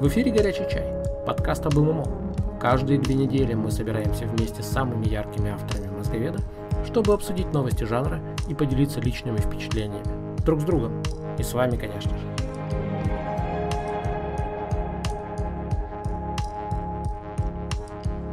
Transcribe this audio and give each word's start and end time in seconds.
В 0.00 0.06
эфире 0.06 0.30
«Горячий 0.30 0.64
чай»– 0.70 0.86
подкаст 1.26 1.66
об 1.66 1.74
ММО. 1.74 2.04
Каждые 2.60 3.00
две 3.00 3.16
недели 3.16 3.54
мы 3.54 3.72
собираемся 3.72 4.26
вместе 4.26 4.62
с 4.62 4.66
самыми 4.66 5.08
яркими 5.08 5.50
авторами 5.50 5.88
мозговеда, 5.88 6.38
чтобы 6.86 7.12
обсудить 7.12 7.52
новости 7.52 7.82
жанра 7.82 8.20
и 8.48 8.54
поделиться 8.54 9.00
личными 9.00 9.38
впечатлениями. 9.38 10.06
Друг 10.44 10.60
с 10.60 10.62
другом. 10.62 11.02
И 11.36 11.42
с 11.42 11.52
вами, 11.52 11.76
конечно 11.76 12.16
же. 12.16 12.24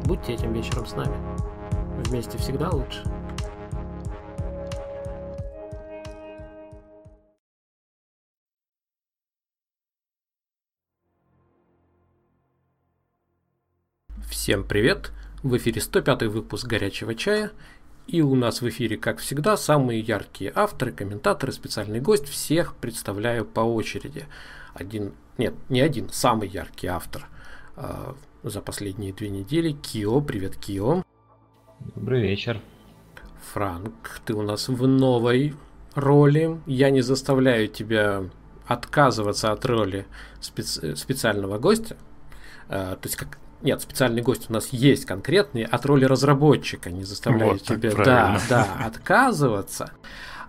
Будьте 0.06 0.34
этим 0.34 0.54
вечером 0.54 0.86
с 0.86 0.95
нами. 0.95 1.16
Вместе 2.06 2.38
всегда 2.38 2.70
лучше. 2.70 3.02
Всем 14.45 14.63
привет! 14.63 15.12
В 15.41 15.58
эфире 15.58 15.81
105 15.81 16.22
выпуск 16.27 16.67
«Горячего 16.67 17.16
чая». 17.16 17.49
И 18.05 18.22
у 18.22 18.36
нас 18.36 18.62
в 18.62 18.70
эфире, 18.70 18.95
как 18.95 19.17
всегда, 19.17 19.58
самые 19.58 20.02
яркие 20.02 20.52
авторы, 20.53 20.91
комментаторы, 20.91 21.52
специальный 21.52 21.99
гость. 21.99 22.27
Всех 22.27 22.76
представляю 22.76 23.44
по 23.44 23.62
очереди. 23.62 24.27
Один, 24.76 25.16
нет, 25.39 25.55
не 25.70 25.81
один, 25.81 26.09
самый 26.09 26.47
яркий 26.47 26.86
автор 26.86 27.28
э, 27.75 28.14
за 28.44 28.61
последние 28.61 29.14
две 29.14 29.30
недели. 29.30 29.72
Кио, 29.72 30.22
привет, 30.22 30.58
Кио. 30.58 31.02
Добрый 31.95 32.22
вечер. 32.22 32.61
Франк, 33.52 34.22
ты 34.27 34.36
у 34.36 34.44
нас 34.44 34.67
в 34.67 34.86
новой 34.86 35.55
роли. 35.95 36.61
Я 36.67 36.92
не 36.92 37.02
заставляю 37.02 37.67
тебя 37.67 38.25
отказываться 38.67 39.52
от 39.52 39.66
роли 39.66 40.05
специ- 40.39 40.95
специального 40.95 41.58
гостя. 41.58 41.98
Uh, 42.67 42.95
то 42.95 43.02
есть 43.03 43.16
как 43.16 43.38
нет, 43.61 43.81
специальный 43.81 44.22
гость 44.22 44.50
у 44.50 44.53
нас 44.53 44.70
есть 44.70 45.06
конкретный 45.06 45.64
от 45.64 45.86
роли 45.86 46.06
разработчика, 46.06 46.92
не 46.92 47.03
заставляю 47.03 47.53
вот 47.53 47.64
тебя 47.64 47.92
да, 47.92 48.39
да, 48.50 48.67
отказываться. 48.86 49.92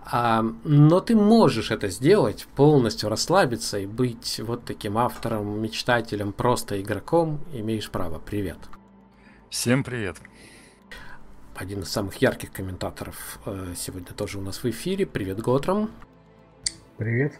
А, 0.09 0.45
но 0.63 1.01
ты 1.01 1.15
можешь 1.15 1.71
это 1.71 1.89
сделать, 1.89 2.47
полностью 2.55 3.09
расслабиться 3.09 3.79
и 3.79 3.85
быть 3.85 4.39
вот 4.43 4.63
таким 4.63 4.97
автором, 4.97 5.61
мечтателем, 5.61 6.31
просто 6.31 6.81
игроком. 6.81 7.41
Имеешь 7.53 7.89
право. 7.89 8.19
Привет. 8.19 8.57
Всем 9.49 9.83
привет. 9.83 10.17
Один 11.55 11.81
из 11.81 11.89
самых 11.89 12.15
ярких 12.21 12.51
комментаторов 12.51 13.39
э, 13.45 13.73
сегодня 13.75 14.13
тоже 14.13 14.37
у 14.37 14.41
нас 14.41 14.63
в 14.63 14.69
эфире. 14.69 15.05
Привет, 15.05 15.41
Готром. 15.41 15.89
Привет. 16.97 17.33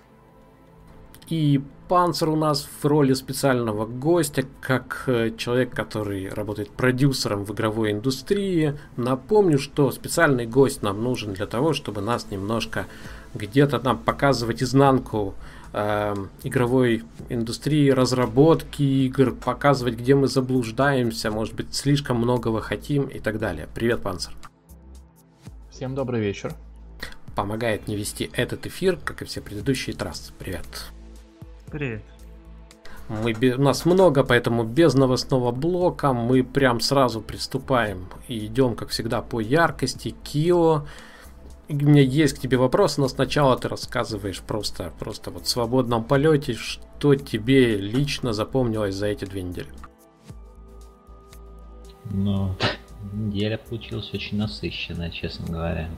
И 1.30 1.62
Панцер 1.88 2.30
у 2.30 2.36
нас 2.36 2.68
в 2.82 2.86
роли 2.86 3.14
специального 3.14 3.86
гостя, 3.86 4.44
как 4.62 5.04
э, 5.08 5.32
человек, 5.38 5.74
который 5.74 6.30
работает 6.30 6.70
продюсером 6.70 7.46
в 7.46 7.54
игровой 7.54 7.92
индустрии. 7.92 8.78
Напомню, 8.98 9.58
что 9.58 9.92
специальный 9.92 10.46
гость 10.46 10.84
нам 10.84 11.02
нужен 11.02 11.34
для 11.34 11.46
того, 11.46 11.74
чтобы 11.74 12.02
нас 12.02 12.28
немножко 12.30 12.88
где-то 13.34 13.80
нам 13.80 13.98
показывать 13.98 14.64
изнанку 14.64 15.36
э, 15.74 16.16
игровой 16.44 17.04
индустрии, 17.30 17.90
разработки 17.90 18.84
игр, 18.84 19.34
показывать, 19.34 19.96
где 19.96 20.16
мы 20.16 20.28
заблуждаемся, 20.28 21.32
может 21.32 21.56
быть, 21.56 21.74
слишком 21.74 22.18
многого 22.18 22.62
хотим 22.62 23.04
и 23.04 23.20
так 23.20 23.40
далее. 23.40 23.68
Привет, 23.74 24.02
Панцер. 24.02 24.34
Всем 25.72 25.96
добрый 25.96 26.20
вечер. 26.20 26.54
Помогает 27.36 27.88
не 27.88 27.96
вести 27.96 28.30
этот 28.34 28.66
эфир, 28.66 28.98
как 28.98 29.22
и 29.22 29.26
все 29.26 29.42
предыдущие 29.42 29.96
трассы. 29.96 30.34
Привет. 30.38 30.66
Привет. 31.72 32.02
Мы, 33.10 33.34
у 33.34 33.62
нас 33.62 33.86
много, 33.86 34.24
поэтому 34.24 34.64
без 34.64 34.94
новостного 34.94 35.52
блока 35.52 36.14
мы 36.14 36.44
прям 36.44 36.80
сразу 36.80 37.22
приступаем 37.22 38.08
и 38.30 38.46
идем, 38.46 38.76
как 38.76 38.90
всегда, 38.90 39.22
по 39.22 39.42
яркости. 39.42 40.16
Кио, 40.24 40.86
у 41.70 41.74
меня 41.74 42.02
есть 42.02 42.38
к 42.38 42.40
тебе 42.40 42.58
вопрос, 42.58 42.98
но 42.98 43.10
сначала 43.10 43.58
ты 43.58 43.68
рассказываешь 43.68 44.40
просто, 44.42 44.94
просто 44.98 45.30
вот 45.32 45.46
в 45.46 45.50
свободном 45.50 46.06
полете, 46.06 46.54
что 46.54 47.16
тебе 47.16 47.76
лично 47.76 48.32
запомнилось 48.32 48.96
за 48.96 49.08
эти 49.08 49.26
две 49.26 49.42
недели. 49.42 49.70
Ну, 52.06 52.56
неделя 53.14 53.58
получилась 53.58 54.14
очень 54.14 54.38
насыщенная, 54.38 55.12
честно 55.12 55.48
говоря. 55.48 55.90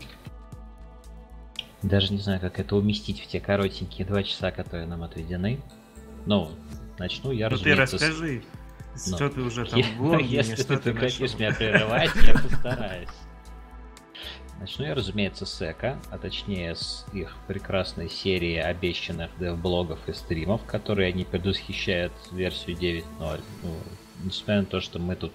Даже 1.81 2.12
не 2.13 2.19
знаю, 2.19 2.41
как 2.41 2.59
это 2.59 2.75
уместить 2.75 3.22
в 3.22 3.28
те 3.28 3.40
коротенькие 3.40 4.06
два 4.06 4.23
часа, 4.23 4.51
которые 4.51 4.88
нам 4.88 5.03
отведены. 5.03 5.59
Ну, 6.25 6.51
начну 6.97 7.31
я, 7.31 7.50
ну, 7.50 7.56
разумеется... 7.56 7.97
ты 7.97 8.06
расскажи, 8.07 8.44
с... 8.95 9.16
что 9.16 9.29
ты 9.29 9.41
уже 9.41 9.66
там 9.66 9.81
в 9.81 10.01
Лондоне, 10.01 10.28
Если 10.28 10.56
что 10.56 10.78
ты, 10.78 10.78
ты 10.78 10.91
прекратишь 10.91 11.34
меня 11.35 11.53
прерывать, 11.53 12.12
я 12.28 12.34
постараюсь. 12.50 13.09
Начну 14.59 14.85
я, 14.85 14.94
разумеется, 14.94 15.45
с 15.45 15.62
Эко, 15.62 15.97
а 16.12 16.18
точнее 16.18 16.75
с 16.75 17.06
их 17.13 17.34
прекрасной 17.47 18.09
серии 18.09 18.57
обещанных 18.57 19.31
дев-блогов 19.39 20.00
и 20.09 20.13
стримов, 20.13 20.66
которые 20.66 21.07
они 21.13 21.23
предвосхищают 21.23 22.12
версию 22.34 22.75
9.0. 22.75 23.41
Ну, 23.63 23.69
несмотря 24.25 24.59
на 24.59 24.66
то, 24.66 24.81
что 24.81 25.00
мы 25.00 25.16
тут 25.16 25.31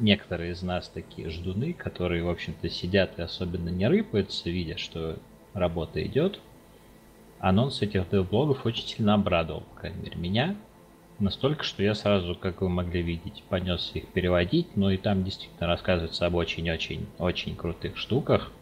некоторые 0.00 0.52
из 0.52 0.62
нас 0.62 0.88
такие 0.88 1.30
ждуны, 1.30 1.74
которые, 1.74 2.24
в 2.24 2.28
общем-то, 2.28 2.68
сидят 2.68 3.20
и 3.20 3.22
особенно 3.22 3.68
не 3.68 3.86
рыпаются, 3.86 4.50
видя, 4.50 4.76
что 4.76 5.16
работа 5.56 6.04
идет. 6.04 6.40
Анонс 7.38 7.82
этих 7.82 8.08
дев-блогов 8.08 8.64
очень 8.64 8.86
сильно 8.86 9.14
обрадовал, 9.14 9.62
по 9.62 9.80
крайней 9.80 10.02
мере, 10.02 10.16
меня. 10.16 10.56
Настолько, 11.18 11.64
что 11.64 11.82
я 11.82 11.94
сразу, 11.94 12.34
как 12.34 12.60
вы 12.60 12.68
могли 12.68 13.02
видеть, 13.02 13.42
понес 13.48 13.90
их 13.94 14.08
переводить. 14.08 14.76
Ну 14.76 14.90
и 14.90 14.96
там 14.96 15.24
действительно 15.24 15.66
рассказывается 15.66 16.26
об 16.26 16.34
очень-очень-очень 16.34 17.56
крутых 17.56 17.96
штуках. 17.96 18.52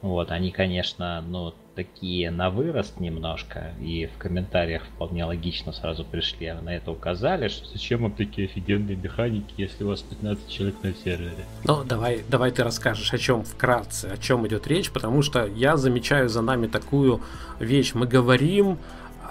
Вот, 0.00 0.30
они, 0.30 0.50
конечно, 0.50 1.22
ну, 1.22 1.54
такие 1.74 2.30
на 2.30 2.50
вырост 2.50 3.00
немножко, 3.00 3.72
и 3.80 4.06
в 4.06 4.18
комментариях 4.18 4.82
вполне 4.84 5.24
логично 5.24 5.72
сразу 5.72 6.04
пришли, 6.04 6.52
на 6.52 6.74
это 6.74 6.90
указали, 6.90 7.48
что 7.48 7.66
зачем 7.66 8.02
вам 8.02 8.12
такие 8.12 8.48
офигенные 8.48 8.96
механики, 8.96 9.54
если 9.56 9.84
у 9.84 9.88
вас 9.88 10.02
15 10.02 10.48
человек 10.48 10.76
на 10.82 10.94
сервере. 10.94 11.44
Ну, 11.64 11.84
давай, 11.84 12.24
давай 12.28 12.50
ты 12.50 12.62
расскажешь, 12.62 13.12
о 13.12 13.18
чем 13.18 13.44
вкратце, 13.44 14.06
о 14.06 14.16
чем 14.16 14.46
идет 14.46 14.66
речь, 14.66 14.90
потому 14.90 15.22
что 15.22 15.46
я 15.46 15.76
замечаю 15.76 16.28
за 16.28 16.42
нами 16.42 16.66
такую 16.66 17.20
вещь. 17.58 17.94
Мы 17.94 18.06
говорим 18.06 18.78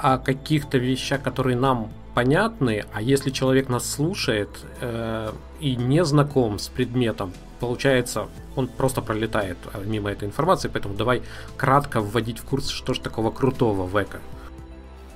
о 0.02 0.18
каких-то 0.18 0.78
вещах, 0.78 1.22
которые 1.22 1.56
нам 1.56 1.92
понятны, 2.14 2.86
а 2.94 3.02
если 3.02 3.30
человек 3.32 3.70
нас 3.70 3.90
слушает 3.90 4.50
э, 4.82 5.32
и 5.60 5.76
не 5.76 6.04
знаком 6.06 6.60
с 6.60 6.68
предметом, 6.68 7.34
получается, 7.64 8.28
он 8.58 8.68
просто 8.68 9.02
пролетает 9.02 9.58
э, 9.74 9.82
мимо 9.86 10.12
этой 10.12 10.28
информации, 10.28 10.68
поэтому 10.68 10.96
давай 10.96 11.22
кратко 11.56 12.02
вводить 12.02 12.40
в 12.40 12.46
курс, 12.46 12.68
что 12.68 12.94
же 12.94 13.00
такого 13.00 13.32
крутого 13.32 13.84
в 13.84 14.04
эко. 14.04 14.20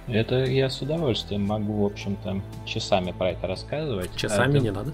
Это 0.08 0.46
я 0.46 0.70
с 0.70 0.82
удовольствием 0.82 1.46
могу, 1.46 1.84
в 1.84 1.86
общем-то, 1.86 2.42
часами 2.66 3.12
про 3.12 3.32
это 3.32 3.48
рассказывать. 3.48 4.16
Часами 4.16 4.56
это... 4.56 4.60
не 4.60 4.72
надо. 4.72 4.94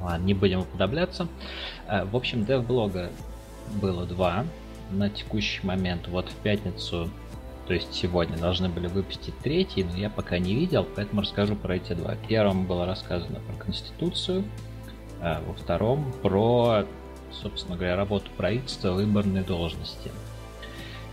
Ладно, 0.00 0.24
не 0.24 0.34
будем 0.34 0.60
уподобляться. 0.60 1.26
Э, 1.88 2.04
в 2.04 2.14
общем, 2.14 2.44
дев-блога 2.44 3.10
было 3.82 4.06
два 4.06 4.44
на 4.92 5.10
текущий 5.10 5.66
момент. 5.66 6.06
Вот 6.06 6.28
в 6.28 6.34
пятницу, 6.36 7.10
то 7.66 7.74
есть 7.74 7.92
сегодня, 7.92 8.38
должны 8.38 8.68
были 8.68 8.86
выпустить 8.86 9.36
третий, 9.38 9.82
но 9.82 9.96
я 9.96 10.08
пока 10.08 10.38
не 10.38 10.54
видел, 10.54 10.86
поэтому 10.94 11.22
расскажу 11.22 11.56
про 11.56 11.74
эти 11.74 11.94
два. 11.94 12.14
Первым 12.28 12.64
было 12.66 12.86
рассказано 12.86 13.40
про 13.40 13.64
Конституцию, 13.64 14.44
во 15.20 15.52
втором 15.54 16.12
про, 16.22 16.84
собственно 17.32 17.76
говоря, 17.76 17.96
работу 17.96 18.30
правительства, 18.36 18.92
выборные 18.92 19.42
должности. 19.42 20.10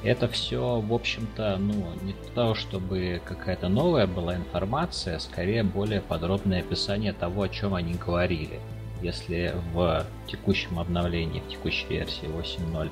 Это 0.04 0.28
все, 0.28 0.80
в 0.80 0.94
общем-то, 0.94 1.58
ну, 1.58 1.88
не 2.04 2.14
того, 2.36 2.54
чтобы 2.54 3.20
какая-то 3.26 3.68
новая 3.68 4.06
была 4.06 4.36
информация, 4.36 5.16
а 5.16 5.20
скорее 5.20 5.64
более 5.64 6.02
подробное 6.02 6.60
описание 6.60 7.14
того, 7.14 7.44
о 7.44 7.50
чем 7.50 7.74
они 7.74 7.96
говорили. 7.96 8.60
Если 9.02 9.54
в 9.74 10.06
текущем 10.28 10.80
обновлении, 10.80 11.42
в 11.42 11.50
текущей 11.50 11.88
версии 11.88 12.28
8.0 12.28 12.90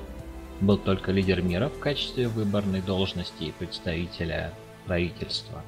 был 0.60 0.78
только 0.78 1.12
лидер 1.12 1.42
мира 1.42 1.68
в 1.68 1.78
качестве 1.78 2.28
выборной 2.28 2.80
должности 2.80 3.44
и 3.44 3.52
представителя 3.52 4.52
правительства, 4.84 5.62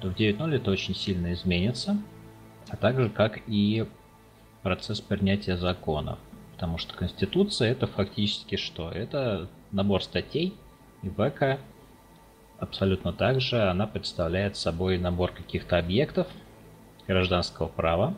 то 0.00 0.08
в 0.08 0.16
9.0 0.16 0.56
это 0.56 0.70
очень 0.70 0.94
сильно 0.94 1.32
изменится, 1.32 1.96
а 2.68 2.76
также 2.76 3.10
как 3.10 3.40
и 3.46 3.86
процесс 4.62 5.00
принятия 5.00 5.56
законов. 5.56 6.18
Потому 6.52 6.78
что 6.78 6.94
Конституция 6.94 7.72
это 7.72 7.86
фактически 7.86 8.56
что? 8.56 8.90
Это 8.90 9.48
набор 9.72 10.02
статей, 10.02 10.54
и 11.02 11.08
ВЭКа 11.08 11.58
абсолютно 12.58 13.12
так 13.12 13.40
же 13.40 13.62
она 13.62 13.86
представляет 13.86 14.56
собой 14.56 14.98
набор 14.98 15.32
каких-то 15.32 15.78
объектов 15.78 16.26
гражданского 17.06 17.68
права, 17.68 18.14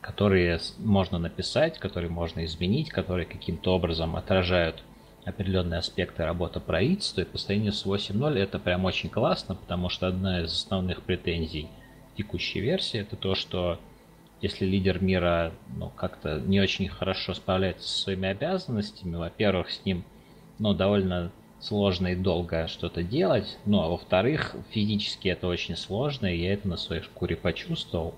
которые 0.00 0.58
можно 0.78 1.18
написать, 1.18 1.78
которые 1.78 2.10
можно 2.10 2.44
изменить, 2.46 2.88
которые 2.88 3.26
каким-то 3.26 3.74
образом 3.74 4.16
отражают 4.16 4.82
определенные 5.26 5.78
аспекты 5.78 6.24
работы 6.24 6.60
правительства. 6.60 7.20
И 7.20 7.26
по 7.26 7.36
сравнению 7.36 7.72
с 7.72 7.84
8.0 7.84 8.38
это 8.38 8.58
прям 8.58 8.86
очень 8.86 9.10
классно, 9.10 9.54
потому 9.54 9.90
что 9.90 10.06
одна 10.06 10.40
из 10.40 10.52
основных 10.52 11.02
претензий 11.02 11.68
текущей 12.16 12.60
версии, 12.60 13.00
это 13.00 13.16
то, 13.16 13.34
что 13.34 13.78
если 14.40 14.64
лидер 14.64 15.02
мира 15.02 15.52
ну, 15.76 15.90
как-то 15.90 16.40
не 16.40 16.60
очень 16.60 16.88
хорошо 16.88 17.34
справляется 17.34 17.88
со 17.88 17.98
своими 17.98 18.28
обязанностями, 18.28 19.16
во-первых, 19.16 19.70
с 19.70 19.84
ним 19.84 20.04
ну, 20.58 20.74
довольно 20.74 21.30
сложно 21.60 22.08
и 22.08 22.16
долго 22.16 22.66
что-то 22.68 23.02
делать, 23.02 23.58
ну, 23.66 23.82
а 23.82 23.88
во-вторых, 23.88 24.56
физически 24.70 25.28
это 25.28 25.46
очень 25.46 25.76
сложно, 25.76 26.26
и 26.26 26.38
я 26.38 26.54
это 26.54 26.68
на 26.68 26.76
своей 26.76 27.02
шкуре 27.02 27.36
почувствовал. 27.36 28.14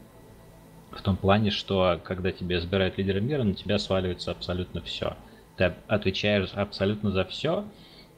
В 0.92 1.02
том 1.02 1.16
плане, 1.16 1.50
что 1.50 2.00
когда 2.04 2.30
тебе 2.32 2.58
избирают 2.58 2.98
лидера 2.98 3.20
мира, 3.20 3.42
на 3.42 3.54
тебя 3.54 3.78
сваливается 3.78 4.30
абсолютно 4.30 4.82
все. 4.82 5.16
Ты 5.56 5.74
отвечаешь 5.88 6.50
абсолютно 6.54 7.10
за 7.10 7.24
все, 7.24 7.64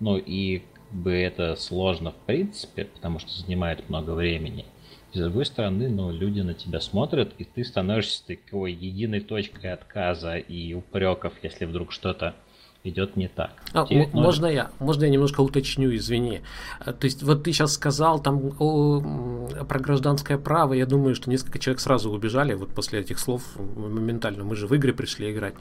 ну 0.01 0.17
и 0.17 0.59
как 0.59 0.93
бы 0.93 1.13
это 1.13 1.57
сложно 1.57 2.11
в 2.11 2.17
принципе, 2.27 2.85
потому 2.85 3.19
что 3.19 3.31
занимает 3.31 3.89
много 3.89 4.11
времени. 4.11 4.67
С 5.15 5.17
другой 5.17 5.47
стороны, 5.47 5.89
ну, 5.89 6.11
люди 6.11 6.41
на 6.41 6.55
тебя 6.55 6.81
смотрят, 6.81 7.35
и 7.39 7.45
ты 7.45 7.63
становишься 7.65 8.27
такой 8.27 8.73
единой 8.73 9.21
точкой 9.21 9.73
отказа 9.73 10.39
и 10.39 10.75
упреков, 10.75 11.35
если 11.41 11.67
вдруг 11.67 11.93
что-то 11.93 12.35
идет 12.83 13.15
не 13.15 13.29
так. 13.29 13.64
А, 13.75 13.87
ну, 13.91 14.09
можно 14.13 14.47
я, 14.47 14.71
можно 14.79 15.05
я 15.05 15.11
немножко 15.11 15.41
уточню, 15.41 15.93
извини. 15.97 16.43
А, 16.79 16.93
то 16.93 17.07
есть 17.07 17.25
вот 17.25 17.43
ты 17.43 17.53
сейчас 17.53 17.75
сказал 17.75 18.21
там 18.21 18.53
о, 18.61 19.49
про 19.69 19.79
гражданское 19.81 20.39
право, 20.39 20.75
я 20.75 20.87
думаю, 20.87 21.17
что 21.17 21.29
несколько 21.29 21.59
человек 21.59 21.81
сразу 21.81 22.11
убежали 22.11 22.55
вот 22.55 22.73
после 22.73 23.01
этих 23.01 23.19
слов 23.19 23.43
моментально. 23.57 24.45
Мы 24.45 24.55
же 24.55 24.69
в 24.69 24.75
игры 24.75 24.93
пришли 24.93 25.33
играть. 25.33 25.55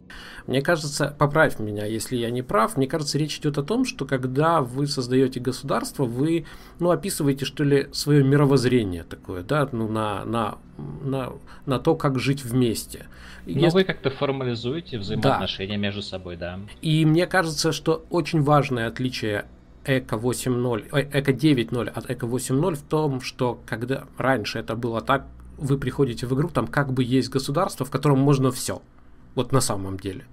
Мне 0.45 0.61
кажется, 0.61 1.15
поправь 1.17 1.57
меня, 1.57 1.85
если 1.85 2.15
я 2.15 2.29
не 2.29 2.43
прав, 2.43 2.77
мне 2.77 2.85
кажется, 2.85 3.17
речь 3.17 3.39
идет 3.39 3.57
о 3.57 3.63
том, 3.63 3.83
что 3.83 4.05
когда 4.05 4.61
вы 4.61 4.85
создаете 4.85 5.39
государство, 5.39 6.05
вы, 6.05 6.45
ну, 6.79 6.91
описываете, 6.91 7.45
что 7.45 7.63
ли, 7.63 7.87
свое 7.93 8.23
мировоззрение 8.23 9.03
такое, 9.03 9.41
да, 9.41 9.67
ну, 9.71 9.87
на, 9.87 10.23
на, 10.23 10.59
на, 10.77 11.33
на 11.65 11.79
то, 11.79 11.95
как 11.95 12.19
жить 12.19 12.43
вместе. 12.43 13.07
Но 13.45 13.59
Если... 13.59 13.79
вы 13.79 13.83
как-то 13.83 14.09
формализуете 14.09 14.97
взаимоотношения 14.97 15.75
да. 15.75 15.81
между 15.81 16.01
собой, 16.01 16.37
да. 16.37 16.59
И 16.81 17.05
мне 17.05 17.27
кажется, 17.27 17.71
что 17.73 18.02
очень 18.09 18.41
важное 18.41 18.87
отличие 18.87 19.45
Эко 19.85 20.15
8.0, 20.15 20.87
Эко 21.11 21.31
9.0 21.31 21.89
от 21.89 22.09
Эко 22.09 22.25
8.0 22.25 22.75
в 22.75 22.81
том, 22.83 23.21
что 23.21 23.59
когда 23.65 24.05
раньше 24.17 24.59
это 24.59 24.75
было 24.75 25.01
так, 25.01 25.27
вы 25.57 25.77
приходите 25.77 26.25
в 26.25 26.33
игру, 26.33 26.49
там 26.49 26.67
как 26.67 26.93
бы 26.93 27.03
есть 27.03 27.29
государство, 27.29 27.85
в 27.85 27.91
котором 27.91 28.19
можно 28.19 28.51
все. 28.51 28.81
Вот 29.35 29.51
на 29.51 29.61
самом 29.61 29.97
деле. 29.97 30.25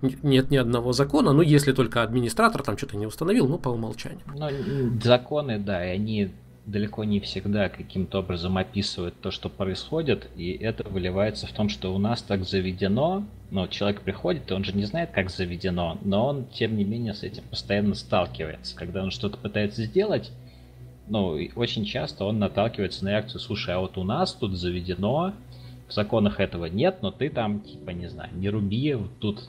Нет 0.00 0.50
ни 0.50 0.56
одного 0.56 0.92
закона, 0.92 1.32
ну 1.32 1.42
если 1.42 1.72
только 1.72 2.02
администратор 2.02 2.62
там 2.62 2.76
что-то 2.76 2.96
не 2.96 3.06
установил, 3.06 3.46
ну 3.46 3.58
по 3.58 3.68
умолчанию. 3.68 4.22
Ну, 4.34 5.00
законы, 5.02 5.58
да, 5.58 5.84
и 5.86 5.94
они 5.94 6.32
далеко 6.66 7.04
не 7.04 7.20
всегда 7.20 7.68
каким-то 7.68 8.20
образом 8.20 8.56
описывают 8.56 9.20
то, 9.20 9.30
что 9.30 9.48
происходит, 9.48 10.30
и 10.36 10.52
это 10.52 10.88
выливается 10.88 11.46
в 11.46 11.52
том, 11.52 11.68
что 11.68 11.94
у 11.94 11.98
нас 11.98 12.22
так 12.22 12.44
заведено, 12.44 13.24
ну, 13.50 13.66
человек 13.68 14.02
приходит, 14.02 14.50
и 14.50 14.54
он 14.54 14.64
же 14.64 14.72
не 14.72 14.84
знает, 14.84 15.10
как 15.10 15.30
заведено, 15.30 15.98
но 16.02 16.26
он, 16.26 16.46
тем 16.46 16.76
не 16.76 16.84
менее, 16.84 17.14
с 17.14 17.22
этим 17.24 17.42
постоянно 17.50 17.94
сталкивается. 17.94 18.76
Когда 18.76 19.02
он 19.02 19.10
что-то 19.10 19.38
пытается 19.38 19.84
сделать, 19.84 20.30
ну, 21.08 21.38
очень 21.56 21.84
часто 21.84 22.24
он 22.24 22.38
наталкивается 22.38 23.04
на 23.04 23.10
реакцию, 23.10 23.40
слушай, 23.40 23.74
а 23.74 23.80
вот 23.80 23.98
у 23.98 24.04
нас 24.04 24.32
тут 24.32 24.56
заведено, 24.56 25.34
в 25.88 25.92
законах 25.92 26.40
этого 26.40 26.66
нет, 26.66 26.98
но 27.02 27.10
ты 27.10 27.28
там, 27.28 27.60
типа, 27.60 27.90
не 27.90 28.08
знаю, 28.08 28.30
не 28.34 28.48
руби, 28.48 28.96
тут 29.20 29.42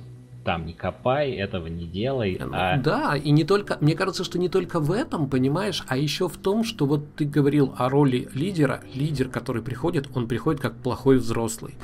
там 0.43 0.65
не 0.65 0.73
копай, 0.73 1.31
этого 1.31 1.67
не 1.67 1.85
делай. 1.85 2.37
Ну 2.39 2.49
а... 2.53 2.77
Да, 2.77 3.15
и 3.15 3.31
не 3.31 3.43
только, 3.43 3.77
мне 3.81 3.95
кажется, 3.95 4.23
что 4.23 4.37
не 4.37 4.49
только 4.49 4.79
в 4.79 4.91
этом, 4.91 5.29
понимаешь, 5.29 5.83
а 5.87 5.97
еще 5.97 6.27
в 6.27 6.37
том, 6.37 6.63
что 6.63 6.85
вот 6.85 7.15
ты 7.15 7.25
говорил 7.25 7.73
о 7.77 7.89
роли 7.89 8.29
лидера, 8.33 8.81
лидер, 8.93 9.29
который 9.29 9.61
приходит, 9.61 10.09
он 10.13 10.27
приходит 10.27 10.61
как 10.61 10.75
плохой 10.75 11.17
взрослый. 11.17 11.75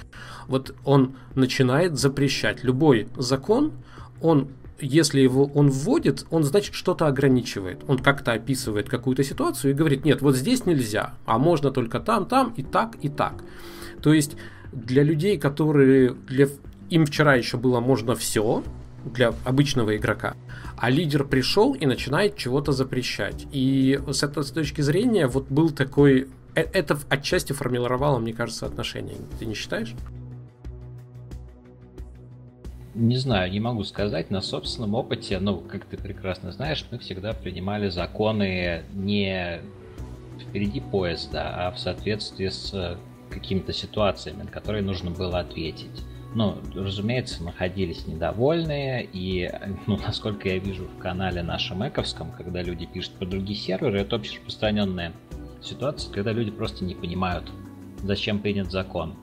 Вот 0.48 0.76
он 0.86 1.16
начинает 1.36 1.98
запрещать 1.98 2.64
любой 2.64 3.08
закон, 3.18 3.74
он 4.22 4.50
если 4.82 5.20
его 5.20 5.46
он 5.54 5.70
вводит, 5.70 6.26
он 6.30 6.44
значит 6.44 6.74
что-то 6.74 7.08
ограничивает. 7.08 7.82
Он 7.88 7.98
как-то 7.98 8.32
описывает 8.32 8.88
какую-то 8.88 9.24
ситуацию 9.24 9.72
и 9.72 9.74
говорит, 9.74 10.06
нет, 10.06 10.22
вот 10.22 10.38
здесь 10.38 10.66
нельзя, 10.66 11.16
а 11.26 11.38
можно 11.38 11.70
только 11.70 12.00
там, 12.00 12.26
там 12.26 12.54
и 12.56 12.64
так, 12.64 12.96
и 13.02 13.10
так. 13.10 13.44
То 14.02 14.14
есть 14.14 14.38
для 14.72 15.04
людей, 15.04 15.38
которые, 15.38 16.12
для 16.12 16.48
им 16.90 17.06
вчера 17.06 17.36
еще 17.36 17.58
было 17.58 17.80
можно 17.80 18.16
все 18.16 18.64
для 19.06 19.34
обычного 19.46 19.96
игрока, 19.96 20.36
а 20.78 20.90
лидер 20.90 21.24
пришел 21.24 21.74
и 21.74 21.86
начинает 21.86 22.36
чего-то 22.36 22.72
запрещать. 22.72 23.48
И 23.52 24.00
с 24.08 24.24
этой 24.24 24.44
точки 24.44 24.82
зрения 24.82 25.28
вот 25.28 25.50
был 25.50 25.70
такой... 25.70 26.28
Э, 26.56 26.62
это 26.62 27.00
отчасти 27.10 27.54
формировало, 27.54 28.20
мне 28.20 28.34
кажется, 28.34 28.66
отношения. 28.66 29.16
Ты 29.40 29.46
не 29.46 29.54
считаешь? 29.54 29.96
Не 32.96 33.18
знаю, 33.18 33.52
не 33.52 33.60
могу 33.60 33.84
сказать. 33.84 34.30
На 34.32 34.42
собственном 34.42 34.96
опыте, 34.96 35.40
ну, 35.40 35.60
как 35.60 35.86
ты 35.86 35.96
прекрасно 35.96 36.52
знаешь, 36.52 36.86
мы 36.92 37.00
всегда 37.00 37.34
принимали 37.34 37.90
законы 37.90 38.84
не 38.94 39.62
впереди 40.42 40.82
поезда, 40.82 41.68
а 41.68 41.72
в 41.72 41.80
соответствии 41.80 42.50
с 42.50 42.98
какими-то 43.30 43.72
ситуациями, 43.74 44.44
на 44.44 44.50
которые 44.50 44.82
нужно 44.82 45.12
было 45.12 45.40
ответить 45.40 46.04
ну, 46.36 46.58
разумеется, 46.76 47.44
находились 47.44 48.06
недовольные, 48.08 49.08
и, 49.12 49.50
ну, 49.88 49.98
насколько 50.06 50.50
я 50.50 50.60
вижу 50.60 50.86
в 50.86 50.98
канале 50.98 51.42
нашем 51.42 51.88
Эковском, 51.88 52.32
когда 52.32 52.62
люди 52.62 52.86
пишут 52.86 53.14
про 53.14 53.26
другие 53.26 53.60
серверы, 53.60 54.00
это 54.00 54.16
общераспространенная 54.16 55.14
ситуация, 55.62 56.14
когда 56.14 56.32
люди 56.32 56.52
просто 56.52 56.86
не 56.86 56.96
понимают, 56.96 57.52
зачем 58.04 58.40
принят 58.40 58.72
закон. 58.72 59.16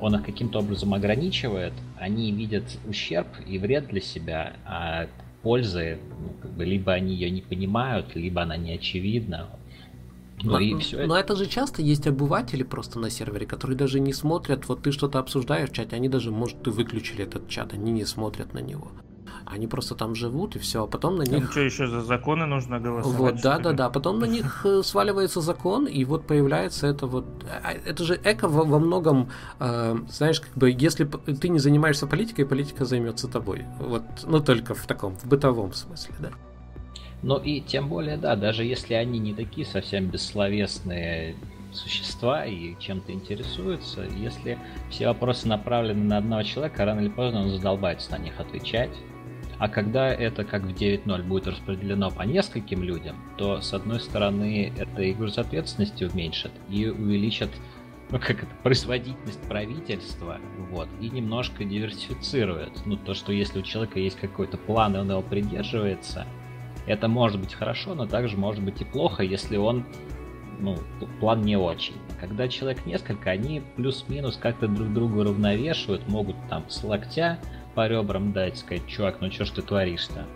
Он 0.00 0.16
их 0.16 0.24
каким-то 0.24 0.58
образом 0.58 0.94
ограничивает, 0.94 1.72
они 1.98 2.30
видят 2.32 2.64
ущерб 2.86 3.28
и 3.46 3.58
вред 3.58 3.88
для 3.88 4.00
себя, 4.00 4.54
а 4.64 5.06
пользы, 5.42 5.98
ну, 6.20 6.32
как 6.40 6.52
бы, 6.52 6.64
либо 6.64 6.92
они 6.92 7.14
ее 7.14 7.30
не 7.30 7.42
понимают, 7.42 8.14
либо 8.14 8.42
она 8.42 8.56
не 8.56 8.72
очевидна. 8.72 9.48
Ну 10.44 10.52
но, 10.52 10.58
и 10.60 10.78
все. 10.78 11.06
Но 11.06 11.16
это 11.16 11.36
же 11.36 11.46
часто 11.46 11.82
есть 11.82 12.06
обыватели 12.06 12.62
просто 12.62 12.98
на 12.98 13.10
сервере, 13.10 13.46
которые 13.46 13.76
даже 13.76 14.00
не 14.00 14.12
смотрят, 14.12 14.68
вот 14.68 14.82
ты 14.82 14.92
что-то 14.92 15.18
обсуждаешь 15.18 15.70
в 15.70 15.72
чате, 15.72 15.96
они 15.96 16.08
даже, 16.08 16.30
может, 16.30 16.62
ты 16.62 16.70
выключили 16.70 17.24
этот 17.24 17.48
чат, 17.48 17.72
они 17.72 17.92
не 17.92 18.04
смотрят 18.04 18.54
на 18.54 18.60
него. 18.60 18.92
Они 19.46 19.66
просто 19.66 19.94
там 19.94 20.14
живут 20.14 20.56
и 20.56 20.58
все, 20.58 20.84
а 20.84 20.86
потом 20.86 21.16
на 21.16 21.22
них... 21.22 21.44
Там 21.44 21.50
что 21.50 21.60
еще 21.60 21.86
за 21.86 22.00
законы 22.00 22.46
нужно 22.46 22.80
голосовать? 22.80 23.18
Вот, 23.18 23.42
да, 23.42 23.58
да, 23.58 23.72
да, 23.72 23.90
потом 23.90 24.18
на 24.18 24.24
них 24.24 24.64
э, 24.64 24.82
сваливается 24.82 25.40
закон, 25.42 25.86
и 25.86 26.04
вот 26.04 26.26
появляется 26.26 26.86
это 26.86 27.06
вот... 27.06 27.26
А, 27.62 27.72
это 27.72 28.04
же 28.04 28.18
эко 28.24 28.48
во, 28.48 28.64
во 28.64 28.78
многом, 28.78 29.28
э, 29.60 29.96
знаешь, 30.08 30.40
как 30.40 30.54
бы, 30.54 30.70
если 30.70 31.04
ты 31.04 31.48
не 31.50 31.58
занимаешься 31.58 32.06
политикой, 32.06 32.46
политика 32.46 32.86
займется 32.86 33.28
тобой. 33.28 33.66
Вот, 33.78 34.04
ну 34.24 34.40
только 34.40 34.74
в 34.74 34.86
таком, 34.86 35.16
в 35.16 35.26
бытовом 35.26 35.74
смысле, 35.74 36.14
да. 36.20 36.30
Ну 37.24 37.38
и 37.38 37.62
тем 37.62 37.88
более, 37.88 38.18
да, 38.18 38.36
даже 38.36 38.64
если 38.64 38.92
они 38.92 39.18
не 39.18 39.32
такие 39.32 39.66
совсем 39.66 40.08
бессловесные 40.08 41.34
существа 41.72 42.44
и 42.44 42.78
чем-то 42.78 43.12
интересуются, 43.12 44.04
если 44.14 44.58
все 44.90 45.06
вопросы 45.06 45.48
направлены 45.48 46.04
на 46.04 46.18
одного 46.18 46.42
человека, 46.42 46.84
рано 46.84 47.00
или 47.00 47.08
поздно 47.08 47.40
он 47.40 47.48
задолбается 47.48 48.10
на 48.10 48.18
них 48.18 48.38
отвечать. 48.38 48.90
А 49.58 49.70
когда 49.70 50.12
это 50.12 50.44
как 50.44 50.64
в 50.64 50.74
9.0 50.74 51.22
будет 51.22 51.46
распределено 51.46 52.10
по 52.10 52.24
нескольким 52.24 52.82
людям, 52.82 53.16
то 53.38 53.62
с 53.62 53.72
одной 53.72 54.00
стороны 54.00 54.70
это 54.76 55.00
и 55.00 55.14
груз 55.14 55.38
ответственности 55.38 56.04
уменьшит, 56.04 56.52
и 56.68 56.88
увеличит 56.88 57.48
ну, 58.10 58.18
как 58.18 58.42
это, 58.42 58.54
производительность 58.62 59.40
правительства, 59.48 60.36
вот, 60.70 60.88
и 61.00 61.08
немножко 61.08 61.64
диверсифицирует. 61.64 62.84
Ну, 62.84 62.98
то, 62.98 63.14
что 63.14 63.32
если 63.32 63.60
у 63.60 63.62
человека 63.62 63.98
есть 63.98 64.18
какой-то 64.18 64.58
план, 64.58 64.94
и 64.94 64.98
он 64.98 65.10
его 65.10 65.22
придерживается, 65.22 66.26
это 66.86 67.08
может 67.08 67.40
быть 67.40 67.54
хорошо, 67.54 67.94
но 67.94 68.06
также 68.06 68.36
может 68.36 68.62
быть 68.62 68.80
и 68.80 68.84
плохо, 68.84 69.22
если 69.22 69.56
он, 69.56 69.84
ну, 70.60 70.76
план 71.20 71.42
не 71.42 71.56
очень. 71.56 71.94
Когда 72.20 72.48
человек 72.48 72.84
несколько, 72.86 73.30
они 73.30 73.62
плюс-минус 73.76 74.36
как-то 74.36 74.68
друг 74.68 74.92
друга 74.92 75.24
равновешивают, 75.24 76.08
могут 76.08 76.36
там 76.48 76.64
с 76.68 76.82
локтя 76.84 77.38
по 77.74 77.88
ребрам 77.88 78.32
дать, 78.32 78.58
сказать, 78.58 78.86
чувак, 78.86 79.20
ну 79.20 79.30
что 79.30 79.44
ж 79.44 79.50
ты 79.50 79.62
творишь-то? 79.62 80.26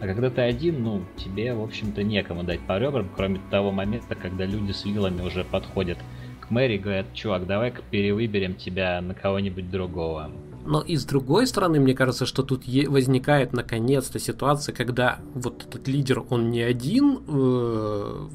А 0.00 0.06
когда 0.06 0.30
ты 0.30 0.40
один, 0.40 0.82
ну, 0.82 1.02
тебе, 1.16 1.54
в 1.54 1.62
общем-то, 1.62 2.02
некому 2.02 2.42
дать 2.42 2.60
по 2.60 2.76
ребрам, 2.78 3.08
кроме 3.14 3.40
того 3.50 3.70
момента, 3.70 4.16
когда 4.16 4.44
люди 4.44 4.72
с 4.72 4.84
вилами 4.84 5.22
уже 5.22 5.44
подходят 5.44 5.98
к 6.40 6.50
Мэри 6.50 6.74
и 6.74 6.78
говорят, 6.78 7.14
чувак, 7.14 7.46
давай-ка 7.46 7.82
перевыберем 7.88 8.54
тебя 8.54 9.00
на 9.00 9.14
кого-нибудь 9.14 9.70
другого. 9.70 10.32
Но 10.64 10.80
и 10.80 10.96
с 10.96 11.04
другой 11.04 11.46
стороны, 11.46 11.80
мне 11.80 11.94
кажется, 11.94 12.24
что 12.24 12.42
тут 12.42 12.64
возникает 12.66 13.52
наконец-то 13.52 14.18
ситуация, 14.18 14.74
когда 14.74 15.18
вот 15.34 15.66
этот 15.68 15.88
лидер, 15.88 16.22
он 16.28 16.50
не 16.50 16.62
один 16.62 17.20
э, 17.26 18.28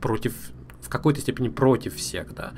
против, 0.00 0.34
в 0.80 0.88
какой-то 0.88 1.20
степени 1.20 1.48
против 1.48 1.96
всех, 1.96 2.34
да. 2.34 2.52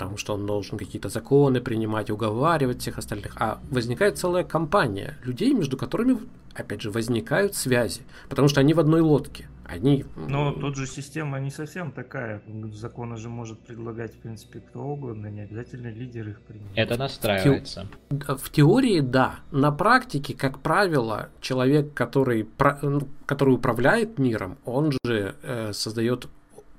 Потому 0.00 0.16
что 0.16 0.32
он 0.32 0.46
должен 0.46 0.78
какие-то 0.78 1.10
законы 1.10 1.60
принимать, 1.60 2.08
уговаривать 2.08 2.80
всех 2.80 2.96
остальных, 2.96 3.34
а 3.36 3.60
возникает 3.70 4.16
целая 4.16 4.44
компания 4.44 5.18
людей, 5.24 5.52
между 5.52 5.76
которыми, 5.76 6.16
опять 6.54 6.80
же, 6.80 6.90
возникают 6.90 7.54
связи, 7.54 8.00
потому 8.30 8.48
что 8.48 8.60
они 8.60 8.72
в 8.72 8.80
одной 8.80 9.02
лодке. 9.02 9.46
Они... 9.66 10.06
Но 10.16 10.52
тут 10.52 10.76
же 10.76 10.86
система 10.86 11.38
не 11.38 11.50
совсем 11.50 11.92
такая. 11.92 12.42
Закона 12.72 13.18
же 13.18 13.28
может 13.28 13.60
предлагать, 13.60 14.14
в 14.14 14.18
принципе, 14.18 14.60
кто 14.60 14.80
угодно, 14.80 15.26
не 15.26 15.42
обязательно 15.42 15.88
лидер 15.88 16.30
их 16.30 16.40
принимает. 16.40 16.76
Это 16.76 16.96
настраивается. 16.98 17.86
В 18.08 18.50
теории, 18.50 19.00
да. 19.00 19.40
На 19.52 19.70
практике, 19.70 20.34
как 20.34 20.60
правило, 20.60 21.28
человек, 21.40 21.92
который, 21.92 22.48
ну, 22.82 23.06
который 23.26 23.54
управляет 23.54 24.18
миром, 24.18 24.56
он 24.64 24.92
же 25.04 25.36
э, 25.42 25.72
создает 25.72 26.26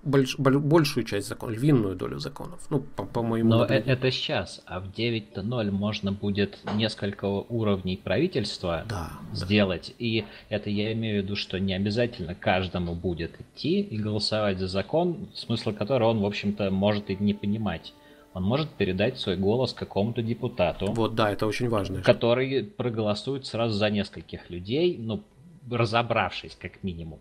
больш, 0.03 0.37
большую 0.37 1.03
часть 1.03 1.27
законов, 1.27 1.57
львиную 1.57 1.95
долю 1.95 2.19
законов. 2.19 2.59
Ну, 2.69 2.79
по, 2.79 3.05
по 3.05 3.21
моему 3.21 3.49
Но 3.49 3.65
это, 3.65 3.73
это 3.73 4.11
сейчас, 4.11 4.61
а 4.65 4.79
в 4.79 4.89
9.0 4.89 5.71
можно 5.71 6.11
будет 6.11 6.59
несколько 6.75 7.25
уровней 7.25 7.97
правительства 7.97 8.85
да, 8.87 9.11
сделать. 9.33 9.87
Да. 9.99 10.05
И 10.05 10.25
это 10.49 10.69
я 10.69 10.93
имею 10.93 11.21
в 11.21 11.25
виду, 11.25 11.35
что 11.35 11.59
не 11.59 11.73
обязательно 11.73 12.35
каждому 12.35 12.95
будет 12.95 13.39
идти 13.39 13.81
и 13.81 13.97
голосовать 13.97 14.59
за 14.59 14.67
закон, 14.67 15.29
смысл 15.33 15.71
которого 15.71 16.09
он, 16.09 16.21
в 16.21 16.25
общем-то, 16.25 16.69
может 16.71 17.09
и 17.09 17.15
не 17.15 17.33
понимать. 17.33 17.93
Он 18.33 18.43
может 18.43 18.69
передать 18.69 19.19
свой 19.19 19.35
голос 19.35 19.73
какому-то 19.73 20.21
депутату. 20.21 20.91
Вот, 20.93 21.15
да, 21.15 21.31
это 21.31 21.45
очень 21.45 21.67
важно. 21.67 22.01
Который 22.01 22.63
проголосует 22.63 23.45
сразу 23.45 23.77
за 23.77 23.89
нескольких 23.89 24.49
людей, 24.49 24.97
ну, 24.97 25.21
разобравшись 25.69 26.57
как 26.59 26.81
минимум. 26.83 27.19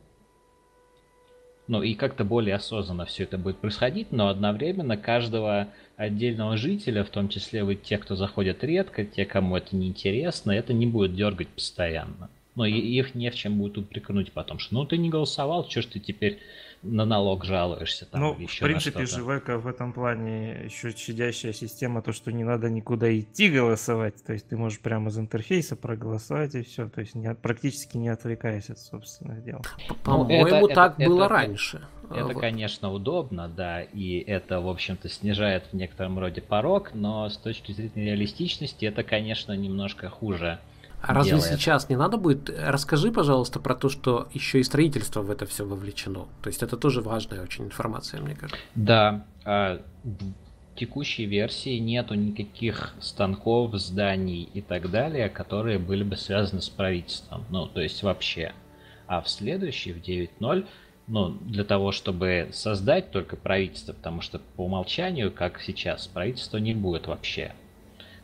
Ну 1.71 1.85
и 1.85 1.95
как-то 1.95 2.25
более 2.25 2.57
осознанно 2.57 3.05
все 3.05 3.23
это 3.23 3.39
будет 3.39 3.59
происходить, 3.59 4.11
но 4.11 4.27
одновременно 4.27 4.97
каждого 4.97 5.69
отдельного 5.97 6.57
жителя, 6.57 7.05
в 7.05 7.11
том 7.11 7.29
числе 7.29 7.63
вот 7.63 7.85
те, 7.85 7.97
кто 7.97 8.17
заходят 8.17 8.65
редко, 8.65 9.05
те, 9.05 9.25
кому 9.25 9.57
это 9.57 9.77
не 9.77 9.87
интересно, 9.87 10.51
это 10.51 10.73
не 10.73 10.87
будет 10.87 11.15
дергать 11.15 11.47
постоянно. 11.47 12.29
Но 12.57 12.67
их 12.67 13.15
не 13.15 13.31
в 13.31 13.37
чем 13.37 13.59
будет 13.59 13.79
упрекнуть 13.79 14.33
потом, 14.33 14.59
что 14.59 14.75
ну 14.75 14.85
ты 14.85 14.97
не 14.97 15.11
голосовал, 15.11 15.65
что 15.71 15.83
ж 15.83 15.87
ты 15.87 16.01
теперь 16.01 16.41
на 16.83 17.05
налог 17.05 17.45
жалуешься. 17.45 18.07
Там, 18.07 18.21
ну, 18.21 18.33
в 18.33 18.59
принципе 18.61 19.05
же 19.07 19.23
в 19.23 19.41
в 19.41 19.67
этом 19.67 19.93
плане 19.93 20.65
еще 20.65 20.93
щадящая 20.93 21.53
система, 21.53 22.03
то, 22.03 22.13
что 22.13 22.33
не 22.33 22.45
надо 22.45 22.71
никуда 22.71 23.19
идти 23.19 23.51
голосовать, 23.51 24.23
то 24.25 24.33
есть 24.33 24.49
ты 24.49 24.57
можешь 24.57 24.81
прямо 24.81 25.11
из 25.11 25.19
интерфейса 25.19 25.77
проголосовать 25.77 26.55
и 26.55 26.63
все, 26.63 26.89
то 26.89 27.01
есть 27.01 27.15
не, 27.15 27.35
практически 27.35 27.97
не 27.97 28.09
отвлекаясь 28.09 28.71
от 28.71 28.79
собственных 28.79 29.45
дел. 29.45 29.63
По-моему, 30.05 30.69
ну, 30.69 30.69
так 30.69 30.99
это, 30.99 31.09
было 31.09 31.25
это, 31.25 31.35
раньше. 31.35 31.87
Это, 32.11 32.25
вот. 32.25 32.41
конечно, 32.41 32.93
удобно, 32.93 33.49
да, 33.49 33.83
и 33.83 34.19
это, 34.19 34.61
в 34.61 34.69
общем-то, 34.69 35.09
снижает 35.09 35.65
в 35.71 35.75
некотором 35.75 36.19
роде 36.19 36.41
порог, 36.41 36.93
но 36.95 37.29
с 37.29 37.37
точки 37.37 37.73
зрения 37.73 38.07
реалистичности 38.07 38.85
это, 38.85 39.05
конечно, 39.05 39.53
немножко 39.53 40.09
хуже 40.09 40.59
а 41.03 41.15
разве 41.15 41.39
делает. 41.39 41.59
сейчас 41.59 41.89
не 41.89 41.97
надо 41.97 42.17
будет? 42.17 42.51
Расскажи, 42.51 43.11
пожалуйста, 43.11 43.59
про 43.59 43.75
то, 43.75 43.89
что 43.89 44.29
еще 44.33 44.61
и 44.61 44.63
строительство 44.63 45.23
в 45.23 45.31
это 45.31 45.47
все 45.47 45.65
вовлечено. 45.65 46.27
То 46.43 46.49
есть 46.49 46.63
это 46.63 46.77
тоже 46.77 47.01
важная 47.01 47.43
очень 47.43 47.65
информация, 47.65 48.21
мне 48.21 48.35
кажется. 48.35 48.63
Да. 48.75 49.25
А, 49.45 49.81
в 50.05 50.79
текущей 50.79 51.27
версии 51.27 51.79
нету 51.79 52.15
никаких 52.15 52.95
станков, 53.01 53.75
зданий 53.75 54.43
и 54.43 54.61
так 54.61 54.91
далее, 54.91 55.29
которые 55.29 55.79
были 55.79 56.03
бы 56.03 56.17
связаны 56.17 56.61
с 56.61 56.69
правительством. 56.69 57.45
Ну, 57.51 57.67
то 57.67 57.81
есть 57.81 58.03
вообще. 58.03 58.53
А 59.07 59.21
в 59.21 59.29
следующей, 59.29 59.93
в 59.93 60.03
9.0, 60.03 60.67
ну, 61.07 61.31
для 61.31 61.65
того, 61.65 61.93
чтобы 61.93 62.51
создать 62.53 63.11
только 63.11 63.37
правительство, 63.37 63.93
потому 63.93 64.21
что 64.21 64.39
по 64.39 64.65
умолчанию, 64.65 65.33
как 65.33 65.61
сейчас, 65.61 66.07
правительства 66.07 66.59
не 66.59 66.75
будет 66.75 67.09
вообще. 67.09 67.53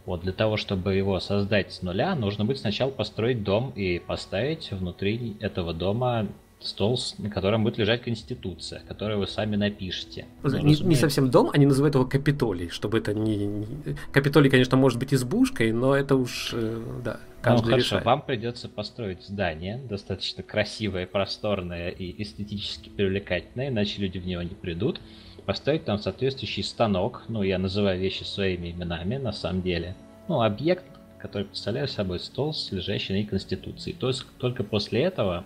Вот 0.06 0.22
для 0.22 0.32
того, 0.32 0.56
чтобы 0.56 0.94
его 0.94 1.18
создать 1.18 1.72
с 1.72 1.82
нуля, 1.82 2.14
нужно 2.14 2.44
будет 2.44 2.58
сначала 2.58 2.90
построить 2.90 3.42
дом 3.42 3.72
и 3.75 3.98
поставить 3.98 4.70
внутри 4.70 5.36
этого 5.40 5.75
дома 5.75 6.28
стол, 6.60 6.98
на 7.18 7.28
котором 7.28 7.64
будет 7.64 7.76
лежать 7.78 8.02
конституция, 8.02 8.82
которую 8.86 9.18
вы 9.18 9.26
сами 9.26 9.56
напишете. 9.56 10.26
Ну, 10.42 10.58
не, 10.58 10.76
не 10.76 10.94
совсем 10.94 11.30
дом, 11.30 11.50
они 11.52 11.66
называют 11.66 11.96
его 11.96 12.06
Капитолий, 12.06 12.68
чтобы 12.68 12.98
это 12.98 13.12
не, 13.14 13.36
не... 13.46 13.66
Капитолий, 14.12 14.48
конечно, 14.48 14.76
может 14.76 14.98
быть 14.98 15.12
избушкой, 15.12 15.72
но 15.72 15.94
это 15.94 16.16
уж, 16.16 16.52
э, 16.54 16.82
да, 17.04 17.20
каждый 17.42 17.64
ну, 17.64 17.70
хорошо, 17.72 18.00
вам 18.04 18.22
придется 18.22 18.68
построить 18.68 19.22
здание, 19.22 19.78
достаточно 19.88 20.42
красивое, 20.42 21.06
просторное 21.06 21.90
и 21.90 22.22
эстетически 22.22 22.88
привлекательное, 22.88 23.68
иначе 23.68 24.00
люди 24.00 24.18
в 24.18 24.26
него 24.26 24.42
не 24.42 24.54
придут 24.54 25.00
поставить 25.46 25.84
там 25.84 25.98
соответствующий 25.98 26.64
станок, 26.64 27.22
ну, 27.28 27.42
я 27.42 27.58
называю 27.58 27.98
вещи 28.00 28.24
своими 28.24 28.72
именами, 28.72 29.16
на 29.16 29.32
самом 29.32 29.62
деле, 29.62 29.94
ну, 30.28 30.42
объект, 30.42 30.84
который 31.18 31.44
представляет 31.44 31.90
собой 31.90 32.18
стол 32.18 32.52
с 32.52 32.70
лежащей 32.72 33.14
на 33.14 33.18
ней 33.18 33.26
конституцией. 33.26 33.96
То 33.96 34.08
есть 34.08 34.26
только 34.38 34.64
после 34.64 35.02
этого 35.02 35.44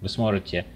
вы 0.00 0.08
сможете 0.08 0.66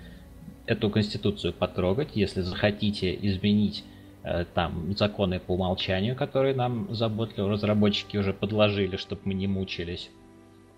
эту 0.67 0.89
конституцию 0.89 1.53
потрогать, 1.53 2.11
если 2.15 2.43
захотите 2.43 3.15
изменить 3.27 3.85
э, 4.23 4.45
там 4.55 4.95
законы 4.97 5.41
по 5.41 5.53
умолчанию, 5.53 6.15
которые 6.15 6.55
нам 6.55 6.95
заботливо 6.95 7.51
разработчики 7.51 8.17
уже 8.17 8.33
подложили, 8.33 8.97
чтобы 8.97 9.23
мы 9.25 9.35
не 9.35 9.49
мучились, 9.49 10.11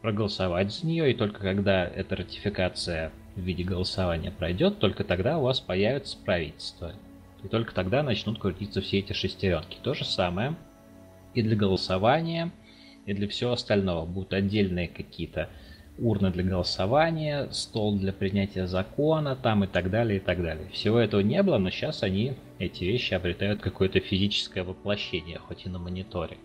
проголосовать 0.00 0.72
за 0.72 0.86
нее, 0.86 1.10
и 1.10 1.14
только 1.14 1.40
когда 1.40 1.84
эта 1.84 2.16
ратификация 2.16 3.12
в 3.36 3.40
виде 3.40 3.64
голосования 3.64 4.30
пройдет, 4.30 4.78
только 4.78 5.04
тогда 5.04 5.38
у 5.38 5.42
вас 5.42 5.60
появится 5.60 6.16
правительство. 6.24 6.92
И 7.44 7.48
только 7.48 7.74
тогда 7.74 8.02
начнут 8.02 8.38
крутиться 8.38 8.80
все 8.80 9.00
эти 9.00 9.12
шестеренки. 9.12 9.78
То 9.82 9.94
же 9.94 10.04
самое 10.04 10.56
и 11.34 11.42
для 11.42 11.56
голосования, 11.56 12.52
и 13.06 13.14
для 13.14 13.28
всего 13.28 13.52
остального. 13.52 14.06
Будут 14.06 14.32
отдельные 14.32 14.88
какие-то 14.88 15.48
урны 15.98 16.30
для 16.30 16.42
голосования, 16.44 17.48
стол 17.50 17.98
для 17.98 18.12
принятия 18.12 18.66
закона, 18.66 19.36
там 19.36 19.64
и 19.64 19.66
так 19.66 19.90
далее, 19.90 20.18
и 20.18 20.20
так 20.20 20.42
далее. 20.42 20.68
Всего 20.70 20.98
этого 20.98 21.20
не 21.20 21.42
было, 21.42 21.58
но 21.58 21.70
сейчас 21.70 22.02
они, 22.02 22.34
эти 22.58 22.84
вещи, 22.84 23.14
обретают 23.14 23.60
какое-то 23.60 24.00
физическое 24.00 24.62
воплощение, 24.62 25.38
хоть 25.38 25.66
и 25.66 25.68
на 25.68 25.78
мониторе. 25.78 26.38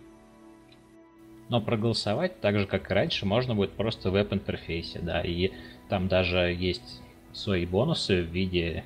Но 1.48 1.62
проголосовать, 1.62 2.40
так 2.40 2.58
же 2.58 2.66
как 2.66 2.90
и 2.90 2.94
раньше, 2.94 3.24
можно 3.24 3.54
будет 3.54 3.72
просто 3.72 4.10
в 4.10 4.12
веб-интерфейсе, 4.12 5.00
да, 5.00 5.22
и 5.22 5.50
там 5.88 6.08
даже 6.08 6.38
есть 6.52 7.00
свои 7.32 7.64
бонусы 7.64 8.22
в 8.22 8.26
виде 8.26 8.84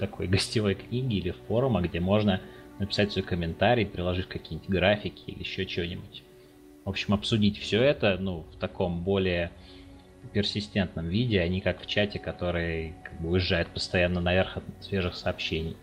такой 0.00 0.26
гостевой 0.26 0.74
книги 0.74 1.16
или 1.16 1.30
форума, 1.46 1.80
где 1.82 2.00
можно 2.00 2.40
написать 2.78 3.12
свой 3.12 3.24
комментарий, 3.24 3.86
приложить 3.86 4.26
какие-нибудь 4.26 4.68
графики 4.68 5.22
или 5.26 5.40
еще 5.40 5.68
что-нибудь. 5.68 6.24
В 6.84 6.88
общем, 6.88 7.14
обсудить 7.14 7.58
все 7.58 7.82
это, 7.82 8.16
ну, 8.18 8.46
в 8.52 8.56
таком 8.58 9.02
более 9.02 9.52
персистентном 10.32 11.08
виде, 11.08 11.40
а 11.40 11.48
не 11.48 11.60
как 11.60 11.80
в 11.80 11.86
чате, 11.86 12.18
который 12.18 12.94
как 13.04 13.20
бы 13.20 13.30
уезжает 13.30 13.68
постоянно 13.68 14.20
наверх 14.20 14.56
от 14.56 14.64
свежих 14.80 15.14
сообщений. 15.14 15.76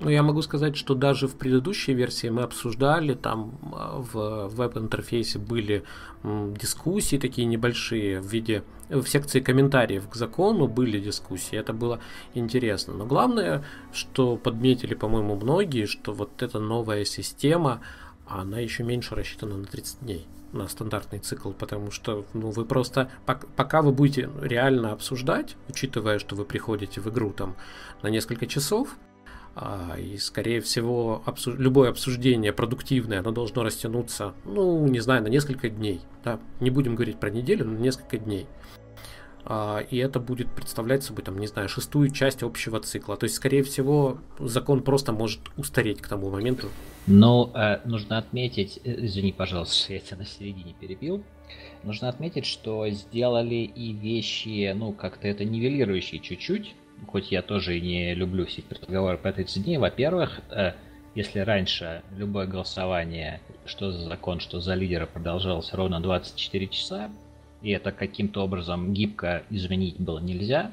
Ну, 0.00 0.08
я 0.08 0.22
могу 0.22 0.40
сказать, 0.40 0.76
что 0.76 0.94
даже 0.94 1.28
в 1.28 1.36
предыдущей 1.36 1.92
версии 1.92 2.30
мы 2.30 2.42
обсуждали, 2.42 3.12
там 3.12 3.58
а, 3.72 3.98
в 3.98 4.48
веб-интерфейсе 4.48 5.38
были 5.38 5.84
дискуссии 6.24 7.18
такие 7.18 7.46
небольшие 7.46 8.20
в 8.20 8.26
виде, 8.26 8.64
в 8.88 9.06
секции 9.06 9.40
комментариев 9.40 10.08
к 10.08 10.16
закону 10.16 10.66
были 10.68 10.98
дискуссии, 10.98 11.56
это 11.56 11.74
было 11.74 12.00
интересно. 12.32 12.94
Но 12.94 13.04
главное, 13.04 13.62
что 13.92 14.36
подметили, 14.36 14.94
по-моему, 14.94 15.36
многие, 15.36 15.84
что 15.84 16.12
вот 16.12 16.42
эта 16.42 16.60
новая 16.60 17.04
система, 17.04 17.82
она 18.26 18.58
еще 18.58 18.84
меньше 18.84 19.14
рассчитана 19.14 19.58
на 19.58 19.66
30 19.66 20.00
дней 20.00 20.26
на 20.52 20.66
стандартный 20.66 21.20
цикл, 21.20 21.52
потому 21.52 21.90
что 21.90 22.24
ну, 22.32 22.50
вы 22.50 22.64
просто, 22.64 23.08
пока 23.24 23.82
вы 23.82 23.92
будете 23.92 24.30
реально 24.40 24.92
обсуждать, 24.92 25.56
учитывая, 25.68 26.18
что 26.18 26.34
вы 26.34 26.44
приходите 26.44 27.00
в 27.00 27.08
игру 27.08 27.30
там 27.30 27.54
на 28.02 28.08
несколько 28.08 28.46
часов, 28.46 28.96
и, 29.98 30.16
скорее 30.18 30.60
всего, 30.60 31.22
обсуж... 31.26 31.56
любое 31.58 31.90
обсуждение 31.90 32.52
продуктивное, 32.52 33.20
оно 33.20 33.32
должно 33.32 33.62
растянуться, 33.62 34.34
ну, 34.44 34.86
не 34.86 35.00
знаю, 35.00 35.22
на 35.22 35.28
несколько 35.28 35.68
дней. 35.68 36.00
Да? 36.24 36.38
Не 36.60 36.70
будем 36.70 36.94
говорить 36.94 37.18
про 37.18 37.30
неделю, 37.30 37.64
но 37.64 37.72
на 37.72 37.78
несколько 37.78 38.16
дней. 38.16 38.46
А, 39.44 39.80
и 39.90 39.96
это 39.96 40.20
будет 40.20 40.50
представлять 40.50 41.02
собой, 41.02 41.24
там, 41.24 41.38
не 41.38 41.46
знаю, 41.46 41.68
шестую 41.68 42.10
часть 42.10 42.42
общего 42.42 42.80
цикла. 42.80 43.16
То 43.16 43.24
есть, 43.24 43.36
скорее 43.36 43.62
всего, 43.62 44.18
закон 44.38 44.82
просто 44.82 45.12
может 45.12 45.40
устареть 45.56 46.00
к 46.00 46.08
тому 46.08 46.30
моменту. 46.30 46.68
Но 47.06 47.50
э, 47.54 47.80
нужно 47.86 48.18
отметить, 48.18 48.80
э, 48.84 49.04
извини, 49.06 49.32
пожалуйста, 49.32 49.94
я 49.94 50.00
тебя 50.00 50.18
на 50.18 50.26
середине 50.26 50.74
перебил. 50.78 51.24
Нужно 51.82 52.08
отметить, 52.08 52.46
что 52.46 52.88
сделали 52.90 53.54
и 53.54 53.92
вещи, 53.92 54.72
ну, 54.76 54.92
как-то 54.92 55.26
это 55.26 55.44
нивелирующие 55.44 56.20
чуть-чуть 56.20 56.74
хоть 57.06 57.32
я 57.32 57.42
тоже 57.42 57.78
и 57.78 57.80
не 57.80 58.14
люблю 58.14 58.46
все 58.46 58.62
разговоры 58.68 59.18
по 59.18 59.32
30 59.32 59.64
дней, 59.64 59.78
во-первых, 59.78 60.40
э, 60.50 60.72
если 61.14 61.40
раньше 61.40 62.02
любое 62.16 62.46
голосование, 62.46 63.40
что 63.66 63.90
за 63.90 64.04
закон, 64.08 64.40
что 64.40 64.60
за 64.60 64.74
лидера 64.74 65.06
продолжалось 65.06 65.72
ровно 65.72 66.00
24 66.00 66.66
часа, 66.68 67.10
и 67.62 67.70
это 67.70 67.92
каким-то 67.92 68.44
образом 68.44 68.94
гибко 68.94 69.42
изменить 69.50 69.98
было 69.98 70.18
нельзя, 70.18 70.70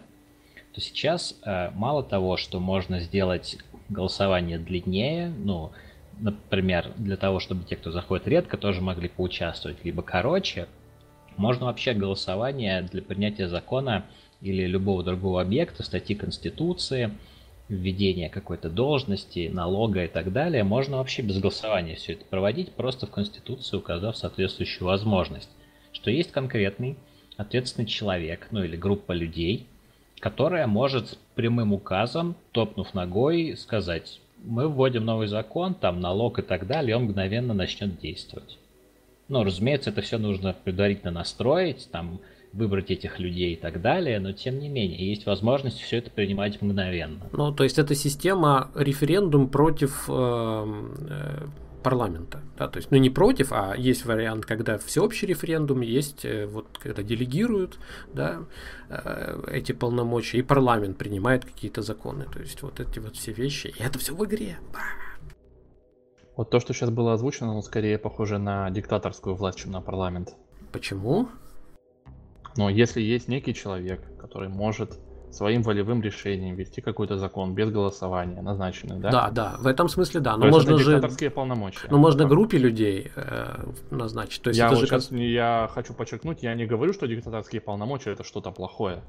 то 0.74 0.82
сейчас 0.82 1.36
э, 1.44 1.72
мало 1.72 2.04
того, 2.04 2.38
что 2.38 2.60
можно 2.60 3.00
сделать 3.00 3.58
голосование 3.90 4.60
длиннее, 4.60 5.30
ну, 5.30 5.72
например, 6.20 6.92
для 6.98 7.18
того, 7.18 7.40
чтобы 7.40 7.64
те, 7.64 7.76
кто 7.76 7.92
заходит 7.92 8.28
редко, 8.28 8.58
тоже 8.58 8.82
могли 8.82 9.10
поучаствовать, 9.10 9.84
либо 9.84 10.02
короче, 10.02 10.68
можно 11.36 11.66
вообще 11.68 11.94
голосование 11.94 12.82
для 12.82 13.02
принятия 13.02 13.48
закона 13.48 14.06
или 14.42 14.66
любого 14.66 15.04
другого 15.04 15.42
объекта, 15.42 15.84
статьи 15.84 16.16
Конституции, 16.16 17.12
введения 17.70 18.30
какой-то 18.30 18.70
должности, 18.70 19.50
налога 19.52 20.06
и 20.06 20.08
так 20.08 20.32
далее, 20.32 20.64
можно 20.64 20.98
вообще 20.98 21.22
без 21.22 21.40
голосования 21.40 21.96
все 21.96 22.14
это 22.14 22.26
проводить, 22.26 22.72
просто 22.72 23.08
в 23.08 23.12
Конституции 23.12 23.78
указав 23.78 24.16
соответствующую 24.16 24.88
возможность, 24.88 25.50
что 25.92 26.10
есть 26.10 26.32
конкретный 26.32 26.98
ответственный 27.36 27.88
человек, 27.88 28.48
ну 28.52 28.64
или 28.64 28.76
группа 28.76 29.12
людей, 29.12 29.68
которая 30.20 30.68
может 30.68 31.18
прямым 31.36 31.74
указом, 31.74 32.36
топнув 32.52 32.94
ногой, 32.94 33.56
сказать, 33.58 34.20
мы 34.44 34.68
вводим 34.68 35.06
новый 35.06 35.28
закон, 35.28 35.74
там 35.74 36.00
налог 36.00 36.40
и 36.40 36.42
так 36.42 36.68
далее, 36.68 36.92
и 36.92 36.94
он 36.96 37.04
мгновенно 37.04 37.54
начнет 37.54 38.00
действовать. 38.00 38.58
Ну, 39.28 39.44
разумеется, 39.44 39.90
это 39.90 40.02
все 40.02 40.18
нужно 40.18 40.56
предварительно 40.64 41.12
настроить, 41.12 41.90
там, 41.92 42.20
выбрать 42.54 42.92
этих 42.92 43.20
людей 43.20 43.54
и 43.54 43.56
так 43.56 43.82
далее, 43.82 44.20
но 44.20 44.32
тем 44.32 44.60
не 44.60 44.70
менее, 44.70 45.10
есть 45.10 45.26
возможность 45.26 45.80
все 45.80 45.98
это 45.98 46.10
принимать 46.10 46.62
мгновенно. 46.62 47.22
Ну, 47.32 47.52
то 47.52 47.64
есть 47.64 47.78
это 47.78 47.96
система 47.96 48.72
референдум 48.76 49.50
против 49.50 50.06
э, 50.10 50.14
э, 50.14 51.48
парламента. 51.84 52.42
Да? 52.58 52.68
То 52.68 52.78
есть, 52.78 52.92
ну 52.92 52.98
не 52.98 53.10
против, 53.10 53.52
а 53.52 53.76
есть 53.78 54.06
вариант, 54.06 54.46
когда 54.46 54.78
всеобщий 54.78 55.28
референдум, 55.28 55.82
есть 55.82 56.26
э, 56.26 56.46
вот 56.46 56.66
когда 56.80 57.04
делегируют 57.04 57.80
да, 58.14 58.42
э, 58.90 59.44
эти 59.52 59.72
полномочия, 59.72 60.40
и 60.40 60.42
парламент 60.42 60.98
принимает 60.98 61.46
какие-то 61.46 61.82
законы. 61.82 62.26
То 62.26 62.40
есть 62.40 62.62
вот 62.62 62.80
эти 62.80 63.00
вот 63.00 63.16
все 63.16 63.32
вещи, 63.32 63.68
и 63.68 63.82
это 63.82 64.00
все 64.00 64.16
в 64.16 64.26
игре. 64.26 64.58
Вот 66.36 66.50
то, 66.50 66.60
что 66.60 66.74
сейчас 66.74 66.90
было 66.90 67.14
озвучено, 67.14 67.52
оно 67.52 67.62
скорее 67.62 67.98
похоже 67.98 68.38
на 68.38 68.70
диктаторскую 68.70 69.36
власть, 69.36 69.60
чем 69.60 69.72
на 69.72 69.82
парламент. 69.82 70.36
Почему? 70.72 71.30
Но 72.58 72.70
если 72.70 73.02
есть 73.02 73.28
некий 73.28 73.54
человек, 73.54 74.02
который 74.20 74.50
может 74.50 75.00
своим 75.32 75.62
волевым 75.62 76.02
решением 76.02 76.56
вести 76.56 76.82
какой-то 76.82 77.18
закон 77.18 77.54
без 77.54 77.70
голосования, 77.70 78.42
назначенный, 78.42 79.00
да? 79.00 79.12
Да, 79.12 79.30
да, 79.30 79.56
в 79.60 79.68
этом 79.68 79.90
смысле 79.90 80.22
да. 80.22 80.38
Но 80.38 80.46
То 80.46 80.52
можно 80.52 80.78
же... 80.78 80.92
диктаторские 80.94 81.30
полномочия. 81.30 81.88
Но 81.90 81.98
можно 81.98 82.26
группе 82.26 82.58
людей 82.58 83.12
э, 83.16 83.66
назначить. 83.92 84.42
То 84.42 84.50
есть 84.50 84.58
я 84.58 84.68
это 84.68 84.76
вот 84.76 84.82
же 84.82 84.88
сейчас 84.88 85.12
я 85.12 85.70
хочу 85.74 85.94
подчеркнуть, 85.94 86.44
я 86.44 86.56
не 86.56 86.66
говорю, 86.66 86.94
что 86.94 87.08
диктаторские 87.08 87.62
полномочия 87.62 88.12
это 88.12 88.24
что-то 88.24 88.52
плохое. 88.52 89.04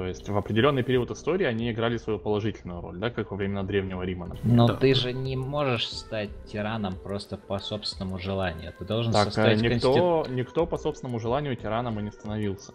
То 0.00 0.06
есть 0.06 0.26
в 0.30 0.34
определенный 0.34 0.82
период 0.82 1.10
истории 1.10 1.44
они 1.44 1.70
играли 1.70 1.98
свою 1.98 2.18
положительную 2.18 2.80
роль, 2.80 2.96
да, 2.96 3.10
как 3.10 3.32
во 3.32 3.36
времена 3.36 3.62
Древнего 3.64 4.02
Рима. 4.02 4.28
Например. 4.28 4.56
Но 4.56 4.66
да. 4.68 4.74
ты 4.76 4.94
же 4.94 5.12
не 5.12 5.36
можешь 5.36 5.90
стать 5.90 6.30
тираном 6.46 6.94
просто 6.94 7.36
по 7.36 7.58
собственному 7.58 8.18
желанию. 8.18 8.72
Ты 8.78 8.86
должен 8.86 9.12
так, 9.12 9.24
составить 9.24 9.60
никто, 9.60 10.22
конститу... 10.22 10.34
никто 10.34 10.64
по 10.64 10.78
собственному 10.78 11.20
желанию 11.20 11.54
тираном 11.54 12.00
и 12.00 12.02
не 12.02 12.10
становился. 12.12 12.72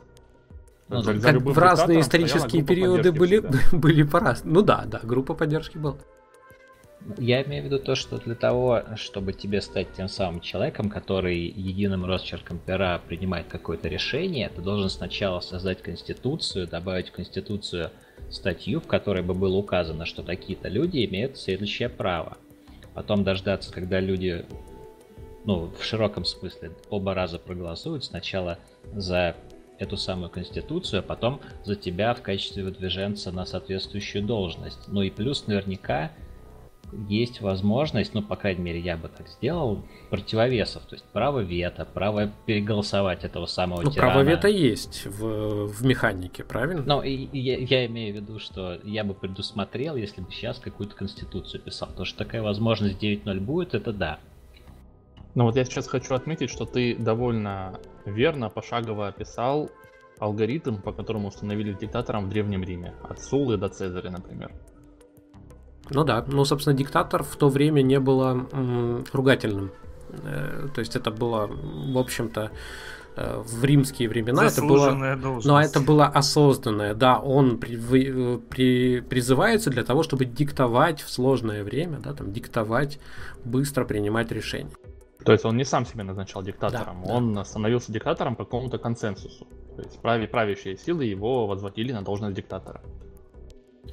Ну, 0.87 1.01
как 1.01 1.41
в 1.41 1.57
разные 1.57 2.01
исторические 2.01 2.63
периоды 2.63 3.11
были, 3.11 3.41
были 3.75 4.03
по-разному. 4.03 4.59
Ну 4.59 4.61
да, 4.61 4.83
да, 4.85 4.99
группа 5.01 5.33
поддержки 5.33 5.79
была. 5.79 5.95
Я 7.17 7.43
имею 7.43 7.63
в 7.63 7.65
виду 7.67 7.77
то, 7.77 7.93
что 7.93 8.17
для 8.17 8.33
того, 8.33 8.81
чтобы 8.95 9.33
тебе 9.33 9.61
стать 9.61 9.93
тем 9.93 10.07
самым 10.07 10.41
человеком, 10.41 10.89
который 10.89 11.37
единым 11.37 12.03
росчерком 12.05 12.57
пера 12.57 12.99
принимает 12.99 13.47
какое-то 13.47 13.87
решение, 13.87 14.49
ты 14.49 14.61
должен 14.61 14.89
сначала 14.89 15.39
создать 15.39 15.83
конституцию, 15.83 16.67
добавить 16.67 17.09
в 17.09 17.11
конституцию 17.11 17.91
статью, 18.31 18.81
в 18.81 18.87
которой 18.87 19.21
бы 19.21 19.35
было 19.35 19.55
указано, 19.55 20.05
что 20.05 20.23
такие-то 20.23 20.67
люди 20.67 21.05
имеют 21.05 21.37
следующее 21.37 21.89
право. 21.89 22.37
Потом 22.95 23.23
дождаться, 23.23 23.71
когда 23.71 23.99
люди, 23.99 24.45
ну, 25.45 25.71
в 25.77 25.83
широком 25.83 26.25
смысле, 26.25 26.71
оба 26.89 27.13
раза 27.13 27.37
проголосуют. 27.37 28.03
Сначала 28.03 28.57
за 28.93 29.35
эту 29.77 29.97
самую 29.97 30.29
конституцию, 30.29 30.99
а 30.99 31.03
потом 31.03 31.41
за 31.65 31.75
тебя 31.75 32.13
в 32.13 32.21
качестве 32.21 32.63
выдвиженца 32.63 33.31
на 33.31 33.45
соответствующую 33.45 34.23
должность. 34.23 34.87
Ну 34.87 35.01
и 35.01 35.09
плюс 35.09 35.47
наверняка 35.47 36.11
есть 37.07 37.41
возможность, 37.41 38.13
ну, 38.13 38.21
по 38.21 38.35
крайней 38.35 38.61
мере, 38.61 38.79
я 38.79 38.97
бы 38.97 39.09
так 39.09 39.27
сделал, 39.27 39.83
противовесов. 40.09 40.83
То 40.83 40.95
есть 40.95 41.05
право 41.05 41.39
вето, 41.39 41.85
право 41.85 42.31
переголосовать 42.45 43.23
этого 43.23 43.45
самого 43.45 43.81
ну, 43.81 43.91
тирана. 43.91 44.13
право 44.13 44.23
вето 44.23 44.47
есть 44.47 45.05
в, 45.05 45.67
в 45.67 45.85
механике, 45.85 46.43
правильно? 46.43 46.83
Ну, 46.85 47.01
и, 47.01 47.11
и 47.11 47.39
я, 47.39 47.57
я 47.57 47.85
имею 47.87 48.13
в 48.13 48.17
виду, 48.17 48.39
что 48.39 48.79
я 48.83 49.03
бы 49.03 49.13
предусмотрел, 49.13 49.95
если 49.95 50.21
бы 50.21 50.31
сейчас 50.31 50.59
какую-то 50.59 50.95
конституцию 50.95 51.61
писал. 51.61 51.89
То, 51.95 52.05
что 52.05 52.17
такая 52.19 52.41
возможность 52.41 53.01
9.0 53.01 53.39
будет, 53.39 53.73
это 53.73 53.91
да. 53.91 54.19
Ну 55.33 55.43
вот 55.43 55.57
я 55.57 55.65
сейчас 55.65 55.87
хочу 55.87 56.13
отметить, 56.15 56.49
что 56.49 56.65
ты 56.65 56.95
довольно 56.95 57.79
верно, 58.05 58.49
пошагово 58.49 59.07
описал 59.07 59.69
алгоритм, 60.19 60.77
по 60.77 60.93
которому 60.93 61.27
установили 61.27 61.73
диктатором 61.73 62.25
в 62.25 62.29
Древнем 62.29 62.63
Риме. 62.63 62.93
От 63.03 63.21
Сулы 63.21 63.57
до 63.57 63.67
Цезаря, 63.67 64.11
например. 64.11 64.51
Ну 65.89 66.03
да, 66.03 66.23
ну, 66.27 66.45
собственно, 66.45 66.75
диктатор 66.75 67.23
в 67.23 67.35
то 67.35 67.49
время 67.49 67.81
не 67.81 67.99
было 67.99 68.47
м, 68.51 69.03
ругательным. 69.13 69.71
Э, 70.23 70.67
то 70.73 70.79
есть 70.79 70.95
это 70.95 71.11
было, 71.11 71.47
в 71.47 71.97
общем-то, 71.97 72.51
э, 73.15 73.43
в 73.45 73.63
римские 73.63 74.09
времена 74.09 74.45
это 74.45 74.61
было, 74.61 75.17
должность. 75.17 75.45
но 75.45 75.61
это 75.61 75.79
было 75.81 76.05
осознанное, 76.05 76.93
да, 76.93 77.19
он 77.19 77.57
при, 77.57 77.75
вы, 77.75 78.41
при, 78.49 79.01
призывается 79.01 79.69
для 79.69 79.83
того, 79.83 80.03
чтобы 80.03 80.25
диктовать 80.25 81.01
в 81.01 81.09
сложное 81.09 81.63
время, 81.63 81.99
да, 81.99 82.13
там 82.13 82.31
диктовать, 82.31 82.99
быстро 83.43 83.85
принимать 83.85 84.31
решения. 84.31 84.71
То 85.23 85.31
есть 85.31 85.43
он 85.43 85.57
не 85.57 85.65
сам 85.65 85.85
себя 85.85 86.03
назначал 86.03 86.43
диктатором, 86.43 87.03
да, 87.05 87.13
он 87.13 87.33
да. 87.33 87.45
становился 87.45 87.91
диктатором 87.91 88.35
по 88.35 88.45
какому-то 88.45 88.77
консенсусу. 88.77 89.47
То 89.75 89.81
есть 89.81 89.99
прави, 89.99 90.27
правящие 90.27 90.77
силы 90.77 91.05
его 91.05 91.47
возводили 91.47 91.91
на 91.91 92.03
должность 92.03 92.35
диктатора. 92.35 92.81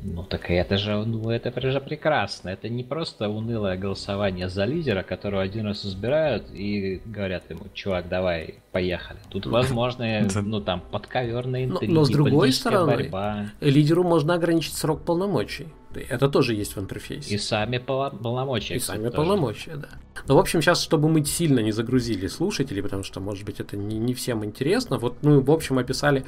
Ну 0.00 0.24
так 0.24 0.50
это 0.50 0.78
же, 0.78 1.04
ну 1.04 1.30
это 1.30 1.70
же 1.70 1.80
прекрасно. 1.80 2.48
Это 2.48 2.68
не 2.68 2.82
просто 2.82 3.28
унылое 3.28 3.76
голосование 3.76 4.48
за 4.48 4.64
лидера, 4.64 5.02
которого 5.02 5.42
один 5.42 5.66
раз 5.66 5.84
избирают 5.84 6.44
и 6.52 7.00
говорят 7.04 7.48
ему, 7.50 7.66
чувак, 7.74 8.08
давай, 8.08 8.56
поехали. 8.72 9.18
Тут 9.30 9.46
возможны, 9.46 10.28
ну 10.42 10.60
там, 10.60 10.82
подковерные 10.90 11.66
интриги, 11.66 11.90
но, 11.90 12.00
но 12.00 12.04
с 12.04 12.10
другой 12.10 12.52
стороны, 12.52 12.96
борьба. 12.96 13.46
лидеру 13.60 14.02
можно 14.02 14.34
ограничить 14.34 14.74
срок 14.74 15.02
полномочий. 15.02 15.68
Это 16.08 16.28
тоже 16.28 16.54
есть 16.54 16.74
в 16.74 16.80
интерфейсе. 16.80 17.34
И 17.34 17.38
сами 17.38 17.78
полномочия. 17.78 18.76
И 18.76 18.78
сами 18.78 19.04
тоже. 19.04 19.16
полномочия, 19.16 19.76
да. 19.76 19.88
Ну, 20.26 20.36
в 20.36 20.38
общем, 20.38 20.62
сейчас, 20.62 20.82
чтобы 20.82 21.08
мы 21.08 21.24
сильно 21.24 21.60
не 21.60 21.72
загрузили 21.72 22.28
слушателей, 22.28 22.82
потому 22.82 23.02
что, 23.02 23.20
может 23.20 23.44
быть, 23.44 23.60
это 23.60 23.76
не, 23.76 23.98
не 23.98 24.14
всем 24.14 24.44
интересно, 24.44 24.98
вот, 24.98 25.16
ну, 25.22 25.40
в 25.40 25.50
общем, 25.50 25.78
описали, 25.78 26.24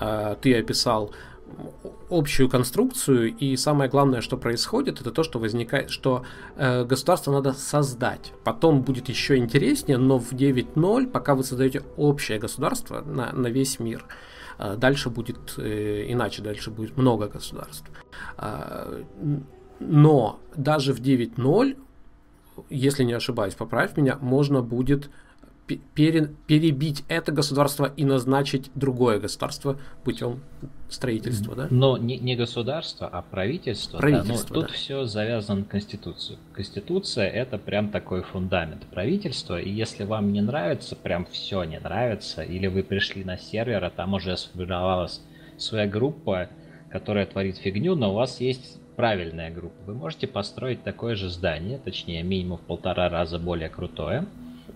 э, 0.00 0.36
ты 0.40 0.56
описал 0.58 1.12
общую 2.10 2.48
конструкцию, 2.48 3.34
и 3.36 3.56
самое 3.56 3.90
главное, 3.90 4.20
что 4.20 4.36
происходит, 4.36 5.00
это 5.00 5.10
то, 5.10 5.22
что 5.22 5.38
возникает, 5.38 5.90
что 5.90 6.24
э, 6.56 6.84
государство 6.84 7.32
надо 7.32 7.52
создать. 7.52 8.32
Потом 8.44 8.82
будет 8.82 9.08
еще 9.08 9.36
интереснее, 9.36 9.98
но 9.98 10.18
в 10.18 10.32
9.0, 10.32 11.06
пока 11.08 11.34
вы 11.34 11.44
создаете 11.44 11.82
общее 11.96 12.38
государство 12.38 13.02
на, 13.02 13.32
на 13.32 13.48
весь 13.48 13.78
мир, 13.78 14.04
э, 14.58 14.76
дальше 14.76 15.10
будет 15.10 15.54
э, 15.58 16.06
иначе, 16.08 16.42
дальше 16.42 16.70
будет 16.70 16.96
много 16.96 17.28
государств. 17.28 17.84
Э, 18.38 19.02
но 19.80 20.40
даже 20.56 20.92
в 20.92 21.00
9.0, 21.00 21.76
если 22.70 23.04
не 23.04 23.12
ошибаюсь, 23.12 23.54
поправь 23.54 23.96
меня, 23.96 24.18
можно 24.20 24.62
будет 24.62 25.10
перебить 25.68 27.04
это 27.08 27.32
государство 27.32 27.92
и 27.96 28.04
назначить 28.04 28.70
другое 28.74 29.18
государство 29.20 29.78
путем 30.04 30.40
строительства, 30.88 31.54
да? 31.54 31.68
Но 31.70 31.96
не, 31.96 32.18
не 32.18 32.34
государство, 32.34 33.06
а 33.06 33.22
правительство. 33.22 33.98
правительство 33.98 34.54
да. 34.54 34.54
Ну, 34.54 34.62
тут 34.62 34.68
да. 34.68 34.72
все 34.72 35.04
завязано 35.04 35.60
на 35.60 35.64
Конституцию. 35.66 36.38
Конституция 36.52 37.28
это 37.28 37.58
прям 37.58 37.90
такой 37.90 38.22
фундамент 38.22 38.86
правительства, 38.86 39.60
и 39.60 39.70
если 39.70 40.04
вам 40.04 40.32
не 40.32 40.40
нравится, 40.40 40.96
прям 40.96 41.26
все 41.26 41.64
не 41.64 41.78
нравится, 41.78 42.42
или 42.42 42.66
вы 42.66 42.82
пришли 42.82 43.24
на 43.24 43.36
сервер, 43.38 43.84
а 43.84 43.90
там 43.90 44.14
уже 44.14 44.36
сформировалась 44.36 45.20
своя 45.58 45.86
группа, 45.86 46.48
которая 46.90 47.26
творит 47.26 47.58
фигню, 47.58 47.94
но 47.94 48.12
у 48.12 48.14
вас 48.14 48.40
есть 48.40 48.78
правильная 48.96 49.50
группа. 49.50 49.76
Вы 49.86 49.94
можете 49.94 50.26
построить 50.26 50.82
такое 50.82 51.14
же 51.14 51.28
здание, 51.28 51.78
точнее 51.78 52.22
минимум 52.22 52.58
в 52.58 52.62
полтора 52.62 53.08
раза 53.08 53.38
более 53.38 53.68
крутое, 53.68 54.26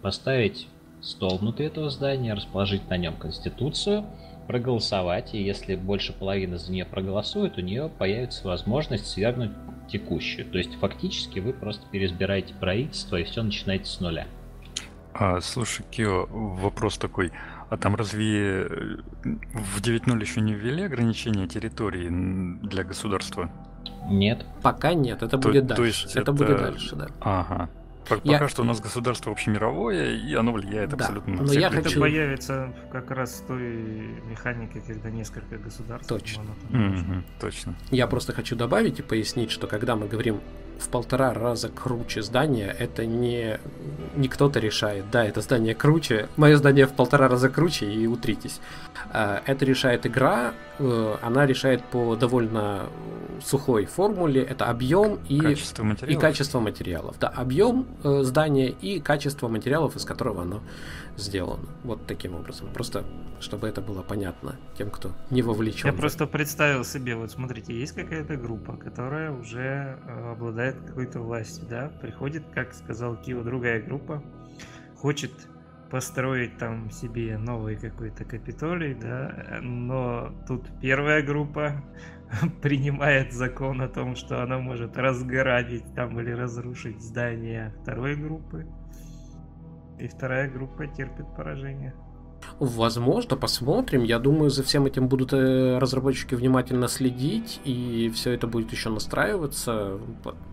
поставить 0.01 0.69
стол 1.03 1.39
внутри 1.39 1.67
этого 1.67 1.91
здания, 1.91 2.35
расположить 2.35 2.89
на 2.89 2.97
нем 2.97 3.17
конституцию, 3.17 4.07
проголосовать, 4.47 5.35
и 5.35 5.43
если 5.43 5.77
больше 5.77 6.13
половины 6.13 6.59
за 6.59 6.73
нее 6.73 6.85
проголосует, 6.85 7.59
у 7.59 7.61
нее 7.61 7.89
появится 7.89 8.47
возможность 8.47 9.07
свергнуть 9.07 9.53
текущую. 9.89 10.47
То 10.47 10.59
есть 10.59 10.75
фактически 10.77 11.39
вы 11.39 11.53
просто 11.53 11.85
переизбираете 11.91 12.55
правительство 12.55 13.17
и 13.17 13.25
все 13.25 13.43
начинаете 13.43 13.87
с 13.87 14.01
нуля. 14.01 14.27
А, 15.15 15.41
слушай, 15.41 15.85
Кио, 15.91 16.27
вопрос 16.31 16.97
такой. 16.97 17.33
А 17.69 17.77
там 17.77 17.95
разве 17.97 18.63
э, 18.63 18.97
в 19.25 19.81
9.0 19.81 20.21
еще 20.21 20.41
не 20.41 20.55
ввели 20.55 20.85
ограничения 20.85 21.47
территории 21.47 22.09
для 22.67 22.85
государства? 22.85 23.51
Нет. 24.09 24.45
Пока 24.63 24.95
нет, 24.95 25.23
это 25.23 25.39
то, 25.39 25.49
будет 25.49 25.67
дальше. 25.67 25.83
То 25.83 25.87
есть 25.87 26.11
это, 26.13 26.21
это 26.21 26.33
будет 26.33 26.57
дальше, 26.59 26.97
да. 26.97 27.07
Ага. 27.21 27.71
Пока 28.21 28.45
я... 28.45 28.49
что 28.49 28.63
у 28.63 28.65
нас 28.65 28.81
государство 28.81 29.33
общемировое, 29.33 30.13
и 30.13 30.35
оно 30.35 30.53
влияет 30.53 30.91
да. 30.91 30.97
абсолютно 30.97 31.35
на 31.35 31.43
Но 31.43 31.49
всех. 31.49 31.61
Я 31.61 31.69
Это 31.69 31.83
хочу... 31.83 32.01
появится 32.01 32.73
как 32.91 33.11
раз 33.11 33.37
с 33.37 33.41
той 33.41 33.63
механикой, 34.29 34.83
когда 34.87 35.11
несколько 35.11 35.59
государств. 35.59 36.09
Точно. 36.09 36.43
Mm-hmm, 36.71 37.23
точно. 37.41 37.75
Я 37.91 38.07
просто 38.07 38.33
хочу 38.33 38.57
добавить 38.57 38.99
и 38.99 39.03
пояснить, 39.03 39.51
что 39.51 39.67
когда 39.67 39.97
мы 39.97 40.09
говорим 40.09 40.41
в 40.83 40.89
полтора 40.89 41.33
раза 41.33 41.69
круче 41.69 42.23
здание, 42.23 42.75
это 42.79 43.07
не, 43.07 43.59
не 44.17 44.29
кто-то 44.29 44.61
решает. 44.61 45.11
Да, 45.11 45.25
это 45.25 45.41
здание 45.41 45.75
круче, 45.75 46.29
мое 46.37 46.57
здание 46.57 46.87
в 46.87 46.93
полтора 46.93 47.29
раза 47.29 47.49
круче, 47.49 47.87
и 47.87 48.07
утритесь. 48.07 48.61
А, 49.11 49.43
это 49.47 49.65
решает 49.65 50.07
игра, 50.07 50.53
э, 50.79 51.17
она 51.23 51.47
решает 51.47 51.83
по 51.85 52.17
довольно 52.17 52.87
сухой 53.45 53.87
формуле. 53.87 54.43
Это 54.43 54.67
объем 54.67 55.19
и 55.29 55.41
качество 55.41 55.85
материалов. 55.85 56.17
И 56.17 56.21
качество 56.21 56.61
материалов. 56.61 57.17
Да, 57.19 57.29
объем 57.29 57.87
э, 58.05 58.23
здания 58.23 58.69
и 58.69 59.01
качество 59.01 59.49
материалов, 59.49 59.97
из 59.97 60.05
которого 60.05 60.43
оно 60.43 60.61
сделано. 61.17 61.69
Вот 61.85 62.07
таким 62.07 62.35
образом. 62.35 62.69
Просто 62.73 63.05
чтобы 63.43 63.69
это 63.69 63.81
было 63.81 64.03
понятно 64.03 64.57
тем, 64.79 64.91
кто 64.91 65.13
не 65.31 65.43
вовлечен. 65.43 65.89
Я 65.89 65.93
просто 65.93 66.27
представил 66.27 66.85
себе, 66.85 67.17
вот 67.17 67.33
смотрите, 67.33 67.79
есть 67.79 67.93
какая-то 67.93 68.37
группа, 68.37 68.77
которая 68.77 69.33
уже 69.33 69.99
э, 70.07 70.33
обладает 70.33 70.77
какой-то 70.87 71.21
властью, 71.21 71.67
да, 71.69 71.91
приходит, 72.01 72.45
как 72.55 72.73
сказал 72.73 73.17
Кио, 73.17 73.43
другая 73.43 73.83
группа, 73.83 74.23
хочет 74.97 75.33
построить 75.91 76.57
там 76.57 76.91
себе 76.91 77.37
новый 77.37 77.77
какой-то 77.77 78.25
Капитолий, 78.25 78.95
да, 78.95 79.59
но 79.61 80.33
тут 80.47 80.65
первая 80.81 81.23
группа 81.23 81.83
принимает 82.63 83.33
закон 83.33 83.83
о 83.83 83.89
том, 83.89 84.17
что 84.17 84.43
она 84.43 84.59
может 84.59 84.97
разгородить 84.97 85.95
там 85.95 86.19
или 86.21 86.31
разрушить 86.31 87.03
здание 87.03 87.75
второй 87.83 88.17
группы, 88.17 88.67
и 89.99 90.09
вторая 90.09 90.51
группа 90.51 90.87
терпит 90.87 91.27
поражение. 91.37 91.95
Возможно, 92.59 93.37
посмотрим. 93.37 94.03
Я 94.03 94.19
думаю, 94.19 94.51
за 94.51 94.63
всем 94.63 94.87
этим 94.87 95.09
будут 95.09 95.33
э, 95.33 95.79
разработчики 95.79 96.35
внимательно 96.35 96.89
следить, 96.89 97.61
и 97.65 98.11
все 98.15 98.33
это 98.33 98.47
будет 98.47 98.73
еще 98.73 98.91
настраиваться. 98.91 99.99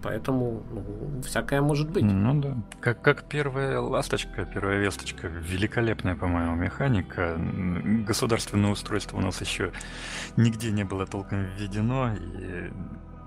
Поэтому 0.02 0.64
ну, 0.72 1.22
всякое 1.22 1.62
может 1.62 1.90
быть. 1.92 2.04
Ну 2.04 2.42
да. 2.42 2.58
Как, 2.80 3.02
как 3.02 3.24
первая 3.28 3.80
ласточка, 3.80 4.46
первая 4.46 4.80
весточка. 4.80 5.28
Великолепная, 5.28 6.16
по-моему, 6.16 6.56
механика. 6.56 7.38
Государственное 8.08 8.72
устройство 8.72 9.18
у 9.18 9.22
нас 9.22 9.42
еще 9.42 9.72
нигде 10.38 10.72
не 10.72 10.84
было 10.84 11.06
толком 11.06 11.46
введено. 11.58 12.14
И 12.16 12.72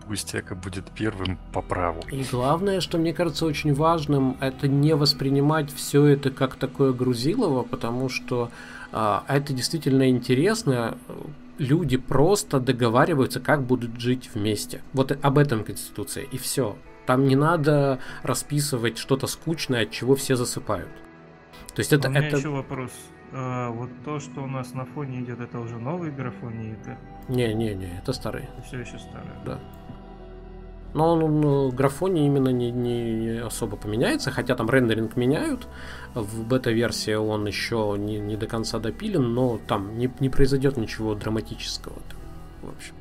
Густека 0.06 0.54
будет 0.54 0.90
первым 0.90 1.38
по 1.52 1.62
праву. 1.62 2.02
И 2.10 2.24
главное, 2.30 2.80
что 2.80 2.98
мне 2.98 3.12
кажется 3.12 3.46
очень 3.46 3.74
важным, 3.74 4.36
это 4.40 4.68
не 4.68 4.94
воспринимать 4.94 5.72
все 5.72 6.04
это 6.06 6.30
как 6.30 6.56
такое 6.56 6.92
грузилово, 6.92 7.62
потому 7.62 8.08
что 8.08 8.50
а, 8.92 9.24
это 9.28 9.52
действительно 9.52 10.08
интересно. 10.08 10.98
Люди 11.58 11.96
просто 11.96 12.60
договариваются, 12.60 13.40
как 13.40 13.62
будут 13.62 14.00
жить 14.00 14.30
вместе. 14.34 14.82
Вот 14.92 15.16
об 15.22 15.38
этом 15.38 15.64
Конституция, 15.64 16.24
и 16.24 16.38
все. 16.38 16.76
Там 17.06 17.26
не 17.26 17.36
надо 17.36 17.98
расписывать 18.22 18.98
что-то 18.98 19.26
скучное, 19.26 19.82
от 19.82 19.90
чего 19.90 20.14
все 20.14 20.36
засыпают. 20.36 20.88
То 21.74 21.80
есть 21.80 21.92
это... 21.92 22.08
У 22.08 22.10
меня 22.10 22.26
это... 22.26 22.36
еще 22.36 22.48
вопрос. 22.48 22.90
А, 23.32 23.70
вот 23.70 23.90
то, 24.04 24.20
что 24.20 24.42
у 24.42 24.46
нас 24.46 24.74
на 24.74 24.84
фоне 24.84 25.20
идет, 25.20 25.40
это 25.40 25.58
уже 25.58 25.78
новый 25.78 26.10
графон 26.10 26.52
это? 26.72 26.98
Не, 27.28 27.54
не, 27.54 27.74
не, 27.74 27.98
это 27.98 28.12
старый. 28.12 28.48
Все 28.66 28.80
еще 28.80 28.98
старый. 28.98 29.30
Да. 29.46 29.58
Но 30.94 31.14
он 31.14 31.40
ну, 31.40 31.70
графоне 31.70 32.26
именно 32.26 32.50
не, 32.50 32.70
не 32.70 33.42
особо 33.42 33.76
поменяется, 33.76 34.30
хотя 34.30 34.54
там 34.54 34.68
рендеринг 34.68 35.16
меняют. 35.16 35.66
В 36.14 36.44
бета-версии 36.44 37.14
он 37.14 37.46
еще 37.46 37.96
не, 37.98 38.18
не 38.18 38.36
до 38.36 38.46
конца 38.46 38.78
допилен, 38.78 39.32
но 39.32 39.58
там 39.66 39.96
не, 39.96 40.10
не 40.20 40.28
произойдет 40.28 40.76
ничего 40.76 41.14
драматического. 41.14 41.96
В 42.62 42.68
общем. 42.68 42.94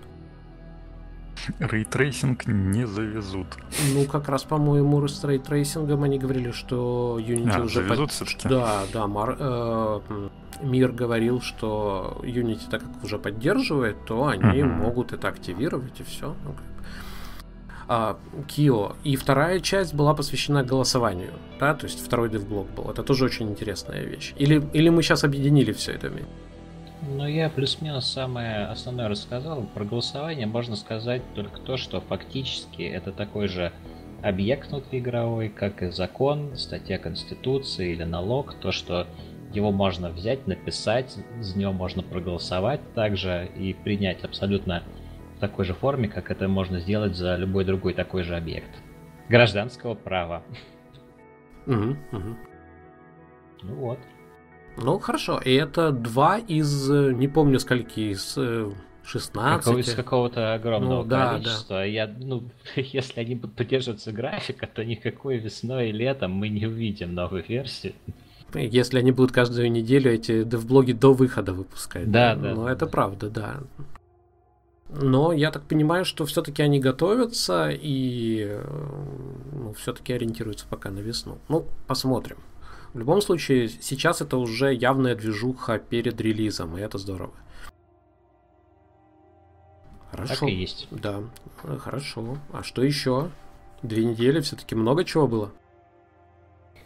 Ray 1.60 1.85
tracing 1.85 2.46
не 2.46 2.86
завезут. 2.86 3.48
Ну, 3.94 4.06
как 4.06 4.30
раз, 4.30 4.44
по-моему, 4.44 5.08
с 5.08 5.24
ray 5.24 5.42
tracing 5.42 5.85
'ом 5.85 6.04
они 6.04 6.20
говорили, 6.20 6.52
что 6.52 7.20
Unity 7.20 7.52
а, 7.52 7.62
уже... 7.64 7.82
Завезут 7.82 8.10
под... 8.10 8.12
все-таки? 8.12 8.48
Да, 8.48 8.84
да, 8.94 9.08
Мар... 9.08 9.38
э, 9.40 10.00
Мир 10.62 10.92
говорил, 10.92 11.42
что 11.42 12.20
Unity 12.24 12.70
так 12.70 12.82
как 12.82 13.04
уже 13.04 13.18
поддерживает, 13.18 14.06
то 14.06 14.28
они 14.28 14.62
uh-huh. 14.62 14.66
могут 14.68 15.12
это 15.12 15.28
активировать 15.28 16.00
и 16.00 16.04
все. 16.04 16.36
Ну, 16.46 16.54
Кио. 18.48 18.96
И 19.04 19.16
вторая 19.16 19.60
часть 19.60 19.94
была 19.94 20.14
посвящена 20.14 20.64
голосованию, 20.64 21.34
да, 21.60 21.74
то 21.74 21.86
есть 21.86 22.04
второй 22.04 22.30
девблог 22.30 22.68
был. 22.76 22.90
Это 22.90 23.04
тоже 23.04 23.26
очень 23.26 23.50
интересная 23.50 24.04
вещь. 24.04 24.34
Или, 24.38 24.64
или 24.74 24.90
мы 24.90 25.04
сейчас 25.04 25.24
объединили 25.24 25.74
все 25.74 25.94
это 25.94 26.10
вместе? 26.10 26.30
Ну, 27.08 27.26
я 27.28 27.50
плюс-минус 27.50 28.06
самое 28.06 28.66
основное 28.68 29.10
рассказал. 29.10 29.64
Про 29.74 29.86
голосование 29.86 30.46
можно 30.46 30.76
сказать 30.76 31.24
только 31.34 31.60
то, 31.60 31.76
что 31.76 32.00
фактически 32.00 32.84
это 32.84 33.12
такой 33.12 33.48
же 33.48 33.72
объект 34.22 34.70
внутриигровой, 34.70 35.50
как 35.50 35.82
и 35.82 35.90
закон, 35.90 36.56
статья 36.56 37.00
Конституции 37.00 37.94
или 37.94 38.04
налог, 38.04 38.54
то, 38.54 38.72
что 38.72 39.08
его 39.52 39.72
можно 39.72 40.10
взять, 40.10 40.46
написать, 40.48 41.18
за 41.40 41.58
него 41.58 41.74
можно 41.74 42.04
проголосовать 42.04 42.82
также 42.94 43.50
и 43.58 43.74
принять 43.74 44.24
абсолютно 44.24 44.84
такой 45.42 45.66
же 45.66 45.74
форме, 45.74 46.08
как 46.08 46.32
это 46.32 46.48
можно 46.48 46.80
сделать 46.80 47.16
за 47.16 47.36
любой 47.36 47.66
другой 47.66 47.94
такой 47.94 48.24
же 48.24 48.38
объект. 48.38 48.70
Гражданского 49.28 49.96
права. 49.96 50.44
Угу, 51.68 51.98
угу. 52.12 52.38
Ну 53.64 53.76
вот. 53.76 54.00
Ну 54.78 55.00
хорошо, 55.00 55.40
и 55.44 55.54
это 55.54 55.92
два 55.92 56.38
из, 56.38 56.90
э, 56.90 57.12
не 57.14 57.28
помню 57.28 57.60
скольки, 57.60 58.12
из 58.12 58.38
16. 59.04 59.64
Какого, 59.66 59.80
из 59.80 59.94
какого-то 59.94 60.54
огромного 60.54 61.04
ну, 61.04 61.10
да, 61.10 61.34
количества. 61.34 61.78
Да. 61.78 61.84
Я, 61.84 62.08
ну, 62.08 62.44
если 62.76 63.20
они 63.20 63.36
будут 63.36 63.56
поддерживаться 63.56 64.12
графика, 64.12 64.68
то 64.68 64.86
никакой 64.86 65.38
весной 65.38 65.90
и 65.90 65.92
летом 65.92 66.32
мы 66.32 66.50
не 66.50 66.66
увидим 66.66 67.14
новую 67.14 67.44
версию. 67.46 67.94
Если 68.54 69.00
они 69.00 69.12
будут 69.12 69.32
каждую 69.32 69.72
неделю 69.72 70.12
эти 70.12 70.44
девблоги 70.44 70.92
до 70.92 71.14
выхода 71.14 71.54
выпускать. 71.54 72.12
Да, 72.12 72.36
да. 72.36 72.54
Ну, 72.54 72.66
да, 72.66 72.72
это 72.72 72.86
да. 72.86 72.92
правда, 72.92 73.30
да. 73.30 73.60
Но 74.94 75.32
я 75.32 75.52
так 75.52 75.64
понимаю, 75.64 76.04
что 76.04 76.26
все-таки 76.26 76.62
они 76.62 76.80
готовятся 76.80 77.70
и 77.72 78.60
ну, 79.54 79.74
все-таки 79.74 80.12
ориентируются 80.12 80.66
пока 80.70 80.92
на 80.92 81.00
весну. 81.00 81.38
Ну, 81.48 81.66
посмотрим. 81.88 82.38
В 82.94 83.00
любом 83.00 83.22
случае, 83.22 83.70
сейчас 83.70 84.22
это 84.22 84.36
уже 84.36 84.74
явная 84.74 85.16
движуха 85.16 85.80
перед 85.80 86.20
релизом, 86.20 86.78
и 86.78 86.82
это 86.82 86.98
здорово. 86.98 87.34
Хорошо. 90.12 90.34
Так 90.34 90.50
и 90.50 90.52
есть. 90.52 90.90
Да, 90.92 91.24
хорошо. 91.80 92.38
А 92.52 92.62
что 92.62 92.84
еще? 92.84 93.32
Две 93.82 94.04
недели 94.04 94.42
все-таки 94.42 94.76
много 94.76 95.06
чего 95.06 95.26
было? 95.26 95.54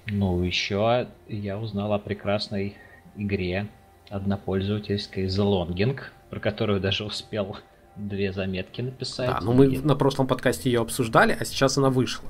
Ну, 0.06 0.44
еще 0.44 1.08
я 1.28 1.58
узнал 1.58 1.92
о 1.94 1.98
прекрасной 1.98 2.78
игре 3.16 3.68
однопользовательской 4.10 5.26
The 5.26 5.44
Longing, 5.44 6.00
про 6.30 6.40
которую 6.40 6.80
даже 6.80 7.04
успел 7.04 7.58
две 7.96 8.32
заметки 8.32 8.82
написать. 8.82 9.28
Да, 9.28 9.40
ну 9.42 9.54
мы 9.54 9.80
на 9.80 9.96
прошлом 9.96 10.28
подкасте 10.28 10.70
ее 10.70 10.82
обсуждали, 10.82 11.36
а 11.40 11.46
сейчас 11.46 11.78
она 11.78 11.90
вышла. 11.90 12.30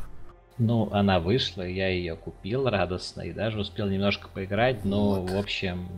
Ну, 0.58 0.90
она 0.94 1.20
вышла, 1.20 1.64
я 1.64 1.90
ее 1.90 2.16
купил 2.16 2.70
радостно 2.70 3.22
и 3.24 3.34
даже 3.34 3.60
успел 3.60 3.88
немножко 3.88 4.30
поиграть, 4.30 4.86
но, 4.86 5.22
вот. 5.22 5.30
в 5.30 5.38
общем, 5.38 5.90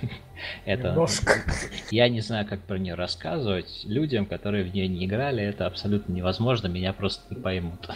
это... 0.64 0.88
Немножко. 0.88 1.32
Я 1.90 2.08
не 2.08 2.22
знаю, 2.22 2.46
как 2.46 2.62
про 2.62 2.78
нее 2.78 2.94
рассказывать. 2.94 3.82
Людям, 3.84 4.24
которые 4.24 4.64
в 4.64 4.72
нее 4.72 4.88
не 4.88 5.04
играли, 5.04 5.42
это 5.42 5.66
абсолютно 5.66 6.14
невозможно, 6.14 6.68
меня 6.68 6.94
просто 6.94 7.34
не 7.34 7.42
поймут. 7.42 7.90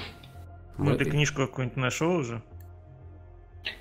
Ну, 0.76 0.94
ты 0.96 1.06
книжку 1.06 1.46
какую-нибудь 1.46 1.78
нашел 1.78 2.16
уже? 2.16 2.42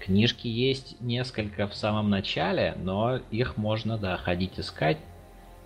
Книжки 0.05 0.47
есть 0.47 0.99
несколько 1.01 1.67
в 1.67 1.75
самом 1.75 2.09
начале, 2.09 2.75
но 2.81 3.17
их 3.31 3.57
можно, 3.57 3.97
да, 3.97 4.17
ходить 4.17 4.59
искать. 4.59 4.97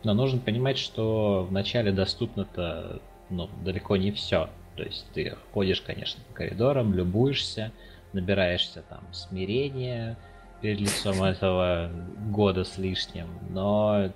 Но 0.04 0.14
нужно 0.14 0.40
понимать, 0.40 0.78
что 0.78 1.48
вначале 1.50 1.92
доступно-то 1.92 3.02
ну, 3.30 3.50
далеко 3.64 3.98
не 3.98 4.12
все. 4.12 4.50
То 4.76 4.84
есть 4.84 5.06
ты 5.14 5.36
ходишь, 5.54 5.82
конечно, 5.82 6.22
по 6.30 6.34
коридорам, 6.36 6.94
любуешься, 6.94 7.72
набираешься 8.12 8.84
там 8.90 9.02
смирения 9.12 10.18
перед 10.62 10.80
лицом 10.80 11.22
этого 11.24 11.92
года 12.32 12.64
с 12.64 12.78
лишним, 12.78 13.28
но 13.50 14.12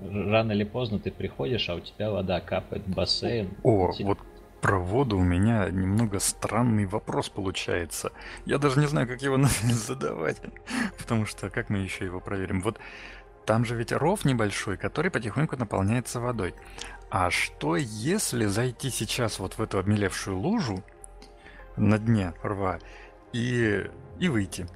рано 0.00 0.52
или 0.52 0.64
поздно 0.64 0.98
ты 0.98 1.10
приходишь, 1.10 1.68
а 1.68 1.76
у 1.76 1.80
тебя 1.80 2.10
вода 2.10 2.40
капает 2.40 2.82
в 2.86 2.94
бассейн. 2.94 3.50
О, 3.62 3.92
Ти... 3.92 4.04
вот 4.04 4.18
про 4.60 4.78
воду 4.78 5.18
у 5.18 5.22
меня 5.22 5.68
немного 5.70 6.18
странный 6.18 6.86
вопрос 6.86 7.28
получается. 7.28 8.10
Я 8.46 8.58
даже 8.58 8.80
не 8.80 8.86
знаю, 8.86 9.06
как 9.06 9.22
его 9.22 9.38
задавать, 9.70 10.40
потому 10.98 11.24
что 11.24 11.50
как 11.50 11.70
мы 11.70 11.78
еще 11.78 12.04
его 12.04 12.20
проверим? 12.20 12.60
Вот 12.62 12.78
там 13.46 13.64
же 13.64 13.76
ведь 13.76 13.92
ров 13.92 14.24
небольшой, 14.24 14.76
который 14.76 15.10
потихоньку 15.10 15.56
наполняется 15.56 16.20
водой. 16.20 16.54
А 17.08 17.30
что 17.30 17.76
если 17.76 18.46
зайти 18.46 18.90
сейчас 18.90 19.38
вот 19.38 19.54
в 19.54 19.62
эту 19.62 19.78
обмелевшую 19.78 20.36
лужу 20.36 20.82
на 21.76 21.98
дне 21.98 22.34
рва 22.42 22.80
и, 23.32 23.88
и 24.18 24.28
выйти. 24.28 24.66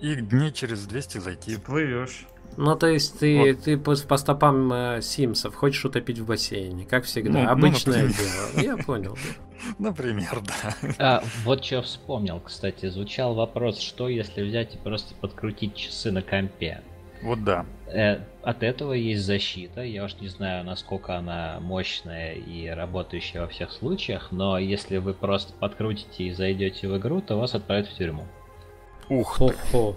И 0.00 0.14
дней 0.14 0.52
через 0.52 0.86
200 0.86 1.18
зайти. 1.18 1.56
Плывешь. 1.56 2.26
Ну, 2.56 2.76
то 2.76 2.86
есть 2.86 3.18
ты, 3.18 3.54
Вот. 3.54 3.64
ты 3.64 3.76
по, 3.76 3.96
по 3.96 4.16
стопам 4.16 4.72
э, 4.72 5.02
Симсов 5.02 5.54
хочешь 5.54 5.84
утопить 5.84 6.18
в 6.18 6.26
бассейне, 6.26 6.86
как 6.86 7.04
всегда. 7.04 7.32
Ну, 7.32 7.42
ну, 7.44 7.50
Обычное 7.50 8.06
например. 8.06 8.32
дело. 8.54 8.76
Я 8.76 8.82
понял. 8.82 9.18
Например, 9.78 10.42
да. 10.42 10.94
А, 10.98 11.24
вот 11.44 11.64
что 11.64 11.82
вспомнил, 11.82 12.40
кстати, 12.40 12.88
звучал 12.88 13.34
вопрос, 13.34 13.80
что 13.80 14.08
если 14.08 14.42
взять 14.42 14.74
и 14.74 14.78
просто 14.78 15.14
подкрутить 15.14 15.74
часы 15.74 16.12
на 16.12 16.22
компе. 16.22 16.82
Вот 17.22 17.42
да. 17.42 17.66
Э, 17.88 18.20
от 18.42 18.62
этого 18.62 18.92
есть 18.92 19.24
защита. 19.24 19.82
Я 19.82 20.04
уж 20.04 20.16
не 20.16 20.28
знаю, 20.28 20.64
насколько 20.64 21.16
она 21.16 21.58
мощная 21.60 22.34
и 22.34 22.66
работающая 22.68 23.42
во 23.42 23.48
всех 23.48 23.70
случаях, 23.70 24.32
но 24.32 24.58
если 24.58 24.96
вы 24.96 25.14
просто 25.14 25.52
подкрутите 25.54 26.24
и 26.24 26.32
зайдете 26.32 26.88
в 26.88 26.96
игру, 26.98 27.20
то 27.20 27.36
вас 27.36 27.54
отправят 27.54 27.86
в 27.86 27.96
тюрьму. 27.96 28.24
Ух 29.08 29.38
ты. 29.38 29.52
Хо-хо. 29.52 29.96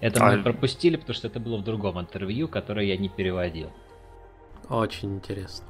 Это 0.00 0.22
А- 0.22 0.36
мы 0.36 0.42
пропустили, 0.42 0.96
потому 0.96 1.14
что 1.14 1.28
это 1.28 1.40
было 1.40 1.56
в 1.56 1.64
другом 1.64 1.98
интервью, 1.98 2.46
которое 2.46 2.86
я 2.86 2.96
не 2.96 3.08
переводил. 3.08 3.70
Очень 4.68 5.14
интересно. 5.16 5.66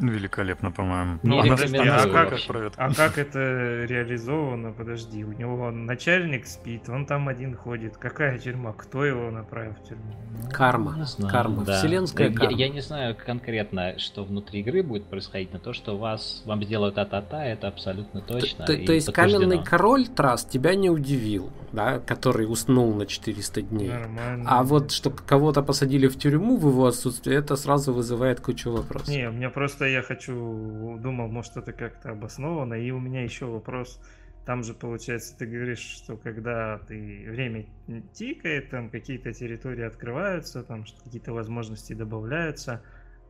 Великолепно, 0.00 0.70
по-моему. 0.70 1.18
Не 1.22 1.40
а 1.40 1.44
на- 1.44 1.54
рекомендую 1.56 1.92
а 1.92 2.22
отправят? 2.22 2.74
А 2.76 2.94
как 2.94 3.18
это 3.18 3.84
реализовано? 3.84 4.72
Подожди, 4.72 5.24
у 5.24 5.32
него 5.32 5.70
начальник 5.70 6.46
спит, 6.46 6.88
он 6.88 7.06
там 7.06 7.28
один 7.28 7.56
ходит. 7.56 7.96
Какая 7.96 8.38
тюрьма? 8.38 8.72
Кто 8.72 9.04
его 9.04 9.30
направил 9.30 9.72
в 9.72 9.88
тюрьму? 9.88 10.14
Ну, 10.44 10.50
Карма. 10.50 11.06
Карма. 11.30 11.64
да. 11.64 11.78
Вселенская 11.78 12.28
Я- 12.30 12.34
карма. 12.36 12.56
Я, 12.56 12.68
не 12.68 12.80
знаю 12.80 13.16
конкретно, 13.16 13.98
что 13.98 14.24
внутри 14.24 14.60
игры 14.60 14.82
будет 14.82 15.04
происходить, 15.04 15.52
но 15.52 15.58
то, 15.58 15.72
что 15.72 15.96
вас 15.98 16.42
вам 16.46 16.62
сделают 16.62 16.98
а-та-та, 16.98 17.44
это 17.44 17.68
абсолютно 17.68 18.20
точно. 18.20 18.66
То, 18.66 18.72
и 18.72 18.86
то 18.86 18.92
есть 18.92 19.12
каменный 19.12 19.62
король 19.64 20.06
Трас 20.06 20.44
тебя 20.44 20.74
не 20.74 20.90
удивил, 20.90 21.50
да, 21.72 21.98
который 21.98 22.44
уснул 22.44 22.94
на 22.94 23.06
400 23.06 23.62
дней. 23.62 23.88
Нормально. 23.88 24.44
А 24.46 24.62
вот 24.62 24.92
что 24.92 25.10
кого-то 25.10 25.62
посадили 25.62 26.06
в 26.06 26.16
тюрьму 26.18 26.56
в 26.56 26.68
его 26.68 26.86
отсутствие, 26.86 27.38
это 27.38 27.56
сразу 27.56 27.92
вызывает 27.92 28.40
кучу 28.40 28.70
вопросов. 28.70 29.08
Не, 29.08 29.28
у 29.28 29.32
меня 29.32 29.50
просто 29.50 29.87
я 29.88 30.02
хочу, 30.02 30.98
думал, 31.00 31.28
может 31.28 31.56
это 31.56 31.72
как-то 31.72 32.10
обосновано. 32.10 32.74
И 32.74 32.90
у 32.90 33.00
меня 33.00 33.22
еще 33.22 33.46
вопрос. 33.46 34.00
Там 34.46 34.62
же, 34.62 34.72
получается, 34.72 35.36
ты 35.36 35.46
говоришь, 35.46 35.80
что 35.80 36.16
когда 36.16 36.78
ты 36.88 37.26
время 37.28 37.66
тикает, 38.14 38.70
там 38.70 38.88
какие-то 38.88 39.32
территории 39.34 39.84
открываются, 39.84 40.62
там 40.62 40.84
какие-то 41.04 41.32
возможности 41.32 41.92
добавляются, 41.92 42.82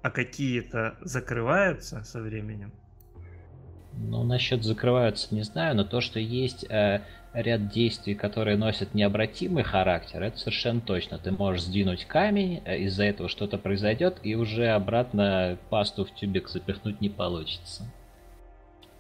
а 0.03 0.11
какие-то 0.11 0.97
закрываются 1.01 2.05
со 2.05 2.21
временем. 2.21 2.73
Ну, 4.01 4.23
насчет 4.23 4.62
закрываются 4.62 5.35
не 5.35 5.42
знаю, 5.42 5.75
но 5.75 5.85
то, 5.85 6.01
что 6.01 6.21
есть 6.21 6.64
э, 6.71 7.03
ряд 7.42 7.68
действий, 7.68 8.14
которые 8.14 8.57
носят 8.57 8.94
необратимый 8.94 9.62
характер, 9.62 10.22
это 10.22 10.38
совершенно 10.38 10.81
точно. 10.81 11.18
Ты 11.18 11.31
можешь 11.31 11.62
сдвинуть 11.62 12.05
камень, 12.05 12.62
э, 12.64 12.79
из-за 12.79 13.05
этого 13.05 13.29
что-то 13.29 13.59
произойдет, 13.59 14.18
и 14.22 14.35
уже 14.35 14.68
обратно 14.68 15.59
пасту 15.70 16.05
в 16.05 16.14
тюбик 16.14 16.48
запихнуть 16.48 17.01
не 17.01 17.09
получится. 17.09 17.85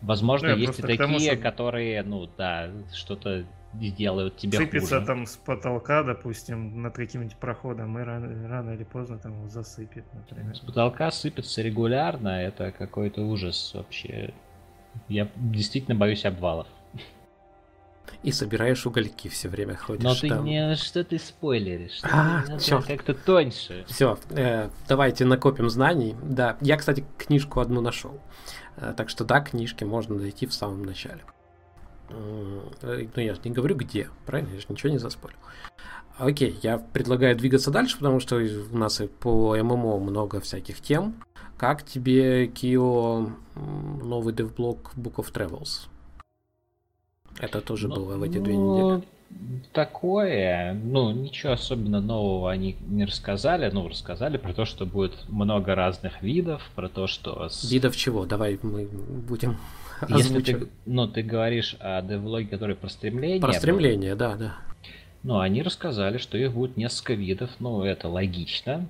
Возможно, 0.00 0.48
Ну, 0.50 0.54
я 0.54 0.60
есть 0.60 0.78
и 0.78 0.82
тому, 0.96 1.14
такие, 1.14 1.32
что- 1.32 1.40
которые, 1.42 2.02
ну 2.04 2.28
да, 2.38 2.70
что-то 2.94 3.44
сделают 3.74 4.36
тебе 4.36 4.56
Сыпется 4.56 4.94
хуже. 4.96 5.06
там 5.06 5.26
с 5.26 5.36
потолка, 5.36 6.02
допустим, 6.02 6.80
над 6.82 6.94
каким-нибудь 6.94 7.36
проходом, 7.36 7.98
и 7.98 8.02
рано, 8.02 8.48
рано 8.48 8.70
или 8.70 8.84
поздно 8.84 9.18
там 9.18 9.32
его 9.34 9.48
засыпет, 9.48 10.04
например. 10.14 10.56
С 10.56 10.60
потолка 10.60 11.10
сыпется 11.10 11.60
регулярно, 11.62 12.40
это 12.42 12.70
какой-то 12.70 13.22
ужас 13.22 13.72
вообще. 13.74 14.32
Я 15.08 15.28
действительно 15.36 15.96
боюсь 15.96 16.24
обвалов. 16.24 16.66
И 18.22 18.32
собираешь 18.32 18.84
угольки 18.86 19.28
все 19.28 19.48
время 19.48 19.76
ходишь 19.76 20.02
Но 20.04 20.14
ты 20.14 20.28
там. 20.28 20.44
не 20.44 20.74
что 20.76 21.04
ты 21.04 21.18
спойлеришь? 21.18 21.98
Что 21.98 22.08
А, 22.12 22.42
ты- 22.46 22.58
чёрт. 22.64 22.86
как-то 22.86 23.14
тоньше. 23.14 23.84
Все, 23.88 24.18
давайте 24.88 25.24
накопим 25.24 25.68
знаний. 25.70 26.16
Да, 26.22 26.56
я, 26.60 26.76
кстати, 26.76 27.04
книжку 27.16 27.60
одну 27.60 27.80
нашел. 27.80 28.20
Э, 28.76 28.94
так 28.96 29.08
что 29.08 29.24
да, 29.24 29.40
книжки 29.40 29.84
можно 29.84 30.14
найти 30.16 30.46
в 30.46 30.52
самом 30.54 30.82
начале. 30.84 31.20
Э, 32.10 32.60
Ну, 33.14 33.22
я 33.22 33.34
же 33.34 33.40
не 33.44 33.50
говорю 33.50 33.76
где, 33.76 34.08
правильно? 34.26 34.54
Я 34.54 34.60
же 34.60 34.66
ничего 34.68 34.90
не 34.90 34.98
заспорил. 34.98 35.36
Окей, 36.16 36.58
я 36.62 36.78
предлагаю 36.78 37.36
двигаться 37.36 37.70
дальше, 37.70 37.96
потому 37.96 38.18
что 38.18 38.36
у 38.36 38.76
нас 38.76 39.00
и 39.00 39.06
по 39.06 39.56
ММО 39.56 39.98
много 39.98 40.40
всяких 40.40 40.80
тем. 40.80 41.22
Как 41.56 41.84
тебе, 41.84 42.46
Кио, 42.48 43.30
новый 43.54 44.32
девблог 44.34 44.92
Book 44.96 45.16
of 45.16 45.32
Travels? 45.32 45.88
Это 47.40 47.60
тоже 47.60 47.88
Ну, 47.88 47.94
было 47.96 48.16
в 48.16 48.22
эти 48.22 48.38
две 48.38 48.54
ну, 48.54 48.96
недели. 48.96 49.08
Такое, 49.72 50.74
ну, 50.74 51.12
ничего 51.12 51.52
особенно 51.52 52.00
нового 52.00 52.50
они 52.50 52.76
не 52.88 53.04
рассказали. 53.04 53.70
Ну, 53.70 53.88
рассказали 53.88 54.38
про 54.38 54.52
то, 54.52 54.64
что 54.64 54.86
будет 54.86 55.28
много 55.28 55.74
разных 55.74 56.22
видов, 56.22 56.62
про 56.74 56.88
то, 56.88 57.06
что... 57.06 57.48
с- 57.48 57.70
Видов 57.70 57.96
чего? 57.96 58.24
Давай 58.24 58.58
мы 58.62 58.86
будем 58.86 59.58
Если 60.08 60.40
ты, 60.40 60.68
ну, 60.86 61.06
ты 61.06 61.22
говоришь 61.22 61.76
о 61.80 62.00
девлоге, 62.02 62.46
который 62.48 62.74
про 62.74 62.88
стремление. 62.88 63.40
Про 63.40 63.48
был, 63.52 63.58
стремление, 63.58 64.14
да, 64.14 64.36
да. 64.36 64.56
Ну, 65.22 65.38
они 65.38 65.62
рассказали, 65.62 66.18
что 66.18 66.38
их 66.38 66.52
будет 66.52 66.76
несколько 66.76 67.14
видов, 67.14 67.50
ну, 67.58 67.82
это 67.82 68.08
логично. 68.08 68.88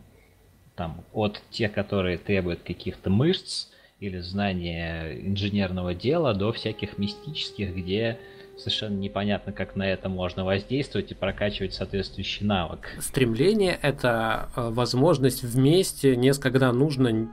Там, 0.76 1.02
от 1.12 1.42
тех, 1.50 1.72
которые 1.72 2.18
требуют 2.18 2.61
каких-то 2.62 3.11
мышц 3.11 3.66
или 3.98 4.20
знания 4.20 5.18
инженерного 5.26 5.94
дела, 5.94 6.32
до 6.34 6.52
всяких 6.52 6.98
мистических, 6.98 7.74
где 7.74 8.18
совершенно 8.58 8.96
непонятно, 8.96 9.52
как 9.52 9.76
на 9.76 9.88
это 9.88 10.08
можно 10.08 10.44
воздействовать 10.44 11.10
и 11.12 11.14
прокачивать 11.14 11.74
соответствующий 11.74 12.46
навык. 12.46 12.88
Стремление 13.00 13.78
это 13.80 14.48
э, 14.56 14.70
возможность 14.70 15.42
вместе, 15.42 16.18
когда 16.40 16.72
нужно, 16.72 17.28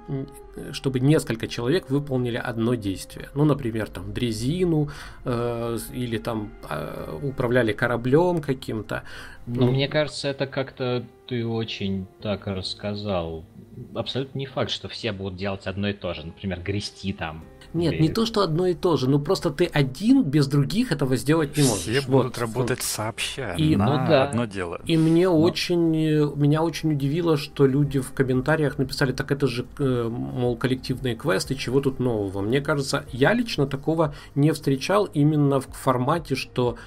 чтобы 0.71 0.99
несколько 0.99 1.47
человек 1.47 1.89
выполнили 1.89 2.37
одно 2.37 2.75
действие. 2.75 3.29
Ну, 3.33 3.45
например, 3.45 3.89
там 3.89 4.13
дрезину 4.13 4.89
э, 5.23 5.77
или 5.93 6.17
там 6.17 6.51
э, 6.69 7.19
управляли 7.23 7.73
кораблем 7.73 8.41
каким-то. 8.41 9.03
Но 9.45 9.65
Ну, 9.65 9.71
мне 9.71 9.87
кажется, 9.87 10.27
это 10.27 10.47
как-то 10.47 11.05
ты 11.27 11.45
очень 11.45 12.07
так 12.21 12.47
рассказал. 12.47 13.45
Абсолютно 13.93 14.37
не 14.37 14.45
факт, 14.45 14.71
что 14.71 14.87
все 14.87 15.11
будут 15.11 15.37
делать 15.37 15.67
одно 15.67 15.89
и 15.89 15.93
то 15.93 16.13
же. 16.13 16.25
Например, 16.25 16.61
грести 16.61 17.13
там. 17.13 17.45
Нет, 17.75 17.93
Или- 17.95 18.03
не 18.03 18.09
то, 18.09 18.25
что 18.25 18.41
одно 18.41 18.67
и 18.67 18.73
то 18.73 18.95
же, 18.95 19.09
ну 19.09 19.19
просто 19.19 19.49
ты 19.49 19.65
один 19.65 20.23
без 20.23 20.47
других 20.47 20.93
этого 20.93 21.17
сделать 21.17 21.57
не 21.57 21.63
можешь. 21.63 21.81
Все 21.83 21.99
Вот. 22.07 22.23
будут 22.23 22.37
работать 22.37 22.81
сообща 22.81 23.53
И- 23.57 23.75
на 23.75 23.85
ну 23.85 24.07
да. 24.07 24.23
одно 24.29 24.45
дело. 24.45 24.79
И 24.85 24.95
мне 24.97 25.27
очень, 25.27 25.93
э, 25.95 26.31
меня 26.35 26.63
очень 26.63 26.93
удивило, 26.93 27.35
что 27.35 27.67
люди 27.67 27.99
в 27.99 28.13
комментариях 28.13 28.77
написали, 28.77 29.11
так 29.11 29.29
это 29.31 29.47
же, 29.47 29.65
э, 29.77 30.07
мол, 30.09 30.55
коллективные 30.55 31.15
квесты, 31.15 31.55
чего 31.55 31.81
тут 31.81 31.99
нового. 31.99 32.41
Мне 32.41 32.61
кажется, 32.61 33.03
я 33.11 33.33
лично 33.33 33.67
такого 33.67 34.15
не 34.35 34.51
встречал 34.53 35.05
именно 35.13 35.59
в 35.59 35.67
формате, 35.67 36.35
что 36.35 36.77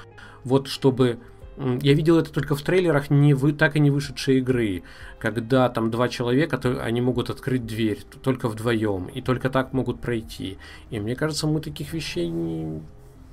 вот 0.44 0.68
чтобы... 0.68 1.18
Я 1.82 1.94
видел 1.94 2.18
это 2.18 2.32
только 2.32 2.54
в 2.54 2.62
трейлерах 2.62 3.10
не 3.10 3.34
вы, 3.34 3.52
так 3.52 3.76
и 3.76 3.80
не 3.80 3.90
вышедшей 3.90 4.38
игры, 4.38 4.82
когда 5.18 5.68
там 5.68 5.90
два 5.90 6.08
человека, 6.08 6.56
то 6.58 6.82
они 6.82 7.00
могут 7.00 7.30
открыть 7.30 7.66
дверь 7.66 7.98
только 8.22 8.48
вдвоем, 8.48 9.06
и 9.06 9.20
только 9.20 9.50
так 9.50 9.72
могут 9.72 10.00
пройти. 10.00 10.58
И 10.90 11.00
мне 11.00 11.16
кажется, 11.16 11.46
мы 11.46 11.60
таких 11.60 11.92
вещей 11.92 12.28
не... 12.28 12.80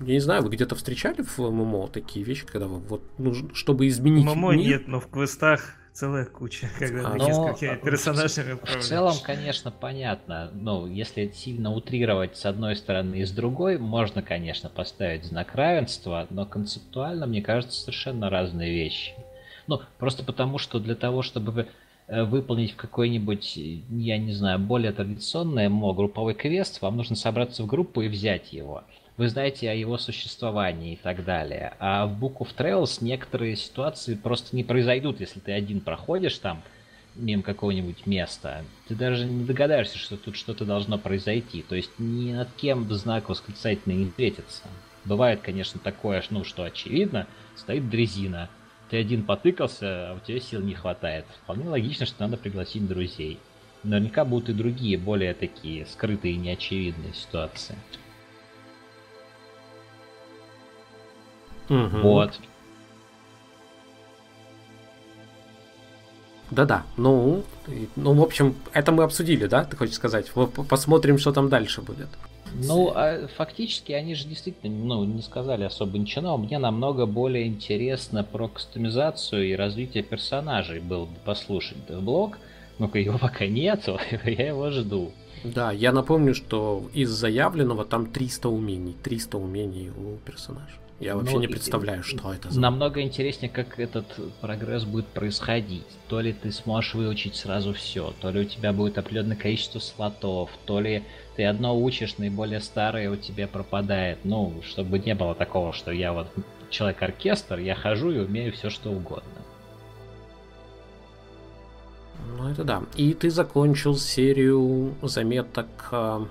Я 0.01 0.13
не 0.13 0.19
знаю, 0.19 0.43
вы 0.43 0.49
где-то 0.49 0.75
встречали 0.75 1.21
в 1.21 1.39
ММО 1.39 1.87
такие 1.87 2.25
вещи, 2.25 2.45
когда 2.45 2.67
вы 2.67 2.79
вот 2.79 3.01
нужно, 3.17 3.53
чтобы 3.53 3.87
изменить 3.87 4.25
Мамо 4.25 4.53
мир? 4.53 4.67
нет, 4.67 4.87
но 4.87 4.99
в 4.99 5.07
квестах 5.07 5.75
целая 5.95 6.25
куча, 6.25 6.67
когда 6.77 7.07
А, 7.07 7.11
ты 7.13 7.17
но, 7.19 7.27
несколькими 7.27 7.71
а, 7.71 7.75
персонажами 7.77 8.51
В 8.51 8.55
управляешь. 8.55 8.85
целом, 8.85 9.15
конечно, 9.23 9.71
понятно. 9.71 10.51
Ну, 10.53 10.87
если 10.87 11.31
сильно 11.33 11.71
утрировать 11.73 12.37
с 12.37 12.45
одной 12.45 12.75
стороны 12.75 13.15
и 13.15 13.25
с 13.25 13.31
другой, 13.31 13.77
можно, 13.77 14.21
конечно, 14.21 14.69
поставить 14.69 15.23
знак 15.23 15.55
равенства, 15.55 16.27
но 16.29 16.45
концептуально, 16.45 17.25
мне 17.27 17.41
кажется, 17.41 17.79
совершенно 17.79 18.29
разные 18.29 18.73
вещи. 18.73 19.13
Ну, 19.67 19.79
просто 19.97 20.23
потому, 20.23 20.57
что 20.57 20.79
для 20.79 20.95
того, 20.95 21.21
чтобы 21.21 21.67
э, 22.07 22.23
выполнить 22.23 22.73
в 22.73 22.75
какой-нибудь, 22.75 23.57
э, 23.57 23.61
я 23.89 24.17
не 24.17 24.33
знаю, 24.33 24.59
более 24.59 24.91
традиционный 24.91 25.69
МО 25.69 25.93
групповой 25.93 26.33
квест, 26.33 26.81
вам 26.81 26.97
нужно 26.97 27.15
собраться 27.15 27.63
в 27.63 27.67
группу 27.67 28.01
и 28.01 28.09
взять 28.09 28.51
его. 28.51 28.83
Вы 29.17 29.29
знаете 29.29 29.69
о 29.69 29.73
его 29.73 29.97
существовании 29.97 30.93
и 30.93 30.97
так 30.97 31.23
далее. 31.23 31.73
А 31.79 32.05
в 32.05 32.21
Book 32.21 32.39
of 32.39 32.49
Trails 32.57 32.97
некоторые 32.99 33.55
ситуации 33.55 34.15
просто 34.15 34.53
не 34.55 34.65
произойдут, 34.65 35.21
если 35.21 35.39
ты 35.39 35.53
один 35.53 35.79
проходишь 35.79 36.37
там, 36.37 36.61
мимо 37.15 37.41
какого-нибудь 37.41 38.05
места, 38.05 38.63
ты 38.89 38.95
даже 38.95 39.25
не 39.25 39.45
догадаешься, 39.45 39.97
что 39.97 40.17
тут 40.17 40.35
что-то 40.35 40.65
должно 40.65 40.97
произойти. 40.97 41.61
То 41.61 41.75
есть 41.75 41.91
ни 41.97 42.33
над 42.33 42.49
кем 42.57 42.91
знак 42.93 43.29
восклицательный 43.29 43.95
не 43.95 44.09
встретится. 44.09 44.63
Бывает, 45.05 45.39
конечно, 45.41 45.79
такое, 45.79 46.21
ну 46.29 46.43
что 46.43 46.63
очевидно, 46.63 47.25
стоит 47.55 47.89
дрезина. 47.89 48.49
Ты 48.89 48.97
один 48.97 49.23
потыкался, 49.23 50.11
а 50.11 50.15
у 50.15 50.19
тебя 50.19 50.41
сил 50.41 50.61
не 50.61 50.73
хватает. 50.73 51.25
Вполне 51.43 51.69
логично, 51.69 52.05
что 52.05 52.21
надо 52.21 52.35
пригласить 52.35 52.85
друзей. 52.85 53.39
Наверняка 53.83 54.25
будут 54.25 54.49
и 54.49 54.53
другие, 54.53 54.97
более 54.97 55.33
такие 55.33 55.85
скрытые 55.85 56.33
и 56.33 56.37
неочевидные 56.37 57.13
ситуации. 57.13 57.75
Мгм. 61.69 62.01
Вот. 62.01 62.39
Да-да, 66.51 66.83
ну, 66.95 67.43
ну, 67.95 68.13
в 68.13 68.21
общем, 68.21 68.55
это 68.71 68.91
мы 68.91 69.03
обсудили, 69.03 69.47
да, 69.47 69.63
ты 69.63 69.75
хочешь 69.75 69.95
сказать? 69.95 70.31
Посмотрим, 70.69 71.17
что 71.17 71.31
там 71.31 71.49
дальше 71.49 71.81
будет. 71.81 72.07
Ну, 72.53 72.91
а 72.95 73.27
фактически 73.35 73.91
они 73.91 74.15
же 74.15 74.27
действительно, 74.27 74.73
ну, 74.73 75.03
не 75.03 75.21
сказали 75.21 75.63
особо 75.63 75.97
ничего, 75.97 76.21
но 76.21 76.37
мне 76.37 76.59
намного 76.59 77.05
более 77.05 77.47
интересно 77.47 78.23
про 78.23 78.47
кастомизацию 78.47 79.49
и 79.49 79.55
развитие 79.55 80.03
персонажей 80.03 80.79
было 80.79 81.05
бы 81.05 81.15
послушать 81.25 81.77
блог. 81.89 82.37
Ну-ка, 82.77 82.99
его 82.99 83.17
пока 83.17 83.47
нету, 83.47 83.99
я 84.25 84.47
его 84.47 84.69
жду. 84.69 85.11
Да, 85.43 85.71
я 85.71 85.91
напомню, 85.91 86.33
что 86.33 86.89
из 86.93 87.09
заявленного 87.09 87.85
там 87.85 88.07
300 88.07 88.49
умений. 88.49 88.95
300 89.03 89.37
умений 89.37 89.89
у 89.89 90.17
персонажа. 90.17 90.84
Я 90.99 91.15
вообще 91.17 91.33
Ну, 91.33 91.39
не 91.41 91.45
и- 91.45 91.49
представляю, 91.49 92.03
что 92.03 92.33
это 92.33 92.49
за... 92.49 92.59
Намного 92.61 93.01
интереснее, 93.01 93.49
как 93.49 93.79
этот 93.79 94.05
прогресс 94.39 94.85
будет 94.85 95.07
происходить. 95.07 95.85
То 96.07 96.21
ли 96.21 96.31
ты 96.31 96.51
сможешь 96.53 96.93
выучить 96.93 97.35
сразу 97.35 97.73
все, 97.73 98.13
то 98.21 98.29
ли 98.29 98.41
у 98.41 98.43
тебя 98.45 98.71
будет 98.71 98.97
определенное 98.97 99.35
количество 99.35 99.79
слотов, 99.79 100.49
то 100.65 100.79
ли 100.79 101.03
ты 101.35 101.43
одно 101.43 101.77
учишь, 101.77 102.17
наиболее 102.17 102.61
старое 102.61 103.11
у 103.11 103.17
тебя 103.17 103.47
пропадает. 103.47 104.19
Ну, 104.23 104.61
чтобы 104.65 104.99
не 104.99 105.13
было 105.15 105.35
такого, 105.35 105.73
что 105.73 105.91
я 105.91 106.13
вот 106.13 106.27
человек-оркестр, 106.69 107.59
я 107.59 107.75
хожу 107.75 108.11
и 108.11 108.19
умею 108.19 108.53
все 108.53 108.69
что 108.69 108.89
угодно. 108.91 109.29
Ну, 112.37 112.47
это 112.49 112.63
да. 112.63 112.83
И 112.95 113.13
ты 113.13 113.29
закончил 113.29 113.97
серию 113.97 114.95
заметок 115.01 115.67
а, 115.91 116.25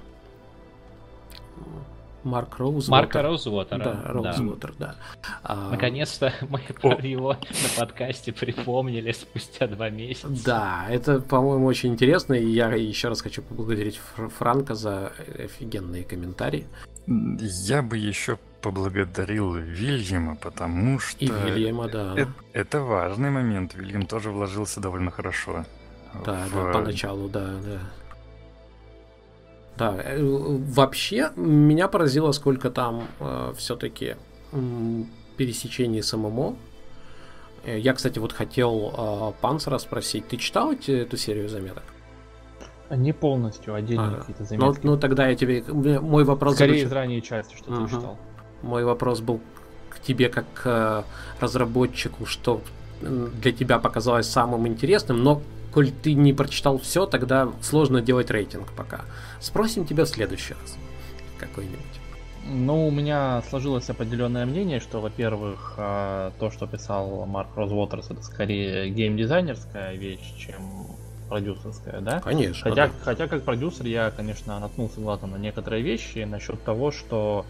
Марк 2.25 2.59
Роуз. 2.59 2.89
Марка 2.89 3.23
Роузвотера. 3.23 3.79
Да, 3.79 4.01
Роузвотер, 4.13 4.75
да. 4.79 4.95
А, 5.43 5.71
Наконец-то 5.71 6.33
мы 6.49 6.61
про 6.81 6.99
его 7.07 7.33
на 7.35 7.69
подкасте 7.87 8.33
припомнили 8.33 9.13
спустя 9.13 9.67
два 9.67 9.91
месяца. 9.91 10.29
Да, 10.45 10.87
это, 10.91 11.21
по-моему, 11.21 11.67
очень 11.67 11.93
интересно, 11.93 12.35
и 12.35 12.47
я 12.47 12.69
еще 12.73 13.09
раз 13.09 13.21
хочу 13.23 13.43
поблагодарить 13.43 14.01
Фр- 14.17 14.29
Франка 14.31 14.75
за 14.75 15.13
офигенные 15.39 16.05
комментарии. 16.05 16.67
Я 17.07 17.83
бы 17.83 17.99
еще 17.99 18.39
поблагодарил 18.63 19.53
Вильяма, 19.55 20.37
потому 20.37 20.99
что... 20.99 21.23
И 21.23 21.27
Вильяма, 21.29 21.89
да. 21.89 22.15
э- 22.17 22.27
Это 22.55 22.81
важный 22.81 23.31
момент. 23.31 23.75
Вильям 23.75 24.07
тоже 24.07 24.31
вложился 24.31 24.81
довольно 24.81 25.11
хорошо. 25.11 25.65
Да, 26.25 26.47
в- 26.51 26.55
да, 26.55 26.73
поначалу, 26.73 27.29
да, 27.29 27.47
да. 27.63 27.81
Да, 29.77 29.97
э, 29.99 30.19
вообще 30.23 31.31
меня 31.37 31.89
поразило, 31.89 32.33
сколько 32.33 32.71
там 32.71 33.05
все-таки 33.57 34.17
пересечений 35.37 36.03
с 36.03 36.17
ММО. 36.17 36.57
Э, 37.65 37.79
Я, 37.79 37.93
кстати, 37.95 38.19
вот 38.19 38.33
хотел 38.33 38.95
э, 38.97 39.33
Панцера 39.41 39.79
спросить, 39.79 40.29
ты 40.29 40.37
читал 40.37 40.73
эти- 40.73 41.03
эту 41.03 41.17
серию 41.17 41.49
заметок? 41.49 41.83
Не 42.91 43.13
полностью, 43.13 43.75
отдельные 43.75 44.09
Ага. 44.09 44.17
какие-то 44.21 44.43
Ну, 44.43 44.49
заметки. 44.49 44.81
ну 44.87 44.97
тогда 44.99 45.29
я 45.29 45.35
тебе... 45.35 45.65
Мой 46.01 46.23
вопрос 46.25 46.55
Скорее 46.55 46.75
заключ- 46.85 46.87
из 46.87 46.93
ранней 46.93 47.23
части, 47.23 47.57
что 47.57 47.73
Ага. 47.73 47.87
ты 47.87 47.91
читал. 47.97 48.19
Мой 48.63 48.85
вопрос 48.85 49.21
был 49.21 49.41
к 49.91 49.99
тебе 50.01 50.29
как 50.29 50.45
к 50.55 50.63
э, 50.67 51.03
разработчику, 51.41 52.27
что 52.27 52.61
для 53.05 53.53
тебя 53.53 53.79
показалось 53.79 54.29
самым 54.29 54.67
интересным, 54.67 55.23
но 55.23 55.43
коль 55.73 55.91
ты 55.91 56.15
не 56.15 56.33
прочитал 56.33 56.79
все, 56.79 57.07
тогда 57.07 57.49
сложно 57.61 58.01
делать 58.01 58.31
рейтинг 58.31 58.73
пока. 58.73 59.03
Спросим 59.41 59.87
тебя 59.87 60.05
в 60.05 60.09
следующий 60.09 60.55
раз. 60.55 60.77
Какой-нибудь. 61.39 61.81
Ну, 62.47 62.89
у 62.89 62.91
меня 62.91 63.43
сложилось 63.49 63.89
определенное 63.89 64.45
мнение, 64.45 64.79
что, 64.79 65.01
во-первых, 65.01 65.75
а, 65.79 66.33
то, 66.39 66.51
что 66.51 66.67
писал 66.67 67.25
Марк 67.27 67.49
Розвотерс, 67.57 68.11
это 68.11 68.23
скорее 68.23 68.91
геймдизайнерская 68.91 69.95
вещь, 69.95 70.35
чем 70.37 70.89
продюсерская, 71.29 72.01
да? 72.01 72.21
Конечно. 72.21 72.69
Хотя, 72.69 72.87
да. 72.89 72.93
хотя 73.03 73.29
как 73.29 73.45
продюсер 73.45 73.87
я, 73.87 74.11
конечно, 74.11 74.61
наткнулся 74.61 75.01
глазом 75.01 75.31
на 75.31 75.37
некоторые 75.37 75.83
вещи 75.83 76.19
насчет 76.19 76.63
того, 76.63 76.93
что 76.93 77.47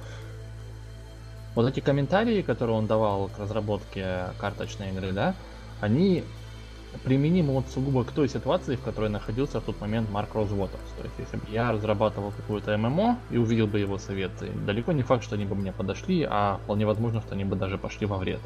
вот 1.54 1.68
эти 1.68 1.80
комментарии, 1.80 2.42
которые 2.42 2.76
он 2.76 2.86
давал 2.86 3.28
к 3.28 3.38
разработке 3.38 4.30
карточной 4.38 4.90
игры, 4.90 5.12
да, 5.12 5.34
они 5.80 6.24
применимы 7.02 7.54
вот 7.54 7.68
сугубо 7.68 8.04
к 8.04 8.12
той 8.12 8.28
ситуации, 8.28 8.76
в 8.76 8.82
которой 8.82 9.10
находился 9.10 9.60
в 9.60 9.64
тот 9.64 9.80
момент 9.80 10.10
Марк 10.10 10.34
Розвотерс. 10.34 10.82
То 10.96 11.04
есть, 11.04 11.14
если 11.18 11.36
бы 11.36 11.44
я 11.50 11.72
разрабатывал 11.72 12.30
какую-то 12.30 12.76
ММО 12.76 13.18
и 13.30 13.36
увидел 13.36 13.66
бы 13.66 13.80
его 13.80 13.98
советы, 13.98 14.50
далеко 14.66 14.92
не 14.92 15.02
факт, 15.02 15.24
что 15.24 15.34
они 15.34 15.44
бы 15.44 15.54
мне 15.56 15.72
подошли, 15.72 16.26
а 16.28 16.60
вполне 16.64 16.86
возможно, 16.86 17.20
что 17.20 17.34
они 17.34 17.44
бы 17.44 17.56
даже 17.56 17.78
пошли 17.78 18.06
во 18.06 18.16
вред. 18.16 18.40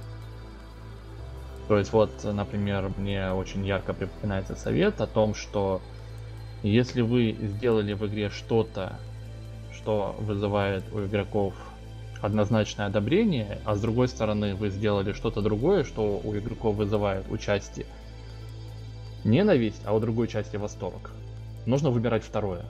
То 1.69 1.77
есть 1.79 1.93
вот, 1.93 2.25
например, 2.25 2.91
мне 2.97 3.31
очень 3.33 3.67
ярко 3.67 3.93
припоминается 3.93 4.57
совет 4.57 5.03
о 5.03 5.07
том, 5.07 5.35
что 5.35 5.83
если 6.63 7.03
вы 7.03 7.37
сделали 7.39 7.93
в 7.93 8.07
игре 8.07 8.31
что-то, 8.31 8.99
что 9.73 10.17
вызывает 10.19 10.85
у 10.93 11.05
игроков 11.05 11.55
однозначное 12.21 12.87
одобрение, 12.87 13.59
а 13.65 13.75
с 13.75 13.81
другой 13.81 14.09
стороны 14.09 14.55
вы 14.55 14.71
сделали 14.71 15.13
что-то 15.13 15.41
другое, 15.41 15.85
что 15.85 16.21
у 16.23 16.37
игроков 16.37 16.77
вызывает 16.77 17.25
у 17.31 17.37
части 17.37 17.87
ненависть, 19.25 19.83
а 19.85 19.95
у 19.95 20.01
другой 20.01 20.29
части 20.29 20.57
восторг. 20.57 21.11
Нужно 21.67 21.91
выбирать 21.91 22.25
второе, 22.25 22.65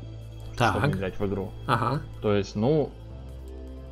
чтобы 0.54 0.80
Так. 0.80 0.96
играть 0.96 1.18
в 1.18 1.26
игру. 1.26 1.50
Ага. 1.66 2.02
То 2.22 2.34
есть, 2.34 2.56
ну, 2.56 2.90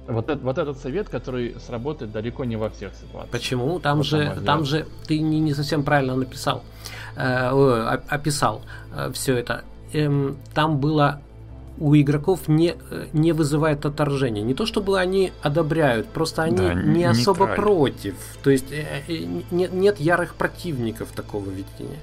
вот, 0.09 0.29
эт- 0.29 0.40
вот 0.42 0.59
этот 0.59 0.79
совет, 0.79 1.09
который 1.09 1.55
сработает 1.61 2.12
далеко 2.12 2.45
не 2.45 2.57
во 2.57 2.71
всех 2.71 2.95
ситуациях. 2.95 3.31
Почему? 3.31 3.79
Там 3.81 3.99
Вот 3.99 4.07
же, 4.07 4.40
там 4.45 4.64
же 4.64 4.87
ты 5.07 5.21
не, 5.21 5.40
не 5.40 5.55
совсем 5.55 5.83
правильно 5.85 6.16
написал, 6.16 6.64
э, 7.16 7.21
описал 8.09 8.62
все 9.12 9.37
это. 9.37 9.64
Эм, 9.92 10.37
там 10.55 10.79
было 10.81 11.21
у 11.79 11.95
игроков 11.95 12.49
не, 12.49 12.75
э, 12.91 13.07
не 13.12 13.33
вызывает 13.33 13.85
отторжения. 13.87 14.43
Не 14.43 14.55
то 14.55 14.67
чтобы 14.67 14.99
они 14.99 15.33
одобряют, 15.43 16.07
просто 16.07 16.43
они 16.43 16.57
Да, 16.57 16.75
не 16.75 17.05
особо 17.05 17.47
нейтрально. 17.47 17.57
против. 17.57 18.15
То 18.43 18.51
есть 18.51 18.73
э, 18.73 18.85
э, 19.09 19.25
нет, 19.51 19.73
нет 19.73 20.01
ярых 20.01 20.35
противников 20.35 21.09
такого 21.12 21.49
видения. 21.51 21.99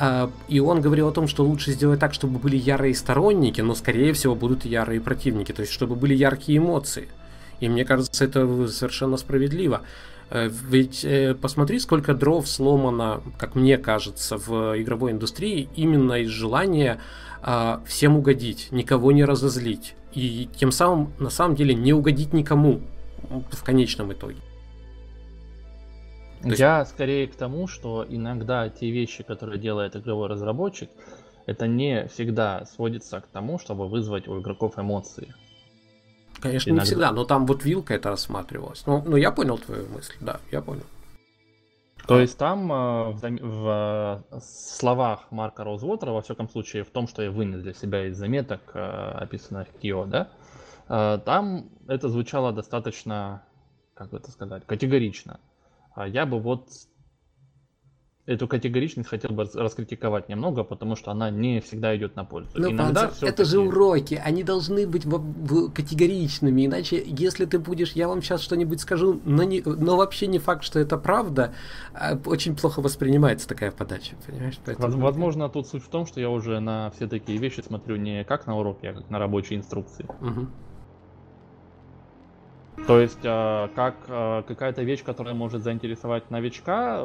А, 0.00 0.30
И 0.48 0.60
он 0.60 0.80
говорил 0.80 1.08
о 1.08 1.12
том, 1.12 1.28
что 1.28 1.44
лучше 1.44 1.72
сделать 1.72 2.00
так, 2.00 2.14
чтобы 2.14 2.38
были 2.38 2.56
ярые 2.56 2.94
сторонники, 2.94 3.60
но 3.60 3.74
скорее 3.74 4.12
всего 4.12 4.34
будут 4.34 4.64
ярые 4.64 5.00
противники, 5.00 5.52
то 5.52 5.62
есть 5.62 5.72
чтобы 5.72 5.94
были 5.96 6.14
яркие 6.14 6.58
эмоции. 6.58 7.08
И 7.60 7.68
мне 7.68 7.84
кажется, 7.84 8.24
это 8.24 8.68
совершенно 8.68 9.16
справедливо. 9.16 9.80
Э, 10.30 10.48
Ведь 10.48 11.04
э, 11.04 11.34
посмотри, 11.34 11.78
сколько 11.78 12.14
дров 12.14 12.48
сломано, 12.48 13.22
как 13.38 13.54
мне 13.54 13.78
кажется, 13.78 14.36
в 14.36 14.80
игровой 14.80 15.12
индустрии 15.12 15.68
именно 15.76 16.14
из 16.14 16.28
желания 16.28 17.00
а, 17.40 17.80
всем 17.86 18.16
угодить, 18.16 18.68
никого 18.72 19.12
не 19.12 19.24
разозлить. 19.24 19.94
И 20.12 20.48
тем 20.56 20.72
самым, 20.72 21.12
на 21.18 21.30
самом 21.30 21.54
деле, 21.54 21.74
не 21.74 21.92
угодить 21.92 22.32
никому 22.32 22.80
в 23.52 23.62
конечном 23.62 24.12
итоге. 24.12 24.38
То 26.42 26.48
есть- 26.48 26.60
Я 26.60 26.84
скорее 26.84 27.26
к 27.28 27.36
тому, 27.36 27.66
что 27.68 28.04
иногда 28.08 28.68
те 28.68 28.90
вещи, 28.90 29.22
которые 29.22 29.58
делает 29.58 29.96
игровой 29.96 30.28
разработчик, 30.28 30.90
это 31.46 31.66
не 31.66 32.06
всегда 32.08 32.64
сводится 32.66 33.20
к 33.20 33.26
тому, 33.28 33.58
чтобы 33.58 33.88
вызвать 33.88 34.28
у 34.28 34.40
игроков 34.40 34.78
эмоции. 34.78 35.32
Конечно, 36.40 36.70
Иногда. 36.70 36.82
не 36.82 36.86
всегда, 36.86 37.12
но 37.12 37.24
там 37.24 37.46
вот 37.46 37.64
вилка 37.64 37.94
это 37.94 38.10
рассматривалась. 38.10 38.84
Ну, 38.86 39.02
ну, 39.04 39.16
я 39.16 39.32
понял 39.32 39.58
твою 39.58 39.88
мысль, 39.88 40.14
да, 40.20 40.40
я 40.50 40.62
понял. 40.62 40.84
То 42.06 42.18
есть 42.18 42.38
там 42.38 42.72
э, 42.72 43.10
в, 43.10 43.20
в, 43.20 44.24
э, 44.30 44.40
словах 44.40 45.26
Марка 45.30 45.62
Роузвотера, 45.62 46.12
во 46.12 46.22
всяком 46.22 46.48
случае, 46.48 46.84
в 46.84 46.90
том, 46.90 47.06
что 47.06 47.22
я 47.22 47.30
вынес 47.30 47.60
для 47.60 47.74
себя 47.74 48.06
из 48.06 48.16
заметок, 48.16 48.62
э, 48.72 48.80
описанных 48.80 49.68
Кио, 49.82 50.06
да, 50.06 50.28
там 50.88 51.68
это 51.86 52.08
звучало 52.08 52.50
достаточно, 52.50 53.42
как 53.92 54.08
бы 54.08 54.16
это 54.16 54.30
сказать, 54.30 54.64
категорично. 54.64 55.38
А 55.94 56.08
я 56.08 56.24
бы 56.24 56.40
вот 56.40 56.70
эту 58.28 58.46
категоричность 58.46 59.08
хотел 59.08 59.30
бы 59.30 59.44
рас- 59.44 59.54
раскритиковать 59.54 60.28
немного, 60.28 60.62
потому 60.62 60.96
что 60.96 61.10
она 61.10 61.30
не 61.30 61.60
всегда 61.60 61.96
идет 61.96 62.14
на 62.14 62.24
пользу. 62.24 62.50
Ну, 62.54 62.70
Иногда 62.70 63.06
Панцер, 63.08 63.28
это 63.28 63.44
же 63.44 63.58
уроки, 63.58 64.20
они 64.22 64.42
должны 64.44 64.86
быть 64.86 65.04
категоричными, 65.74 66.66
иначе, 66.66 67.02
если 67.06 67.46
ты 67.46 67.58
будешь, 67.58 67.92
я 67.92 68.06
вам 68.06 68.20
сейчас 68.22 68.42
что-нибудь 68.42 68.80
скажу, 68.80 69.20
но, 69.24 69.44
не, 69.44 69.62
но 69.64 69.96
вообще 69.96 70.26
не 70.26 70.38
факт, 70.38 70.62
что 70.62 70.78
это 70.78 70.98
правда, 70.98 71.54
а, 71.94 72.18
очень 72.26 72.54
плохо 72.54 72.80
воспринимается 72.82 73.48
такая 73.48 73.70
подача, 73.72 74.14
понимаешь? 74.26 74.58
Поэтому- 74.64 74.88
Воз- 74.88 74.96
Возможно, 75.08 75.48
тут 75.48 75.66
суть 75.66 75.82
в 75.82 75.88
том, 75.88 76.04
что 76.06 76.20
я 76.20 76.28
уже 76.28 76.60
на 76.60 76.90
все 76.90 77.08
такие 77.08 77.38
вещи 77.38 77.60
смотрю 77.62 77.96
не 77.96 78.24
как 78.24 78.46
на 78.46 78.58
уроки, 78.58 78.86
а 78.86 78.92
как 78.92 79.08
на 79.10 79.18
рабочие 79.18 79.58
инструкции. 79.58 80.06
Мгм. 80.20 80.50
То 82.86 83.00
есть, 83.00 83.18
э, 83.24 83.68
как 83.74 83.96
э, 84.08 84.42
какая-то 84.46 84.82
вещь, 84.82 85.02
которая 85.02 85.34
может 85.34 85.62
заинтересовать 85.64 86.30
новичка, 86.30 87.02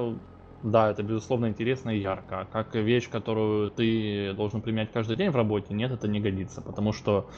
да, 0.63 0.89
это 0.89 1.03
безусловно 1.03 1.47
интересно 1.47 1.89
и 1.89 1.99
ярко. 1.99 2.41
А 2.41 2.45
как 2.45 2.73
вещь, 2.75 3.09
которую 3.09 3.69
ты 3.69 4.33
должен 4.33 4.61
применять 4.61 4.91
каждый 4.91 5.17
день 5.17 5.29
в 5.29 5.35
работе, 5.35 5.73
нет, 5.73 5.91
это 5.91 6.07
не 6.07 6.21
годится. 6.21 6.61
Потому 6.61 6.93
что, 6.93 7.29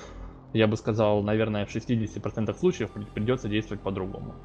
я 0.53 0.67
бы 0.67 0.77
сказал, 0.77 1.23
наверное, 1.23 1.65
в 1.65 1.69
60% 1.69 2.57
случаев 2.57 2.91
при- 2.91 3.03
придется 3.05 3.49
действовать 3.49 3.81
по-другому. 3.81 4.35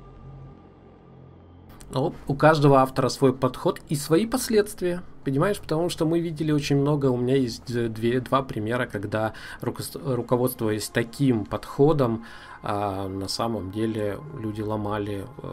Но 1.93 2.15
у 2.27 2.35
каждого 2.35 2.81
автора 2.81 3.09
свой 3.09 3.35
подход 3.35 3.81
и 3.89 3.97
свои 3.97 4.25
последствия. 4.25 5.03
Понимаешь, 5.25 5.61
потому 5.61 5.91
что 5.91 6.07
мы 6.07 6.21
видели 6.21 6.53
очень 6.53 6.77
много, 6.77 7.07
у 7.07 7.17
меня 7.17 7.37
есть 7.37 7.67
две, 7.93 8.21
два 8.21 8.43
примера, 8.43 8.87
когда 8.87 9.35
руководствуясь 9.61 10.89
таким 10.89 11.45
подходом, 11.45 12.25
а 12.63 13.09
на 13.09 13.29
самом 13.29 13.73
деле 13.73 14.19
люди 14.39 14.63
ломали 14.63 15.27
э, 15.43 15.49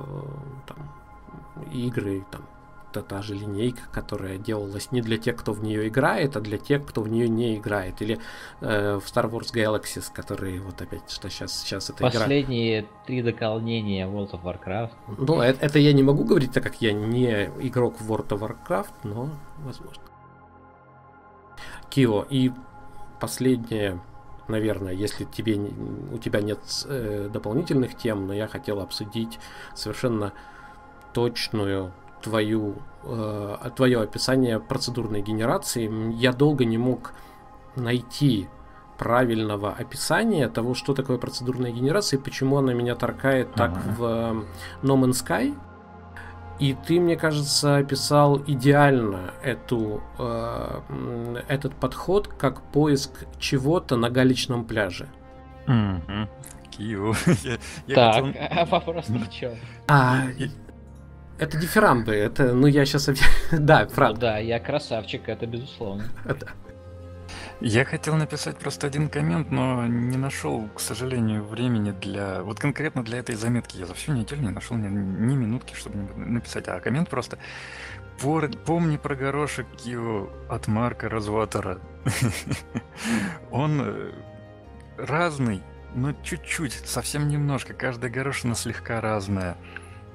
там, 0.67 0.77
игры, 1.73 2.23
там, 2.31 2.41
та, 3.01 3.15
та 3.17 3.21
же 3.21 3.35
линейка, 3.35 3.81
которая 3.91 4.37
делалась 4.37 4.91
не 4.91 5.01
для 5.01 5.17
тех, 5.17 5.35
кто 5.35 5.53
в 5.53 5.63
нее 5.63 5.87
играет, 5.87 6.35
а 6.35 6.41
для 6.41 6.57
тех, 6.57 6.85
кто 6.85 7.01
в 7.01 7.07
нее 7.07 7.29
не 7.29 7.55
играет. 7.55 8.01
Или 8.01 8.19
э, 8.61 8.99
в 8.99 9.05
Star 9.05 9.29
Wars 9.29 9.53
Galaxies, 9.53 10.11
которые 10.13 10.59
вот 10.61 10.81
опять, 10.81 11.09
что 11.09 11.29
сейчас, 11.29 11.61
сейчас 11.61 11.89
это 11.89 12.03
Последние 12.03 12.81
игра. 12.81 12.89
три 13.05 13.21
дополнения 13.21 14.07
World 14.07 14.31
of 14.31 14.43
Warcraft. 14.43 14.91
Ну, 15.17 15.41
это, 15.41 15.65
это 15.65 15.79
я 15.79 15.93
не 15.93 16.03
могу 16.03 16.23
говорить, 16.23 16.51
так 16.51 16.63
как 16.63 16.81
я 16.81 16.93
не 16.93 17.45
игрок 17.59 17.99
в 17.99 18.11
World 18.11 18.29
of 18.29 18.39
Warcraft, 18.39 18.93
но 19.03 19.29
возможно. 19.59 20.03
Кио, 21.89 22.25
и 22.29 22.51
последнее, 23.19 23.99
наверное, 24.47 24.93
если 24.93 25.25
тебе, 25.25 25.57
у 26.11 26.17
тебя 26.17 26.41
нет 26.41 26.59
э, 26.85 27.29
дополнительных 27.31 27.95
тем, 27.95 28.27
но 28.27 28.33
я 28.33 28.47
хотел 28.47 28.79
обсудить 28.81 29.39
совершенно 29.73 30.33
точную 31.13 31.93
твою, 32.21 32.75
э, 33.03 33.69
твое 33.75 34.01
описание 34.01 34.59
процедурной 34.59 35.21
генерации. 35.21 35.89
Я 36.15 36.33
долго 36.33 36.65
не 36.65 36.77
мог 36.77 37.13
найти 37.75 38.47
правильного 38.97 39.71
описания 39.71 40.49
того, 40.49 40.73
что 40.73 40.93
такое 40.93 41.17
процедурная 41.17 41.71
генерация 41.71 42.19
и 42.19 42.21
почему 42.21 42.57
она 42.57 42.73
меня 42.73 42.95
торкает 42.95 43.53
так 43.53 43.71
ага. 43.71 43.95
в 43.97 44.03
э, 44.03 44.85
No 44.85 44.99
Man's 44.99 45.23
Sky. 45.25 45.57
И 46.59 46.75
ты, 46.87 46.99
мне 46.99 47.15
кажется, 47.15 47.77
описал 47.77 48.41
идеально 48.47 49.31
эту, 49.43 50.01
э, 50.17 51.41
этот 51.47 51.75
подход 51.75 52.27
как 52.27 52.61
поиск 52.71 53.25
чего-то 53.37 53.95
на 53.95 54.09
галечном 54.09 54.65
пляже. 54.65 55.07
Кио. 56.71 57.13
Так, 57.93 58.25
а 58.51 58.65
вопрос 58.65 59.09
в 59.09 59.29
чем? 59.29 59.53
А, 59.87 60.23
это 61.37 61.57
дифирамбы, 61.57 62.13
это, 62.13 62.53
ну 62.53 62.67
я 62.67 62.85
сейчас... 62.85 63.09
да, 63.51 63.87
правда. 63.93 64.13
Ну, 64.13 64.21
да, 64.21 64.37
я 64.37 64.59
красавчик, 64.59 65.29
это 65.29 65.45
безусловно. 65.45 66.03
Я 67.59 67.85
хотел 67.85 68.15
написать 68.15 68.57
просто 68.57 68.85
один 68.85 69.09
коммент, 69.09 69.49
но 69.49 69.87
не 69.87 70.17
нашел, 70.17 70.69
к 70.75 70.79
сожалению, 70.79 71.43
времени 71.43 71.91
для... 71.91 72.43
Вот 72.43 72.59
конкретно 72.59 73.03
для 73.03 73.17
этой 73.17 73.35
заметки 73.35 73.77
я 73.77 73.87
за 73.87 73.95
всю 73.95 74.13
неделю 74.13 74.41
не 74.43 74.49
нашел 74.49 74.77
ни, 74.77 74.87
ни 74.87 75.35
минутки, 75.35 75.73
чтобы 75.73 75.97
написать. 76.15 76.67
А 76.67 76.79
коммент 76.79 77.09
просто... 77.09 77.39
Помни 78.19 78.97
про 78.97 79.15
горошек 79.15 79.67
его 79.83 80.31
от 80.49 80.67
Марка 80.67 81.07
Разватора. 81.07 81.79
Он 83.51 83.81
э, 83.83 84.11
разный, 84.97 85.61
но 85.93 86.13
чуть-чуть, 86.23 86.73
совсем 86.73 87.27
немножко. 87.27 87.73
Каждая 87.73 88.11
горошина 88.11 88.55
слегка 88.55 89.01
разная. 89.01 89.55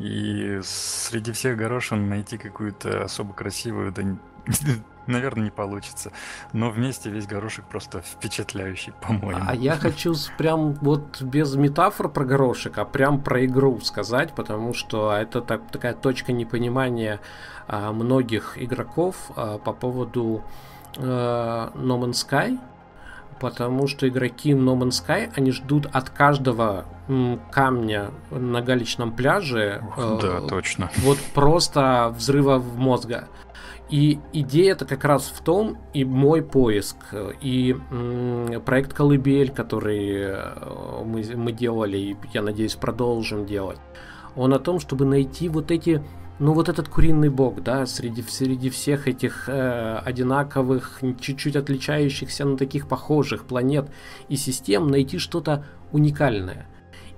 И 0.02 0.58
среди 0.64 1.30
всех 1.30 1.56
горошин 1.56 2.08
найти 2.08 2.36
какую-то 2.36 3.04
особо 3.04 3.34
красивую, 3.34 3.92
да, 3.92 4.02
наверное, 5.06 5.44
не 5.44 5.50
получится. 5.50 6.10
Но 6.52 6.70
вместе 6.70 7.08
весь 7.08 7.28
горошек 7.28 7.64
просто 7.66 8.02
впечатляющий, 8.02 8.92
по-моему. 9.00 9.44
А 9.46 9.54
я 9.54 9.76
хочу 9.76 10.14
прям 10.38 10.72
вот 10.74 11.22
без 11.22 11.54
метафор 11.54 12.08
про 12.08 12.24
горошек, 12.24 12.76
а 12.78 12.84
прям 12.84 13.22
про 13.22 13.44
игру 13.44 13.80
сказать, 13.80 14.34
потому 14.34 14.74
что 14.74 15.12
это 15.12 15.40
так, 15.40 15.70
такая 15.70 15.94
точка 15.94 16.32
непонимания 16.32 17.20
а, 17.68 17.92
многих 17.92 18.60
игроков 18.60 19.30
а, 19.36 19.58
по 19.58 19.72
поводу 19.72 20.42
а, 20.96 21.70
No 21.76 22.00
Man's 22.00 22.26
Sky 22.28 22.58
потому 23.42 23.88
что 23.88 24.08
игроки 24.08 24.52
No 24.52 24.78
Man's 24.78 25.02
Sky, 25.04 25.32
они 25.34 25.50
ждут 25.50 25.86
от 25.92 26.10
каждого 26.10 26.84
камня 27.50 28.12
на 28.30 28.62
галечном 28.62 29.10
пляже. 29.10 29.82
Э, 29.96 30.18
да, 30.22 30.40
точно. 30.40 30.90
Вот 30.98 31.18
просто 31.34 32.14
взрыва 32.16 32.58
в 32.58 32.78
мозга. 32.78 33.28
И 33.90 34.20
идея 34.32 34.72
это 34.72 34.86
как 34.86 35.04
раз 35.04 35.24
в 35.24 35.42
том, 35.42 35.76
и 35.92 36.04
мой 36.04 36.40
поиск, 36.42 36.96
и 37.42 37.76
проект 38.64 38.94
Колыбель, 38.94 39.50
который 39.50 40.12
э, 40.14 41.04
мы, 41.04 41.24
мы 41.34 41.52
делали, 41.52 41.98
и 41.98 42.16
я 42.32 42.42
надеюсь 42.42 42.76
продолжим 42.76 43.44
делать, 43.44 43.80
он 44.36 44.54
о 44.54 44.60
том, 44.60 44.78
чтобы 44.78 45.04
найти 45.04 45.48
вот 45.48 45.72
эти 45.72 46.02
ну 46.42 46.54
вот 46.54 46.68
этот 46.68 46.88
куриный 46.88 47.28
бог, 47.28 47.62
да, 47.62 47.86
среди, 47.86 48.20
среди 48.22 48.68
всех 48.68 49.06
этих 49.06 49.48
э, 49.48 49.98
одинаковых, 50.04 51.00
чуть-чуть 51.20 51.54
отличающихся, 51.54 52.44
но 52.44 52.56
таких 52.56 52.88
похожих 52.88 53.44
планет 53.44 53.88
и 54.28 54.34
систем, 54.34 54.88
найти 54.88 55.18
что-то 55.18 55.64
уникальное. 55.92 56.66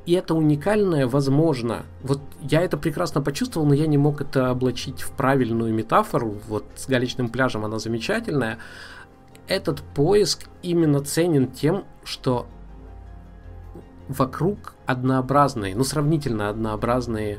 И 0.05 0.13
это 0.13 0.35
уникальное 0.35 1.07
возможно. 1.07 1.87
Вот 2.03 2.21
я 2.43 2.61
это 2.61 2.77
прекрасно 2.77 3.23
почувствовал, 3.23 3.67
но 3.67 3.73
я 3.73 3.87
не 3.87 3.97
мог 3.97 4.21
это 4.21 4.51
облачить 4.51 5.01
в 5.01 5.13
правильную 5.13 5.73
метафору. 5.73 6.37
Вот 6.47 6.67
с 6.77 6.87
галечным 6.87 7.31
пляжем 7.31 7.65
она 7.65 7.79
замечательная. 7.79 8.59
Этот 9.49 9.81
поиск 9.81 10.51
именно 10.63 11.01
ценен 11.01 11.51
тем, 11.51 11.85
что 12.05 12.47
вокруг 14.09 14.75
однообразные, 14.85 15.75
ну 15.75 15.83
сравнительно 15.83 16.51
однообразные 16.51 17.39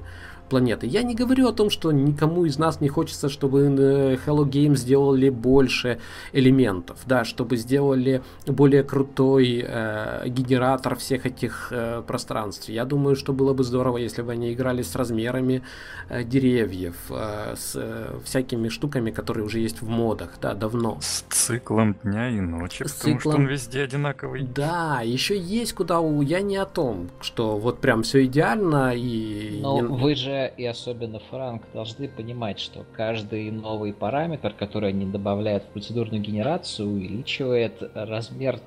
планеты. 0.49 0.87
Я 0.87 1.03
не 1.03 1.15
говорю 1.15 1.47
о 1.47 1.51
том, 1.51 1.69
что 1.69 1.91
никому 1.91 2.45
из 2.45 2.57
нас 2.57 2.81
не 2.81 2.89
хочется, 2.89 3.29
чтобы 3.29 3.61
э, 3.61 4.17
Hello 4.25 4.45
Games 4.45 4.75
сделали 4.75 5.29
больше 5.29 5.99
элементов, 6.33 6.99
да, 7.05 7.25
чтобы 7.25 7.57
сделали 7.57 8.21
более 8.45 8.83
крутой 8.83 9.63
э, 9.67 10.27
генератор 10.27 10.95
всех 10.95 11.25
этих 11.25 11.69
э, 11.71 12.03
пространств. 12.05 12.69
Я 12.69 12.85
думаю, 12.85 13.15
что 13.15 13.33
было 13.33 13.53
бы 13.53 13.63
здорово, 13.63 13.97
если 13.97 14.21
бы 14.21 14.31
они 14.33 14.53
играли 14.53 14.81
с 14.81 14.95
размерами 14.95 15.63
э, 16.09 16.23
деревьев, 16.23 16.95
э, 17.09 17.55
с 17.55 17.73
э, 17.75 18.19
всякими 18.23 18.69
штуками, 18.69 19.11
которые 19.11 19.45
уже 19.45 19.59
есть 19.59 19.81
в 19.81 19.87
модах, 19.87 20.37
да, 20.41 20.53
давно. 20.53 20.97
С 21.01 21.23
циклом 21.29 21.95
дня 22.03 22.29
и 22.29 22.39
ночи, 22.39 22.83
с 22.83 22.91
потому 22.91 23.17
циклом... 23.17 23.33
что 23.33 23.41
он 23.41 23.47
везде 23.47 23.83
одинаковый. 23.83 24.43
Да, 24.43 25.01
еще 25.03 25.37
есть 25.37 25.73
куда 25.73 25.99
у... 25.99 26.21
Я 26.21 26.41
не 26.41 26.57
о 26.57 26.65
том, 26.65 27.09
что 27.21 27.57
вот 27.57 27.79
прям 27.79 28.03
все 28.03 28.25
идеально 28.25 28.93
и... 28.95 29.59
Но 29.61 29.81
не... 29.81 29.87
вы 29.87 30.15
же 30.15 30.34
и 30.43 30.65
особенно 30.65 31.19
Франк 31.19 31.63
должны 31.73 32.07
понимать, 32.07 32.59
что 32.59 32.85
каждый 32.95 33.49
новый 33.51 33.93
параметр, 33.93 34.53
который 34.53 34.89
они 34.89 35.05
добавляют 35.05 35.63
в 35.63 35.67
процедурную 35.67 36.21
генерацию, 36.21 36.89
увеличивает 36.89 37.81
размер 37.93 38.59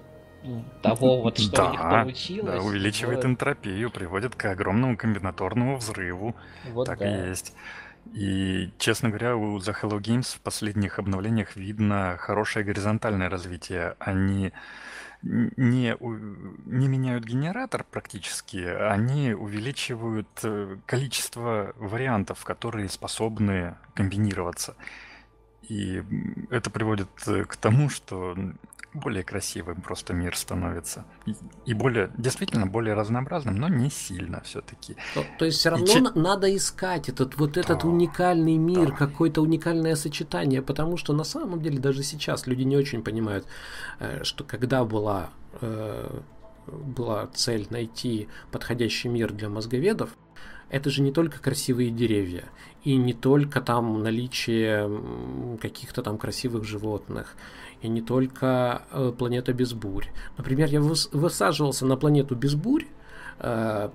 того, 0.82 1.22
вот 1.22 1.38
что 1.38 1.56
да, 1.56 1.68
у 1.68 1.70
них 1.72 1.80
получилось. 1.80 2.54
Да, 2.54 2.62
увеличивает 2.62 3.18
вот. 3.18 3.26
энтропию, 3.26 3.90
приводит 3.90 4.34
к 4.34 4.44
огромному 4.46 4.96
комбинаторному 4.96 5.76
взрыву. 5.76 6.34
Вот 6.72 6.86
так 6.86 6.98
да. 6.98 7.26
и 7.26 7.28
есть. 7.28 7.54
И, 8.14 8.70
честно 8.78 9.10
говоря, 9.10 9.36
у 9.36 9.58
The 9.58 9.74
Hello 9.82 9.98
Games 9.98 10.36
в 10.36 10.40
последних 10.40 10.98
обновлениях 10.98 11.56
видно 11.56 12.16
хорошее 12.18 12.64
горизонтальное 12.64 13.28
развитие. 13.28 13.96
Они 13.98 14.52
не, 15.22 15.96
не 16.66 16.88
меняют 16.88 17.24
генератор 17.24 17.84
практически, 17.90 18.58
они 18.58 19.32
увеличивают 19.32 20.28
э, 20.42 20.76
количество 20.86 21.72
вариантов, 21.76 22.44
которые 22.44 22.88
способны 22.88 23.76
комбинироваться. 23.94 24.76
И 25.68 26.02
это 26.50 26.70
приводит 26.70 27.08
э, 27.26 27.44
к 27.44 27.56
тому, 27.56 27.90
что 27.90 28.36
более 28.94 29.22
красивым 29.22 29.80
просто 29.80 30.14
мир 30.14 30.36
становится. 30.36 31.04
И, 31.66 31.74
более, 31.74 32.10
действительно, 32.16 32.66
более 32.66 32.94
разнообразным, 32.94 33.56
но 33.56 33.68
не 33.68 33.90
сильно 33.90 34.40
все-таки. 34.40 34.96
То, 35.14 35.24
то 35.38 35.44
есть 35.44 35.58
все 35.58 35.70
равно 35.70 35.86
че... 35.86 36.00
надо 36.00 36.54
искать 36.56 37.08
этот 37.08 37.36
вот 37.36 37.56
этот 37.56 37.82
да, 37.82 37.88
уникальный 37.88 38.56
мир, 38.56 38.90
да. 38.90 38.96
какое-то 38.96 39.42
уникальное 39.42 39.94
сочетание, 39.94 40.62
потому 40.62 40.96
что 40.96 41.12
на 41.12 41.24
самом 41.24 41.60
деле 41.62 41.78
даже 41.78 42.02
сейчас 42.02 42.46
люди 42.46 42.62
не 42.62 42.76
очень 42.76 43.02
понимают, 43.02 43.46
э, 44.00 44.24
что 44.24 44.44
когда 44.44 44.84
была 44.84 45.30
э, 45.60 46.20
была 46.66 47.26
цель 47.28 47.66
найти 47.70 48.28
подходящий 48.50 49.08
мир 49.08 49.32
для 49.32 49.48
мозговедов, 49.48 50.10
это 50.70 50.90
же 50.90 51.02
не 51.02 51.12
только 51.12 51.40
красивые 51.40 51.90
деревья, 51.90 52.44
и 52.84 52.96
не 52.96 53.14
только 53.14 53.60
там 53.60 54.02
наличие 54.02 55.58
каких-то 55.60 56.02
там 56.02 56.18
красивых 56.18 56.64
животных, 56.64 57.36
и 57.82 57.88
не 57.88 58.02
только 58.02 58.82
э, 58.90 59.12
планета 59.16 59.52
без 59.52 59.72
бурь. 59.72 60.06
Например, 60.36 60.68
я 60.68 60.80
высаживался 60.80 61.86
на 61.86 61.96
планету 61.96 62.34
без 62.34 62.54
бурь, 62.54 62.86
э, 63.38 63.90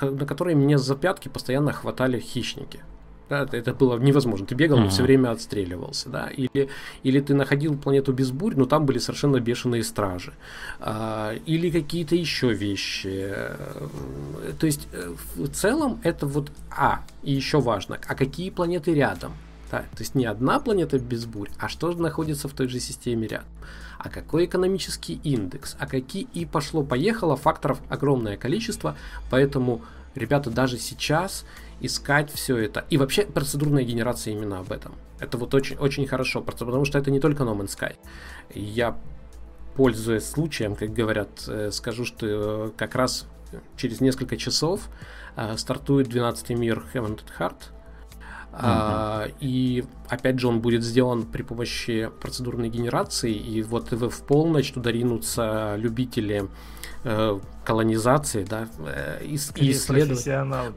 на 0.00 0.26
которой 0.26 0.54
мне 0.54 0.78
за 0.78 0.96
пятки 0.96 1.28
постоянно 1.28 1.72
хватали 1.72 2.18
хищники. 2.18 2.80
Да, 3.28 3.48
это 3.50 3.72
было 3.72 3.98
невозможно. 3.98 4.46
Ты 4.46 4.54
бегал, 4.54 4.78
но 4.78 4.90
все 4.90 5.02
время 5.02 5.30
отстреливался, 5.30 6.10
да. 6.10 6.28
Или, 6.28 6.68
или 7.02 7.20
ты 7.20 7.34
находил 7.34 7.76
планету 7.76 8.12
без 8.12 8.30
бурь, 8.30 8.54
но 8.54 8.66
там 8.66 8.84
были 8.84 8.98
совершенно 8.98 9.40
бешеные 9.40 9.82
стражи. 9.82 10.34
А, 10.78 11.34
или 11.46 11.70
какие-то 11.70 12.16
еще 12.16 12.52
вещи. 12.52 13.34
То 14.60 14.66
есть, 14.66 14.88
э, 14.92 15.14
в 15.36 15.48
целом, 15.48 16.00
это 16.02 16.26
вот 16.26 16.52
А. 16.70 17.00
И 17.22 17.32
еще 17.32 17.60
важно, 17.60 17.98
а 18.06 18.14
какие 18.14 18.50
планеты 18.50 18.92
рядом? 18.92 19.32
Да, 19.74 19.80
то 19.80 20.02
есть 20.02 20.14
не 20.14 20.24
одна 20.24 20.60
планета 20.60 21.00
без 21.00 21.26
бурь, 21.26 21.48
а 21.58 21.68
что 21.68 21.90
находится 21.94 22.46
в 22.46 22.52
той 22.52 22.68
же 22.68 22.78
системе 22.78 23.26
рядом. 23.26 23.48
А 23.98 24.08
какой 24.08 24.44
экономический 24.44 25.18
индекс, 25.24 25.74
а 25.80 25.88
какие 25.88 26.28
и 26.32 26.46
пошло-поехало, 26.46 27.34
факторов 27.34 27.80
огромное 27.88 28.36
количество, 28.36 28.96
поэтому, 29.32 29.82
ребята, 30.14 30.50
даже 30.50 30.78
сейчас 30.78 31.44
искать 31.80 32.30
все 32.30 32.56
это. 32.56 32.84
И 32.88 32.98
вообще 32.98 33.26
процедурная 33.26 33.82
генерация 33.82 34.32
именно 34.32 34.60
об 34.60 34.70
этом. 34.70 34.92
Это 35.18 35.38
вот 35.38 35.52
очень, 35.54 35.76
очень 35.76 36.06
хорошо, 36.06 36.40
потому 36.40 36.84
что 36.84 36.96
это 36.96 37.10
не 37.10 37.18
только 37.18 37.42
No 37.42 37.58
Man's 37.58 37.76
Sky. 37.76 37.96
Я, 38.54 38.96
пользуясь 39.74 40.24
случаем, 40.24 40.76
как 40.76 40.92
говорят, 40.92 41.48
э, 41.48 41.72
скажу, 41.72 42.04
что 42.04 42.26
э, 42.26 42.70
как 42.76 42.94
раз 42.94 43.26
через 43.76 44.00
несколько 44.00 44.36
часов 44.36 44.88
э, 45.34 45.56
стартует 45.56 46.08
12 46.10 46.50
мир 46.50 46.84
Heaven 46.94 47.16
and 47.16 47.24
Heart. 47.40 47.73
Uh-huh. 48.54 48.60
А, 48.62 49.28
и 49.40 49.84
опять 50.08 50.38
же 50.38 50.48
он 50.48 50.60
будет 50.60 50.82
сделан 50.82 51.24
при 51.24 51.42
помощи 51.42 52.10
процедурной 52.20 52.68
генерации. 52.68 53.32
И 53.32 53.62
вот 53.62 53.90
в 53.90 54.22
полночь 54.24 54.72
туда 54.72 54.92
ринутся 54.92 55.74
любители 55.76 56.48
Э, 57.06 57.38
колонизации, 57.66 58.44
да, 58.44 58.66
э, 58.78 59.22
и. 59.24 59.36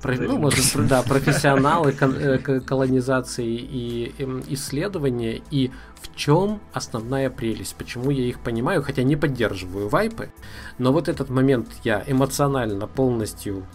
Про, 0.01 0.15
ну, 0.15 0.38
может, 0.38 0.88
да, 0.89 1.01
профессионалы 1.01 1.95
э, 1.97 2.59
колонизации 2.59 3.55
и 3.55 4.13
исследования, 4.49 5.41
и 5.51 5.71
в 6.01 6.13
чем 6.17 6.59
основная 6.73 7.30
прелесть, 7.30 7.75
почему 7.78 8.11
я 8.11 8.23
их 8.23 8.41
понимаю, 8.41 8.84
хотя 8.84 9.03
не 9.03 9.15
поддерживаю 9.15 9.88
вайпы, 9.88 10.30
но 10.78 10.91
вот 10.91 11.07
этот 11.07 11.30
момент 11.30 11.69
я 11.86 12.03
эмоционально 12.05 12.88
полностью 12.88 13.65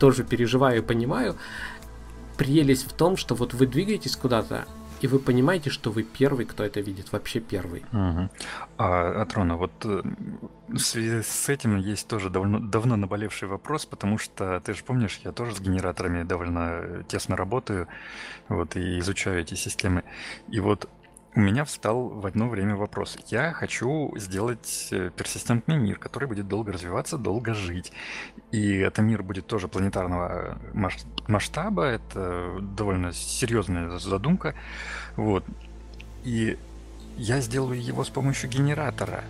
тоже 0.00 0.24
переживаю 0.24 0.78
и 0.78 0.84
понимаю. 0.84 1.36
Прелесть 2.38 2.90
в 2.90 2.94
том, 2.94 3.16
что 3.16 3.34
вот 3.34 3.52
вы 3.52 3.66
двигаетесь 3.66 4.16
куда-то, 4.16 4.66
и 5.00 5.06
вы 5.06 5.18
понимаете, 5.18 5.70
что 5.70 5.90
вы 5.90 6.02
первый, 6.02 6.44
кто 6.44 6.64
это 6.64 6.80
видит, 6.80 7.12
вообще 7.12 7.40
первый. 7.40 7.84
Угу. 7.92 8.30
А, 8.78 9.22
Атрона, 9.22 9.56
вот 9.56 9.72
э, 9.84 10.02
в 10.68 10.78
связи 10.78 11.22
с 11.22 11.48
этим 11.48 11.76
есть 11.76 12.08
тоже 12.08 12.30
давно, 12.30 12.58
давно 12.58 12.96
наболевший 12.96 13.48
вопрос, 13.48 13.86
потому 13.86 14.18
что 14.18 14.60
ты 14.64 14.74
же 14.74 14.82
помнишь, 14.82 15.20
я 15.24 15.32
тоже 15.32 15.54
с 15.54 15.60
генераторами 15.60 16.24
довольно 16.24 17.04
тесно 17.08 17.36
работаю, 17.36 17.86
вот, 18.48 18.76
и 18.76 18.98
изучаю 18.98 19.40
эти 19.40 19.54
системы. 19.54 20.02
И 20.48 20.60
вот 20.60 20.88
у 21.38 21.40
меня 21.40 21.64
встал 21.64 22.08
в 22.08 22.26
одно 22.26 22.48
время 22.48 22.74
вопрос. 22.74 23.16
Я 23.28 23.52
хочу 23.52 24.12
сделать 24.16 24.88
э, 24.90 25.10
персистентный 25.16 25.76
мир, 25.76 25.96
который 25.96 26.26
будет 26.26 26.48
долго 26.48 26.72
развиваться, 26.72 27.16
долго 27.16 27.54
жить. 27.54 27.92
И 28.50 28.78
это 28.78 29.02
мир 29.02 29.22
будет 29.22 29.46
тоже 29.46 29.68
планетарного 29.68 30.58
масштаба. 31.28 31.84
Это 31.84 32.58
довольно 32.60 33.12
серьезная 33.12 33.98
задумка. 34.00 34.56
Вот. 35.14 35.44
И 36.24 36.58
я 37.16 37.40
сделаю 37.40 37.80
его 37.80 38.02
с 38.02 38.08
помощью 38.08 38.50
генератора. 38.50 39.22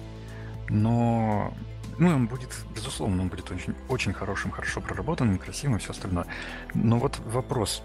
Но 0.71 1.53
ну, 1.99 2.09
он 2.09 2.27
будет, 2.27 2.57
безусловно, 2.75 3.21
он 3.21 3.29
будет 3.29 3.51
очень, 3.51 3.75
очень 3.91 4.15
хорошим, 4.15 4.51
хорошо 4.51 4.81
проработанным, 4.81 5.37
красивым 5.37 5.77
и 5.77 5.81
все 5.81 5.91
остальное. 5.91 6.27
Но 6.73 6.99
вот 6.99 7.21
вопрос. 7.27 7.83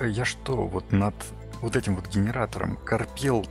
Я 0.00 0.24
что, 0.24 0.68
вот 0.68 0.92
над 0.92 1.16
вот 1.62 1.76
этим 1.76 1.96
вот 1.96 2.08
генератором 2.08 2.76
корпел, 2.84 3.46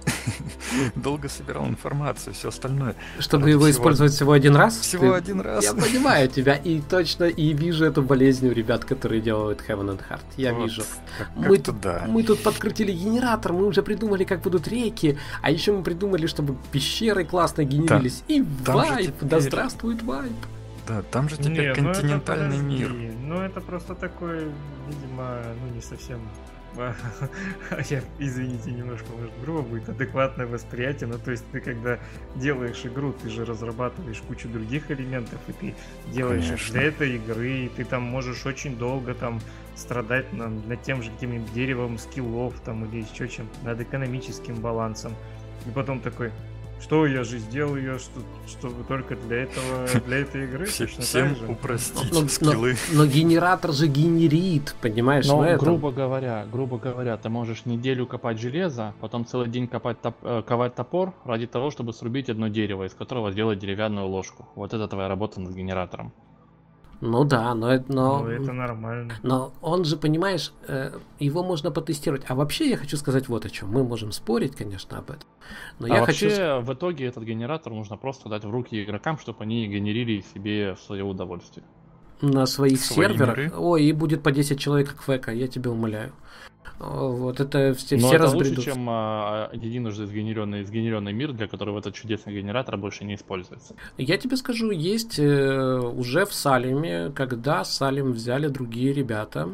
долго 0.96 1.30
собирал 1.30 1.68
информацию, 1.68 2.34
все 2.34 2.50
остальное. 2.50 2.96
Чтобы 3.20 3.50
его 3.50 3.62
всего... 3.62 3.72
использовать 3.72 4.14
всего 4.14 4.32
один 4.32 4.56
раз? 4.56 4.80
Всего 4.80 5.12
Ты... 5.12 5.18
один 5.18 5.42
раз. 5.42 5.64
Я 5.64 5.74
понимаю 5.74 6.28
тебя 6.28 6.56
и 6.56 6.82
точно 6.82 7.26
и 7.26 7.54
вижу 7.54 7.86
эту 7.86 8.02
болезнь 8.02 8.48
у 8.48 8.52
ребят, 8.52 8.86
которые 8.86 9.22
делают 9.22 9.64
Heaven 9.68 9.98
and 9.98 10.02
Heart. 10.10 10.22
Я 10.38 10.54
вот, 10.54 10.66
вижу. 10.66 10.84
Мы, 11.36 11.58
тут, 11.58 11.82
да. 11.82 12.06
мы 12.08 12.24
тут 12.24 12.42
подкрутили 12.42 12.92
генератор, 12.92 13.54
мы 13.54 13.66
уже 13.68 13.84
придумали, 13.84 14.24
как 14.24 14.42
будут 14.42 14.68
реки, 14.68 15.18
а 15.42 15.52
еще 15.52 15.72
мы 15.72 15.84
придумали, 15.84 16.28
чтобы 16.28 16.58
пещеры 16.72 17.26
классно 17.26 17.64
генерились. 17.64 18.24
Да. 18.28 18.34
И 18.34 18.44
там 18.66 18.76
вайп, 18.76 19.08
теперь... 19.08 19.30
да 19.30 19.40
здравствует 19.40 20.04
вайп. 20.04 20.34
Да, 20.88 21.04
там 21.04 21.30
же 21.30 21.38
теперь 21.38 21.76
не, 21.76 21.82
ну 21.82 21.94
континентальный 21.94 22.58
мир. 22.58 22.92
Ну 23.22 23.42
это 23.42 23.62
просто 23.62 23.94
такой, 23.94 24.52
видимо, 24.88 25.38
ну 25.62 25.76
не 25.76 25.82
совсем 25.82 26.20
я, 27.90 28.02
извините, 28.18 28.72
немножко, 28.72 29.08
может, 29.12 29.32
грубо 29.42 29.62
будет, 29.62 29.90
адекватное 29.90 30.48
восприятие. 30.48 31.10
Ну, 31.10 31.20
то 31.20 31.32
есть 31.32 31.44
ты, 31.52 31.60
когда 31.60 32.00
делаешь 32.36 32.86
игру, 32.86 33.14
ты 33.14 33.30
же 33.30 33.46
разрабатываешь 33.46 34.22
кучу 34.28 34.48
других 34.48 34.90
элементов, 34.92 35.40
и 35.48 35.52
ты 35.54 35.76
делаешь 36.12 36.46
Конечно. 36.46 36.74
для 36.74 36.84
этой 36.84 37.16
игры, 37.16 37.52
и 37.52 37.70
ты 37.70 37.86
там 37.86 38.04
можешь 38.04 38.46
очень 38.46 38.78
долго 38.78 39.14
там 39.14 39.40
страдать 39.76 40.32
над, 40.34 40.68
над 40.68 40.82
тем 40.82 41.02
же 41.04 41.12
каким-нибудь 41.12 41.54
деревом 41.54 41.98
скиллов 41.98 42.60
там 42.62 42.86
или 42.86 43.04
еще 43.04 43.28
чем-то, 43.28 43.66
над 43.66 43.82
экономическим 43.82 44.56
балансом. 44.56 45.14
И 45.66 45.72
потом 45.72 46.00
такой, 46.00 46.32
что 46.82 47.06
я 47.06 47.24
же 47.24 47.38
сделал 47.40 47.76
ее, 47.76 48.00
что, 48.00 48.20
чтобы 48.48 48.84
только 48.84 49.16
для 49.16 49.44
этого, 49.44 49.88
для 50.06 50.18
этой 50.20 50.46
игры 50.46 50.66
Все, 50.66 50.88
Всем 50.88 51.36
же. 51.36 51.48
упростить 51.48 52.12
но, 52.12 52.28
скиллы. 52.28 52.76
Но, 52.92 53.04
но 53.04 53.06
генератор 53.06 53.74
же 53.74 53.88
генерит, 53.88 54.76
понимаешь? 54.82 55.28
Но, 55.28 55.46
этом... 55.46 55.66
грубо 55.66 55.92
говоря, 55.92 56.46
грубо 56.52 56.78
говоря, 56.78 57.18
ты 57.18 57.30
можешь 57.30 57.66
неделю 57.66 58.06
копать 58.08 58.40
железо, 58.40 58.94
потом 59.02 59.26
целый 59.26 59.50
день 59.50 59.68
копать 59.68 60.02
топ, 60.02 60.16
э, 60.22 60.44
ковать 60.46 60.76
топор 60.76 61.14
ради 61.26 61.48
того, 61.48 61.72
чтобы 61.72 61.94
срубить 61.94 62.30
одно 62.30 62.48
дерево, 62.48 62.86
из 62.86 62.94
которого 62.94 63.32
сделать 63.32 63.60
деревянную 63.60 64.08
ложку. 64.08 64.48
Вот 64.56 64.74
это 64.74 64.88
твоя 64.88 65.08
работа 65.08 65.40
над 65.42 65.54
генератором. 65.54 66.14
Ну 67.02 67.24
да, 67.24 67.54
но, 67.56 67.82
но, 67.88 68.20
ну, 68.20 68.28
это 68.28 68.52
нормально. 68.52 69.14
Но 69.24 69.54
он 69.62 69.86
же, 69.86 69.96
понимаешь, 69.96 70.52
э, 70.68 70.92
его 71.18 71.44
можно 71.44 71.72
потестировать. 71.72 72.24
А 72.28 72.36
вообще 72.36 72.70
я 72.70 72.78
хочу 72.78 72.98
сказать 72.98 73.30
вот 73.30 73.46
о 73.46 73.50
чем. 73.50 73.72
Мы 73.72 73.86
можем 73.86 74.12
спорить, 74.12 74.56
конечно, 74.56 74.98
об 74.98 75.12
этом. 75.12 75.30
Но 75.80 75.86
а 75.86 75.90
я 75.90 76.00
вообще 76.02 76.30
хочу... 76.30 76.66
в 76.66 76.74
итоге 76.74 77.06
этот 77.06 77.24
генератор 77.24 77.72
нужно 77.74 77.96
просто 77.96 78.28
дать 78.28 78.44
в 78.44 78.50
руки 78.50 78.84
игрокам, 78.84 79.18
чтобы 79.18 79.44
они 79.44 79.68
генерили 79.68 80.24
себе 80.34 80.76
свое 80.86 81.06
удовольствие. 81.06 81.66
На 82.22 82.46
своих 82.46 82.82
Свои 82.82 83.08
серверах. 83.08 83.38
Миры? 83.38 83.54
Ой, 83.56 83.84
и 83.86 83.94
будет 83.94 84.22
по 84.22 84.34
10 84.34 84.60
человек 84.60 84.94
как 84.94 85.22
ВК, 85.22 85.30
я 85.30 85.48
тебя 85.48 85.72
умоляю. 85.72 86.12
Вот 86.80 87.40
это 87.40 87.74
все, 87.74 87.98
Но 87.98 88.08
все 88.08 88.16
это 88.16 88.30
лучше, 88.30 88.62
чем 88.62 88.88
а, 88.90 89.50
единожды 89.54 90.06
сгенеренный, 90.06 90.64
сгенеренный 90.64 91.12
мир, 91.12 91.34
для 91.34 91.48
которого 91.48 91.80
этот 91.80 91.94
чудесный 91.94 92.34
генератор 92.34 92.78
больше 92.78 93.04
не 93.04 93.16
используется. 93.16 93.76
Я 93.98 94.18
тебе 94.18 94.38
скажу, 94.38 94.72
есть 94.72 95.20
э, 95.20 95.80
уже 95.80 96.26
в 96.26 96.34
Салиме, 96.34 97.12
когда 97.14 97.66
Салим 97.66 98.14
взяли 98.14 98.48
другие 98.48 98.94
ребята. 98.94 99.50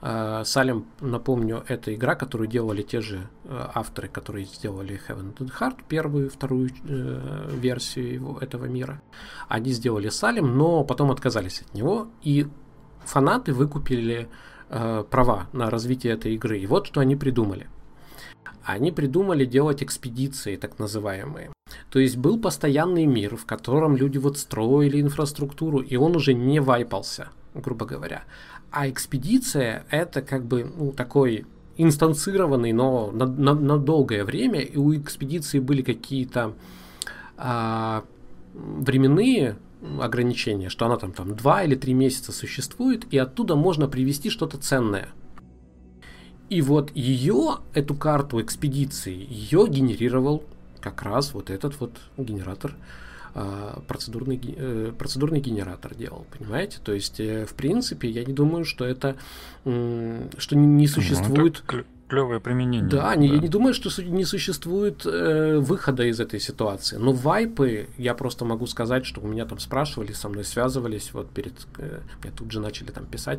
Э, 0.00 0.42
Салим, 0.46 0.86
напомню, 1.00 1.62
это 1.68 1.94
игра, 1.94 2.14
которую 2.14 2.48
делали 2.48 2.80
те 2.80 3.02
же 3.02 3.28
э, 3.44 3.66
авторы, 3.74 4.08
которые 4.08 4.46
сделали 4.46 4.98
Heaven 5.08 5.36
and 5.36 5.52
Heart, 5.60 5.80
первую 5.88 6.26
и 6.26 6.30
вторую 6.30 6.70
э, 6.84 7.50
версию 7.52 8.14
его, 8.14 8.38
этого 8.38 8.64
мира. 8.64 9.02
Они 9.48 9.72
сделали 9.72 10.08
Салим, 10.08 10.56
но 10.56 10.84
потом 10.84 11.10
отказались 11.10 11.60
от 11.60 11.74
него, 11.74 12.08
и 12.22 12.46
фанаты 13.04 13.52
выкупили 13.52 14.22
э, 14.22 14.26
права 15.10 15.48
на 15.52 15.68
развитие 15.70 16.14
этой 16.14 16.34
игры. 16.34 16.58
И 16.58 16.66
вот 16.66 16.86
что 16.86 17.00
они 17.00 17.14
придумали. 17.16 17.68
Они 18.64 18.92
придумали 18.92 19.44
делать 19.44 19.82
экспедиции, 19.82 20.56
так 20.56 20.78
называемые. 20.78 21.50
То 21.90 21.98
есть 21.98 22.16
был 22.16 22.40
постоянный 22.40 23.06
мир, 23.06 23.36
в 23.36 23.44
котором 23.44 23.96
люди 23.96 24.18
вот 24.18 24.38
строили 24.38 25.00
инфраструктуру, 25.00 25.80
и 25.80 25.96
он 25.96 26.16
уже 26.16 26.32
не 26.32 26.60
вайпался, 26.60 27.28
грубо 27.54 27.86
говоря. 27.86 28.24
А 28.70 28.88
экспедиция 28.88 29.84
это 29.90 30.22
как 30.22 30.44
бы 30.44 30.64
ну, 30.64 30.92
такой 30.92 31.46
инстанцированный, 31.76 32.72
но 32.72 33.10
на, 33.10 33.26
на, 33.26 33.54
на 33.54 33.78
долгое 33.78 34.24
время, 34.24 34.60
и 34.60 34.76
у 34.76 34.94
экспедиции 34.94 35.58
были 35.58 35.82
какие-то 35.82 36.54
а, 37.36 38.04
временные 38.54 39.56
ограничение, 40.00 40.68
что 40.68 40.86
она 40.86 40.96
там, 40.96 41.12
там 41.12 41.34
2 41.34 41.64
или 41.64 41.74
3 41.74 41.94
месяца 41.94 42.32
существует, 42.32 43.12
и 43.12 43.18
оттуда 43.18 43.56
можно 43.56 43.88
привести 43.88 44.30
что-то 44.30 44.58
ценное. 44.58 45.08
И 46.48 46.60
вот 46.60 46.94
ее, 46.94 47.58
эту 47.74 47.94
карту 47.94 48.40
экспедиции, 48.40 49.26
ее 49.28 49.66
генерировал 49.68 50.44
как 50.80 51.02
раз 51.02 51.32
вот 51.32 51.48
этот 51.48 51.80
вот 51.80 51.98
генератор, 52.18 52.74
а, 53.34 53.80
процедурный, 53.88 54.38
э, 54.44 54.92
процедурный 54.98 55.40
генератор 55.40 55.94
делал, 55.94 56.26
понимаете? 56.36 56.78
То 56.84 56.92
есть, 56.92 57.18
э, 57.20 57.46
в 57.46 57.54
принципе, 57.54 58.10
я 58.10 58.24
не 58.24 58.34
думаю, 58.34 58.66
что 58.66 58.84
это, 58.84 59.16
что 59.64 60.56
не 60.56 60.86
ну, 60.86 60.86
существует... 60.86 61.62
Ну, 61.72 61.84
клевое 62.12 62.40
применение. 62.40 62.90
Да, 62.90 63.16
Не, 63.16 63.28
я 63.28 63.38
не 63.38 63.48
думаю, 63.48 63.72
что 63.72 64.02
не 64.02 64.26
существует 64.26 65.06
э, 65.06 65.58
выхода 65.60 66.04
из 66.04 66.20
этой 66.20 66.40
ситуации. 66.40 66.98
Но 66.98 67.12
вайпы, 67.12 67.86
я 67.96 68.12
просто 68.12 68.44
могу 68.44 68.66
сказать, 68.66 69.06
что 69.06 69.22
у 69.22 69.26
меня 69.26 69.46
там 69.46 69.58
спрашивали, 69.58 70.12
со 70.12 70.28
мной 70.28 70.44
связывались, 70.44 71.14
вот 71.14 71.30
перед... 71.30 71.54
Э, 71.78 72.00
мне 72.22 72.30
тут 72.36 72.52
же 72.52 72.60
начали 72.60 72.90
там 72.90 73.06
писать, 73.06 73.38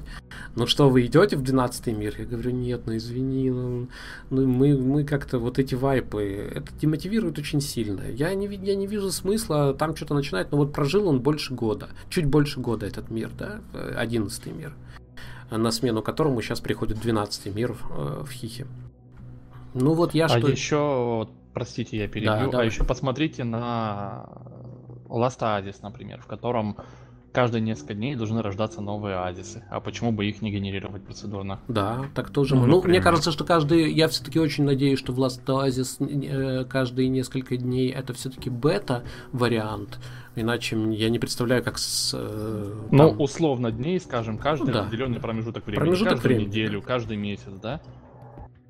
ну 0.55 0.65
что, 0.65 0.89
вы 0.89 1.05
идете 1.05 1.35
в 1.37 1.43
12 1.43 1.87
мир? 1.87 2.15
Я 2.17 2.25
говорю, 2.25 2.49
нет, 2.49 2.81
ну 2.87 2.97
извини, 2.97 3.51
ну, 3.51 3.87
ну 4.31 4.47
мы, 4.47 4.75
мы 4.75 5.03
как-то 5.03 5.37
вот 5.37 5.59
эти 5.59 5.75
вайпы, 5.75 6.23
это 6.55 6.73
демотивирует 6.81 7.37
очень 7.37 7.61
сильно. 7.61 8.01
Я 8.09 8.33
не, 8.33 8.47
я 8.47 8.75
не 8.75 8.87
вижу 8.87 9.11
смысла 9.11 9.75
там 9.75 9.95
что-то 9.95 10.15
начинать, 10.15 10.51
но 10.51 10.57
вот 10.57 10.73
прожил 10.73 11.07
он 11.07 11.19
больше 11.19 11.53
года, 11.53 11.89
чуть 12.09 12.25
больше 12.25 12.59
года 12.59 12.87
этот 12.87 13.11
мир, 13.11 13.29
да, 13.37 13.61
11 13.95 14.47
мир 14.47 14.73
на 15.57 15.71
смену 15.71 16.01
которому 16.01 16.41
сейчас 16.41 16.59
приходит 16.59 16.99
12 16.99 17.55
мир 17.55 17.71
э, 17.71 18.23
в 18.25 18.31
Хихе. 18.31 18.67
Ну 19.73 19.93
вот 19.93 20.13
я 20.13 20.25
а 20.25 20.29
что... 20.29 20.47
еще, 20.47 21.29
простите, 21.53 21.97
я 21.97 22.07
перебью, 22.07 22.51
да, 22.51 22.59
а 22.59 22.63
еще 22.63 22.83
посмотрите 22.83 23.43
на 23.43 24.29
Last 25.07 25.39
Oasis, 25.39 25.77
например, 25.81 26.21
в 26.21 26.27
котором 26.27 26.77
каждые 27.33 27.61
несколько 27.61 27.95
дней 27.95 28.15
должны 28.15 28.41
рождаться 28.41 28.79
новые 28.79 29.15
оазисы. 29.15 29.63
А 29.69 29.81
почему 29.81 30.11
бы 30.11 30.25
их 30.25 30.41
не 30.41 30.51
генерировать 30.51 31.03
процедурно? 31.03 31.59
Да, 31.67 32.05
так 32.13 32.29
тоже. 32.29 32.55
Ну, 32.55 32.65
ну 32.67 32.81
мне 32.83 33.01
кажется, 33.01 33.31
что 33.31 33.43
каждый. 33.43 33.91
Я 33.91 34.07
все-таки 34.07 34.39
очень 34.39 34.63
надеюсь, 34.63 34.99
что 34.99 35.11
в 35.11 35.19
Last 35.19 35.43
Oasis 35.45 35.97
э, 35.99 36.65
каждые 36.65 37.09
несколько 37.09 37.57
дней 37.57 37.89
это 37.89 38.13
все-таки 38.13 38.49
бета-вариант. 38.49 39.99
Иначе 40.35 40.77
я 40.93 41.09
не 41.09 41.19
представляю, 41.19 41.63
как 41.63 41.77
с... 41.77 42.11
Э, 42.13 42.73
ну, 42.91 43.09
там... 43.09 43.19
условно 43.19 43.71
дней, 43.71 43.99
скажем, 43.99 44.37
каждый 44.37 44.73
да. 44.73 44.81
определенный 44.81 45.19
промежуток 45.19 45.65
времени. 45.65 45.83
Промежуток 45.83 46.13
каждую 46.13 46.35
времени. 46.35 46.49
неделю, 46.49 46.81
каждый 46.81 47.17
месяц, 47.17 47.51
да? 47.61 47.81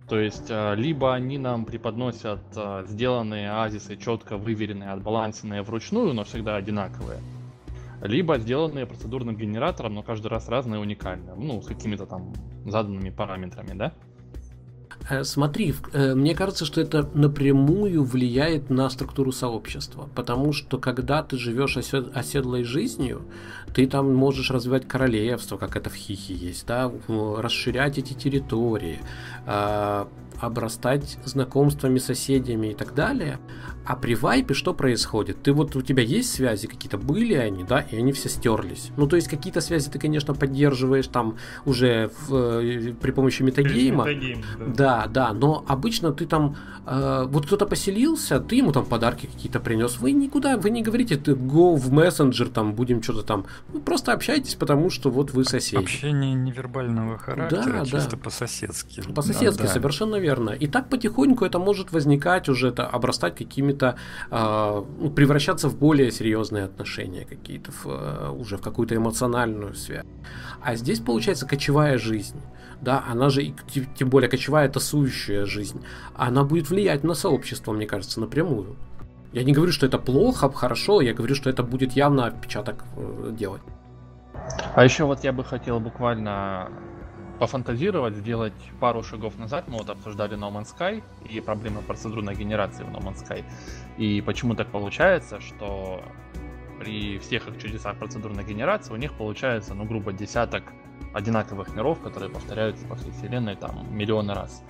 То 0.09 0.19
есть, 0.19 0.47
э, 0.49 0.75
либо 0.75 1.13
они 1.13 1.37
нам 1.37 1.65
преподносят 1.65 2.41
э, 2.55 2.83
сделанные 2.87 3.49
азисы, 3.49 3.95
четко 3.97 4.37
выверенные, 4.37 4.89
отбалансенные 4.91 5.61
вручную, 5.61 6.13
но 6.13 6.23
всегда 6.23 6.55
одинаковые. 6.55 7.19
Либо 8.03 8.37
сделанные 8.37 8.85
процедурным 8.85 9.37
генератором, 9.37 9.93
но 9.95 10.03
каждый 10.03 10.27
раз 10.27 10.49
разные, 10.49 10.79
уникальные. 10.79 11.35
Ну, 11.35 11.61
с 11.61 11.67
какими-то 11.67 12.05
там 12.05 12.33
заданными 12.65 13.09
параметрами, 13.09 13.73
да? 13.77 13.93
Э, 15.09 15.23
смотри, 15.23 15.73
э, 15.93 16.13
мне 16.13 16.35
кажется, 16.35 16.65
что 16.65 16.81
это 16.81 17.09
напрямую 17.13 18.03
влияет 18.03 18.69
на 18.69 18.89
структуру 18.89 19.31
сообщества, 19.31 20.09
потому 20.15 20.53
что 20.53 20.77
когда 20.77 21.23
ты 21.23 21.37
живешь 21.37 21.77
оседлой 21.77 22.63
жизнью, 22.63 23.23
ты 23.73 23.87
там 23.87 24.13
можешь 24.13 24.51
развивать 24.51 24.87
королевство, 24.87 25.57
как 25.57 25.75
это 25.75 25.89
в 25.89 25.95
Хихе 25.95 26.33
есть, 26.33 26.65
да, 26.67 26.91
расширять 27.07 27.97
эти 27.97 28.13
территории, 28.13 28.99
а, 29.45 30.07
обрастать 30.39 31.17
знакомствами, 31.25 31.99
соседями 31.99 32.67
и 32.67 32.73
так 32.73 32.93
далее. 32.93 33.39
А 33.85 33.97
при 33.97 34.15
вайпе 34.15 34.53
что 34.53 34.73
происходит? 34.73 35.43
Ты 35.43 35.51
вот 35.51 35.75
у 35.75 35.81
тебя 35.81 36.03
есть 36.03 36.33
связи 36.33 36.67
какие-то, 36.67 36.97
были 36.97 37.33
они, 37.33 37.65
да, 37.65 37.81
и 37.81 37.97
они 37.97 38.13
все 38.13 38.29
стерлись. 38.29 38.91
Ну, 38.95 39.07
то 39.07 39.17
есть 39.17 39.27
какие-то 39.27 39.59
связи 39.59 39.89
ты, 39.89 39.99
конечно, 39.99 40.33
поддерживаешь 40.33 41.07
там 41.07 41.37
уже 41.65 42.09
в, 42.27 42.33
э, 42.33 42.93
при 42.93 43.11
помощи 43.11 43.43
метагейма. 43.43 44.05
Метагейм, 44.05 44.41
да. 44.57 45.05
да, 45.05 45.07
да, 45.07 45.33
но 45.33 45.65
обычно 45.67 46.13
ты 46.13 46.25
там, 46.25 46.55
э, 46.85 47.25
вот 47.27 47.45
кто-то 47.45 47.65
поселился, 47.65 48.39
ты 48.39 48.55
ему 48.55 48.71
там 48.71 48.85
подарки 48.85 49.25
какие-то 49.25 49.59
принес. 49.59 49.99
Вы 49.99 50.13
никуда, 50.13 50.55
вы 50.55 50.69
не 50.69 50.81
говорите, 50.81 51.17
ты 51.17 51.31
go 51.31 51.75
в 51.75 51.91
мессенджер, 51.91 52.47
там 52.47 52.75
будем 52.75 53.03
что-то 53.03 53.23
там. 53.23 53.45
Вы 53.67 53.81
просто 53.81 54.13
общаетесь, 54.13 54.55
потому 54.55 54.89
что 54.89 55.09
вот 55.09 55.31
вы 55.31 55.43
соседи. 55.43 55.83
Общение 55.83 56.33
невербального 56.33 57.17
характера, 57.17 57.79
да, 57.79 57.85
чисто 57.85 58.11
да. 58.11 58.17
по-соседски. 58.17 59.01
По-соседски, 59.13 59.61
да, 59.61 59.67
да. 59.67 59.73
совершенно 59.73 60.15
верно. 60.23 60.51
И 60.61 60.67
так 60.67 60.89
потихоньку 60.89 61.45
это 61.45 61.59
может 61.59 61.91
возникать 61.91 62.49
уже, 62.49 62.69
это 62.69 62.87
обрастать 62.95 63.35
какими-то, 63.35 63.95
э, 64.31 64.83
превращаться 65.15 65.69
в 65.69 65.75
более 65.77 66.11
серьезные 66.11 66.63
отношения 66.65 67.25
какие-то, 67.25 67.71
в, 67.71 67.85
э, 67.85 68.29
уже 68.29 68.57
в 68.57 68.61
какую-то 68.61 68.95
эмоциональную 68.95 69.73
связь. 69.75 70.05
А 70.61 70.75
здесь 70.75 70.99
получается 70.99 71.45
кочевая 71.45 71.97
жизнь. 71.97 72.39
Да, 72.81 73.03
она 73.11 73.29
же, 73.29 73.53
тем 73.97 74.09
более 74.09 74.29
кочевая 74.29 74.69
тасующая 74.69 75.45
жизнь, 75.45 75.81
она 76.15 76.43
будет 76.43 76.69
влиять 76.69 77.03
на 77.03 77.13
сообщество, 77.13 77.73
мне 77.73 77.85
кажется, 77.85 78.19
напрямую. 78.19 78.75
Я 79.33 79.43
не 79.43 79.53
говорю, 79.53 79.71
что 79.71 79.85
это 79.85 79.97
плохо, 79.97 80.51
хорошо, 80.51 81.01
я 81.01 81.13
говорю, 81.13 81.35
что 81.35 81.49
это 81.49 81.63
будет 81.63 81.93
явно 81.93 82.25
отпечаток 82.25 82.83
э, 82.97 83.31
делать. 83.39 83.61
А 84.75 84.83
еще 84.83 85.05
вот 85.05 85.23
я 85.23 85.31
бы 85.31 85.43
хотел 85.43 85.79
буквально 85.79 86.69
пофантазировать, 87.39 88.15
сделать 88.15 88.53
пару 88.79 89.03
шагов 89.03 89.37
назад. 89.37 89.67
Мы 89.67 89.77
вот 89.77 89.89
обсуждали 89.89 90.37
No 90.37 90.51
Man's 90.51 90.67
Sky 90.77 91.03
и 91.29 91.39
проблемы 91.41 91.81
процедурной 91.81 92.35
генерации 92.35 92.83
в 92.83 92.87
No 92.87 92.99
Man's 92.99 93.27
Sky. 93.27 93.43
И 93.97 94.21
почему 94.21 94.55
так 94.55 94.69
получается, 94.69 95.39
что 95.39 96.01
при 96.79 97.17
всех 97.19 97.47
их 97.47 97.61
чудесах 97.61 97.97
процедурной 97.97 98.43
генерации 98.43 98.93
у 98.93 98.97
них 98.97 99.13
получается, 99.13 99.73
ну, 99.73 99.85
грубо, 99.85 100.11
десяток 100.13 100.63
одинаковых 101.13 101.73
миров, 101.75 101.99
которые 102.01 102.31
повторяются 102.31 102.85
по 102.87 102.95
всей 102.95 103.11
вселенной 103.11 103.55
там 103.55 103.85
миллионы 103.95 104.33
раз. 104.33 104.63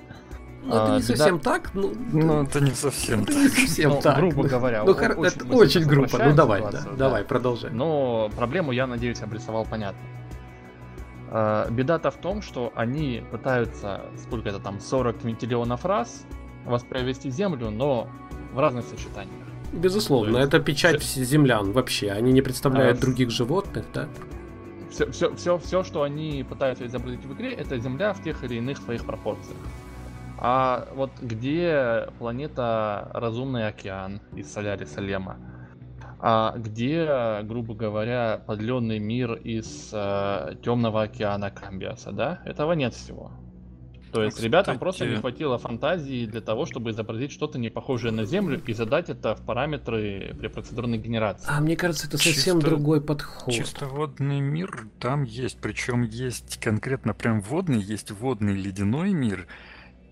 Ну, 0.65 0.75
это 0.75 0.93
а, 0.93 0.95
не 0.95 1.01
совсем 1.01 1.37
беда... 1.37 1.51
так. 1.51 1.71
Ну, 1.73 1.93
ну, 2.13 2.43
это 2.43 2.61
не 2.61 2.71
совсем 2.71 3.23
это 3.23 3.33
так. 3.33 3.41
Не 3.41 3.49
совсем 3.49 3.89
ну, 3.91 4.01
так. 4.01 4.17
Грубо 4.17 4.43
говоря. 4.43 4.83
Ну, 4.83 4.91
очень, 4.91 5.41
это 5.41 5.45
очень 5.53 5.83
грубо. 5.85 6.17
Ну, 6.17 6.33
давай, 6.33 6.61
да, 6.61 6.71
да. 6.71 6.91
давай, 6.97 7.23
продолжай. 7.25 7.71
Но 7.71 8.29
проблему, 8.35 8.71
я 8.71 8.87
надеюсь, 8.87 9.21
обрисовал 9.21 9.65
понятно. 9.65 9.99
А, 11.35 11.67
беда-то 11.71 12.11
в 12.11 12.17
том, 12.17 12.43
что 12.43 12.71
они 12.75 13.23
пытаются, 13.31 14.01
сколько 14.17 14.49
это 14.49 14.59
там, 14.59 14.79
40 14.79 15.23
миллионов 15.23 15.83
раз 15.83 16.27
воспроизвести 16.63 17.31
Землю, 17.31 17.71
но 17.71 18.07
в 18.53 18.59
разных 18.59 18.85
сочетаниях. 18.85 19.47
Безусловно, 19.71 20.37
есть, 20.37 20.47
это 20.49 20.59
печать 20.59 21.01
все... 21.01 21.23
землян 21.23 21.71
вообще. 21.71 22.11
Они 22.11 22.31
не 22.31 22.43
представляют 22.43 22.99
а, 22.99 23.01
других 23.01 23.31
животных, 23.31 23.85
да? 23.91 24.07
Все, 24.91 25.09
все, 25.09 25.33
все, 25.33 25.57
все, 25.57 25.83
что 25.83 26.03
они 26.03 26.45
пытаются 26.47 26.85
изобразить 26.85 27.25
в 27.25 27.33
игре, 27.33 27.51
это 27.53 27.79
Земля 27.79 28.13
в 28.13 28.21
тех 28.21 28.43
или 28.43 28.57
иных 28.57 28.77
своих 28.77 29.03
пропорциях. 29.03 29.57
А 30.37 30.87
вот 30.93 31.09
где 31.19 32.09
планета 32.19 33.09
Разумный 33.15 33.67
океан 33.67 34.21
из 34.35 34.53
Соляриса 34.53 35.01
Лема? 35.01 35.37
А 36.25 36.57
где, 36.57 37.41
грубо 37.43 37.75
говоря, 37.75 38.41
подледный 38.47 38.97
мир 38.97 39.33
из 39.33 39.89
э, 39.91 40.55
Темного 40.63 41.03
океана 41.03 41.51
Камбиаса, 41.51 42.13
да? 42.13 42.41
Этого 42.45 42.71
нет 42.71 42.93
всего. 42.93 43.33
То 44.13 44.23
есть 44.23 44.35
Кстати... 44.35 44.45
ребятам 44.45 44.79
просто 44.79 45.05
не 45.05 45.17
хватило 45.17 45.57
фантазии 45.57 46.25
для 46.25 46.39
того, 46.39 46.65
чтобы 46.65 46.91
изобразить 46.91 47.33
что-то 47.33 47.59
не 47.59 47.69
похожее 47.69 48.13
на 48.13 48.23
Землю 48.23 48.61
и 48.65 48.71
задать 48.73 49.09
это 49.09 49.35
в 49.35 49.41
параметры 49.41 50.33
при 50.39 50.47
процедурной 50.47 50.97
генерации. 50.97 51.45
А 51.49 51.59
мне 51.59 51.75
кажется, 51.75 52.07
это 52.07 52.17
совсем 52.17 52.61
чисто, 52.61 52.69
другой 52.69 53.01
подход. 53.01 53.53
Чисто 53.53 53.87
водный 53.87 54.39
мир 54.39 54.87
там 55.01 55.23
есть, 55.23 55.57
причем 55.59 56.03
есть 56.03 56.57
конкретно 56.61 57.13
прям 57.13 57.41
водный, 57.41 57.81
есть 57.81 58.11
водный 58.11 58.53
ледяной 58.53 59.11
мир, 59.11 59.45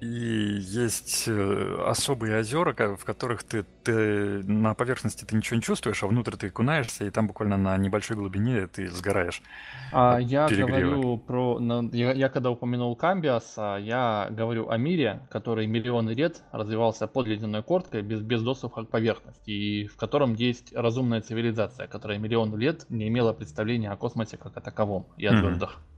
и 0.01 0.57
есть 0.59 1.25
э, 1.27 1.83
особые 1.85 2.39
озера, 2.39 2.73
в 2.95 3.05
которых 3.05 3.43
ты, 3.43 3.63
ты 3.83 4.43
на 4.43 4.73
поверхности 4.73 5.25
ты 5.25 5.35
ничего 5.35 5.57
не 5.57 5.61
чувствуешь, 5.61 6.01
а 6.01 6.07
внутрь 6.07 6.35
ты 6.37 6.47
окунаешься, 6.47 7.05
и 7.05 7.11
там 7.11 7.27
буквально 7.27 7.55
на 7.57 7.77
небольшой 7.77 8.17
глубине 8.17 8.65
ты 8.65 8.89
сгораешь. 8.89 9.43
А 9.91 10.17
я 10.17 10.47
перегрева. 10.47 10.89
говорю 10.89 11.17
про... 11.17 11.59
Я, 11.93 12.13
я 12.13 12.29
когда 12.29 12.49
упомянул 12.49 12.95
Камбиаса, 12.95 13.77
я 13.79 14.27
говорю 14.31 14.69
о 14.69 14.77
мире, 14.77 15.21
который 15.29 15.67
миллионы 15.67 16.11
лет 16.11 16.41
развивался 16.51 17.05
под 17.05 17.27
ледяной 17.27 17.61
корткой 17.61 18.01
без, 18.01 18.21
без 18.21 18.41
доступа 18.41 18.85
к 18.85 18.89
поверхности, 18.89 19.51
и 19.51 19.85
в 19.85 19.97
котором 19.97 20.33
есть 20.33 20.73
разумная 20.75 21.21
цивилизация, 21.21 21.85
которая 21.85 22.17
миллионы 22.17 22.55
лет 22.55 22.87
не 22.89 23.07
имела 23.07 23.33
представления 23.33 23.91
о 23.91 23.97
космосе 23.97 24.37
как 24.37 24.57
о 24.57 24.61
таковом 24.61 25.05
и 25.17 25.27
о 25.27 25.37
звездах. 25.37 25.77
Mm-hmm. 25.77 25.90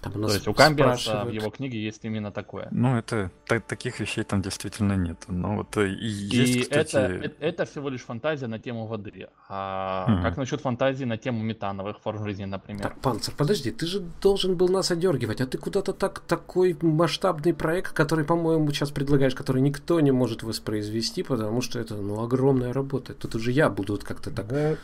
Там 0.00 0.12
То 0.12 0.32
есть 0.32 0.46
у 0.46 0.54
Камбиаса 0.54 1.24
в 1.24 1.30
его 1.30 1.50
книге 1.50 1.82
есть 1.82 2.04
именно 2.04 2.30
такое. 2.30 2.68
Ну, 2.70 2.96
это 2.96 3.30
так, 3.46 3.64
таких 3.64 4.00
вещей 4.00 4.24
там 4.24 4.42
действительно 4.42 4.94
нет. 4.94 5.24
Но 5.28 5.56
вот 5.56 5.76
э, 5.76 5.88
и, 5.88 6.06
есть, 6.06 6.56
и 6.56 6.60
кстати... 6.60 6.96
это, 6.96 6.98
это, 6.98 7.34
это 7.40 7.64
всего 7.64 7.88
лишь 7.88 8.02
фантазия 8.02 8.46
на 8.46 8.58
тему 8.58 8.86
воды. 8.86 9.28
А 9.48 10.06
угу. 10.08 10.22
как 10.22 10.36
насчет 10.36 10.60
фантазии 10.60 11.04
на 11.04 11.16
тему 11.16 11.42
метановых 11.42 11.98
форм 12.00 12.24
жизни, 12.24 12.44
например? 12.44 12.82
Так, 12.82 13.00
Панцер, 13.00 13.34
подожди, 13.36 13.70
ты 13.70 13.86
же 13.86 14.00
должен 14.20 14.56
был 14.56 14.68
нас 14.68 14.90
одергивать, 14.90 15.40
а 15.40 15.46
ты 15.46 15.58
куда-то 15.58 15.92
так 15.92 16.20
такой 16.20 16.76
масштабный 16.82 17.54
проект, 17.54 17.92
который, 17.92 18.24
по-моему, 18.24 18.70
сейчас 18.70 18.90
предлагаешь, 18.90 19.34
который 19.34 19.62
никто 19.62 20.00
не 20.00 20.12
может 20.12 20.42
воспроизвести, 20.42 21.22
потому 21.22 21.62
что 21.62 21.78
это 21.78 21.94
ну 21.94 22.22
огромная 22.22 22.72
работа. 22.72 23.14
Тут 23.14 23.34
уже 23.34 23.50
я 23.50 23.70
буду 23.70 23.98
как-то 24.02 24.30
так. 24.30 24.46
Да 24.46 24.76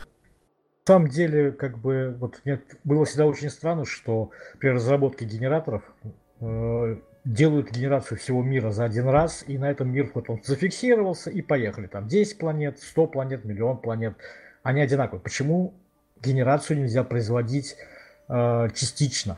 самом 0.85 1.07
деле, 1.07 1.51
как 1.51 1.77
бы, 1.77 2.15
вот 2.19 2.41
мне 2.43 2.61
было 2.83 3.05
всегда 3.05 3.25
очень 3.25 3.49
странно, 3.49 3.85
что 3.85 4.31
при 4.59 4.69
разработке 4.69 5.25
генераторов 5.25 5.83
э, 6.41 6.97
делают 7.25 7.71
генерацию 7.71 8.17
всего 8.17 8.43
мира 8.43 8.71
за 8.71 8.85
один 8.85 9.07
раз, 9.07 9.43
и 9.47 9.57
на 9.57 9.71
этом 9.71 9.91
мир 9.91 10.11
вот 10.13 10.29
он 10.29 10.41
зафиксировался, 10.43 11.29
и 11.29 11.41
поехали. 11.41 11.87
Там 11.87 12.07
10 12.07 12.37
планет, 12.37 12.79
100 12.79 13.07
планет, 13.07 13.45
миллион 13.45 13.77
планет. 13.77 14.15
Они 14.61 14.81
одинаковые. 14.81 15.21
Почему 15.21 15.73
генерацию 16.21 16.79
нельзя 16.79 17.03
производить 17.03 17.75
э, 18.27 18.69
частично? 18.75 19.37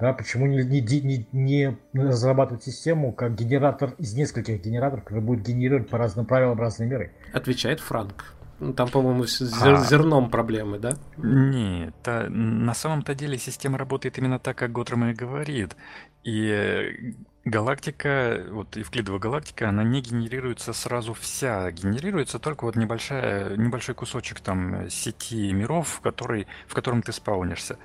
Да, 0.00 0.12
почему 0.12 0.46
не, 0.46 0.64
не, 0.64 0.80
не, 0.80 1.26
не 1.32 1.78
разрабатывать 1.94 2.64
систему 2.64 3.12
как 3.12 3.36
генератор 3.36 3.94
из 3.98 4.14
нескольких 4.14 4.60
генераторов, 4.60 5.04
который 5.04 5.22
будет 5.22 5.46
генерировать 5.46 5.88
по 5.88 5.98
разным 5.98 6.26
правилам 6.26 6.58
разные 6.58 6.88
миры? 6.88 7.12
Отвечает 7.32 7.80
Франк. 7.80 8.33
Ну, 8.60 8.72
там, 8.72 8.88
по-моему, 8.88 9.26
с 9.26 9.42
зер- 9.42 9.76
а... 9.76 9.84
зерном 9.84 10.30
проблемы, 10.30 10.78
да? 10.78 10.96
Нет, 11.16 11.96
а, 12.06 12.28
на 12.28 12.74
самом-то 12.74 13.14
деле 13.14 13.38
система 13.38 13.78
работает 13.78 14.18
именно 14.18 14.38
так, 14.38 14.56
как 14.56 14.72
Готром 14.72 15.04
и 15.06 15.12
говорит. 15.12 15.76
И 16.22 17.14
галактика, 17.44 18.44
вот 18.50 18.76
Евклидова 18.76 19.18
галактика, 19.18 19.68
она 19.68 19.82
не 19.84 20.00
генерируется 20.00 20.72
сразу 20.72 21.14
вся, 21.14 21.70
генерируется 21.72 22.38
только 22.38 22.64
вот 22.64 22.76
небольшая, 22.76 23.56
небольшой 23.56 23.94
кусочек 23.94 24.40
там 24.40 24.88
сети 24.88 25.52
миров, 25.52 25.88
в, 25.88 26.00
который, 26.00 26.46
в 26.66 26.74
котором 26.74 27.02
ты 27.02 27.12
спаунишься. 27.12 27.78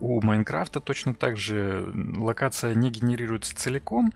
У 0.00 0.20
Майнкрафта 0.20 0.80
точно 0.80 1.14
так 1.14 1.36
же 1.36 1.92
локация 2.16 2.74
не 2.74 2.90
генерируется 2.90 3.54
целиком, 3.56 4.12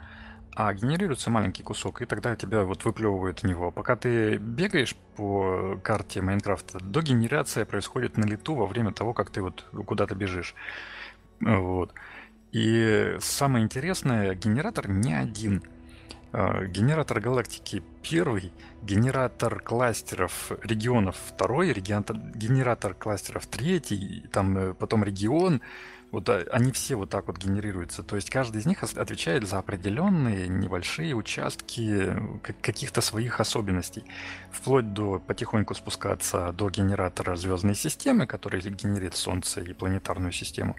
а 0.54 0.74
генерируется 0.74 1.30
маленький 1.30 1.62
кусок, 1.62 2.02
и 2.02 2.06
тогда 2.06 2.34
тебя 2.36 2.64
вот 2.64 2.84
выплевывает 2.84 3.42
в 3.42 3.46
него. 3.46 3.70
Пока 3.70 3.96
ты 3.96 4.36
бегаешь 4.36 4.96
по 5.16 5.78
карте 5.82 6.20
Майнкрафта, 6.20 6.78
до 6.80 7.00
генерация 7.00 7.64
происходит 7.64 8.16
на 8.16 8.24
лету 8.24 8.54
во 8.54 8.66
время 8.66 8.92
того, 8.92 9.14
как 9.14 9.30
ты 9.30 9.42
вот 9.42 9.64
куда-то 9.86 10.14
бежишь. 10.14 10.54
Вот. 11.40 11.92
И 12.52 13.16
самое 13.20 13.64
интересное, 13.64 14.34
генератор 14.34 14.88
не 14.88 15.14
один. 15.14 15.62
А, 16.30 16.64
генератор 16.64 17.20
галактики 17.20 17.82
первый, 18.02 18.52
генератор 18.82 19.60
кластеров 19.60 20.52
регионов 20.62 21.16
второй, 21.28 21.72
генератор 21.72 22.94
кластеров 22.94 23.46
третий, 23.46 24.26
там 24.30 24.58
э, 24.58 24.74
потом 24.74 25.04
регион, 25.04 25.62
вот 26.10 26.28
а, 26.28 26.44
они 26.52 26.72
все 26.72 26.96
вот 26.96 27.10
так 27.10 27.26
вот 27.26 27.38
генерируются. 27.38 28.02
То 28.02 28.16
есть 28.16 28.30
каждый 28.30 28.60
из 28.60 28.66
них 28.66 28.82
отвечает 28.82 29.46
за 29.46 29.58
определенные 29.58 30.48
небольшие 30.48 31.14
участки 31.14 32.14
каких-то 32.62 33.00
своих 33.00 33.40
особенностей. 33.40 34.04
Вплоть 34.50 34.92
до 34.92 35.18
потихоньку 35.18 35.74
спускаться 35.74 36.52
до 36.52 36.70
генератора 36.70 37.36
звездной 37.36 37.74
системы, 37.74 38.26
который 38.26 38.60
генерит 38.60 39.14
Солнце 39.16 39.60
и 39.60 39.72
планетарную 39.72 40.32
систему. 40.32 40.76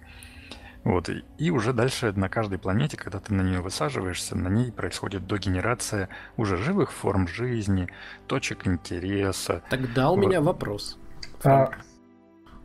Вот, 0.85 1.09
и 1.37 1.51
уже 1.51 1.73
дальше 1.73 2.13
на 2.13 2.29
каждой 2.29 2.57
планете, 2.57 2.95
когда 2.95 3.19
ты 3.19 3.33
на 3.33 3.41
нее 3.41 3.59
высаживаешься, 3.59 4.37
на 4.37 4.47
ней 4.47 4.71
происходит 4.71 5.27
догенерация 5.27 6.07
уже 6.37 6.55
живых 6.55 6.93
форм 6.93 7.27
жизни, 7.27 7.89
точек 8.27 8.65
интереса. 8.65 9.61
Тогда 9.69 10.09
у 10.09 10.15
вот. 10.15 10.25
меня 10.25 10.39
вопрос. 10.39 10.97
А... 11.43 11.71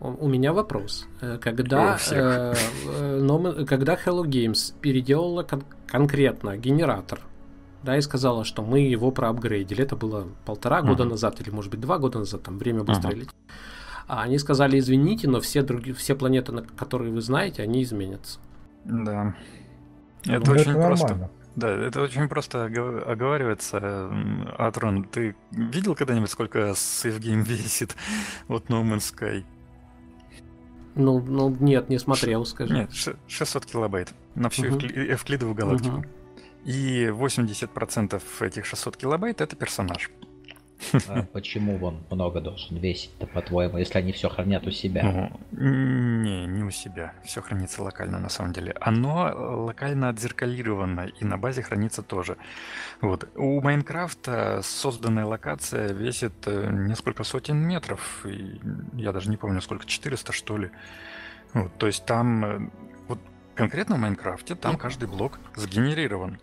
У 0.01 0.29
меня 0.29 0.53
вопрос. 0.53 1.07
Э, 1.21 1.39
когда, 1.39 1.99
э, 2.11 2.55
э, 2.87 3.65
когда 3.67 3.95
Hello 3.95 4.25
Games 4.25 4.75
переделала 4.81 5.43
кон- 5.45 5.65
конкретно 5.87 6.57
генератор, 6.57 7.21
да, 7.83 7.97
и 7.97 8.01
сказала, 8.01 8.45
что 8.45 8.63
мы 8.63 8.81
его 8.81 9.11
проапгрейдили, 9.11 9.83
это 9.83 9.97
было 9.97 10.29
полтора 10.45 10.81
uh-huh. 10.81 10.89
года 10.89 11.05
назад 11.05 11.41
или, 11.41 11.51
может 11.51 11.71
быть, 11.71 11.81
два 11.81 11.99
года 11.99 12.19
назад, 12.19 12.43
там 12.43 12.59
время 12.59 12.83
быстро 12.83 13.11
uh-huh. 13.11 13.15
летит. 13.15 13.35
А 14.07 14.23
они 14.23 14.39
сказали, 14.39 14.79
извините, 14.79 15.29
но 15.29 15.41
все, 15.41 15.63
другие, 15.63 15.95
все 15.95 16.15
планеты, 16.15 16.53
на 16.53 16.63
которые 16.63 17.13
вы 17.13 17.21
знаете, 17.21 17.63
они 17.63 17.83
изменятся. 17.83 18.39
Да. 18.85 19.35
Ну, 20.27 20.35
это 20.35 20.51
ну, 20.51 20.57
очень 20.57 20.71
это 20.73 20.87
просто. 20.87 21.09
Нормально. 21.09 21.31
Да, 21.57 21.69
это 21.71 22.03
очень 22.03 22.29
просто 22.29 22.65
оговаривается. 22.65 24.11
Атрон, 24.59 25.05
ты 25.05 25.37
видел 25.53 25.95
когда-нибудь, 25.95 26.31
сколько 26.31 26.71
Save 26.71 27.19
Game 27.21 27.45
весит? 27.45 27.97
Вот 28.49 28.69
No 28.69 28.83
Man's 28.83 29.15
Sky. 29.15 29.45
Ну, 30.95 31.21
ну 31.21 31.57
нет, 31.61 31.89
не 31.89 31.99
смотрел, 31.99 32.45
скажи. 32.47 32.75
Нет, 32.75 32.91
600 33.27 33.67
килобайт 33.67 34.13
на 34.35 34.49
всю 34.49 34.69
угу. 34.69 34.87
Эвклидовую 34.87 35.55
галактику. 35.55 35.97
Угу. 35.99 36.05
И 36.65 37.07
80% 37.07 38.23
этих 38.41 38.65
600 38.65 38.97
килобайт 38.97 39.41
это 39.41 39.57
персонаж. 39.57 40.11
А 41.09 41.23
почему 41.23 41.83
он 41.85 42.05
много 42.11 42.41
должен 42.41 42.77
весить-то, 42.77 43.27
по-твоему, 43.27 43.79
если 43.79 43.99
они 43.99 44.13
все 44.13 44.29
хранят 44.29 44.67
у 44.67 44.71
себя? 44.71 45.31
Не, 45.53 46.47
не 46.47 46.63
у 46.63 46.71
себя. 46.71 47.15
Все 47.25 47.41
хранится 47.43 47.83
локально 47.83 48.19
на 48.19 48.29
самом 48.29 48.53
деле. 48.53 48.75
Оно 48.81 49.65
локально 49.65 50.09
отзеркалировано 50.09 51.09
и 51.21 51.25
на 51.25 51.39
базе 51.39 51.63
хранится 51.63 52.03
тоже. 52.03 52.37
Вот. 53.01 53.29
У 53.37 53.61
Майнкрафта 53.61 54.61
созданная 54.63 55.27
локация 55.27 55.93
весит 55.93 56.35
э, 56.47 56.71
несколько 56.71 57.25
сотен 57.25 57.59
метров. 57.59 58.25
И 58.27 58.61
я 58.95 59.13
даже 59.13 59.31
не 59.31 59.37
помню, 59.37 59.61
сколько, 59.61 59.87
400 59.87 60.33
что 60.33 60.57
ли. 60.57 60.71
Вот, 61.53 61.77
то 61.79 61.87
есть 61.87 62.05
там, 62.05 62.45
э, 62.45 62.71
вот 63.09 63.21
конкретно 63.55 63.97
в 63.97 63.99
Майнкрафте, 63.99 64.55
там 64.55 64.77
каждый 64.77 65.09
блок 65.09 65.39
сгенерирован. 65.55 66.41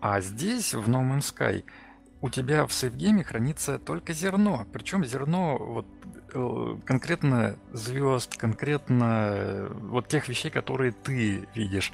А 0.00 0.20
здесь, 0.20 0.74
в 0.74 0.88
No 0.88 1.02
Man's 1.02 1.34
Sky, 1.34 1.64
у 2.22 2.28
тебя 2.28 2.66
в 2.66 2.72
сейфгейме 2.72 3.24
хранится 3.24 3.78
только 3.78 4.12
зерно. 4.12 4.66
Причем 4.72 5.04
зерно 5.04 5.56
вот 5.56 5.86
э, 6.32 6.76
конкретно 6.84 7.56
звезд, 7.72 8.36
конкретно 8.36 9.32
э, 9.34 9.68
вот 9.72 10.08
тех 10.08 10.28
вещей, 10.28 10.50
которые 10.50 10.92
ты 10.92 11.48
видишь. 11.54 11.92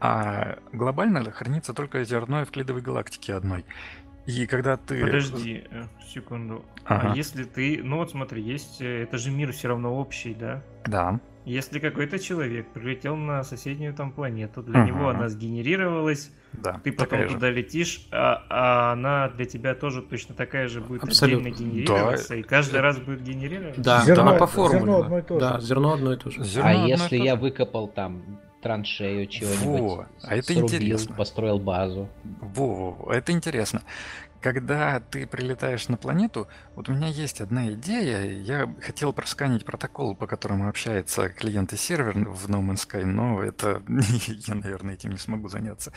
А 0.00 0.58
глобально 0.72 1.30
хранится 1.30 1.74
только 1.74 2.04
зерно 2.04 2.44
в 2.44 2.50
клидовой 2.50 2.82
галактике 2.82 3.34
одной. 3.34 3.64
И 4.26 4.46
когда 4.46 4.76
ты... 4.76 5.04
Подожди 5.04 5.64
э, 5.70 5.84
секунду. 6.06 6.64
А 6.84 6.96
ага. 6.96 7.12
А 7.12 7.16
если 7.16 7.44
ты... 7.44 7.80
Ну 7.82 7.96
вот 7.96 8.10
смотри, 8.10 8.42
есть... 8.42 8.80
Это 8.80 9.18
же 9.18 9.30
мир 9.30 9.52
все 9.52 9.68
равно 9.68 9.96
общий, 9.96 10.34
да? 10.34 10.62
Да. 10.86 11.20
Если 11.44 11.78
какой-то 11.78 12.18
человек 12.18 12.68
прилетел 12.68 13.16
на 13.16 13.42
соседнюю 13.42 13.94
там 13.94 14.12
планету, 14.12 14.62
для 14.62 14.80
uh-huh. 14.80 14.86
него 14.86 15.08
она 15.08 15.30
сгенерировалась, 15.30 16.30
да, 16.52 16.80
ты 16.82 16.92
потом 16.92 17.28
туда 17.28 17.48
же. 17.48 17.54
летишь, 17.54 18.06
а, 18.10 18.44
а 18.48 18.92
она 18.92 19.28
для 19.28 19.44
тебя 19.44 19.74
тоже 19.74 20.02
точно 20.02 20.34
такая 20.34 20.68
же 20.68 20.80
будет 20.80 21.04
Абсолютно. 21.04 21.50
отдельно 21.50 21.70
генерироваться, 21.70 22.28
да. 22.30 22.36
и 22.36 22.42
каждый 22.42 22.80
раз 22.80 22.98
будет 22.98 23.22
генерироваться. 23.22 23.80
Да, 23.80 24.02
зерно, 24.04 24.32
да, 24.32 24.38
по 24.38 24.46
формуле. 24.46 24.80
Зерно 24.80 25.00
одно 25.00 25.18
и 25.18 25.22
то 25.22 25.34
же. 25.34 25.40
Да, 25.40 25.60
зерно 25.60 25.92
одно 25.92 26.12
и 26.12 26.16
то 26.16 26.30
же. 26.30 26.44
Зерно 26.44 26.68
а 26.68 26.72
если 26.72 27.16
я 27.16 27.36
выкопал 27.36 27.88
там 27.88 28.40
траншею 28.60 29.26
чего-нибудь, 29.28 29.80
Во, 29.80 30.06
а 30.22 30.34
это 30.34 30.52
срубил, 30.52 30.66
интересно. 30.66 31.14
построил 31.14 31.60
базу. 31.60 32.08
Во, 32.24 33.08
это 33.12 33.30
интересно 33.32 33.82
когда 34.40 35.00
ты 35.00 35.26
прилетаешь 35.26 35.88
на 35.88 35.96
планету, 35.96 36.48
вот 36.74 36.88
у 36.88 36.92
меня 36.92 37.08
есть 37.08 37.40
одна 37.40 37.72
идея. 37.72 38.24
Я 38.40 38.72
хотел 38.80 39.12
просканить 39.12 39.64
протокол, 39.64 40.14
по 40.14 40.26
которому 40.26 40.68
общается 40.68 41.28
клиент 41.28 41.72
и 41.72 41.76
сервер 41.76 42.28
в 42.28 42.48
No 42.48 42.60
Man's 42.60 42.86
Sky, 42.86 43.04
но 43.04 43.42
это 43.42 43.82
я, 43.88 44.54
наверное, 44.54 44.94
этим 44.94 45.10
не 45.10 45.18
смогу 45.18 45.48
заняться. 45.48 45.92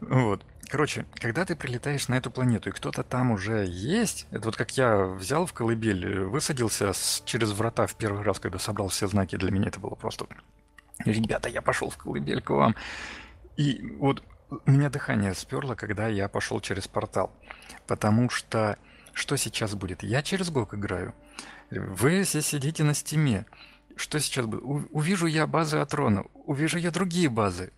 Вот. 0.00 0.44
Короче, 0.68 1.06
когда 1.14 1.44
ты 1.44 1.56
прилетаешь 1.56 2.08
на 2.08 2.14
эту 2.14 2.30
планету, 2.30 2.70
и 2.70 2.72
кто-то 2.72 3.02
там 3.02 3.30
уже 3.30 3.66
есть, 3.66 4.26
это 4.30 4.46
вот 4.46 4.56
как 4.56 4.76
я 4.76 5.04
взял 5.06 5.46
в 5.46 5.52
колыбель, 5.52 6.20
высадился 6.24 6.92
с, 6.92 7.22
через 7.24 7.52
врата 7.52 7.86
в 7.86 7.94
первый 7.94 8.22
раз, 8.22 8.40
когда 8.40 8.58
собрал 8.58 8.88
все 8.88 9.06
знаки, 9.06 9.36
для 9.36 9.50
меня 9.50 9.68
это 9.68 9.80
было 9.80 9.94
просто... 9.94 10.26
Ребята, 11.04 11.48
я 11.48 11.60
пошел 11.60 11.90
в 11.90 11.96
колыбель 11.96 12.40
к 12.40 12.50
вам. 12.50 12.76
И 13.56 13.94
вот 13.98 14.22
меня 14.66 14.90
дыхание 14.90 15.34
сперло, 15.34 15.74
когда 15.74 16.08
я 16.08 16.28
пошел 16.28 16.60
через 16.60 16.88
портал. 16.88 17.32
Потому 17.86 18.30
что 18.30 18.78
что 19.12 19.36
сейчас 19.36 19.74
будет? 19.74 20.02
Я 20.02 20.22
через 20.22 20.50
ГОК 20.50 20.74
играю. 20.74 21.14
Вы 21.70 22.24
все 22.24 22.42
сидите 22.42 22.82
на 22.84 22.94
стиме. 22.94 23.46
Что 23.96 24.18
сейчас 24.18 24.46
будет? 24.46 24.62
У- 24.64 24.88
увижу 24.90 25.26
я 25.26 25.46
базы 25.46 25.78
Атрона, 25.78 26.24
увижу 26.34 26.78
я 26.78 26.90
другие 26.90 27.28
базы. 27.28 27.72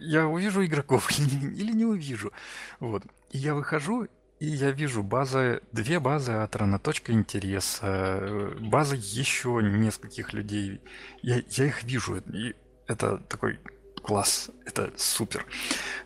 Я 0.00 0.26
увижу 0.26 0.64
игроков 0.64 1.10
или 1.18 1.72
не 1.72 1.84
увижу. 1.84 2.32
Вот. 2.80 3.04
И 3.30 3.38
я 3.38 3.54
выхожу, 3.54 4.08
и 4.40 4.46
я 4.46 4.72
вижу 4.72 5.02
базы, 5.02 5.62
две 5.72 6.00
базы 6.00 6.32
Атрона, 6.32 6.78
точка 6.78 7.12
интереса, 7.12 8.52
базы 8.60 8.96
еще 8.96 9.60
нескольких 9.62 10.32
людей. 10.32 10.80
Я, 11.22 11.42
я 11.48 11.66
их 11.66 11.84
вижу. 11.84 12.16
И 12.16 12.54
это 12.86 13.18
такой 13.18 13.60
класс, 14.04 14.50
это 14.66 14.92
супер. 14.96 15.46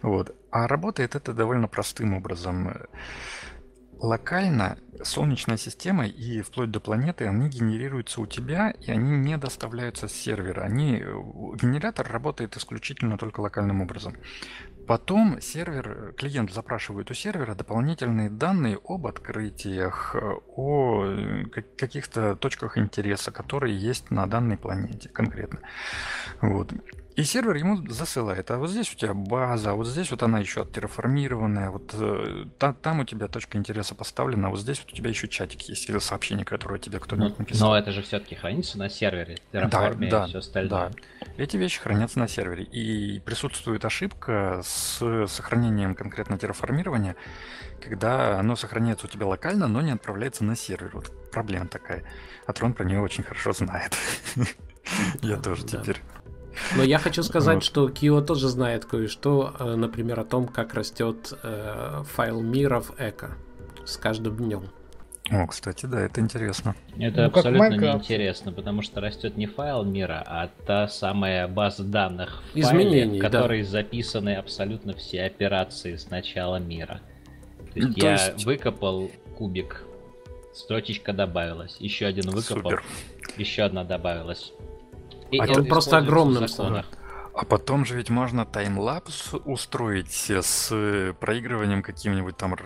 Вот. 0.03 0.35
А 0.51 0.67
работает 0.67 1.15
это 1.15 1.33
довольно 1.33 1.69
простым 1.69 2.15
образом. 2.15 2.73
Локально 4.01 4.79
Солнечная 5.03 5.57
система 5.57 6.07
и 6.07 6.41
вплоть 6.43 6.71
до 6.71 6.81
планеты, 6.81 7.27
они 7.27 7.49
генерируются 7.49 8.21
у 8.21 8.27
тебя, 8.27 8.71
и 8.71 8.91
они 8.91 9.17
не 9.17 9.37
доставляются 9.37 10.09
с 10.09 10.13
сервера. 10.13 10.63
Они, 10.63 10.99
генератор 10.99 12.11
работает 12.11 12.57
исключительно 12.57 13.19
только 13.19 13.41
локальным 13.41 13.81
образом. 13.81 14.17
Потом 14.87 15.41
сервер, 15.41 16.15
клиент 16.17 16.53
запрашивает 16.53 17.11
у 17.11 17.15
сервера 17.15 17.55
дополнительные 17.55 18.31
данные 18.31 18.79
об 18.85 19.07
открытиях, 19.07 20.17
о 20.57 21.05
каких-то 21.77 22.37
точках 22.37 22.79
интереса, 22.79 23.31
которые 23.31 23.77
есть 23.77 24.11
на 24.11 24.27
данной 24.27 24.57
планете 24.57 25.09
конкретно. 25.11 25.61
Вот. 26.41 26.73
И 27.19 27.25
сервер 27.25 27.57
ему 27.57 27.85
засылает, 27.91 28.49
а 28.53 28.59
вот 28.59 28.71
здесь 28.71 28.93
у 28.93 28.97
тебя 28.97 29.13
база, 29.13 29.73
а 29.73 29.75
вот 29.75 29.89
здесь 29.89 30.09
вот 30.13 30.23
она 30.23 30.39
еще 30.39 30.63
оттерраформированная, 30.63 31.71
вот 31.71 31.93
э, 31.95 32.45
та, 32.59 32.73
там 32.73 33.01
у 33.01 33.05
тебя 33.05 33.27
точка 33.27 33.59
интереса 33.59 33.97
поставлена, 33.97 34.47
а 34.47 34.51
вот 34.51 34.61
здесь 34.61 34.79
вот 34.79 34.93
у 34.93 34.97
тебя 34.97 35.11
еще 35.11 35.27
чатик 35.27 35.63
есть 35.63 35.89
или 35.91 35.99
сообщение, 35.99 36.45
которое 36.45 36.79
тебе 36.79 37.01
кто-нибудь 37.01 37.31
Ну, 37.31 37.37
написал. 37.41 37.71
но 37.71 37.77
это 37.79 37.91
же 37.91 38.03
все-таки 38.03 38.37
хранится 38.37 38.79
на 38.79 38.89
сервере, 38.89 39.37
Terraform 39.51 40.07
и 40.07 40.11
да, 40.11 40.27
все 40.27 40.39
остальное. 40.39 40.91
да. 40.91 40.91
Эти 41.37 41.57
вещи 41.57 41.81
хранятся 41.81 42.21
на 42.21 42.29
сервере. 42.29 42.63
И 42.63 43.19
присутствует 43.19 43.85
ошибка 43.85 44.61
с 44.65 45.27
сохранением 45.27 45.97
конкретно 45.97 46.39
терраформирования, 46.39 47.17
когда 47.83 48.39
оно 48.39 48.55
сохраняется 48.55 49.07
у 49.07 49.09
тебя 49.09 49.27
локально, 49.27 49.67
но 49.67 49.81
не 49.83 49.91
отправляется 49.91 50.45
на 50.45 50.55
сервер. 50.55 50.91
Вот 50.95 51.13
проблема 51.33 51.67
такая. 51.67 52.05
А 52.47 52.53
Трон 52.53 52.75
про 52.75 52.85
нее 52.85 53.01
очень 53.01 53.25
хорошо 53.25 53.53
знает. 53.53 53.97
Я 55.21 55.37
тоже 55.37 55.67
Да. 55.67 55.81
теперь. 55.83 56.01
Но 56.77 56.83
я 56.83 56.99
хочу 56.99 57.23
сказать, 57.23 57.57
Вот. 57.57 57.65
что 57.65 57.89
Кио 57.89 58.21
тоже 58.21 58.49
знает 58.49 58.85
кое-что, 58.85 59.55
э, 59.59 59.75
например, 59.77 60.21
о 60.21 60.25
том, 60.25 60.47
как 60.49 60.75
растет 60.75 61.33
э, 61.43 62.03
файл 62.15 62.41
мира 62.41 62.81
в 62.81 62.95
эко 62.99 63.33
с 63.85 63.97
каждым 63.97 64.37
днем. 64.37 64.69
О, 65.31 65.47
кстати, 65.47 65.85
да, 65.85 66.01
это 66.01 66.23
интересно. 66.23 66.75
Это 66.99 67.23
Ну, 67.23 67.27
абсолютно 67.27 67.75
неинтересно, 67.77 68.51
потому 68.51 68.81
что 68.81 69.01
растет 69.03 69.37
не 69.37 69.47
файл 69.47 69.85
мира, 69.85 70.25
а 70.27 70.49
та 70.67 70.89
самая 70.89 71.47
база 71.49 71.85
данных 71.85 72.43
в 72.55 72.57
Изменений, 72.59 73.01
файле, 73.03 73.19
в 73.19 73.23
да. 73.23 73.31
которой 73.31 73.63
записаны 73.63 74.37
абсолютно 74.37 74.95
все 74.95 75.25
операции 75.25 75.97
с 75.97 76.09
начала 76.09 76.57
мира. 76.57 77.01
То 77.75 77.81
есть 77.81 77.95
То 78.01 78.07
я 78.07 78.13
есть- 78.13 78.45
выкопал 78.47 79.11
кубик, 79.37 79.83
строчечка 80.55 81.13
добавилась, 81.13 81.77
еще 81.79 82.07
один 82.07 82.31
выкопал, 82.31 82.71
Супер. 82.71 82.83
еще 83.37 83.63
одна 83.65 83.85
добавилась. 83.85 84.53
И 85.31 85.39
А 85.39 85.45
это 85.45 85.63
просто 85.63 85.99
огромным 85.99 86.49
законах. 86.49 86.87
А 87.35 87.45
потом 87.45 87.85
же 87.85 87.95
ведь 87.97 88.11
можно 88.11 88.45
таймлапс 88.45 89.33
устроить 89.45 90.29
с 90.29 90.71
э, 90.73 91.13
проигрыванием 91.21 91.85
каким-нибудь 91.85 92.37
там 92.37 92.57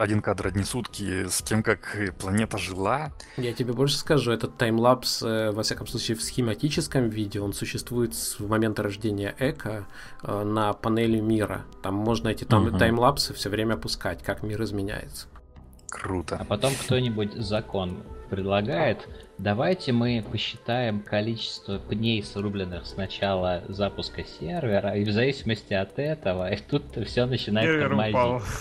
один 0.00 0.22
кадр 0.22 0.48
одни 0.48 0.64
сутки, 0.64 1.28
с 1.28 1.40
тем, 1.42 1.62
как 1.62 1.94
э, 1.94 2.10
планета 2.10 2.58
жила. 2.58 3.12
Я 3.36 3.52
тебе 3.52 3.74
больше 3.74 3.96
скажу, 3.96 4.32
этот 4.32 4.56
таймлапс, 4.56 5.22
э, 5.22 5.52
во 5.52 5.62
всяком 5.62 5.86
случае, 5.86 6.16
в 6.16 6.22
схематическом 6.22 7.08
виде, 7.08 7.40
он 7.40 7.52
существует 7.52 8.16
с 8.16 8.40
момента 8.40 8.82
рождения 8.82 9.36
Эко 9.38 9.86
на 10.24 10.72
панели 10.72 11.20
мира. 11.20 11.64
Там 11.84 11.94
можно 11.94 12.26
эти 12.26 12.42
там, 12.42 12.64
Мгм. 12.64 12.76
таймлапсы 12.78 13.34
все 13.34 13.50
время 13.50 13.76
пускать, 13.76 14.24
как 14.24 14.42
мир 14.42 14.60
изменяется. 14.64 15.28
А 15.30 15.94
Круто. 15.94 16.44
потом 16.48 16.72
кто-нибудь 16.74 17.34
закон 17.34 18.02
предлагает, 18.28 19.08
давайте 19.38 19.92
мы 19.92 20.24
посчитаем 20.30 21.00
количество 21.00 21.78
пней, 21.78 22.22
срубленных 22.22 22.86
с 22.86 22.96
начала 22.96 23.62
запуска 23.68 24.24
сервера, 24.24 24.94
и 24.96 25.04
в 25.04 25.12
зависимости 25.12 25.74
от 25.74 25.98
этого, 25.98 26.52
и 26.52 26.56
тут 26.58 26.96
все 27.06 27.26
начинает 27.26 27.66
Сервер 27.66 27.88
тормозить. 27.88 28.14
упал. 28.14 28.42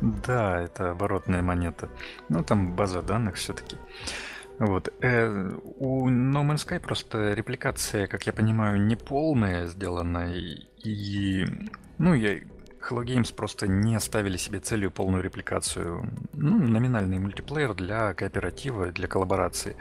Да, 0.00 0.60
это 0.60 0.90
оборотная 0.92 1.42
монета. 1.42 1.88
Ну, 2.28 2.42
там 2.44 2.74
база 2.74 3.02
данных 3.02 3.36
все-таки. 3.36 3.76
Вот. 4.58 4.92
Э, 5.00 5.50
у 5.78 6.08
No 6.08 6.42
Man's 6.44 6.66
Sky 6.66 6.78
просто 6.78 7.32
репликация, 7.34 8.06
как 8.06 8.24
я 8.26 8.32
понимаю, 8.32 8.80
не 8.80 8.96
полная 8.96 9.66
сделана. 9.66 10.32
И, 10.32 10.68
и, 10.84 11.46
ну, 11.98 12.14
я, 12.14 12.40
Hello 12.88 13.04
Games 13.04 13.32
просто 13.34 13.66
не 13.66 13.98
ставили 14.00 14.36
себе 14.36 14.58
целью 14.60 14.90
полную 14.90 15.22
репликацию. 15.22 16.10
Ну, 16.32 16.58
номинальный 16.58 17.18
мультиплеер 17.18 17.74
для 17.74 18.14
кооператива, 18.14 18.90
для 18.90 19.06
коллаборации. 19.06 19.76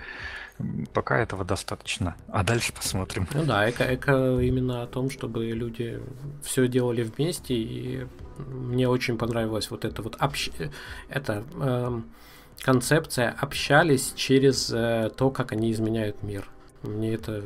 Пока 0.94 1.18
этого 1.18 1.44
достаточно. 1.44 2.16
А 2.28 2.44
дальше 2.44 2.74
посмотрим. 2.74 3.28
Ну 3.34 3.46
да, 3.46 3.70
эко, 3.70 3.96
эко 3.96 4.40
именно 4.40 4.84
о 4.84 4.88
том, 4.88 5.10
чтобы 5.10 5.46
люди 5.46 6.00
все 6.44 6.68
делали 6.68 7.04
вместе, 7.04 7.56
и 7.56 8.06
мне 8.38 8.88
очень 8.88 9.18
понравилась 9.18 9.72
вот 9.72 9.86
эта 9.86 10.02
вот 10.02 10.16
общ... 10.20 10.50
эта 11.10 11.44
эм, 11.60 12.06
концепция 12.62 13.36
общались 13.40 14.14
через 14.16 14.72
э, 14.72 15.10
то, 15.16 15.32
как 15.32 15.52
они 15.52 15.72
изменяют 15.72 16.22
мир. 16.22 16.48
Мне 16.84 17.14
эта 17.14 17.44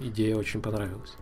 идея 0.00 0.36
очень 0.36 0.60
понравилась. 0.60 1.16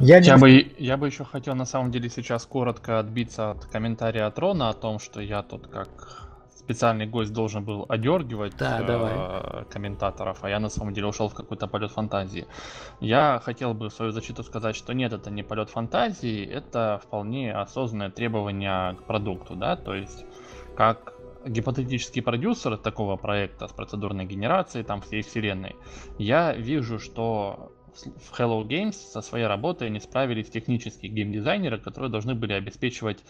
Я, 0.00 0.18
Я 0.18 0.34
не... 0.34 0.40
бы, 0.40 0.74
я 0.78 0.96
бы 0.96 1.06
еще 1.06 1.24
хотел 1.24 1.54
на 1.54 1.64
самом 1.66 1.90
деле 1.90 2.08
сейчас 2.08 2.46
коротко 2.46 2.98
отбиться 2.98 3.52
от 3.52 3.64
комментария 3.66 4.26
от 4.26 4.38
Рона 4.38 4.70
о 4.70 4.74
том, 4.74 4.98
что 4.98 5.20
я 5.20 5.42
тут 5.42 5.68
как 5.68 6.24
специальный 6.64 7.06
гость 7.06 7.32
должен 7.32 7.62
был 7.62 7.84
одергивать 7.88 8.56
Да, 8.56 8.80
э, 8.80 8.86
давай. 8.86 9.64
комментаторов, 9.66 10.38
а 10.42 10.48
я 10.48 10.58
на 10.58 10.70
самом 10.70 10.94
деле 10.94 11.08
ушел 11.08 11.28
в 11.28 11.34
какой-то 11.34 11.66
полет 11.66 11.90
фантазии. 11.92 12.46
Я 13.00 13.40
хотел 13.44 13.74
бы 13.74 13.90
в 13.90 13.92
свою 13.92 14.12
защиту 14.12 14.42
сказать, 14.42 14.74
что 14.74 14.94
нет, 14.94 15.12
это 15.12 15.30
не 15.30 15.42
полет 15.42 15.68
фантазии, 15.68 16.44
это 16.44 17.00
вполне 17.02 17.54
осознанное 17.54 18.10
требование 18.10 18.94
к 18.96 19.02
продукту, 19.02 19.54
да, 19.56 19.76
то 19.76 19.94
есть 19.94 20.24
как 20.74 21.12
гипотетический 21.46 22.22
продюсер 22.22 22.78
такого 22.78 23.16
проекта 23.16 23.68
с 23.68 23.72
процедурной 23.72 24.24
генерацией 24.24 24.84
там 24.84 25.02
всей 25.02 25.20
вселенной, 25.22 25.76
я 26.18 26.54
вижу, 26.54 26.98
что 26.98 27.73
в 27.96 28.38
Hello 28.38 28.62
Games 28.66 28.92
со 28.92 29.22
своей 29.22 29.46
работой 29.46 29.90
не 29.90 30.00
справились 30.00 30.50
технические 30.50 31.12
геймдизайнеры, 31.12 31.78
которые 31.78 32.10
должны 32.10 32.34
были 32.34 32.52
обеспечивать 32.52 33.24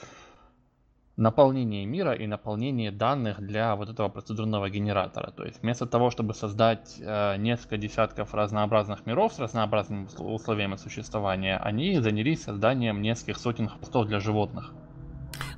наполнение 1.16 1.86
мира 1.86 2.12
и 2.12 2.26
наполнение 2.26 2.90
данных 2.90 3.40
для 3.40 3.76
вот 3.76 3.88
этого 3.88 4.08
процедурного 4.08 4.68
генератора. 4.68 5.30
То 5.30 5.44
есть 5.44 5.62
вместо 5.62 5.86
того, 5.86 6.10
чтобы 6.10 6.34
создать 6.34 6.96
э, 7.00 7.36
несколько 7.36 7.76
десятков 7.76 8.34
разнообразных 8.34 9.06
миров 9.06 9.32
с 9.32 9.38
разнообразными 9.38 10.06
усл- 10.06 10.34
условиями 10.34 10.76
существования, 10.76 11.56
они 11.58 12.00
занялись 12.00 12.42
созданием 12.42 13.00
нескольких 13.00 13.38
сотен 13.38 13.68
хвостов 13.68 14.06
для 14.06 14.18
животных. 14.18 14.72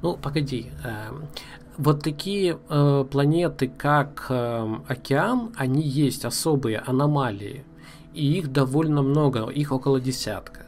Ну, 0.02 0.16
погоди. 0.16 0.66
эм, 0.84 1.26
Вот 1.78 2.02
такие 2.02 2.58
э, 2.68 3.04
планеты, 3.10 3.68
как 3.68 4.26
эм, 4.30 4.84
океан, 4.88 5.52
они 5.56 5.82
есть 5.82 6.24
особые 6.24 6.78
аномалии. 6.78 7.64
И 8.16 8.38
их 8.38 8.50
довольно 8.50 9.02
много, 9.02 9.46
их 9.50 9.72
около 9.72 10.00
десятка. 10.00 10.65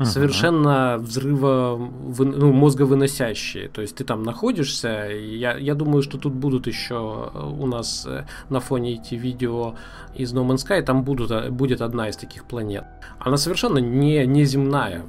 Мгм. 0.00 0.08
Совершенно 0.08 0.96
взрыва 0.98 1.76
ну, 2.18 2.52
мозговыносящие. 2.54 3.68
То 3.68 3.82
есть 3.82 3.96
ты 3.96 4.04
там 4.04 4.22
находишься. 4.22 5.10
Я, 5.10 5.58
я 5.58 5.74
думаю, 5.74 6.02
что 6.02 6.16
тут 6.16 6.32
будут 6.32 6.66
еще 6.66 7.30
э, 7.34 7.38
у 7.38 7.66
нас 7.66 8.06
э, 8.06 8.24
на 8.48 8.60
фоне 8.60 8.94
эти 8.94 9.14
видео 9.14 9.74
из 10.14 10.32
No 10.32 10.46
Man's 10.46 10.66
Sky. 10.66 10.80
Там 10.80 11.04
будут, 11.04 11.30
э, 11.30 11.50
будет 11.50 11.82
одна 11.82 12.08
из 12.08 12.16
таких 12.16 12.46
планет. 12.46 12.84
Она 13.18 13.36
совершенно 13.36 13.76
не, 13.76 14.26
не 14.26 14.44
земная. 14.46 15.04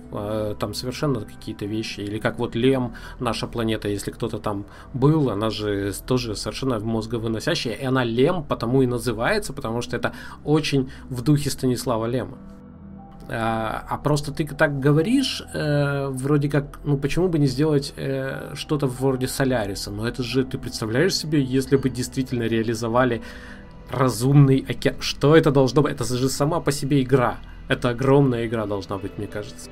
Там 0.59 0.73
совершенно 0.73 1.21
какие-то 1.21 1.65
вещи. 1.65 2.01
Или 2.01 2.19
как 2.19 2.37
вот 2.37 2.55
Лем, 2.55 2.93
наша 3.19 3.47
планета, 3.47 3.87
если 3.87 4.11
кто-то 4.11 4.39
там 4.39 4.65
был, 4.93 5.29
она 5.29 5.49
же 5.49 5.93
тоже 6.05 6.35
совершенно 6.35 6.79
мозговыносящая. 6.79 7.75
И 7.75 7.85
она 7.85 8.03
Лем 8.03 8.43
потому 8.43 8.81
и 8.81 8.87
называется, 8.87 9.53
потому 9.53 9.81
что 9.81 9.95
это 9.95 10.11
очень 10.43 10.91
в 11.09 11.21
духе 11.21 11.49
Станислава 11.49 12.07
Лема. 12.07 12.37
А, 13.33 13.85
а 13.87 13.97
просто 13.97 14.33
ты 14.33 14.45
так 14.45 14.81
говоришь, 14.81 15.41
э, 15.53 16.07
вроде 16.09 16.49
как, 16.49 16.79
ну 16.83 16.97
почему 16.97 17.29
бы 17.29 17.39
не 17.39 17.47
сделать 17.47 17.93
э, 17.95 18.51
что-то 18.55 18.87
вроде 18.87 19.27
Соляриса? 19.29 19.89
Но 19.89 20.05
это 20.05 20.21
же, 20.21 20.43
ты 20.43 20.57
представляешь 20.57 21.15
себе, 21.15 21.41
если 21.41 21.77
бы 21.77 21.89
действительно 21.89 22.43
реализовали 22.43 23.21
разумный 23.89 24.65
океан. 24.67 24.97
Что 24.99 25.37
это 25.37 25.51
должно 25.51 25.81
быть? 25.81 25.93
Это 25.93 26.03
же 26.03 26.27
сама 26.27 26.59
по 26.59 26.73
себе 26.73 27.01
игра. 27.01 27.37
Это 27.69 27.89
огромная 27.89 28.47
игра 28.47 28.65
должна 28.65 28.97
быть, 28.97 29.17
мне 29.17 29.27
кажется. 29.27 29.69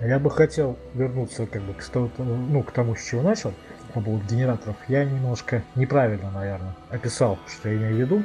Я 0.00 0.20
бы 0.20 0.30
хотел 0.30 0.78
вернуться 0.94 1.46
как 1.46 1.62
бы 1.62 1.74
к, 1.74 1.80
sto- 1.80 2.10
ну, 2.18 2.62
к 2.62 2.70
тому, 2.70 2.94
с 2.94 3.02
чего 3.02 3.22
начал, 3.22 3.52
по 3.94 4.00
поводу 4.00 4.24
генераторов. 4.30 4.76
Я 4.86 5.04
немножко 5.04 5.64
неправильно, 5.74 6.30
наверное, 6.30 6.76
описал, 6.90 7.38
что 7.48 7.68
я 7.68 7.76
имею 7.76 7.96
в 7.96 7.98
виду. 7.98 8.22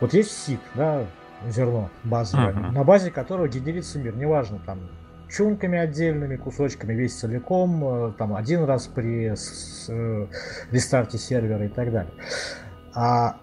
Вот 0.00 0.12
есть 0.14 0.30
сит, 0.30 0.60
да, 0.74 1.06
зерно 1.46 1.90
базовое, 2.04 2.52
Мгм. 2.52 2.74
на 2.74 2.84
базе 2.84 3.10
которого 3.10 3.48
генерится 3.48 3.98
мир, 3.98 4.16
неважно, 4.16 4.58
там, 4.64 4.80
чунками 5.30 5.78
отдельными, 5.78 6.36
кусочками, 6.36 6.94
весь 6.94 7.14
целиком, 7.14 7.84
э, 7.84 8.12
там, 8.18 8.34
один 8.34 8.64
раз 8.64 8.86
при 8.86 9.34
с- 9.34 9.84
с, 9.84 9.86
э, 9.88 10.26
рестарте 10.70 11.18
сервера 11.18 11.66
и 11.66 11.68
так 11.68 11.92
далее. 11.92 12.12
А 12.94 13.36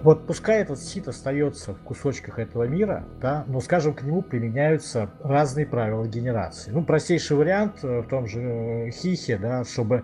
вот 0.00 0.26
пускай 0.26 0.62
этот 0.62 0.80
сит 0.80 1.06
остается 1.06 1.74
в 1.74 1.78
кусочках 1.82 2.40
этого 2.40 2.64
мира, 2.64 3.04
да, 3.20 3.44
но, 3.46 3.60
скажем, 3.60 3.94
к 3.94 4.02
нему 4.02 4.20
применяются 4.22 5.10
разные 5.22 5.64
правила 5.64 6.04
генерации. 6.08 6.72
Ну, 6.72 6.82
простейший 6.82 7.36
вариант 7.36 7.84
э, 7.84 8.00
в 8.00 8.08
том 8.08 8.26
же 8.26 8.90
Хихе, 8.92 9.38
да, 9.38 9.62
чтобы 9.64 10.02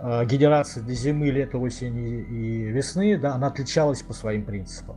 генерация 0.00 0.82
для 0.82 0.94
зимы, 0.94 1.26
лета, 1.26 1.58
осени 1.58 2.22
и 2.22 2.64
весны, 2.70 3.18
да, 3.18 3.34
она 3.34 3.48
отличалась 3.48 4.00
по 4.00 4.14
своим 4.14 4.44
принципам. 4.46 4.96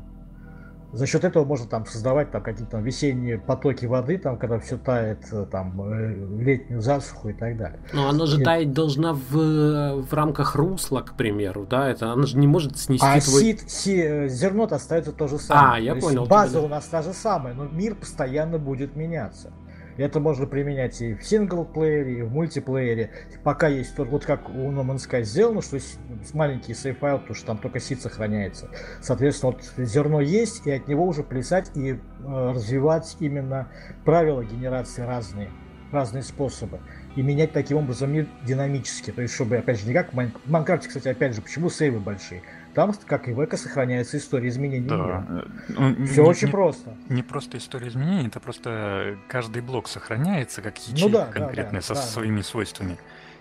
За 0.94 1.06
счет 1.06 1.26
этого 1.26 1.44
можно 1.44 1.68
там 1.68 1.86
создавать 1.86 2.32
там 2.32 2.42
какие-то 2.42 2.72
там 2.72 2.84
весенние 2.84 3.38
потоки 3.38 3.86
воды, 3.86 4.18
там, 4.18 4.38
когда 4.38 4.58
все 4.60 4.78
тает, 4.78 5.20
э, 5.32 5.46
там, 5.52 5.82
э, 5.82 6.16
летнюю 6.40 6.82
засуху 6.82 7.30
и 7.30 7.34
так 7.34 7.58
далее. 7.58 7.80
Но 7.94 8.08
оно 8.08 8.26
же 8.26 8.42
и... 8.42 8.44
таять 8.44 8.72
должно 8.72 9.14
в, 9.14 10.02
в 10.02 10.14
рамках 10.14 10.56
русла, 10.56 11.02
к 11.02 11.16
примеру, 11.16 11.68
да? 11.70 11.90
Это 11.90 12.12
оно 12.12 12.24
же 12.24 12.38
не 12.38 12.48
может 12.48 12.78
снести 12.78 13.06
а 13.06 13.20
твой... 13.20 13.42
сид, 13.42 13.70
си, 13.70 14.28
зерно 14.30 14.64
остается 14.64 15.12
то 15.12 15.28
же 15.28 15.40
самое. 15.40 15.76
А, 15.76 15.80
я 15.80 15.96
то 15.96 16.02
понял. 16.02 16.26
База 16.26 16.60
тебя... 16.60 16.62
у 16.62 16.68
нас 16.70 16.86
та 16.86 17.02
же 17.02 17.14
самая, 17.14 17.54
но 17.54 17.66
мир 17.66 17.96
постоянно 17.96 18.58
будет 18.58 18.96
меняться. 18.96 19.52
Это 19.98 20.20
можно 20.20 20.46
применять 20.46 21.02
и 21.02 21.16
в 21.16 21.24
синглплеере, 21.24 22.20
и 22.20 22.22
в 22.22 22.32
мультиплеере. 22.32 23.12
Пока 23.44 23.68
есть 23.68 23.96
тот, 23.96 24.10
вот 24.10 24.26
как 24.26 24.50
у 24.50 24.72
No 24.72 24.86
Man's 24.86 25.08
Sky 25.10 25.24
сделано, 25.24 25.62
что 25.62 25.76
есть 25.76 26.00
маленький 26.34 26.74
сейф 26.74 27.00
файл, 27.00 27.20
потому 27.20 27.36
что 27.36 27.48
там 27.48 27.58
только 27.58 27.80
сид 27.80 28.02
сохраняется. 28.02 28.70
Соответственно, 29.02 29.54
вот 29.54 29.88
зерно 29.88 30.22
есть, 30.22 30.66
и 30.66 30.72
от 30.72 30.88
него 30.88 31.06
уже 31.06 31.24
плясать 31.24 31.72
и 31.76 31.94
э, 31.94 31.98
развивать 32.24 33.18
именно 33.20 33.70
правила 34.06 34.44
генерации 34.44 35.02
разные, 35.02 35.50
разные 35.92 36.24
способы. 36.24 36.80
И 37.16 37.22
менять 37.22 37.52
таким 37.52 37.78
образом 37.78 38.12
мир 38.12 38.28
динамически. 38.44 39.12
То 39.12 39.22
есть, 39.22 39.34
чтобы, 39.34 39.58
опять 39.58 39.80
же, 39.80 39.88
не 39.88 39.94
как 39.94 40.14
в 40.14 40.50
Майнкрафте, 40.50 40.88
кстати, 40.88 41.08
опять 41.08 41.36
же, 41.36 41.42
почему 41.42 41.70
сейвы 41.70 42.00
большие? 42.00 42.44
Там, 42.74 42.94
как 43.08 43.28
и 43.28 43.34
в 43.34 43.44
Эко, 43.44 43.58
сохраняется 43.58 44.18
история 44.18 44.50
изменений 44.50 44.88
да. 44.88 44.96
мира. 44.96 45.46
Ну, 45.70 46.06
Все 46.06 46.22
не, 46.22 46.30
очень 46.30 46.48
не, 46.48 46.52
просто. 46.52 46.96
Не 47.10 47.24
просто 47.24 47.58
история 47.58 47.88
изменений, 47.88 48.28
это 48.28 48.40
просто 48.40 49.18
каждый 49.28 49.64
блок 49.64 49.88
сохраняется 49.88 50.62
как 50.62 50.78
ячейка 50.78 51.08
ну, 51.08 51.10
да, 51.10 51.26
конкретная 51.26 51.82
да, 51.82 51.88
да, 51.88 51.96
со 51.96 51.96
да, 51.96 52.02
своими 52.02 52.38
да. 52.38 52.44
свойствами. 52.44 52.98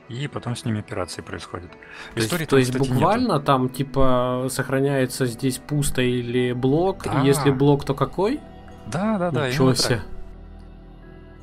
И 0.09 0.29
потом 0.29 0.55
с 0.57 0.65
ними 0.65 0.79
операции 0.79 1.21
происходят. 1.21 1.71
То 2.15 2.21
Истории 2.21 2.43
есть, 2.43 2.51
то 2.51 2.59
есть 2.59 2.79
буквально 2.79 3.35
нету. 3.35 3.45
там 3.45 3.69
типа 3.69 4.47
сохраняется 4.51 5.27
здесь 5.27 5.59
пусто 5.59 6.01
или 6.01 6.53
блок, 6.53 7.03
да. 7.05 7.21
и 7.21 7.27
если 7.27 7.51
блок, 7.51 7.85
то 7.85 7.93
какой? 7.93 8.41
Да, 8.87 9.19
да, 9.19 9.31
да. 9.31 9.49
Ничего 9.49 9.75
себе. 9.75 10.01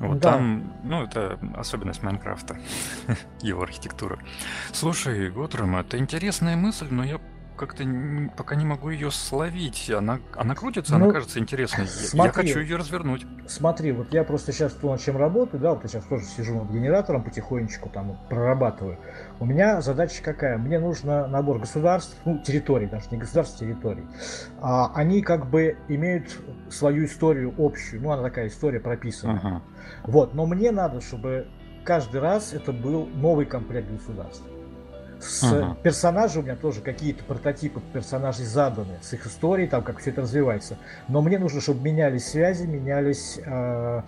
Вот 0.07 0.19
да. 0.19 0.33
там, 0.33 0.73
ну, 0.83 1.03
это 1.03 1.39
особенность 1.55 2.03
Майнкрафта, 2.03 2.57
его 3.41 3.61
архитектура. 3.63 4.19
Слушай, 4.71 5.29
Готром, 5.29 5.75
это 5.77 5.97
интересная 5.97 6.55
мысль, 6.55 6.87
но 6.89 7.03
я 7.03 7.19
как-то 7.55 7.83
пока 8.35 8.55
не 8.55 8.65
могу 8.65 8.89
ее 8.89 9.11
словить. 9.11 9.89
Она, 9.89 10.19
она 10.35 10.55
крутится, 10.55 10.97
ну, 10.97 11.05
она 11.05 11.13
кажется 11.13 11.39
интересной. 11.39 11.87
Смотри, 11.87 12.27
я 12.27 12.31
хочу 12.31 12.59
ее 12.59 12.75
развернуть. 12.77 13.25
Смотри, 13.47 13.91
вот 13.91 14.13
я 14.13 14.23
просто 14.23 14.51
сейчас 14.51 14.73
то, 14.73 14.91
над 14.91 15.01
чем 15.01 15.17
работаю, 15.17 15.61
да, 15.61 15.73
вот 15.73 15.83
я 15.83 15.89
сейчас 15.89 16.05
тоже 16.05 16.25
сижу 16.25 16.55
над 16.55 16.71
генератором, 16.71 17.23
потихонечку 17.23 17.89
там 17.89 18.17
прорабатываю. 18.29 18.97
У 19.39 19.45
меня 19.45 19.81
задача 19.81 20.23
какая? 20.23 20.57
Мне 20.57 20.79
нужно 20.79 21.27
набор 21.27 21.59
государств, 21.59 22.17
ну, 22.25 22.39
территорий, 22.39 22.87
даже 22.87 23.05
не 23.11 23.17
государств, 23.17 23.59
территорий. 23.59 24.05
А, 24.61 24.91
они 24.95 25.21
как 25.21 25.49
бы 25.49 25.77
имеют 25.87 26.37
свою 26.69 27.05
историю 27.05 27.53
общую, 27.57 28.01
ну, 28.01 28.11
она 28.11 28.23
такая 28.23 28.47
история 28.47 28.79
прописана. 28.79 29.39
Ага. 29.43 29.61
Вот, 30.03 30.33
но 30.33 30.45
мне 30.45 30.71
надо, 30.71 31.01
чтобы 31.01 31.47
каждый 31.83 32.21
раз 32.21 32.53
это 32.53 32.71
был 32.71 33.05
новый 33.05 33.45
комплект 33.45 33.91
государств. 33.91 34.43
С 35.23 35.43
uh-huh. 35.43 35.81
персонажей 35.81 36.41
у 36.41 36.45
меня 36.45 36.55
тоже 36.55 36.81
какие-то 36.81 37.23
прототипы 37.23 37.81
персонажей 37.93 38.45
заданы, 38.45 38.99
с 39.01 39.13
их 39.13 39.25
историей, 39.25 39.67
там, 39.67 39.83
как 39.83 39.99
все 39.99 40.09
это 40.11 40.21
развивается. 40.21 40.77
Но 41.07 41.21
мне 41.21 41.39
нужно, 41.39 41.61
чтобы 41.61 41.81
менялись 41.81 42.27
связи, 42.27 42.65
менялись 42.65 43.39
э, 43.43 44.01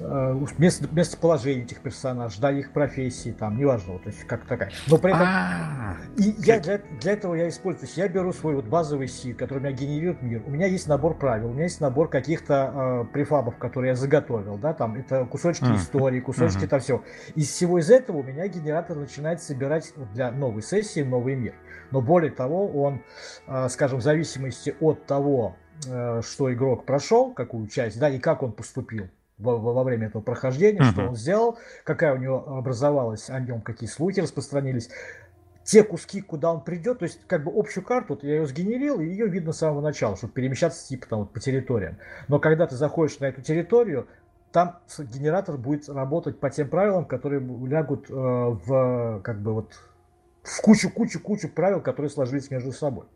э, 0.00 0.46
место, 0.56 0.88
местоположение 0.90 1.64
этих 1.64 1.80
персонажей, 1.80 2.40
да, 2.40 2.50
их 2.50 2.72
профессии, 2.72 3.30
там, 3.30 3.58
неважно, 3.58 3.94
вот, 3.94 4.04
то 4.04 4.08
есть 4.08 4.24
как 4.24 4.46
такая. 4.46 4.70
Но 4.86 4.98
при 4.98 5.10
этом... 5.10 5.26
А. 5.26 5.96
И 6.16 6.34
я 6.38 6.60
для, 6.60 6.78
для 7.00 7.12
этого 7.12 7.34
я 7.34 7.48
использую, 7.48 7.80
то 7.80 7.86
есть 7.86 7.98
я 7.98 8.08
беру 8.08 8.32
свой 8.32 8.54
вот 8.54 8.64
базовый 8.64 9.08
сид, 9.08 9.36
который 9.36 9.58
у 9.58 9.62
меня 9.62 9.72
генерирует 9.72 10.22
мир. 10.22 10.42
У 10.46 10.50
меня 10.50 10.66
есть 10.66 10.88
набор 10.88 11.18
правил, 11.18 11.50
у 11.50 11.52
меня 11.52 11.64
есть 11.64 11.80
набор 11.80 12.08
каких-то 12.08 13.04
э, 13.08 13.12
префабов, 13.12 13.58
которые 13.58 13.90
я 13.90 13.96
заготовил, 13.96 14.56
да, 14.56 14.72
там, 14.72 14.96
это 14.96 15.26
кусочки 15.26 15.64
uh-huh. 15.64 15.76
истории, 15.76 16.20
кусочки 16.20 16.64
uh-huh. 16.64 16.68
там 16.68 16.80
все. 16.80 17.02
Из 17.34 17.48
всего 17.48 17.78
из 17.78 17.90
этого 17.90 18.18
у 18.18 18.22
меня 18.22 18.46
генератор 18.48 18.96
начинает 18.96 19.42
собирать 19.42 19.92
для 20.14 20.30
новой 20.38 20.62
сессии, 20.62 21.02
новый 21.02 21.34
мир. 21.34 21.54
Но 21.90 22.00
более 22.00 22.30
того, 22.30 22.68
он, 22.68 23.02
а, 23.46 23.68
скажем, 23.68 23.98
в 23.98 24.02
зависимости 24.02 24.74
от 24.80 25.04
того, 25.06 25.56
э, 25.86 26.20
что 26.22 26.52
игрок 26.52 26.84
прошел, 26.84 27.32
какую 27.32 27.66
часть, 27.68 27.98
да, 27.98 28.08
и 28.08 28.18
как 28.18 28.42
он 28.42 28.52
поступил 28.52 29.08
во, 29.38 29.56
во 29.56 29.84
время 29.84 30.08
этого 30.08 30.22
прохождения, 30.22 30.80
uh-huh. 30.80 30.92
что 30.92 31.08
он 31.08 31.16
сделал, 31.16 31.58
какая 31.84 32.14
у 32.14 32.18
него 32.18 32.56
образовалась 32.58 33.30
о 33.30 33.40
нем, 33.40 33.60
какие 33.60 33.88
слухи 33.88 34.20
распространились, 34.20 34.90
те 35.64 35.82
куски, 35.82 36.22
куда 36.22 36.52
он 36.52 36.62
придет, 36.62 37.00
то 37.00 37.04
есть 37.04 37.20
как 37.26 37.44
бы 37.44 37.52
общую 37.54 37.84
карту, 37.84 38.14
вот 38.14 38.24
я 38.24 38.36
ее 38.36 38.46
сгенерил, 38.46 39.00
и 39.00 39.06
ее 39.06 39.26
видно 39.28 39.52
с 39.52 39.58
самого 39.58 39.82
начала, 39.82 40.16
чтобы 40.16 40.32
перемещаться 40.32 40.86
типа 40.88 41.06
там 41.06 41.18
вот 41.20 41.32
по 41.32 41.40
территориям. 41.40 41.98
Но 42.26 42.38
когда 42.38 42.66
ты 42.66 42.74
заходишь 42.74 43.18
на 43.20 43.26
эту 43.26 43.42
территорию, 43.42 44.08
там 44.50 44.78
генератор 44.98 45.58
будет 45.58 45.86
работать 45.90 46.40
по 46.40 46.48
тем 46.48 46.70
правилам, 46.70 47.04
которые 47.04 47.40
лягут 47.40 48.06
э, 48.08 48.14
в 48.14 49.20
как 49.22 49.42
бы 49.42 49.52
вот 49.52 49.78
в 50.48 50.60
кучу-кучу-кучу 50.62 51.48
правил, 51.48 51.80
которые 51.80 52.10
сложились 52.10 52.50
между 52.50 52.72
собой. 52.72 53.06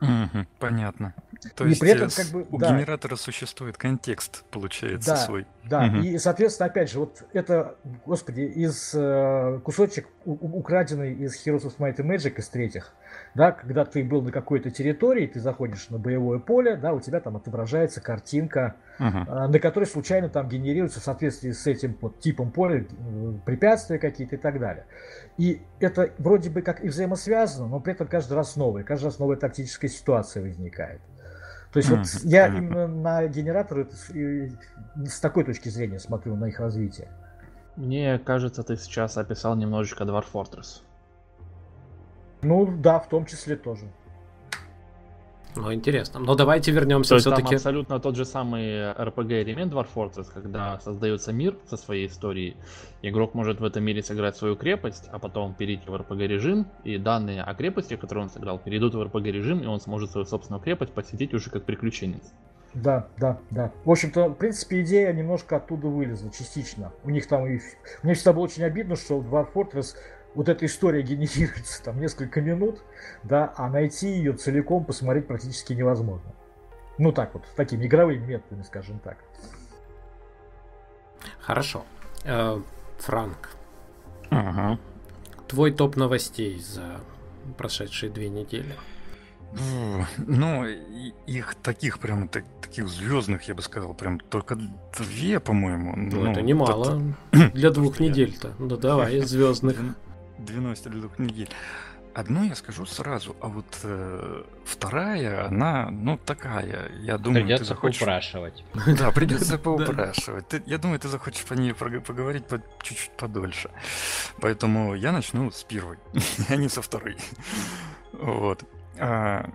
Угу, 0.00 0.46
понятно. 0.58 1.14
То 1.54 1.64
и 1.64 1.70
есть 1.70 1.80
при 1.80 1.90
этом, 1.90 2.10
как 2.10 2.26
бы, 2.26 2.46
у 2.50 2.58
да. 2.58 2.70
генератора 2.70 3.16
существует 3.16 3.78
контекст, 3.78 4.44
получается, 4.50 5.10
да, 5.10 5.16
свой. 5.16 5.46
Да, 5.64 5.86
угу. 5.86 5.98
и, 5.98 6.18
соответственно, 6.18 6.68
опять 6.68 6.90
же, 6.90 7.00
вот 7.00 7.24
это, 7.32 7.76
господи, 8.04 8.42
из 8.42 8.92
э, 8.94 9.60
кусочек, 9.64 10.08
украденный 10.24 11.14
из 11.14 11.34
Heroes 11.46 11.62
of 11.62 11.78
Might 11.78 11.96
and 11.96 12.06
Magic, 12.06 12.38
из 12.38 12.48
третьих, 12.48 12.92
да, 13.36 13.52
когда 13.52 13.84
ты 13.84 14.02
был 14.02 14.22
на 14.22 14.32
какой-то 14.32 14.70
территории, 14.70 15.26
ты 15.26 15.40
заходишь 15.40 15.90
на 15.90 15.98
боевое 15.98 16.38
поле, 16.38 16.74
да, 16.76 16.94
у 16.94 17.00
тебя 17.00 17.20
там 17.20 17.36
отображается 17.36 18.00
картинка, 18.00 18.76
uh-huh. 18.98 19.48
на 19.48 19.58
которой 19.58 19.84
случайно 19.84 20.30
там 20.30 20.48
генерируется 20.48 21.00
в 21.00 21.04
соответствии 21.04 21.50
с 21.50 21.66
этим 21.66 21.98
вот, 22.00 22.18
типом 22.18 22.50
поля 22.50 22.86
э, 22.88 23.32
препятствия 23.44 23.98
какие-то 23.98 24.36
и 24.36 24.38
так 24.38 24.58
далее. 24.58 24.86
И 25.36 25.60
это 25.80 26.10
вроде 26.16 26.48
бы 26.48 26.62
как 26.62 26.82
и 26.82 26.88
взаимосвязано, 26.88 27.68
но 27.68 27.78
при 27.78 27.92
этом 27.92 28.06
каждый 28.06 28.32
раз 28.32 28.56
новое, 28.56 28.84
каждый 28.84 29.04
раз 29.04 29.18
новая 29.18 29.36
тактическая 29.36 29.90
ситуация 29.90 30.42
возникает. 30.42 31.02
То 31.72 31.78
есть 31.78 31.90
mm, 31.90 31.96
вот 31.98 32.06
я 32.24 32.46
именно 32.46 32.86
на 32.86 33.26
генераторы 33.26 33.86
с 33.90 35.20
такой 35.20 35.44
точки 35.44 35.68
зрения 35.68 35.98
смотрю 35.98 36.36
на 36.36 36.46
их 36.46 36.58
развитие. 36.58 37.08
Мне 37.76 38.18
кажется, 38.18 38.62
ты 38.62 38.76
сейчас 38.76 39.18
описал 39.18 39.56
немножечко 39.56 40.04
Dwarf 40.04 40.24
Fortress. 40.32 40.80
Ну 42.46 42.66
да, 42.66 43.00
в 43.00 43.08
том 43.08 43.26
числе 43.26 43.56
тоже. 43.56 43.86
Ну, 45.56 45.72
интересно. 45.72 46.20
Но 46.20 46.34
давайте 46.34 46.70
вернемся 46.70 47.14
То 47.14 47.18
все-таки. 47.18 47.42
Там 47.44 47.54
абсолютно 47.54 47.98
тот 47.98 48.14
же 48.14 48.24
самый 48.24 48.92
RPG 48.92 49.42
элемент 49.42 49.72
Dwarf 49.72 49.88
Fortress, 49.94 50.26
когда 50.32 50.78
создается 50.80 51.32
мир 51.32 51.56
со 51.66 51.76
своей 51.76 52.06
историей. 52.06 52.56
Игрок 53.02 53.34
может 53.34 53.60
в 53.60 53.64
этом 53.64 53.82
мире 53.82 54.02
сыграть 54.02 54.36
свою 54.36 54.54
крепость, 54.54 55.08
а 55.10 55.18
потом 55.18 55.54
перейти 55.54 55.88
в 55.88 55.94
RPG 55.94 56.26
режим, 56.26 56.66
и 56.84 56.98
данные 56.98 57.42
о 57.42 57.54
крепости, 57.54 57.96
которые 57.96 58.24
он 58.24 58.30
сыграл, 58.30 58.58
перейдут 58.58 58.94
в 58.94 59.00
RPG 59.00 59.30
режим, 59.30 59.60
и 59.60 59.66
он 59.66 59.80
сможет 59.80 60.10
свою 60.10 60.26
собственную 60.26 60.62
крепость 60.62 60.92
посетить 60.92 61.32
уже 61.32 61.50
как 61.50 61.64
приключенец. 61.64 62.32
Да, 62.74 63.06
да, 63.16 63.38
да. 63.50 63.72
В 63.86 63.90
общем-то, 63.90 64.28
в 64.28 64.34
принципе, 64.34 64.82
идея 64.82 65.10
немножко 65.14 65.56
оттуда 65.56 65.88
вылезла, 65.88 66.30
частично. 66.30 66.92
У 67.04 67.10
них 67.10 67.26
там 67.26 67.46
и... 67.46 67.60
Мне 68.02 68.12
всегда 68.12 68.34
было 68.34 68.44
очень 68.44 68.64
обидно, 68.64 68.96
что 68.96 69.18
в 69.18 69.34
Dwarf 69.34 69.48
Fortress 69.54 69.94
вот 70.36 70.50
эта 70.50 70.66
история 70.66 71.02
генерируется 71.02 71.82
там 71.82 71.98
несколько 71.98 72.42
минут, 72.42 72.82
да, 73.24 73.52
а 73.56 73.70
найти 73.70 74.08
ее 74.08 74.34
целиком 74.34 74.84
посмотреть 74.84 75.26
практически 75.26 75.72
невозможно. 75.72 76.30
Ну 76.98 77.10
так 77.10 77.32
вот, 77.34 77.44
такими 77.56 77.86
игровыми 77.86 78.24
методами, 78.24 78.62
скажем 78.62 78.98
так. 78.98 79.16
Хорошо. 81.40 81.84
Э, 82.24 82.60
Франк. 82.98 83.50
Ага. 84.30 84.78
Твой 85.48 85.72
топ 85.72 85.96
новостей 85.96 86.58
за 86.58 87.00
прошедшие 87.56 88.10
две 88.10 88.28
недели. 88.28 88.74
Ну, 90.18 90.66
их 91.26 91.54
таких 91.62 91.98
прям 91.98 92.28
так, 92.28 92.44
таких 92.60 92.88
звездных, 92.88 93.42
я 93.44 93.54
бы 93.54 93.62
сказал, 93.62 93.94
прям 93.94 94.20
только 94.20 94.58
две, 94.98 95.40
по-моему. 95.40 95.94
Ну, 95.96 96.24
ну 96.24 96.30
это 96.30 96.42
немало 96.42 97.00
это... 97.32 97.50
для 97.52 97.70
двух 97.70 98.00
недель-то. 98.00 98.52
Ну 98.58 98.76
давай, 98.76 99.20
звездных. 99.20 99.78
90 100.38 100.88
или 100.88 101.00
двух 101.00 101.18
недель. 101.18 101.48
Одну 102.14 102.44
я 102.44 102.54
скажу 102.54 102.86
сразу, 102.86 103.36
а 103.42 103.48
вот 103.48 103.66
э, 103.82 104.42
вторая, 104.64 105.48
она, 105.48 105.90
ну, 105.90 106.16
такая, 106.16 106.90
я 107.00 107.18
думаю, 107.18 107.42
придется 107.42 107.64
ты 107.64 107.68
захочешь... 107.68 107.98
поупрашивать. 107.98 108.64
Да, 108.98 109.10
придется 109.10 109.58
поупрашивать. 109.58 110.48
Ты, 110.48 110.62
я 110.64 110.78
думаю, 110.78 110.98
ты 110.98 111.08
захочешь 111.08 111.44
по 111.44 111.52
ней 111.52 111.74
поговорить 111.74 112.46
по, 112.46 112.62
чуть-чуть 112.80 113.10
подольше. 113.18 113.70
Поэтому 114.40 114.94
я 114.94 115.12
начну 115.12 115.50
с 115.50 115.62
первой, 115.62 115.98
а 116.48 116.56
не 116.56 116.70
со 116.70 116.80
второй. 116.80 117.18
Вот. 118.12 118.64
А, 118.98 119.50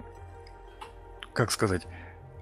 как 1.34 1.52
сказать? 1.52 1.88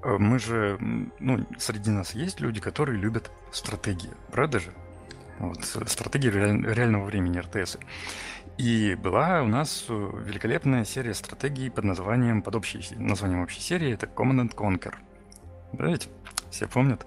Э, 0.03 0.17
мы 0.19 0.39
же, 0.39 0.77
ну, 1.19 1.45
среди 1.57 1.91
нас 1.91 2.13
есть 2.13 2.41
люди, 2.41 2.59
которые 2.59 2.99
любят 2.99 3.31
стратегии, 3.51 4.11
правда 4.31 4.59
же? 4.59 4.73
Вот, 5.39 5.63
стратегии 5.63 6.29
реального 6.29 7.05
времени 7.05 7.39
РТС. 7.39 7.77
И 8.57 8.95
была 8.95 9.41
у 9.41 9.47
нас 9.47 9.85
э, 9.87 10.11
великолепная 10.25 10.83
серия 10.83 11.13
стратегий 11.13 11.69
под 11.69 11.85
названием, 11.85 12.41
под 12.41 12.55
общей 12.55 12.81
названием 12.97 13.41
общей 13.41 13.61
серии, 13.61 13.93
это 13.93 14.05
Command 14.05 14.49
and 14.49 14.53
Conquer. 14.53 14.95
Да 15.71 15.85
ведь? 15.85 16.09
Все 16.51 16.67
помнят. 16.67 17.05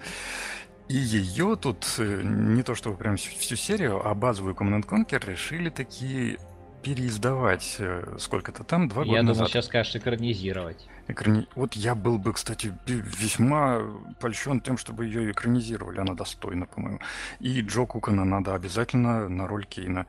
И 0.89 0.97
ее 0.97 1.57
тут 1.57 1.87
э, 1.99 2.23
не 2.25 2.63
то 2.63 2.75
чтобы 2.75 2.97
прям 2.97 3.17
всю 3.17 3.57
серию, 3.57 4.07
а 4.07 4.15
базовую 4.15 4.55
Command 4.55 4.87
Conquer 4.87 5.29
решили 5.31 5.69
такие 5.69 6.39
переиздавать 6.83 7.77
э, 7.79 8.17
сколько-то 8.19 8.65
там, 8.65 8.89
два 8.89 9.03
года 9.05 9.15
Я 9.15 9.21
думал, 9.23 9.35
назад. 9.35 9.49
сейчас 9.51 9.67
скажешь 9.67 9.95
экранизировать. 9.97 10.89
Экрани... 11.09 11.47
Вот 11.55 11.75
я 11.75 11.95
был 11.95 12.19
бы, 12.19 12.33
кстати, 12.33 12.73
весьма 12.87 13.81
польщен 14.21 14.61
тем, 14.61 14.79
чтобы 14.79 15.07
ее 15.07 15.31
экранизировали. 15.31 16.01
Она 16.01 16.15
достойна, 16.15 16.67
по-моему. 16.67 17.01
И 17.41 17.61
Джо 17.61 17.87
Кукана 17.87 18.25
надо 18.25 18.55
обязательно 18.55 19.29
на 19.29 19.47
роль 19.47 19.67
Кейна. 19.67 20.07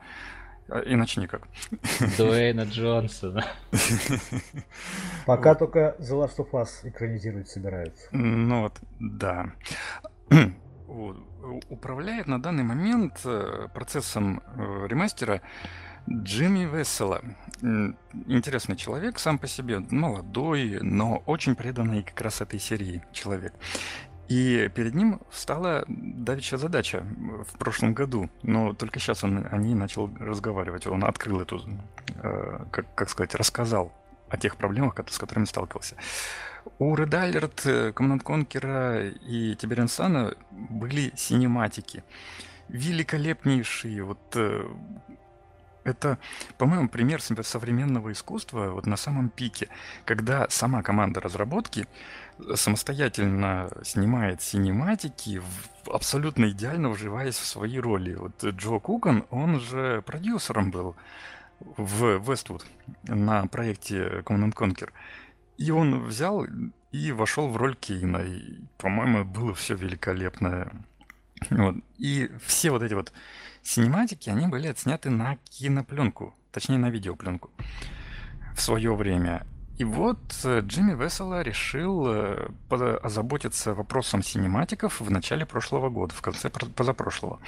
А, 0.68 0.80
иначе 0.80 1.20
никак. 1.20 1.42
Дуэйна 2.16 2.62
Джонсона. 2.62 3.44
Пока 5.26 5.50
вот. 5.50 5.58
только 5.58 5.96
The 5.98 6.12
Last 6.12 6.36
of 6.38 6.50
Us 6.52 6.68
экранизировать 6.84 7.48
собираются. 7.48 8.08
Ну 8.12 8.62
вот, 8.62 8.80
да. 8.98 9.52
Вот. 10.86 11.16
Управляет 11.68 12.26
на 12.26 12.40
данный 12.40 12.62
момент 12.62 13.20
э, 13.24 13.68
процессом 13.74 14.42
э, 14.56 14.86
ремастера 14.88 15.42
Джимми 16.10 16.64
Весело. 16.64 17.22
Интересный 18.26 18.76
человек 18.76 19.18
сам 19.18 19.38
по 19.38 19.46
себе, 19.46 19.80
молодой, 19.90 20.78
но 20.82 21.22
очень 21.26 21.54
преданный 21.54 22.02
как 22.02 22.20
раз 22.20 22.40
этой 22.40 22.60
серии 22.60 23.02
человек. 23.12 23.54
И 24.28 24.70
перед 24.74 24.94
ним 24.94 25.20
встала 25.30 25.84
давеча 25.86 26.56
задача 26.56 27.04
в 27.46 27.58
прошлом 27.58 27.94
году, 27.94 28.30
но 28.42 28.72
только 28.72 28.98
сейчас 28.98 29.22
он 29.22 29.46
о 29.50 29.56
ней 29.58 29.74
начал 29.74 30.10
разговаривать. 30.18 30.86
Он 30.86 31.04
открыл 31.04 31.40
эту, 31.40 31.62
э, 32.22 32.58
как, 32.70 32.94
как 32.94 33.10
сказать, 33.10 33.34
рассказал 33.34 33.92
о 34.30 34.38
тех 34.38 34.56
проблемах, 34.56 34.94
с 35.08 35.18
которыми 35.18 35.44
сталкивался. 35.44 35.96
У 36.78 36.96
Red 36.96 37.10
Alert, 37.10 37.92
Command 37.92 38.22
Conquer 38.22 39.10
и 39.10 39.54
Тиберенсана 39.56 40.34
были 40.50 41.12
синематики. 41.16 42.02
Великолепнейшие, 42.68 44.02
вот 44.04 44.20
э, 44.36 44.66
это, 45.84 46.18
по-моему, 46.58 46.88
пример 46.88 47.20
современного 47.20 48.12
искусства 48.12 48.70
вот 48.70 48.86
на 48.86 48.96
самом 48.96 49.28
пике, 49.28 49.68
когда 50.04 50.46
сама 50.48 50.82
команда 50.82 51.20
разработки 51.20 51.86
самостоятельно 52.54 53.70
снимает 53.84 54.42
синематики, 54.42 55.40
абсолютно 55.86 56.50
идеально 56.50 56.90
вживаясь 56.90 57.36
в 57.36 57.46
свои 57.46 57.78
роли. 57.78 58.14
Вот 58.14 58.42
Джо 58.42 58.78
Кукан, 58.78 59.24
он 59.30 59.60
же 59.60 60.02
продюсером 60.02 60.70
был 60.70 60.96
в 61.60 62.16
Westwood 62.16 62.64
на 63.04 63.46
проекте 63.46 64.22
Command 64.24 64.54
Conquer. 64.54 64.90
И 65.56 65.70
он 65.70 66.04
взял 66.04 66.46
и 66.90 67.12
вошел 67.12 67.48
в 67.48 67.56
роль 67.56 67.76
Кейна. 67.76 68.18
И, 68.18 68.60
по-моему, 68.78 69.24
было 69.24 69.54
все 69.54 69.74
великолепно. 69.74 70.72
Вот. 71.50 71.76
И 71.98 72.30
все 72.44 72.70
вот 72.70 72.82
эти 72.82 72.94
вот 72.94 73.12
синематики, 73.64 74.30
они 74.30 74.46
были 74.46 74.68
отсняты 74.68 75.10
на 75.10 75.36
кинопленку, 75.50 76.34
точнее 76.52 76.78
на 76.78 76.90
видеопленку 76.90 77.50
в 78.54 78.60
свое 78.60 78.94
время. 78.94 79.46
И 79.76 79.84
вот 79.84 80.20
э, 80.44 80.60
Джимми 80.60 80.94
Весело 80.94 81.42
решил 81.42 82.06
э, 82.06 82.48
озаботиться 83.02 83.74
вопросом 83.74 84.22
синематиков 84.22 85.00
в 85.00 85.10
начале 85.10 85.44
прошлого 85.46 85.88
года, 85.88 86.14
в 86.14 86.22
конце 86.22 86.48
позапрошлого. 86.48 87.40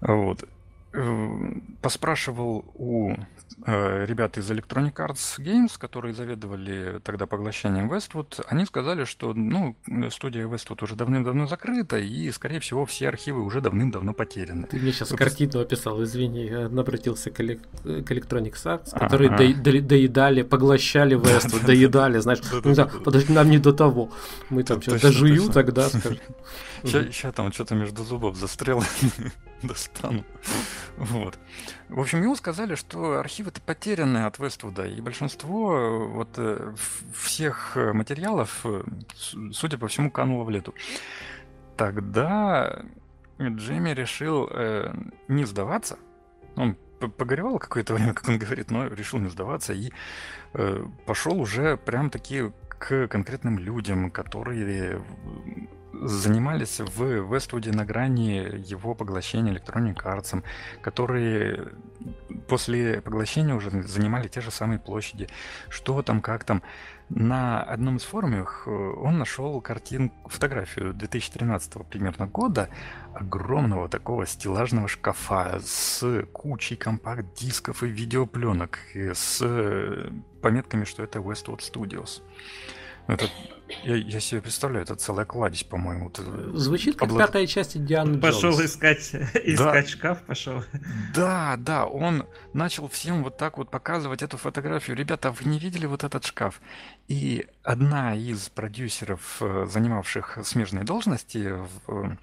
Вот. 0.00 0.48
Э, 0.92 1.52
поспрашивал 1.82 2.64
у 2.74 3.16
э, 3.66 4.04
ребят 4.06 4.38
из 4.38 4.50
Electronic 4.50 4.94
Arts 4.94 5.38
Games, 5.38 5.72
которые 5.78 6.14
заведовали 6.14 7.00
тогда 7.04 7.26
поглощением 7.26 7.92
Westwood, 7.92 8.44
они 8.48 8.64
сказали, 8.66 9.04
что 9.04 9.34
ну, 9.34 9.76
студия 10.10 10.46
Westwood 10.46 10.84
уже 10.84 10.94
давным-давно 10.94 11.46
закрыта, 11.46 11.98
и, 11.98 12.30
скорее 12.30 12.60
всего, 12.60 12.86
все 12.86 13.08
архивы 13.08 13.42
уже 13.42 13.60
давным-давно 13.60 14.12
потеряны. 14.12 14.66
Ты 14.66 14.78
мне 14.78 14.92
сейчас 14.92 15.10
Вы... 15.10 15.16
картину 15.16 15.60
описал, 15.60 16.02
извини, 16.02 16.46
я 16.46 16.66
обратился 16.66 17.30
к, 17.30 17.40
элек... 17.40 17.60
к 17.82 18.10
Electronic 18.10 18.54
Arts, 18.54 18.98
которые 18.98 19.30
ага. 19.30 19.54
до... 19.54 19.80
доедали, 19.80 20.42
поглощали 20.42 21.16
Westwood, 21.20 21.64
доедали, 21.64 22.18
знаешь, 22.18 22.40
подожди, 23.04 23.32
нам 23.32 23.50
не 23.50 23.58
до 23.58 23.72
того. 23.72 24.10
Мы 24.50 24.62
там 24.62 24.82
сейчас 24.82 25.00
дожую 25.00 25.48
тогда, 25.50 25.88
скажем. 25.88 26.18
Сейчас 26.84 27.34
там 27.34 27.52
что-то 27.52 27.74
между 27.74 28.04
зубов 28.04 28.36
застряло. 28.36 28.84
достану. 29.62 30.24
Вот. 30.96 31.38
В 31.88 32.00
общем, 32.00 32.22
ему 32.22 32.36
сказали, 32.36 32.74
что 32.74 33.18
архивы-то 33.18 33.60
потеряны 33.60 34.26
от 34.26 34.38
Вествуда, 34.38 34.86
и 34.86 35.00
большинство 35.00 35.76
э, 35.76 36.06
вот 36.08 36.28
э, 36.36 36.74
всех 37.14 37.76
материалов, 37.76 38.60
э, 38.64 38.82
судя 39.52 39.78
по 39.78 39.88
всему, 39.88 40.10
кануло 40.10 40.44
в 40.44 40.50
лету. 40.50 40.74
Тогда 41.76 42.82
Джейми 43.40 43.90
решил 43.90 44.48
э, 44.50 44.92
не 45.28 45.44
сдаваться. 45.44 45.98
Он 46.56 46.76
погоревал 46.98 47.58
какое-то 47.58 47.94
время, 47.94 48.12
как 48.14 48.28
он 48.28 48.38
говорит, 48.38 48.70
но 48.70 48.86
решил 48.86 49.18
не 49.18 49.28
сдаваться 49.28 49.72
и 49.72 49.92
э, 50.54 50.84
пошел 51.06 51.40
уже 51.40 51.76
прям 51.76 52.10
таки 52.10 52.52
к 52.68 53.08
конкретным 53.08 53.58
людям, 53.58 54.10
которые 54.10 55.02
занимались 55.92 56.80
в 56.80 57.32
Вествуде 57.32 57.72
на 57.72 57.84
грани 57.84 58.62
его 58.64 58.94
поглощения 58.94 59.54
Electronic 59.54 60.02
Arts, 60.04 60.42
которые 60.82 61.72
после 62.48 63.00
поглощения 63.00 63.54
уже 63.54 63.70
занимали 63.82 64.28
те 64.28 64.40
же 64.40 64.50
самые 64.50 64.78
площади. 64.78 65.28
Что 65.68 66.02
там, 66.02 66.20
как 66.20 66.44
там. 66.44 66.62
На 67.10 67.62
одном 67.62 67.96
из 67.96 68.02
форумов 68.02 68.64
э, 68.66 68.70
он 68.70 69.16
нашел 69.16 69.58
картин, 69.62 70.12
фотографию 70.26 70.92
2013 70.92 71.86
примерно 71.88 72.26
года 72.26 72.68
огромного 73.14 73.88
такого 73.88 74.26
стеллажного 74.26 74.88
шкафа 74.88 75.58
с 75.64 76.26
кучей 76.34 76.76
компакт-дисков 76.76 77.82
и 77.82 77.86
видеопленок, 77.86 78.78
и 78.92 79.14
с 79.14 79.38
э, 79.40 80.10
пометками, 80.42 80.84
что 80.84 81.02
это 81.02 81.20
Westwood 81.20 81.60
Studios. 81.60 82.20
Это, 83.06 83.24
я, 83.84 83.96
я 83.96 84.20
себе 84.20 84.40
представляю, 84.40 84.84
это 84.84 84.94
целая 84.96 85.26
кладезь, 85.26 85.64
по-моему. 85.64 86.12
Звучит 86.54 86.96
как 86.96 87.08
Облад... 87.08 87.28
пятая 87.28 87.46
часть 87.46 87.82
Дианы 87.84 88.18
Пошел 88.18 88.52
Джонс. 88.52 88.64
искать, 88.64 89.14
искать 89.44 89.56
да. 89.56 89.86
шкаф, 89.86 90.22
пошел. 90.22 90.64
Да, 91.14 91.56
да, 91.58 91.86
он 91.86 92.26
начал 92.52 92.88
всем 92.88 93.22
вот 93.22 93.36
так 93.36 93.58
вот 93.58 93.70
показывать 93.70 94.22
эту 94.22 94.36
фотографию. 94.36 94.96
Ребята, 94.96 95.30
вы 95.30 95.50
не 95.50 95.58
видели 95.58 95.86
вот 95.86 96.04
этот 96.04 96.24
шкаф? 96.24 96.60
И 97.08 97.46
одна 97.62 98.14
из 98.14 98.48
продюсеров, 98.48 99.38
э, 99.40 99.66
занимавших 99.70 100.38
смежные 100.44 100.84
должности 100.84 101.54
в 101.86 102.16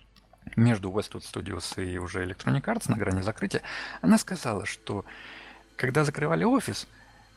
между 0.55 0.89
Westwood 0.91 1.23
Studios 1.23 1.83
и 1.83 1.97
уже 1.97 2.23
Electronic 2.23 2.63
Arts 2.63 2.89
на 2.89 2.97
грани 2.97 3.21
закрытия, 3.21 3.61
она 4.01 4.17
сказала, 4.17 4.65
что 4.65 5.05
когда 5.75 6.03
закрывали 6.03 6.43
офис, 6.43 6.87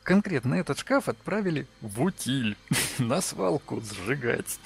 конкретно 0.09 0.54
этот 0.54 0.78
шкаф 0.78 1.11
отправили 1.11 1.66
в 1.82 2.02
утиль, 2.02 2.56
на 2.98 3.20
свалку 3.20 3.82
сжигать. 3.82 4.59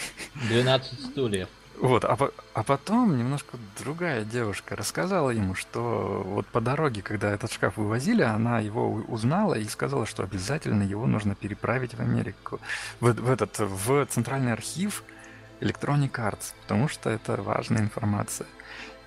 12 0.48 1.06
стульев. 1.10 1.48
Вот, 1.80 2.04
а, 2.04 2.16
а 2.54 2.62
потом 2.62 3.18
немножко 3.18 3.56
другая 3.76 4.24
девушка 4.24 4.76
рассказала 4.76 5.30
ему, 5.30 5.56
что 5.56 6.22
вот 6.24 6.46
по 6.46 6.60
дороге, 6.60 7.02
когда 7.02 7.32
этот 7.32 7.50
шкаф 7.50 7.76
вывозили, 7.76 8.22
она 8.22 8.60
его 8.60 8.92
узнала 9.08 9.54
и 9.54 9.64
сказала, 9.64 10.06
что 10.06 10.22
обязательно 10.22 10.84
его 10.84 11.06
нужно 11.08 11.34
переправить 11.34 11.94
в 11.94 12.00
Америку, 12.00 12.60
в, 13.00 13.12
в 13.12 13.28
этот, 13.28 13.58
в 13.58 14.06
центральный 14.06 14.52
архив 14.52 15.02
Electronic 15.60 16.12
Arts, 16.12 16.54
потому 16.62 16.86
что 16.86 17.10
это 17.10 17.42
важная 17.42 17.80
информация. 17.80 18.46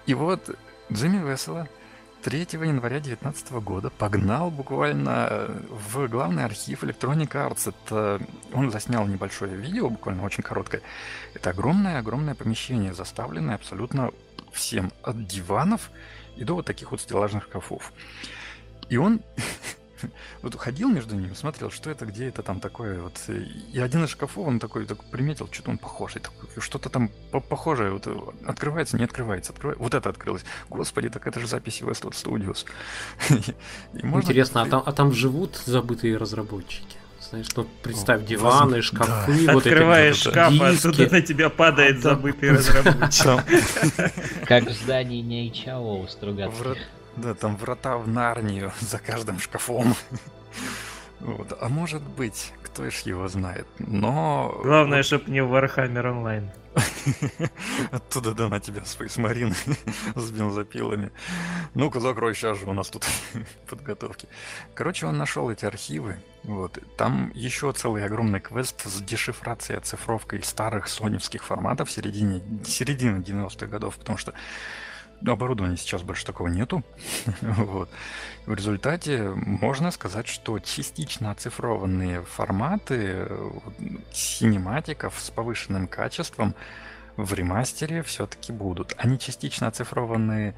И 0.05 0.13
вот 0.13 0.53
Джимми 0.91 1.25
Весело 1.25 1.69
3 2.25 2.39
января 2.53 2.99
2019 2.99 3.51
года 3.51 3.91
погнал 3.91 4.49
буквально 4.49 5.27
э, 5.29 5.61
в 5.69 6.07
главный 6.07 6.43
архив 6.43 6.83
Electronic 6.83 7.29
Arts. 7.29 7.69
Это 7.69 8.19
он 8.51 8.71
заснял 8.71 9.05
небольшое 9.05 9.55
видео, 9.55 9.91
буквально 9.91 10.23
очень 10.23 10.41
короткое. 10.41 10.81
Это 11.35 11.51
огромное-огромное 11.51 12.33
помещение, 12.33 12.95
заставленное 12.95 13.53
абсолютно 13.53 14.09
всем, 14.51 14.91
от 15.03 15.27
диванов 15.27 15.91
и 16.35 16.43
до 16.43 16.55
вот 16.55 16.65
таких 16.65 16.89
вот 16.89 16.99
стеллажных 16.99 17.43
шкафов. 17.43 17.93
И 18.89 18.97
он 18.97 19.21
вот 20.41 20.55
ходил 20.55 20.89
между 20.89 21.15
ними, 21.15 21.33
смотрел, 21.33 21.71
что 21.71 21.89
это, 21.89 22.05
где 22.05 22.27
это 22.27 22.43
там 22.43 22.59
такое. 22.59 23.01
Вот. 23.01 23.19
И 23.73 23.79
один 23.79 24.03
из 24.05 24.09
шкафов, 24.09 24.47
он 24.47 24.59
такой, 24.59 24.85
такой 24.85 25.07
приметил, 25.09 25.49
что-то 25.51 25.71
он 25.71 25.77
похожий. 25.77 26.21
Что-то 26.57 26.89
там 26.89 27.09
похожее. 27.31 27.91
Вот, 27.91 28.07
открывается, 28.45 28.97
не 28.97 29.03
открывается. 29.03 29.53
Открывается. 29.53 29.83
Вот 29.83 29.93
это 29.93 30.09
открылось. 30.09 30.43
Господи, 30.69 31.09
так 31.09 31.27
это 31.27 31.39
же 31.39 31.47
записи 31.47 31.83
Westwood 31.83 32.13
Studios. 32.13 32.65
Интересно, 33.93 34.61
а 34.61 34.65
там, 34.65 34.83
а 34.85 34.91
там 34.91 35.11
живут 35.11 35.61
забытые 35.65 36.17
разработчики? 36.17 36.97
Знаешь, 37.29 37.47
ну 37.55 37.65
представь, 37.81 38.25
диваны, 38.25 38.81
шкафы, 38.81 39.45
да. 39.45 39.53
вот 39.53 39.65
Открываешь 39.65 40.21
эти 40.21 40.29
шкаф, 40.29 40.53
а 40.61 40.69
оттуда 40.69 41.09
на 41.09 41.21
тебя 41.21 41.49
падает 41.49 41.97
а 41.97 42.01
забытый 42.01 42.51
разработчик. 42.51 43.43
Как 44.45 44.65
в 44.65 44.71
здании 44.71 45.21
Нейчао 45.21 46.07
Стругацких. 46.07 46.77
Да, 47.17 47.33
там 47.33 47.55
врата 47.57 47.97
в 47.97 48.07
Нарнию 48.07 48.71
за 48.79 48.99
каждым 48.99 49.39
шкафом. 49.39 49.95
Вот. 51.21 51.57
А 51.59 51.69
может 51.69 52.03
быть, 52.03 52.51
кто 52.61 52.89
ж 52.89 52.99
его 53.05 53.27
знает. 53.29 53.65
Но... 53.79 54.59
Главное, 54.63 55.01
чтоб 55.01 55.27
не 55.27 55.39
Warhammer 55.39 56.03
Online. 56.03 56.49
Оттуда 57.91 58.33
да 58.33 58.49
на 58.49 58.59
тебя 58.59 58.81
Space 58.81 59.17
Marine 59.17 59.55
с 60.15 60.31
бензопилами. 60.31 61.11
Ну-ка, 61.73 61.99
закрой, 61.99 62.35
сейчас 62.35 62.59
же 62.59 62.65
у 62.65 62.73
нас 62.73 62.89
тут 62.89 63.05
подготовки. 63.67 64.27
Короче, 64.73 65.05
он 65.05 65.17
нашел 65.17 65.49
эти 65.49 65.65
архивы. 65.65 66.17
Вот. 66.43 66.77
Там 66.97 67.31
еще 67.33 67.71
целый 67.71 68.05
огромный 68.05 68.41
квест 68.41 68.81
с 68.85 69.01
дешифрацией, 69.01 69.79
оцифровкой 69.79 70.43
старых 70.43 70.89
соневских 70.89 71.43
форматов 71.43 71.89
в 71.89 71.91
середине, 71.91 72.41
середины 72.65 73.21
90-х 73.21 73.67
годов, 73.67 73.95
потому 73.95 74.17
что 74.17 74.33
оборудования 75.33 75.77
сейчас 75.77 76.01
больше 76.01 76.25
такого 76.25 76.47
нету. 76.47 76.83
вот. 77.41 77.89
В 78.45 78.53
результате 78.53 79.29
можно 79.29 79.91
сказать, 79.91 80.27
что 80.27 80.59
частично 80.59 81.31
оцифрованные 81.31 82.23
форматы 82.23 83.27
синематиков 84.11 85.19
с 85.19 85.29
повышенным 85.31 85.87
качеством 85.87 86.55
в 87.17 87.33
ремастере 87.33 88.03
все-таки 88.03 88.51
будут. 88.51 88.93
Они 88.97 89.17
частично 89.17 89.67
оцифрованные 89.67 90.55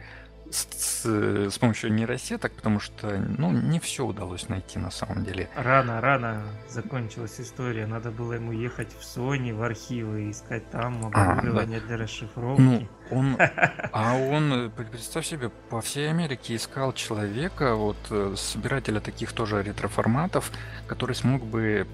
с, 0.52 1.06
с 1.06 1.58
помощью 1.58 1.94
нейросеток, 1.94 2.54
потому 2.54 2.80
что, 2.80 3.18
ну, 3.38 3.52
не 3.52 3.80
все 3.80 4.06
удалось 4.06 4.50
найти 4.50 4.80
на 4.80 4.92
самом 4.92 5.24
деле. 5.24 5.50
Рано, 5.56 6.02
рано 6.02 6.44
закончилась 6.70 7.40
история. 7.40 7.86
Надо 7.86 8.12
было 8.12 8.34
ему 8.34 8.52
ехать 8.52 8.90
в 8.94 9.02
Sony, 9.02 9.54
в 9.54 9.62
архивы, 9.62 10.32
искать 10.32 10.70
там 10.70 11.06
оборудование 11.06 11.80
а, 11.80 11.82
да. 11.82 11.88
для 11.88 11.98
расшифровки. 11.98 12.62
Ну, 12.62 12.88
он, 13.12 13.38
а 13.92 14.16
он, 14.16 14.72
представь 14.92 15.26
себе, 15.26 15.50
по 15.70 15.82
всей 15.82 16.10
Америке 16.10 16.56
искал 16.56 16.94
человека, 16.94 17.76
вот, 17.76 17.98
э, 18.10 18.36
собирателя 18.38 19.00
таких 19.00 19.34
тоже 19.34 19.62
ретроформатов, 19.62 20.52
который 20.88 21.16
смог 21.16 21.44
бы 21.44 21.88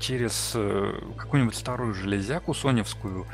через 0.00 0.52
э, 0.54 1.00
какую-нибудь 1.16 1.54
старую 1.54 1.94
железяку 1.94 2.54
соневскую 2.54 3.26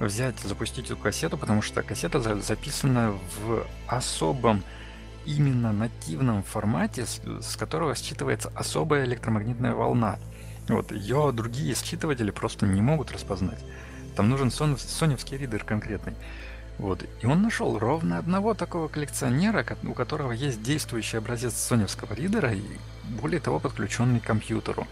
взять, 0.00 0.38
запустить 0.40 0.86
эту 0.86 0.96
кассету, 0.96 1.36
потому 1.38 1.62
что 1.62 1.82
кассета 1.82 2.20
записана 2.40 3.12
в 3.44 3.66
особом 3.86 4.62
именно 5.26 5.72
нативном 5.72 6.42
формате, 6.42 7.06
с, 7.06 7.56
которого 7.56 7.92
считывается 7.92 8.50
особая 8.54 9.04
электромагнитная 9.04 9.74
волна. 9.74 10.18
Вот, 10.68 10.92
ее 10.92 11.30
другие 11.32 11.74
считыватели 11.74 12.30
просто 12.30 12.66
не 12.66 12.80
могут 12.80 13.12
распознать. 13.12 13.62
Там 14.16 14.28
нужен 14.28 14.50
сон, 14.50 14.76
соневский 14.78 15.36
ридер 15.36 15.64
конкретный. 15.64 16.14
Вот. 16.78 17.04
И 17.20 17.26
он 17.26 17.42
нашел 17.42 17.78
ровно 17.78 18.16
одного 18.18 18.54
такого 18.54 18.88
коллекционера, 18.88 19.66
у 19.82 19.92
которого 19.92 20.32
есть 20.32 20.62
действующий 20.62 21.18
образец 21.18 21.54
соневского 21.54 22.14
ридера 22.14 22.52
и 22.52 22.62
более 23.20 23.40
того 23.40 23.58
подключенный 23.58 24.20
к 24.20 24.24
компьютеру 24.24 24.86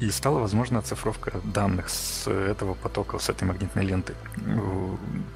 и 0.00 0.10
стала 0.10 0.38
возможна 0.38 0.78
оцифровка 0.78 1.40
данных 1.44 1.88
с 1.88 2.28
этого 2.28 2.74
потока, 2.74 3.18
с 3.18 3.28
этой 3.28 3.44
магнитной 3.44 3.84
ленты. 3.84 4.14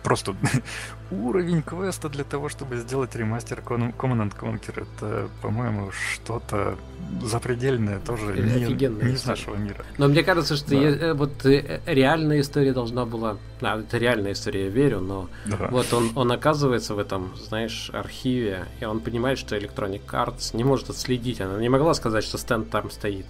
Просто 0.02 0.34
уровень 1.10 1.62
квеста 1.62 2.08
для 2.08 2.24
того, 2.24 2.48
чтобы 2.48 2.76
сделать 2.76 3.14
ремастер 3.14 3.60
Command 3.60 4.34
Conquer, 4.36 4.82
это, 4.82 5.28
по-моему, 5.42 5.90
что-то 5.92 6.76
запредельное, 7.22 8.00
тоже 8.00 8.34
не, 8.34 8.66
не 8.66 9.12
из 9.12 9.24
нашего 9.24 9.56
мира. 9.56 9.84
Но 9.96 10.08
мне 10.08 10.22
кажется, 10.22 10.56
что 10.56 10.70
да. 10.70 10.76
я, 10.76 10.88
э, 10.90 11.14
вот 11.14 11.46
э, 11.46 11.80
реальная 11.86 12.40
история 12.40 12.72
должна 12.72 13.06
была... 13.06 13.38
А, 13.60 13.80
это 13.80 13.98
реальная 13.98 14.32
история, 14.32 14.64
я 14.64 14.70
верю, 14.70 15.00
но 15.00 15.28
да. 15.46 15.68
вот 15.70 15.92
он, 15.92 16.10
он 16.14 16.30
оказывается 16.32 16.94
в 16.94 16.98
этом, 16.98 17.34
знаешь, 17.36 17.90
архиве, 17.92 18.66
и 18.80 18.84
он 18.84 19.00
понимает, 19.00 19.38
что 19.38 19.56
Electronic 19.56 20.02
Arts 20.12 20.54
не 20.56 20.64
может 20.64 20.90
отследить. 20.90 21.40
Она 21.40 21.58
не 21.58 21.68
могла 21.68 21.94
сказать, 21.94 22.24
что 22.24 22.38
стенд 22.38 22.70
там 22.70 22.90
стоит. 22.90 23.26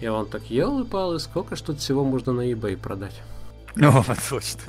И 0.00 0.08
он 0.08 0.26
так, 0.26 0.42
елы-палы, 0.50 1.18
сколько 1.18 1.56
ж 1.56 1.60
тут 1.60 1.78
всего 1.78 2.04
можно 2.04 2.32
на 2.32 2.52
eBay 2.52 2.76
продать? 2.76 3.22
О, 3.80 4.04
точно. 4.28 4.62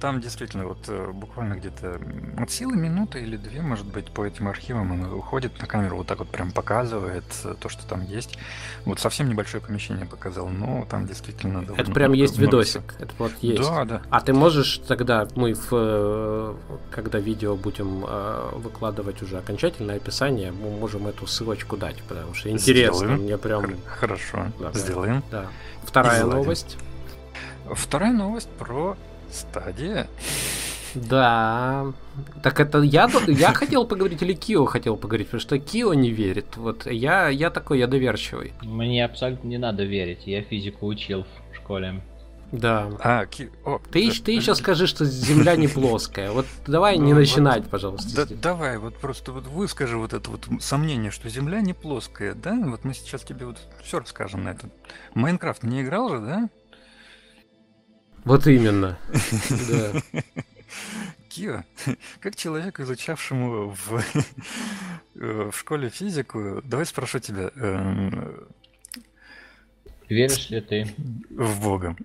Там 0.00 0.20
действительно 0.20 0.66
вот 0.66 0.78
э, 0.88 1.12
буквально 1.12 1.54
где-то 1.54 2.00
от 2.36 2.50
силы 2.50 2.76
минуты 2.76 3.20
или 3.20 3.36
две, 3.36 3.62
может 3.62 3.86
быть, 3.86 4.10
по 4.10 4.26
этим 4.26 4.48
архивам 4.48 4.90
он 4.90 5.12
уходит 5.12 5.60
на 5.60 5.68
камеру, 5.68 5.98
вот 5.98 6.06
так 6.08 6.18
вот 6.18 6.28
прям 6.28 6.50
показывает 6.50 7.24
э, 7.44 7.54
то, 7.60 7.68
что 7.68 7.86
там 7.86 8.04
есть. 8.04 8.38
Вот 8.84 8.98
совсем 8.98 9.28
небольшое 9.28 9.62
помещение 9.62 10.04
показал, 10.04 10.48
но 10.48 10.84
там 10.90 11.06
действительно... 11.06 11.64
Это 11.76 11.92
прям 11.92 12.10
много, 12.10 12.22
есть 12.22 12.38
видосик, 12.38 12.94
это 12.98 13.12
вот 13.18 13.32
есть. 13.40 13.62
Да, 13.62 13.84
да. 13.84 14.02
А 14.10 14.20
ты 14.20 14.32
можешь 14.32 14.78
тогда, 14.78 15.28
мы 15.36 15.54
в, 15.54 15.68
э, 15.70 16.54
когда 16.90 17.20
видео 17.20 17.54
будем 17.54 18.04
выкладывать 18.58 19.22
уже 19.22 19.38
окончательное 19.38 19.96
описание, 19.96 20.50
мы 20.50 20.70
можем 20.70 21.06
эту 21.06 21.26
ссылочку 21.26 21.76
дать, 21.76 22.02
потому 22.02 22.34
что 22.34 22.50
интересно, 22.50 22.98
Сделаем. 22.98 23.22
мне 23.22 23.38
прям... 23.38 23.64
Хорошо, 23.86 24.46
да, 24.58 24.72
сделаем. 24.72 25.22
Да. 25.30 25.46
Вторая 25.84 26.24
новость. 26.24 26.76
Вторая 27.74 28.12
новость 28.12 28.48
про 28.58 28.96
Стадия? 29.30 30.08
Да. 30.94 31.92
Так 32.42 32.60
это 32.60 32.80
я, 32.80 33.08
я 33.26 33.52
хотел 33.52 33.86
поговорить 33.86 34.22
или 34.22 34.32
Кио 34.32 34.64
хотел 34.64 34.96
поговорить, 34.96 35.28
потому 35.28 35.40
что 35.40 35.58
Кио 35.58 35.94
не 35.94 36.10
верит. 36.10 36.56
Вот 36.56 36.86
я, 36.86 37.28
я 37.28 37.50
такой, 37.50 37.78
я 37.78 37.86
доверчивый. 37.86 38.52
Мне 38.62 39.04
абсолютно 39.04 39.48
не 39.48 39.58
надо 39.58 39.84
верить. 39.84 40.26
Я 40.26 40.42
физику 40.42 40.86
учил 40.86 41.26
в 41.52 41.56
школе. 41.56 42.00
Да. 42.50 42.90
А, 43.00 43.26
ки... 43.26 43.50
О, 43.64 43.78
ты, 43.90 44.08
да, 44.08 44.14
ты 44.24 44.32
еще 44.32 44.54
скажи, 44.54 44.86
что 44.86 45.04
Земля 45.04 45.54
не 45.56 45.68
плоская. 45.68 46.30
Вот 46.30 46.46
давай 46.66 46.96
ну, 46.98 47.04
не 47.04 47.12
начинать, 47.12 47.64
вот, 47.64 47.70
пожалуйста. 47.70 48.26
Да, 48.26 48.34
давай, 48.34 48.78
вот 48.78 48.96
просто 48.96 49.32
вот 49.32 49.46
выскажи 49.46 49.98
вот 49.98 50.14
это 50.14 50.30
вот 50.30 50.48
сомнение, 50.60 51.10
что 51.10 51.28
Земля 51.28 51.60
не 51.60 51.74
плоская, 51.74 52.34
да? 52.34 52.58
Вот 52.64 52.84
мы 52.84 52.94
сейчас 52.94 53.22
тебе 53.22 53.44
вот 53.44 53.58
все 53.82 53.98
расскажем 53.98 54.44
на 54.44 54.50
это. 54.50 54.70
Майнкрафт 55.14 55.62
не 55.62 55.82
играл 55.82 56.08
же, 56.08 56.20
да? 56.20 56.48
Вот 58.28 58.46
именно. 58.46 58.98
Кио, 61.30 61.64
как 62.20 62.36
человек, 62.36 62.78
изучавшему 62.78 63.70
в, 63.70 64.04
в 65.14 65.52
школе 65.56 65.88
физику, 65.88 66.60
давай 66.62 66.84
спрошу 66.84 67.20
тебя. 67.20 67.50
Эм, 67.56 68.46
Веришь 70.10 70.50
ли 70.50 70.60
ты? 70.60 70.94
В 71.30 71.58
Бога. 71.62 71.96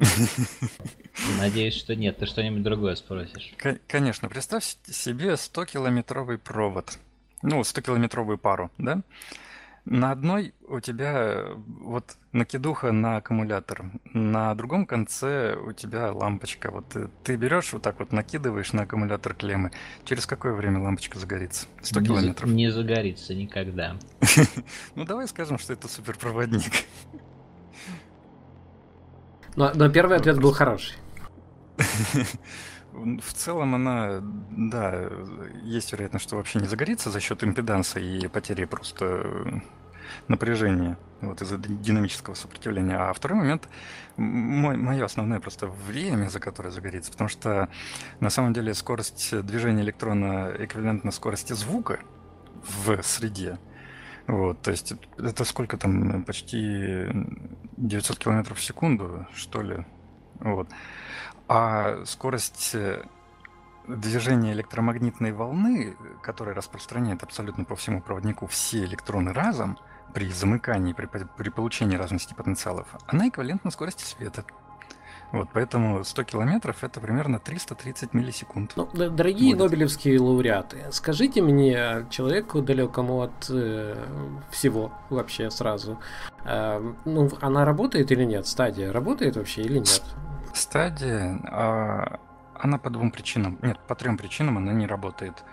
Надеюсь, 1.40 1.76
что 1.76 1.94
нет. 1.94 2.20
Ты 2.20 2.26
что-нибудь 2.26 2.64
другое 2.64 2.96
спросишь. 2.96 3.54
Конечно. 3.88 4.30
Представь 4.30 4.64
себе 4.90 5.32
100-километровый 5.34 6.38
провод. 6.38 7.00
Ну, 7.42 7.60
100-километровую 7.60 8.38
пару, 8.38 8.72
да? 8.78 9.02
На 9.86 10.12
одной 10.12 10.54
у 10.66 10.80
тебя 10.80 11.46
вот 11.56 12.16
накидуха 12.32 12.94
на 12.94 13.18
аккумулятор, 13.18 13.92
на 14.14 14.56
другом 14.56 14.86
конце 14.86 15.58
у 15.58 15.74
тебя 15.74 16.14
лампочка. 16.14 16.72
Вот 16.72 16.88
ты, 16.88 17.10
ты 17.24 17.36
берешь 17.36 17.74
вот 17.74 17.82
так 17.82 18.00
вот 18.00 18.14
накидываешь 18.14 18.72
на 18.72 18.84
аккумулятор 18.84 19.34
клеммы. 19.34 19.72
Через 20.06 20.26
какое 20.26 20.54
время 20.54 20.80
лампочка 20.80 21.20
загорится? 21.20 21.68
100 21.82 22.00
не 22.00 22.08
километров. 22.08 22.50
За, 22.50 22.56
не 22.56 22.72
загорится 22.72 23.36
никогда. 23.36 23.98
Ну 24.96 25.04
давай 25.04 25.28
скажем, 25.28 25.58
что 25.60 25.74
это 25.74 25.90
суперпроводник. 25.90 26.72
Но, 29.56 29.72
но 29.74 29.90
первый 29.90 30.18
ответ 30.18 30.40
был 30.40 30.54
хороший. 30.54 30.96
В 32.94 33.34
целом 33.34 33.74
она, 33.74 34.20
да, 34.22 35.10
есть 35.64 35.92
вероятность, 35.92 36.26
что 36.26 36.36
вообще 36.36 36.60
не 36.60 36.68
загорится 36.68 37.10
за 37.10 37.20
счет 37.20 37.44
импеданса 37.44 38.00
и 38.00 38.28
потери 38.28 38.66
просто 38.66 39.62
напряжения 40.28 40.98
вот 41.22 41.42
из-за 41.42 41.58
динамического 41.58 42.36
сопротивления. 42.36 42.98
А 42.98 43.14
второй 43.14 43.40
момент, 43.40 43.68
мой, 44.16 44.78
мое 44.78 45.06
основное 45.06 45.40
просто 45.40 45.68
время, 45.68 46.30
за 46.30 46.40
которое 46.40 46.70
загорится, 46.70 47.12
потому 47.12 47.30
что 47.30 47.70
на 48.20 48.30
самом 48.30 48.54
деле 48.54 48.74
скорость 48.74 49.42
движения 49.44 49.82
электрона 49.82 50.52
эквивалентна 50.60 51.12
скорости 51.12 51.54
звука 51.54 52.00
в 52.86 53.02
среде. 53.02 53.58
Вот, 54.28 54.62
то 54.62 54.72
есть 54.72 54.94
это 55.18 55.44
сколько 55.46 55.78
там, 55.78 56.24
почти 56.24 57.08
900 57.78 58.20
километров 58.20 58.60
в 58.60 58.64
секунду, 58.64 59.28
что 59.34 59.62
ли. 59.62 59.86
Вот. 60.40 60.70
А 61.48 62.04
скорость 62.06 62.72
э, 62.74 63.04
движения 63.88 64.54
электромагнитной 64.54 65.32
волны, 65.32 65.96
которая 66.22 66.56
распространяет 66.56 67.24
абсолютно 67.24 67.66
по 67.66 67.76
всему 67.76 68.02
проводнику 68.02 68.48
все 68.48 68.86
электроны 68.86 69.34
разом, 69.34 69.78
при 70.14 70.32
замыкании, 70.32 70.94
при, 70.94 71.08
при 71.08 71.50
получении 71.50 71.98
разности 71.98 72.34
потенциалов, 72.34 72.88
она 73.08 73.30
эквивалентна 73.30 73.72
скорости 73.72 74.04
света. 74.04 74.46
Вот, 75.32 75.50
поэтому 75.52 76.04
100 76.04 76.24
километров 76.26 76.84
это 76.84 77.00
примерно 77.00 77.40
330 77.40 78.14
миллисекунд. 78.14 78.74
Ну, 78.76 78.88
дорогие 78.94 79.56
будет. 79.56 79.66
нобелевские 79.66 80.20
лауреаты, 80.20 80.86
скажите 80.92 81.42
мне, 81.42 82.06
человеку 82.12 82.62
далекому 82.62 83.22
от 83.24 83.50
э, 83.50 83.96
всего 84.52 84.92
вообще 85.10 85.50
сразу, 85.50 85.98
э, 86.46 86.94
ну, 87.06 87.32
она 87.42 87.66
работает 87.66 88.12
или 88.12 88.26
нет? 88.26 88.46
Стадия 88.46 88.94
работает 88.94 89.36
вообще 89.36 89.64
или 89.64 89.80
нет? 89.80 90.04
Стадия, 90.54 91.40
а, 91.52 92.20
она 92.56 92.78
по 92.78 92.90
двум 92.90 93.12
причинам, 93.12 93.58
нет, 93.62 93.80
по 93.88 93.96
трем 93.96 94.18
причинам 94.18 94.58
она 94.58 94.74
не 94.74 94.88
работает. 94.88 95.44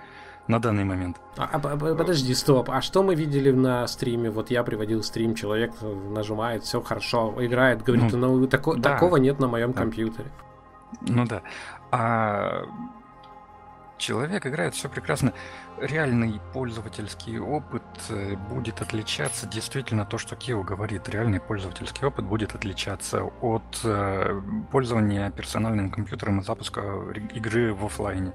на 0.48 0.58
данный 0.58 0.84
момент. 0.84 1.20
А, 1.36 1.48
а, 1.52 1.58
подожди, 1.58 2.34
стоп. 2.34 2.70
А 2.70 2.80
что 2.80 3.02
мы 3.04 3.14
видели 3.14 3.52
на 3.52 3.86
стриме? 3.86 4.30
Вот 4.30 4.50
я 4.50 4.64
приводил 4.64 5.02
стрим, 5.02 5.34
человек 5.34 5.72
нажимает, 5.80 6.64
все 6.64 6.80
хорошо, 6.80 7.34
играет, 7.38 7.82
говорит, 7.84 8.12
ну, 8.12 8.38
ну 8.38 8.46
тако, 8.46 8.74
да. 8.74 8.94
такого 8.94 9.16
нет 9.16 9.38
на 9.38 9.46
моем 9.46 9.72
да. 9.72 9.82
компьютере. 9.82 10.30
Ну 11.02 11.24
да. 11.24 11.42
А 11.92 12.64
человек 14.00 14.46
играет 14.46 14.74
все 14.74 14.88
прекрасно. 14.88 15.32
Реальный 15.80 16.40
пользовательский 16.52 17.38
опыт 17.38 17.82
э, 18.08 18.36
будет 18.36 18.80
отличаться, 18.80 19.46
действительно, 19.46 20.04
то, 20.04 20.18
что 20.18 20.34
Кио 20.34 20.62
говорит, 20.62 21.08
реальный 21.08 21.40
пользовательский 21.40 22.06
опыт 22.06 22.24
будет 22.24 22.54
отличаться 22.54 23.22
от 23.22 23.80
э, 23.84 24.40
пользования 24.72 25.30
персональным 25.30 25.90
компьютером 25.90 26.40
и 26.40 26.44
запуска 26.44 26.80
игры 27.34 27.72
в 27.74 27.84
офлайне. 27.84 28.32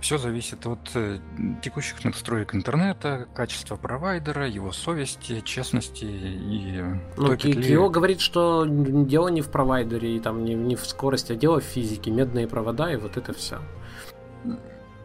Все 0.00 0.18
зависит 0.18 0.66
от 0.66 0.90
э, 0.94 1.20
текущих 1.62 2.04
настроек 2.04 2.56
интернета, 2.56 3.28
качества 3.34 3.76
провайдера, 3.76 4.48
его 4.48 4.72
совести, 4.72 5.40
честности 5.42 6.04
и... 6.04 6.82
Ну, 7.16 7.36
Кио 7.36 7.88
говорит, 7.88 8.20
что 8.20 8.66
дело 8.66 9.28
не 9.28 9.42
в 9.42 9.50
провайдере, 9.50 10.16
и 10.16 10.18
там 10.20 10.44
не, 10.44 10.54
не 10.54 10.74
в 10.74 10.84
скорости, 10.86 11.32
а 11.32 11.36
дело 11.36 11.60
в 11.60 11.64
физике, 11.64 12.10
медные 12.10 12.48
провода 12.48 12.92
и 12.92 12.96
вот 12.96 13.16
это 13.16 13.32
все. 13.32 13.60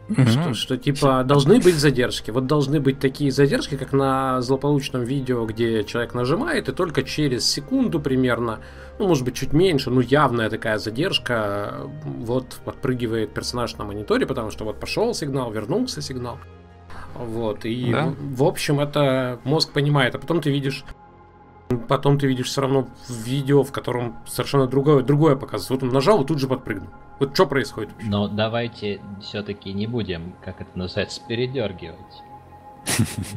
Что, 0.09 0.53
что 0.53 0.77
типа 0.77 1.23
должны 1.25 1.59
быть 1.59 1.75
задержки. 1.75 2.31
Вот 2.31 2.47
должны 2.47 2.79
быть 2.79 2.97
такие 2.99 3.29
задержки, 3.29 3.75
как 3.75 3.91
на 3.91 4.41
злополучном 4.41 5.03
видео, 5.03 5.45
где 5.45 5.83
человек 5.83 6.13
нажимает, 6.13 6.69
и 6.69 6.71
только 6.71 7.03
через 7.03 7.45
секунду 7.45 7.99
примерно, 7.99 8.59
ну, 8.99 9.07
может 9.07 9.25
быть, 9.25 9.35
чуть 9.35 9.51
меньше, 9.51 9.89
ну, 9.89 9.99
явная 9.99 10.49
такая 10.49 10.77
задержка, 10.77 11.73
вот 12.05 12.59
подпрыгивает 12.63 13.33
персонаж 13.33 13.75
на 13.77 13.83
мониторе, 13.83 14.25
потому 14.25 14.49
что 14.49 14.63
вот 14.63 14.79
пошел 14.79 15.13
сигнал, 15.13 15.51
вернулся 15.51 16.01
сигнал. 16.01 16.39
Вот, 17.15 17.65
и 17.65 17.91
да? 17.91 18.05
в, 18.05 18.37
в 18.37 18.43
общем 18.43 18.79
это 18.79 19.39
мозг 19.43 19.73
понимает, 19.73 20.15
а 20.15 20.19
потом 20.19 20.39
ты 20.39 20.51
видишь 20.51 20.85
Потом 21.87 22.17
ты 22.17 22.27
видишь 22.27 22.47
все 22.47 22.61
равно 22.61 22.87
видео, 23.09 23.63
в 23.63 23.71
котором 23.71 24.17
совершенно 24.25 24.67
другое, 24.67 25.03
другое 25.03 25.35
показывается. 25.35 25.73
Вот 25.73 25.83
он 25.83 25.89
нажал 25.89 26.23
и 26.23 26.27
тут 26.27 26.39
же 26.39 26.47
подпрыгнул. 26.47 26.89
Вот 27.19 27.33
что 27.33 27.45
происходит? 27.45 27.91
Но 28.03 28.27
давайте 28.27 29.01
все-таки 29.21 29.73
не 29.73 29.87
будем, 29.87 30.35
как 30.43 30.61
это 30.61 30.77
называется, 30.77 31.21
передергивать. 31.27 32.23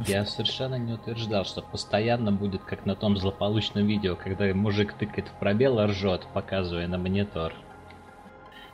Я 0.07 0.25
совершенно 0.27 0.77
не 0.77 0.93
утверждал, 0.93 1.45
что 1.45 1.61
постоянно 1.61 2.31
будет 2.31 2.63
как 2.63 2.87
на 2.87 2.95
том 2.95 3.17
злополучном 3.17 3.87
видео, 3.87 4.17
когда 4.17 4.53
мужик 4.55 4.93
тыкает 4.93 5.29
в 5.29 5.33
пробел 5.33 5.81
и 5.81 5.87
ржет, 5.87 6.27
показывая 6.33 6.87
на 6.87 6.99
монитор. 6.99 7.53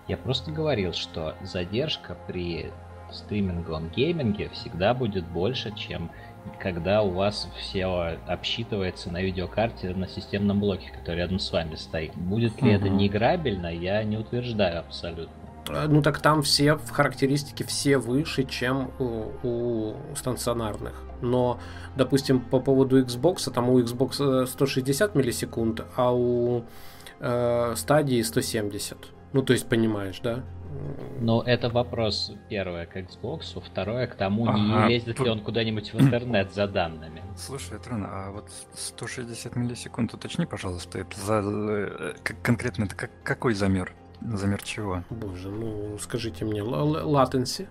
Я 0.06 0.16
просто 0.16 0.50
говорил, 0.50 0.92
что 0.92 1.34
задержка 1.42 2.16
при 2.26 2.70
стриминговом 3.10 3.88
гейминге 3.88 4.50
всегда 4.50 4.94
будет 4.94 5.26
больше, 5.26 5.74
чем 5.74 6.10
когда 6.60 7.02
у 7.02 7.10
вас 7.10 7.48
все 7.58 7.86
обсчитывается 8.26 9.10
на 9.10 9.22
видеокарте 9.22 9.94
на 9.94 10.08
системном 10.08 10.60
блоке, 10.60 10.90
который 10.90 11.18
рядом 11.18 11.38
с 11.38 11.50
вами 11.52 11.74
стоит. 11.76 12.14
Будет 12.14 12.60
ли 12.62 12.70
угу. 12.70 12.76
это 12.76 12.88
неиграбельно, 12.88 13.66
я 13.66 14.02
не 14.04 14.16
утверждаю 14.16 14.80
абсолютно. 14.80 15.32
А, 15.68 15.86
ну 15.88 16.02
так 16.02 16.20
там 16.20 16.42
все 16.42 16.76
в 16.76 16.90
характеристике 16.90 17.64
все 17.64 17.98
выше, 17.98 18.44
чем 18.44 18.90
у, 18.98 19.32
у 19.42 19.94
стационарных. 20.14 21.02
Но, 21.22 21.58
допустим, 21.96 22.40
по 22.40 22.60
поводу 22.60 23.02
Xbox, 23.02 23.50
там 23.52 23.70
у 23.70 23.80
Xbox 23.80 24.46
160 24.46 25.14
э, 25.14 25.18
миллисекунд, 25.18 25.84
а 25.96 26.14
у 26.14 26.64
э, 27.20 27.74
стадии 27.76 28.22
170. 28.22 28.98
Ну, 29.32 29.42
то 29.42 29.52
есть, 29.52 29.68
понимаешь, 29.68 30.20
да? 30.20 30.44
Ну, 31.20 31.40
это 31.40 31.70
вопрос, 31.70 32.32
первое, 32.48 32.86
к 32.86 32.96
Xbox, 32.96 33.60
второе, 33.60 34.06
к 34.06 34.14
тому, 34.16 34.46
ага. 34.46 34.58
не 34.58 34.88
лезет 34.88 35.18
ли 35.18 35.30
он 35.30 35.40
куда-нибудь 35.40 35.92
в 35.92 36.00
интернет 36.00 36.52
за 36.52 36.66
данными. 36.66 37.22
Слушай, 37.36 37.78
Трон, 37.78 38.04
а 38.06 38.30
вот 38.32 38.50
160 38.74 39.56
миллисекунд, 39.56 40.12
уточни, 40.12 40.46
пожалуйста, 40.46 40.98
это 40.98 41.18
за 41.18 41.42
э, 41.44 42.14
конкретно 42.42 42.84
это 42.84 42.94
как, 42.94 43.10
какой 43.22 43.54
замер? 43.54 43.94
Замер 44.20 44.62
чего? 44.62 45.04
Боже, 45.10 45.50
ну 45.50 45.98
скажите 45.98 46.44
мне, 46.44 46.62
латенси? 46.62 47.68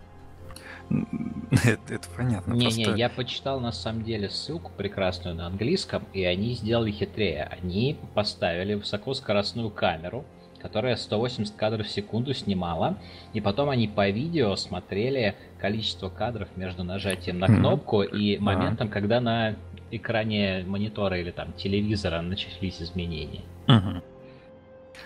Это, 1.64 1.96
это 1.96 2.08
понятно. 2.16 2.54
Не-не, 2.54 2.86
просто... 2.86 3.00
я 3.00 3.10
почитал 3.10 3.60
на 3.60 3.72
самом 3.72 4.04
деле 4.04 4.30
ссылку 4.30 4.72
прекрасную 4.78 5.36
на 5.36 5.48
английском, 5.48 6.06
и 6.14 6.24
они 6.24 6.54
сделали 6.54 6.92
хитрее. 6.92 7.46
Они 7.46 7.98
поставили 8.14 8.76
высокоскоростную 8.76 9.72
камеру, 9.72 10.26
которая 10.66 10.96
180 10.96 11.56
кадров 11.56 11.86
в 11.86 11.92
секунду 11.92 12.34
снимала, 12.34 12.98
и 13.34 13.40
потом 13.40 13.70
они 13.70 13.88
по 13.88 14.10
видео 14.10 14.56
смотрели 14.56 15.36
количество 15.60 16.10
кадров 16.10 16.48
между 16.56 16.84
нажатием 16.84 17.38
на 17.38 17.46
кнопку 17.46 18.02
и 18.02 18.40
моментом, 18.40 18.90
когда 18.90 19.22
на 19.22 19.54
экране 19.92 20.64
монитора 20.66 21.20
или 21.20 21.30
там 21.30 21.54
телевизора 21.54 22.22
начались 22.22 22.82
изменения. 22.82 23.44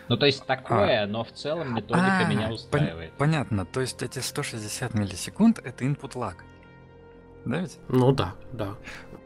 Ну, 0.08 0.16
то 0.16 0.26
есть 0.26 0.46
такое, 0.46 1.04
а, 1.04 1.08
но 1.08 1.26
в 1.26 1.32
целом 1.34 1.76
методика 1.76 2.20
а, 2.20 2.30
меня 2.30 2.50
устраивает. 2.50 3.12
понятно, 3.18 3.66
то 3.66 3.82
есть 3.82 4.02
эти 4.02 4.20
160 4.20 4.94
миллисекунд 4.94 5.60
это 5.60 5.84
input 5.84 6.14
lag. 6.14 6.36
Да 7.44 7.58
ведь? 7.58 7.78
Ну 7.90 8.14
да, 8.14 8.34
да. 8.54 8.76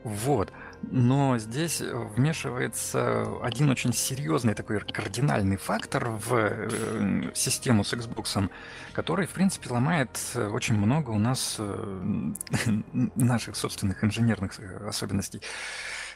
Вот. 0.04 0.52
Но 0.92 1.38
здесь 1.38 1.82
вмешивается 1.82 3.28
один 3.42 3.70
очень 3.70 3.94
серьезный 3.94 4.54
такой 4.54 4.80
кардинальный 4.82 5.58
фактор 5.58 6.10
в 6.10 6.34
э, 6.34 7.32
систему 7.34 7.84
с 7.84 7.94
Xbox, 7.94 8.50
который, 8.92 9.26
в 9.26 9.32
принципе, 9.32 9.70
ломает 9.70 10.20
очень 10.36 10.76
много 10.76 11.12
у 11.12 11.20
нас 11.20 11.56
э, 11.60 12.34
наших 13.16 13.56
собственных 13.56 14.04
инженерных 14.04 14.60
особенностей. 14.88 15.42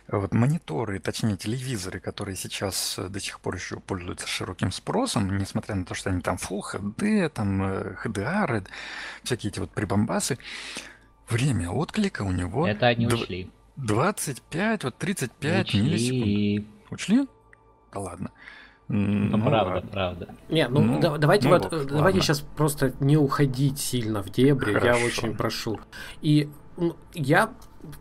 Вот 0.08 0.34
мониторы, 0.34 1.00
точнее 1.00 1.36
телевизоры, 1.36 2.00
которые 2.00 2.38
сейчас 2.38 2.98
до 2.98 3.20
сих 3.20 3.42
пор 3.42 3.56
еще 3.56 3.80
пользуются 3.80 4.26
широким 4.26 4.72
спросом, 4.72 5.38
несмотря 5.38 5.76
на 5.76 5.84
то, 5.84 5.96
что 5.96 6.10
они 6.10 6.22
там 6.22 6.38
Full 6.38 6.62
HD, 6.74 7.28
там 7.30 7.62
HDR, 7.62 8.62
э, 8.62 8.64
всякие 9.24 9.52
эти 9.52 9.60
вот 9.60 9.72
прибамбасы, 9.72 10.38
время 11.30 11.72
отклика 11.72 12.22
у 12.22 12.32
него... 12.32 12.66
Это 12.68 12.88
они 12.88 13.08
ушли. 13.08 13.52
25, 13.78 14.84
вот 14.84 14.98
35 14.98 15.68
Учли. 15.68 15.82
миллисекунд. 15.82 16.68
Учли? 16.92 17.28
Да 17.94 18.00
ладно. 18.00 18.32
Ну, 18.88 19.38
ну 19.38 19.44
правда, 19.44 19.84
а... 19.86 19.92
правда. 19.92 20.36
Не, 20.50 20.68
ну, 20.68 20.82
ну 20.82 21.00
да, 21.00 21.18
давайте 21.18 21.50
ну, 21.50 21.56
вот, 21.56 21.72
вот 21.72 21.88
давайте 21.88 22.22
сейчас 22.22 22.40
просто 22.40 22.94
не 23.00 23.18
уходить 23.18 23.80
сильно 23.80 24.24
в 24.24 24.30
дебри, 24.30 24.74
Хорошо. 24.74 25.00
я 25.00 25.06
очень 25.06 25.36
прошу. 25.36 25.80
И 26.22 26.50
ну, 26.78 26.96
я, 27.14 27.52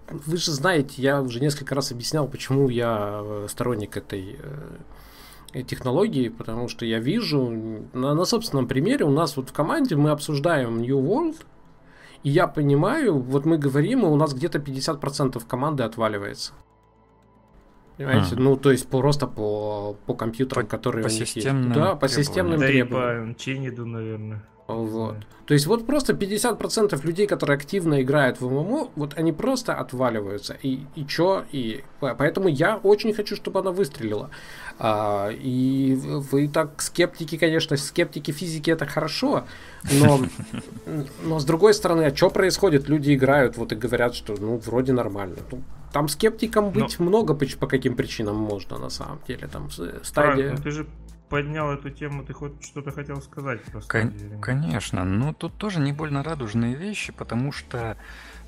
вы 0.08 0.36
же 0.36 0.52
знаете, 0.52 1.02
я 1.02 1.20
уже 1.20 1.40
несколько 1.40 1.74
раз 1.74 1.90
объяснял, 1.90 2.28
почему 2.28 2.68
я 2.68 3.20
э, 3.22 3.46
сторонник 3.50 3.96
этой 3.96 4.38
э, 5.52 5.62
технологии, 5.62 6.28
потому 6.28 6.68
что 6.68 6.84
я 6.84 7.00
вижу 7.00 7.50
на, 7.92 8.14
на 8.14 8.24
собственном 8.24 8.68
примере 8.68 9.04
у 9.04 9.10
нас 9.10 9.36
вот 9.36 9.50
в 9.50 9.52
команде 9.52 9.96
мы 9.96 10.10
обсуждаем 10.10 10.80
New 10.80 11.00
World, 11.00 11.36
и 12.26 12.30
я 12.30 12.48
понимаю, 12.48 13.20
вот 13.20 13.46
мы 13.46 13.56
говорим, 13.56 14.00
и 14.00 14.08
у 14.08 14.16
нас 14.16 14.34
где-то 14.34 14.58
50% 14.58 15.40
команды 15.46 15.84
отваливается. 15.84 16.54
Понимаете? 17.96 18.34
А. 18.34 18.40
Ну, 18.40 18.56
то 18.56 18.72
есть 18.72 18.88
просто 18.88 19.28
по, 19.28 19.96
по 20.06 20.14
компьютерам, 20.14 20.64
по, 20.64 20.70
которые 20.70 21.04
по 21.04 21.08
у 21.08 21.12
них 21.12 21.36
есть. 21.36 21.72
Да, 21.72 21.94
по 21.94 22.08
системным 22.08 22.58
да 22.58 22.66
требованиям. 22.66 23.26
Да 23.26 23.30
и 23.30 23.34
по 23.34 23.38
Чениду, 23.38 23.86
наверное. 23.86 24.42
Вот. 24.66 25.20
Да. 25.20 25.26
То 25.46 25.54
есть 25.54 25.66
вот 25.66 25.86
просто 25.86 26.14
50% 26.14 27.06
людей, 27.06 27.28
которые 27.28 27.56
активно 27.56 28.02
играют 28.02 28.40
в 28.40 28.50
ММО, 28.50 28.88
вот 28.96 29.14
они 29.16 29.32
просто 29.32 29.74
отваливаются. 29.74 30.56
И, 30.60 30.80
и 30.96 31.06
чё? 31.06 31.44
И 31.52 31.84
поэтому 32.00 32.48
я 32.48 32.78
очень 32.78 33.14
хочу, 33.14 33.36
чтобы 33.36 33.60
она 33.60 33.70
выстрелила. 33.70 34.30
А, 34.78 35.30
и 35.30 35.94
вы 35.94 36.48
так 36.48 36.82
скептики, 36.82 37.38
конечно, 37.38 37.76
скептики 37.76 38.30
физики 38.30 38.70
это 38.70 38.84
хорошо, 38.84 39.44
но, 40.00 40.20
но 41.22 41.38
с 41.38 41.44
другой 41.44 41.72
стороны, 41.72 42.02
а 42.02 42.14
что 42.14 42.28
происходит? 42.28 42.88
Люди 42.88 43.14
играют 43.14 43.56
вот 43.56 43.72
и 43.72 43.74
говорят, 43.74 44.14
что 44.14 44.34
ну 44.38 44.58
вроде 44.58 44.92
нормально. 44.92 45.36
Ну, 45.50 45.62
там 45.92 46.08
скептикам 46.08 46.70
быть 46.72 46.98
но... 46.98 47.06
много 47.06 47.34
по, 47.34 47.46
по 47.58 47.66
каким 47.66 47.96
причинам 47.96 48.36
можно 48.36 48.76
на 48.76 48.90
самом 48.90 49.18
деле. 49.26 49.48
Там 49.48 49.70
стадия. 49.70 50.02
Правильно, 50.12 50.56
ты 50.58 50.70
же 50.70 50.86
поднял 51.30 51.70
эту 51.72 51.90
тему, 51.90 52.24
ты 52.24 52.32
хоть 52.34 52.62
что-то 52.62 52.90
хотел 52.90 53.20
сказать 53.22 53.62
про 53.64 53.80
Кон- 53.80 54.12
Конечно, 54.40 55.04
но 55.04 55.32
тут 55.32 55.54
тоже 55.54 55.80
не 55.80 55.92
больно 55.92 56.22
радужные 56.22 56.74
вещи, 56.74 57.12
потому 57.12 57.50
что 57.50 57.96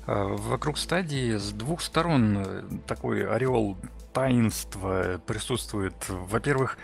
э, 0.05 0.13
вокруг 0.13 0.77
стадии 0.77 1.37
с 1.37 1.51
двух 1.51 1.81
сторон 1.81 2.37
э, 2.37 2.63
такой 2.87 3.27
ореол 3.27 3.77
таинства 4.19 5.21
присутствует. 5.25 5.95
Во-первых, 6.09 6.77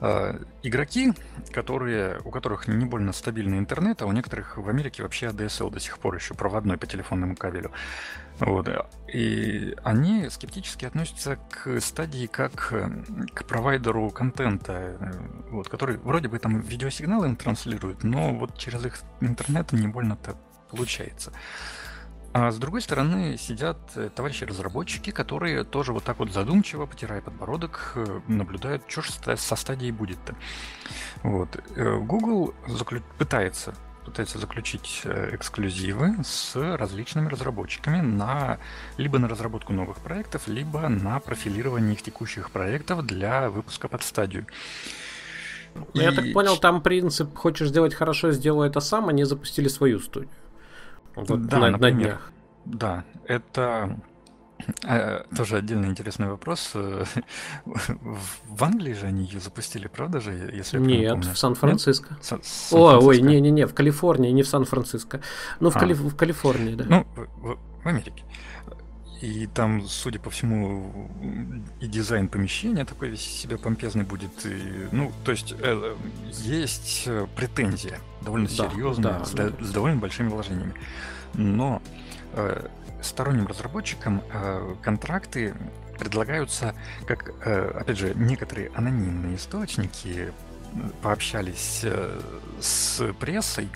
э, 0.00 0.38
игроки, 0.62 1.12
которые, 1.52 2.20
у 2.24 2.30
которых 2.30 2.68
не 2.68 2.84
больно 2.84 3.12
стабильный 3.12 3.58
интернет, 3.58 4.02
а 4.02 4.06
у 4.06 4.12
некоторых 4.12 4.56
в 4.56 4.68
Америке 4.68 5.02
вообще 5.02 5.26
ADSL 5.26 5.70
до 5.70 5.80
сих 5.80 5.98
пор 5.98 6.14
еще 6.14 6.34
проводной 6.34 6.76
по 6.76 6.86
телефонному 6.86 7.34
кабелю. 7.34 7.72
Вот. 8.38 8.68
И 9.12 9.74
они 9.82 10.30
скептически 10.30 10.84
относятся 10.84 11.38
к 11.50 11.80
стадии 11.80 12.26
как 12.26 12.52
к 13.34 13.44
провайдеру 13.44 14.10
контента, 14.10 14.96
вот, 15.50 15.68
который 15.68 15.96
вроде 15.96 16.28
бы 16.28 16.38
там 16.38 16.60
видеосигналы 16.60 17.26
им 17.26 17.36
транслирует, 17.36 18.04
но 18.04 18.32
вот 18.32 18.56
через 18.56 18.84
их 18.86 19.00
интернет 19.20 19.72
не 19.72 19.88
больно-то 19.88 20.36
получается. 20.70 21.32
А 22.32 22.52
с 22.52 22.58
другой 22.58 22.80
стороны 22.80 23.36
сидят 23.36 23.76
э, 23.96 24.08
товарищи-разработчики, 24.14 25.10
которые 25.10 25.64
тоже 25.64 25.92
вот 25.92 26.04
так 26.04 26.20
вот 26.20 26.32
задумчиво, 26.32 26.86
потирая 26.86 27.20
подбородок, 27.20 27.92
э, 27.96 28.20
наблюдают, 28.28 28.84
что 28.86 29.02
же 29.02 29.10
со 29.36 29.56
стадией 29.56 29.90
будет-то. 29.90 30.36
Вот. 31.24 31.60
Э, 31.74 31.98
Google 31.98 32.54
заклю... 32.68 33.02
пытается 33.18 33.74
пытается 34.04 34.38
заключить 34.38 35.02
эксклюзивы 35.04 36.24
с 36.24 36.56
различными 36.56 37.28
разработчиками 37.28 38.00
на 38.00 38.58
либо 38.96 39.18
на 39.18 39.28
разработку 39.28 39.72
новых 39.72 39.98
проектов, 39.98 40.48
либо 40.48 40.88
на 40.88 41.20
профилирование 41.20 41.92
их 41.92 42.02
текущих 42.02 42.50
проектов 42.50 43.06
для 43.06 43.50
выпуска 43.50 43.88
под 43.88 44.02
стадию. 44.02 44.46
Я 45.92 46.12
так 46.12 46.32
понял, 46.32 46.56
там 46.56 46.82
принцип 46.82 47.36
«хочешь 47.36 47.68
сделать 47.68 47.94
хорошо, 47.94 48.32
сделай 48.32 48.68
это 48.68 48.80
сам», 48.80 49.08
они 49.08 49.24
запустили 49.24 49.68
свою 49.68 50.00
студию. 50.00 50.30
Вот 51.14 51.46
да, 51.46 51.58
на, 51.58 51.70
например, 51.70 51.80
на 51.80 51.90
днях. 51.90 52.32
Да, 52.64 53.04
это 53.26 53.98
э, 54.86 55.24
тоже 55.36 55.56
отдельный 55.56 55.88
интересный 55.88 56.28
вопрос. 56.28 56.72
В 56.74 58.64
Англии 58.64 58.92
же 58.92 59.06
они 59.06 59.24
ее 59.24 59.40
запустили, 59.40 59.88
правда 59.88 60.20
же, 60.20 60.32
если 60.52 60.78
Нет, 60.78 61.12
помню? 61.12 61.34
в 61.34 61.38
Сан-Франциско. 61.38 62.16
Ой, 62.72 62.96
ой, 62.96 63.20
не-не-не, 63.20 63.66
в 63.66 63.74
Калифорнии, 63.74 64.30
не 64.30 64.42
в 64.42 64.48
Сан-Франциско. 64.48 65.20
Ну, 65.60 65.70
в, 65.70 65.76
а. 65.76 65.80
Кали... 65.80 65.94
в 65.94 66.14
Калифорнии, 66.16 66.74
да. 66.74 66.84
Ну, 66.88 67.06
в, 67.14 67.58
в 67.82 67.86
Америке. 67.86 68.24
И 69.20 69.46
там, 69.46 69.86
судя 69.86 70.18
по 70.18 70.30
всему, 70.30 71.10
и 71.78 71.86
дизайн 71.86 72.28
помещения 72.28 72.86
такой 72.86 73.10
весь 73.10 73.20
себя 73.20 73.58
помпезный 73.58 74.04
будет. 74.04 74.46
И, 74.46 74.88
ну, 74.92 75.12
то 75.24 75.32
есть 75.32 75.54
э, 75.58 75.96
есть 76.30 77.04
э, 77.06 77.26
претензия 77.36 77.98
довольно 78.22 78.48
да, 78.48 78.70
серьезная, 78.70 79.18
да, 79.18 79.24
с, 79.24 79.30
да. 79.32 79.50
с 79.60 79.70
довольно 79.72 79.98
большими 79.98 80.28
вложениями. 80.28 80.74
Но 81.34 81.82
э, 82.32 82.66
сторонним 83.02 83.46
разработчикам 83.46 84.22
э, 84.32 84.74
контракты 84.82 85.54
предлагаются, 85.98 86.74
как, 87.06 87.30
э, 87.44 87.72
опять 87.78 87.98
же, 87.98 88.14
некоторые 88.14 88.70
анонимные 88.74 89.36
источники 89.36 90.32
пообщались 91.02 91.80
э, 91.82 92.20
с 92.58 93.12
прессой, 93.20 93.68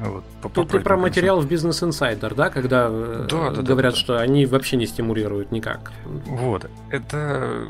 вот, 0.00 0.24
по, 0.42 0.48
Тут 0.48 0.70
ты 0.70 0.80
про 0.80 0.96
материал 0.96 1.40
в 1.40 1.46
Business 1.46 1.88
Insider, 1.88 2.34
да, 2.34 2.50
когда 2.50 2.88
э, 2.90 3.26
да, 3.28 3.50
да, 3.50 3.62
говорят, 3.62 3.94
да, 3.94 3.96
да. 3.96 3.96
что 3.96 4.18
они 4.18 4.46
вообще 4.46 4.76
не 4.76 4.86
стимулируют 4.86 5.50
никак. 5.50 5.92
Вот. 6.04 6.70
Это 6.90 7.68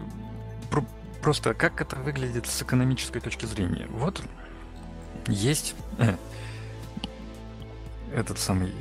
просто 1.23 1.55
как 1.55 1.81
это 1.81 1.97
выглядит 1.97 2.47
с 2.47 2.63
экономической 2.63 3.21
точки 3.21 3.47
зрения. 3.47 3.87
Вот 3.91 4.23
есть 5.27 5.75
этот 8.15 8.39
самый 8.39 8.73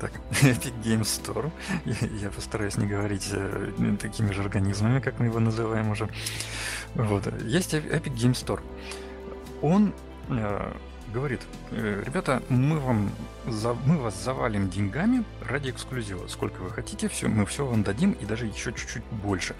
так, 0.00 0.12
Epic 0.42 0.72
Game 0.82 1.02
Store. 1.02 1.50
Я, 1.84 2.08
я 2.22 2.30
постараюсь 2.30 2.78
не 2.78 2.86
говорить 2.86 3.28
э, 3.32 3.70
такими 4.00 4.32
же 4.32 4.40
организмами, 4.40 5.00
как 5.00 5.18
мы 5.18 5.26
его 5.26 5.40
называем 5.40 5.90
уже. 5.90 6.08
Вот. 6.94 7.28
Есть 7.42 7.74
Epic 7.74 8.14
Game 8.14 8.32
Store. 8.32 8.60
Он 9.60 9.92
э, 10.30 10.72
говорит, 11.10 11.40
«Э, 11.70 12.02
ребята, 12.04 12.42
мы 12.48 12.78
вам 12.78 13.10
за, 13.46 13.74
мы 13.74 13.98
вас 13.98 14.22
завалим 14.22 14.70
деньгами 14.70 15.24
ради 15.46 15.70
эксклюзива. 15.70 16.26
Сколько 16.28 16.60
вы 16.60 16.70
хотите, 16.70 17.08
все, 17.08 17.28
мы 17.28 17.46
все 17.46 17.66
вам 17.66 17.82
дадим 17.82 18.12
и 18.12 18.24
даже 18.24 18.46
еще 18.46 18.72
чуть-чуть 18.72 19.04
больше. 19.22 19.54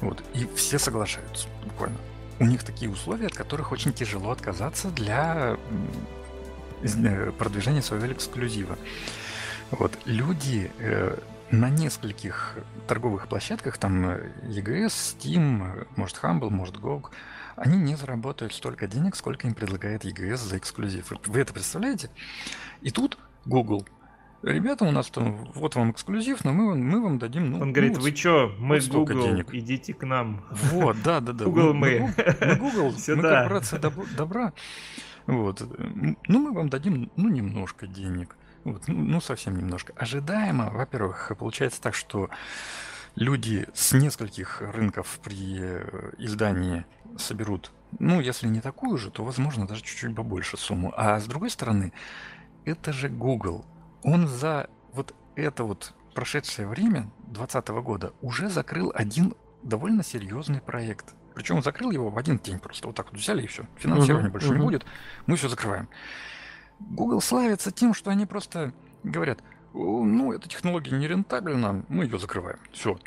Вот. 0.00 0.22
И 0.34 0.48
все 0.54 0.78
соглашаются, 0.78 1.48
буквально. 1.64 1.98
У 2.38 2.44
них 2.44 2.64
такие 2.64 2.90
условия, 2.90 3.26
от 3.26 3.34
которых 3.34 3.72
очень 3.72 3.92
тяжело 3.92 4.30
отказаться 4.30 4.90
для 4.90 5.56
э, 6.82 7.32
продвижения 7.38 7.82
своего 7.82 8.12
эксклюзива. 8.12 8.78
Вот. 9.70 9.98
Люди 10.04 10.70
э, 10.78 11.18
на 11.50 11.68
нескольких 11.68 12.56
торговых 12.88 13.28
площадках, 13.28 13.78
там 13.78 14.06
EGS, 14.06 14.88
Steam, 14.88 15.86
может 15.96 16.18
Humble, 16.22 16.50
может 16.50 16.76
GOG, 16.76 17.10
они 17.56 17.78
не 17.78 17.96
заработают 17.96 18.54
столько 18.54 18.86
денег, 18.86 19.16
сколько 19.16 19.46
им 19.46 19.54
предлагает 19.54 20.04
EGS 20.04 20.36
за 20.36 20.58
эксклюзив. 20.58 21.12
Вы 21.26 21.40
это 21.40 21.52
представляете? 21.52 22.10
И 22.80 22.90
тут 22.90 23.18
Google. 23.44 23.86
Ребята, 24.42 24.84
у 24.84 24.90
нас 24.90 25.08
там, 25.08 25.52
вот 25.54 25.76
вам 25.76 25.92
эксклюзив, 25.92 26.44
но 26.44 26.52
мы, 26.52 26.74
мы 26.74 27.00
вам 27.00 27.18
дадим... 27.20 27.52
Ну, 27.52 27.60
Он 27.60 27.72
говорит, 27.72 27.94
ну, 27.94 28.00
вы 28.00 28.10
чё, 28.10 28.52
мы 28.58 28.80
вот 28.80 28.88
Google, 28.88 29.22
денег. 29.22 29.54
идите 29.54 29.94
к 29.94 30.04
нам. 30.04 30.44
Вот, 30.50 30.96
да, 31.04 31.20
да, 31.20 31.32
да. 31.32 31.44
Google 31.46 31.74
мы. 31.74 32.12
Мы 32.40 32.56
Google, 32.56 32.92
мы 32.92 33.22
корпорация 33.22 33.80
добра. 34.16 34.52
Вот. 35.26 35.62
Ну, 35.68 36.16
мы 36.26 36.52
вам 36.52 36.68
дадим, 36.68 37.12
ну, 37.16 37.28
немножко 37.28 37.86
денег. 37.86 38.36
Вот, 38.64 38.82
ну, 38.88 39.02
ну, 39.02 39.20
совсем 39.20 39.56
немножко. 39.56 39.92
Ожидаемо, 39.96 40.70
во-первых, 40.70 41.30
получается 41.38 41.80
так, 41.80 41.94
что 41.94 42.28
люди 43.14 43.68
с 43.74 43.92
нескольких 43.92 44.60
рынков 44.60 45.18
при 45.22 45.58
э, 45.60 46.12
издании 46.18 46.84
соберут, 47.18 47.72
ну, 47.98 48.20
если 48.20 48.48
не 48.48 48.60
такую 48.60 48.96
же, 48.98 49.10
то, 49.10 49.24
возможно, 49.24 49.66
даже 49.66 49.82
чуть-чуть 49.82 50.14
побольше 50.14 50.56
сумму. 50.56 50.92
А 50.96 51.20
с 51.20 51.26
другой 51.26 51.50
стороны, 51.50 51.92
это 52.64 52.92
же 52.92 53.08
Google. 53.08 53.64
Он 54.02 54.26
за 54.26 54.68
вот 54.92 55.14
это 55.36 55.64
вот 55.64 55.94
прошедшее 56.14 56.68
время 56.68 57.10
2020 57.26 57.68
года 57.84 58.12
уже 58.20 58.48
закрыл 58.48 58.92
один 58.94 59.34
довольно 59.62 60.02
серьезный 60.02 60.60
проект. 60.60 61.14
Причем 61.34 61.62
закрыл 61.62 61.90
его 61.90 62.10
в 62.10 62.18
один 62.18 62.38
день 62.38 62.58
просто. 62.58 62.86
Вот 62.86 62.96
так 62.96 63.10
вот 63.10 63.18
взяли 63.18 63.42
и 63.42 63.46
все. 63.46 63.66
Финансирования 63.76 64.28
uh-huh, 64.28 64.32
больше 64.32 64.48
uh-huh. 64.48 64.58
не 64.58 64.64
будет. 64.64 64.84
Мы 65.26 65.36
все 65.36 65.48
закрываем. 65.48 65.88
Google 66.78 67.20
славится 67.20 67.70
тем, 67.70 67.94
что 67.94 68.10
они 68.10 68.26
просто 68.26 68.72
говорят, 69.02 69.38
ну, 69.74 70.32
эта 70.32 70.48
технология 70.48 70.96
не 70.96 71.08
рентабельна, 71.08 71.84
мы 71.88 72.04
ее 72.04 72.18
закрываем. 72.18 72.58
Все. 72.72 72.98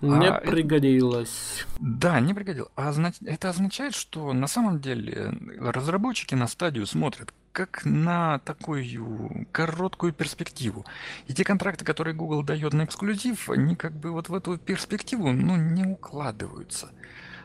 Не 0.00 0.28
а 0.28 0.40
пригодилось. 0.40 1.66
Это... 1.74 1.84
Да, 1.84 2.20
не 2.20 2.34
пригодилось. 2.34 2.70
А 2.76 2.92
это 3.26 3.50
означает, 3.50 3.94
что 3.94 4.32
на 4.32 4.46
самом 4.46 4.80
деле 4.80 5.32
разработчики 5.58 6.34
на 6.34 6.46
стадию 6.46 6.86
смотрят 6.86 7.32
как 7.52 7.84
на 7.84 8.40
такую 8.40 9.46
короткую 9.52 10.12
перспективу. 10.12 10.84
И 11.28 11.34
те 11.34 11.44
контракты, 11.44 11.84
которые 11.84 12.14
Google 12.14 12.42
дает 12.42 12.72
на 12.72 12.84
эксклюзив, 12.84 13.48
они 13.48 13.76
как 13.76 13.92
бы 13.92 14.10
вот 14.10 14.28
в 14.28 14.34
эту 14.34 14.58
перспективу 14.58 15.32
ну, 15.32 15.56
не 15.56 15.84
укладываются. 15.84 16.90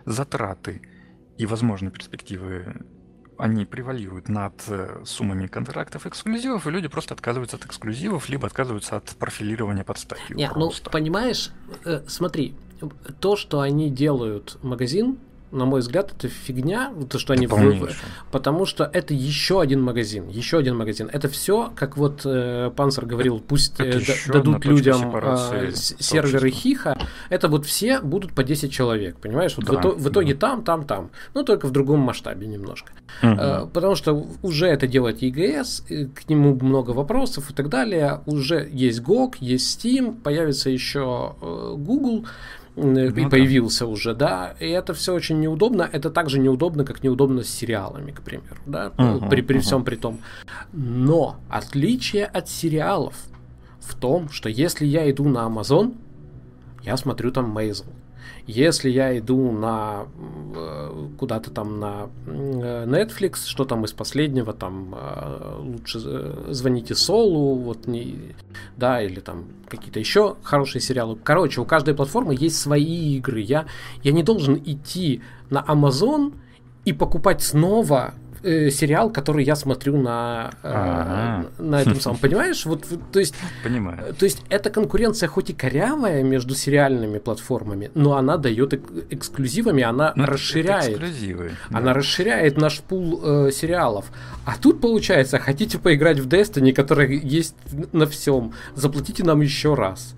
Затраты 0.06 0.82
и, 1.38 1.46
возможно, 1.46 1.92
перспективы 1.92 2.86
они 3.40 3.66
превалируют 3.66 4.28
над 4.30 4.54
э, 4.68 5.02
суммами 5.06 5.48
контрактов 5.48 6.06
эксклюзивов, 6.06 6.68
и 6.68 6.72
люди 6.72 6.88
просто 6.88 7.14
отказываются 7.14 7.56
от 7.56 7.66
эксклюзивов, 7.66 8.30
либо 8.30 8.46
отказываются 8.46 8.98
от 8.98 9.06
профилирования 9.16 9.84
под 9.84 9.98
статью. 9.98 10.36
Нет, 10.36 10.52
ну 10.56 10.72
понимаешь, 10.92 11.52
э, 11.86 12.02
смотри, 12.08 12.56
то, 13.20 13.36
что 13.38 13.62
они 13.62 13.90
делают 13.90 14.58
магазин, 14.62 15.18
на 15.52 15.66
мой 15.66 15.80
взгляд, 15.82 16.14
это 16.16 16.28
фигня, 16.28 16.92
то, 17.10 17.18
что 17.20 17.34
они 17.34 17.48
в... 17.48 17.90
потому 18.32 18.66
что 18.66 18.90
это 18.92 19.14
еще 19.14 19.62
один 19.62 19.82
магазин, 19.82 20.28
еще 20.28 20.58
один 20.58 20.78
магазин. 20.78 21.10
Это 21.12 21.28
все, 21.28 21.72
как 21.76 21.98
вот 21.98 22.22
э, 22.26 22.72
Панцер 22.76 23.06
говорил, 23.06 23.40
пусть 23.40 23.80
э, 23.80 24.02
дадут 24.28 24.66
людям 24.66 25.16
э, 25.16 25.72
серверы 25.74 26.52
Хиха, 26.52 26.98
это 27.30 27.48
вот 27.48 27.66
все 27.66 28.00
будут 28.00 28.34
по 28.34 28.44
10 28.44 28.72
человек, 28.72 29.18
понимаешь? 29.18 29.56
Вот 29.58 29.66
да, 29.66 29.74
в, 29.74 29.80
итоге, 29.80 29.96
да. 29.96 30.04
в 30.04 30.12
итоге 30.12 30.36
там, 30.36 30.64
там, 30.64 30.86
там, 30.86 31.10
но 31.34 31.44
только 31.44 31.66
в 31.68 31.72
другом 31.72 32.00
масштабе 32.00 32.48
немножко. 32.48 32.92
Угу. 33.24 33.32
Э, 33.32 33.68
потому 33.74 33.96
что 33.96 34.28
уже 34.42 34.68
это 34.68 34.88
делает 34.88 35.22
EGS, 35.24 36.10
к 36.14 36.30
нему 36.30 36.56
много 36.56 36.92
вопросов 36.92 37.50
и 37.50 37.54
так 37.54 37.70
далее. 37.70 38.22
Уже 38.26 38.68
есть 38.72 39.02
GOG, 39.02 39.36
есть 39.40 39.86
Steam, 39.86 40.20
появится 40.22 40.70
еще 40.70 41.36
э, 41.42 41.76
Google 41.78 42.26
ну, 42.76 43.00
и 43.00 43.30
появился 43.30 43.86
да. 43.86 43.92
уже, 43.92 44.14
да, 44.14 44.56
и 44.60 44.68
это 44.68 44.94
все 44.94 45.14
очень 45.14 45.40
неудобно. 45.40 45.90
Это 45.92 46.10
также 46.10 46.40
неудобно, 46.40 46.86
как 46.86 47.04
неудобно 47.04 47.44
с 47.44 47.50
сериалами, 47.50 48.12
к 48.12 48.22
примеру, 48.22 48.58
да, 48.66 48.92
uh-huh, 48.98 49.30
при, 49.30 49.42
при 49.42 49.58
uh-huh. 49.58 49.62
всем 49.62 49.84
при 49.84 49.96
том. 49.96 50.20
Но 50.72 51.38
отличие 51.50 52.26
от 52.26 52.48
сериалов 52.48 53.16
в 53.80 53.96
том, 53.96 54.30
что 54.30 54.50
если 54.50 54.86
я 54.86 55.10
иду 55.10 55.28
на 55.28 55.40
Amazon, 55.40 55.96
я 56.84 56.96
смотрю 56.98 57.32
там 57.32 57.50
Мейзл. 57.50 57.86
Если 58.52 58.90
я 58.90 59.16
иду 59.16 59.52
на 59.52 60.08
куда-то 61.20 61.52
там 61.52 61.80
на 61.80 62.10
Netflix, 62.26 63.46
что 63.46 63.64
там 63.64 63.86
из 63.86 63.94
последнего, 63.94 64.54
там 64.54 64.96
э, 64.98 65.58
лучше 65.60 66.00
звоните 66.52 66.96
Солу, 66.96 67.54
вот 67.54 67.86
не, 67.86 68.34
да, 68.76 69.04
или 69.04 69.20
там 69.20 69.46
какие-то 69.68 70.00
еще 70.00 70.36
хорошие 70.42 70.82
сериалы. 70.82 71.16
Короче, 71.24 71.62
у 71.62 71.66
каждой 71.66 71.94
платформы 71.94 72.36
есть 72.40 72.60
свои 72.60 73.18
игры. 73.18 73.42
Я, 73.42 73.68
я 74.02 74.12
не 74.12 74.24
должен 74.24 74.56
идти 74.56 75.22
на 75.52 75.60
Amazon 75.60 76.34
и 76.86 76.92
покупать 76.92 77.44
снова 77.44 78.16
э, 78.44 78.70
сериал, 78.70 79.10
который 79.10 79.44
я 79.44 79.56
смотрю 79.56 79.98
на, 80.02 80.52
э, 80.64 81.44
на 81.58 81.82
этом 81.82 82.00
самом, 82.00 82.18
понимаешь? 82.22 82.66
Вот, 82.66 82.86
то 83.12 83.20
есть, 83.20 83.36
Понимаю. 83.64 84.14
то 84.18 84.26
есть 84.26 84.44
эта 84.50 84.70
конкуренция 84.70 85.28
хоть 85.28 85.50
и 85.50 85.54
корявая 85.54 86.24
между 86.24 86.56
сериальными 86.56 87.18
платформами, 87.20 87.92
но 87.96 88.16
она 88.18 88.38
дает 88.38 88.74
эк- 88.74 89.06
эксклюзивами, 89.10 89.84
она 89.84 90.14
Ну, 90.16 90.26
расширяет. 90.26 90.92
Эксклюзивы. 90.92 91.52
Она 91.70 91.82
да. 91.88 91.94
расширяет 91.94 92.58
наш 92.58 92.80
пул 92.82 93.22
э, 93.24 93.52
сериалов. 93.52 94.06
А 94.46 94.56
тут 94.58 94.82
получается, 94.82 95.40
хотите 95.40 95.78
поиграть 95.80 96.20
в 96.20 96.28
Destiny, 96.28 96.74
который 96.74 97.18
есть 97.20 97.56
на 97.94 98.06
всем, 98.06 98.54
заплатите 98.76 99.24
нам 99.24 99.42
еще 99.42 99.74
раз. 99.76 100.16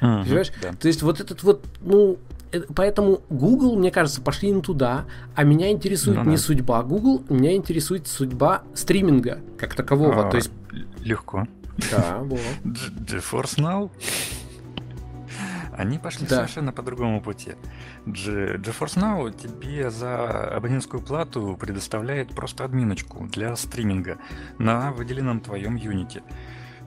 Мгм, 0.00 0.24
Понимаешь? 0.24 0.50
да. 0.62 0.72
То 0.80 0.88
есть 0.88 1.02
вот 1.02 1.20
этот 1.20 1.42
вот, 1.42 1.64
ну, 1.82 2.14
э, 2.14 2.29
поэтому 2.74 3.20
Google, 3.30 3.76
мне 3.76 3.90
кажется, 3.90 4.20
пошли 4.20 4.50
не 4.50 4.62
туда, 4.62 5.06
а 5.34 5.44
меня 5.44 5.70
интересует 5.70 6.18
Ну 6.18 6.24
не 6.24 6.36
да. 6.36 6.42
судьба 6.42 6.82
Google, 6.82 7.22
меня 7.28 7.54
интересует 7.54 8.06
судьба 8.06 8.62
стриминга 8.74 9.40
как 9.58 9.74
такового. 9.74 10.26
А, 10.26 10.30
То 10.30 10.36
есть, 10.36 10.50
Легко. 11.00 11.46
да, 11.90 12.18
вот. 12.22 12.40
GeForce 12.64 13.58
Now. 13.58 13.90
Они 15.72 15.98
пошли 15.98 16.26
Да. 16.26 16.36
совершенно 16.36 16.72
по 16.72 16.82
другому 16.82 17.22
пути. 17.22 17.52
G- 18.04 18.56
GeForce 18.56 18.96
Now 18.98 19.32
тебе 19.32 19.90
за 19.90 20.28
абонентскую 20.56 21.02
плату 21.02 21.56
предоставляет 21.58 22.34
просто 22.34 22.64
админочку 22.64 23.26
для 23.32 23.56
стриминга 23.56 24.18
на 24.58 24.90
выделенном 24.92 25.40
твоем 25.40 25.76
юните. 25.76 26.22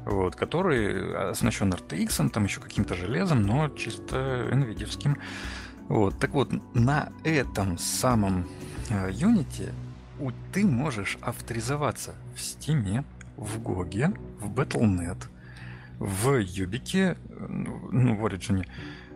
Вот, 0.05 0.35
который 0.35 1.29
оснащен 1.31 1.71
RTX, 1.73 2.29
там 2.29 2.43
еще 2.43 2.59
каким-то 2.59 2.95
железом, 2.95 3.43
но 3.43 3.69
чисто 3.69 4.47
NVIDIA. 4.51 5.17
Вот, 5.89 6.19
так 6.19 6.31
вот, 6.31 6.51
на 6.75 7.09
этом 7.23 7.77
самом 7.77 8.47
э, 8.89 9.09
юните 9.13 9.73
у- 10.19 10.31
ты 10.51 10.65
можешь 10.65 11.17
авторизоваться 11.21 12.15
в 12.35 12.39
Steam, 12.39 13.03
в 13.37 13.59
GOG, 13.59 14.17
в 14.39 14.51
Battle.net, 14.51 15.17
в 15.99 16.37
Юбике, 16.37 17.17
э, 17.29 17.45
ну, 17.47 18.15
в 18.15 18.25
Origin, 18.25 18.65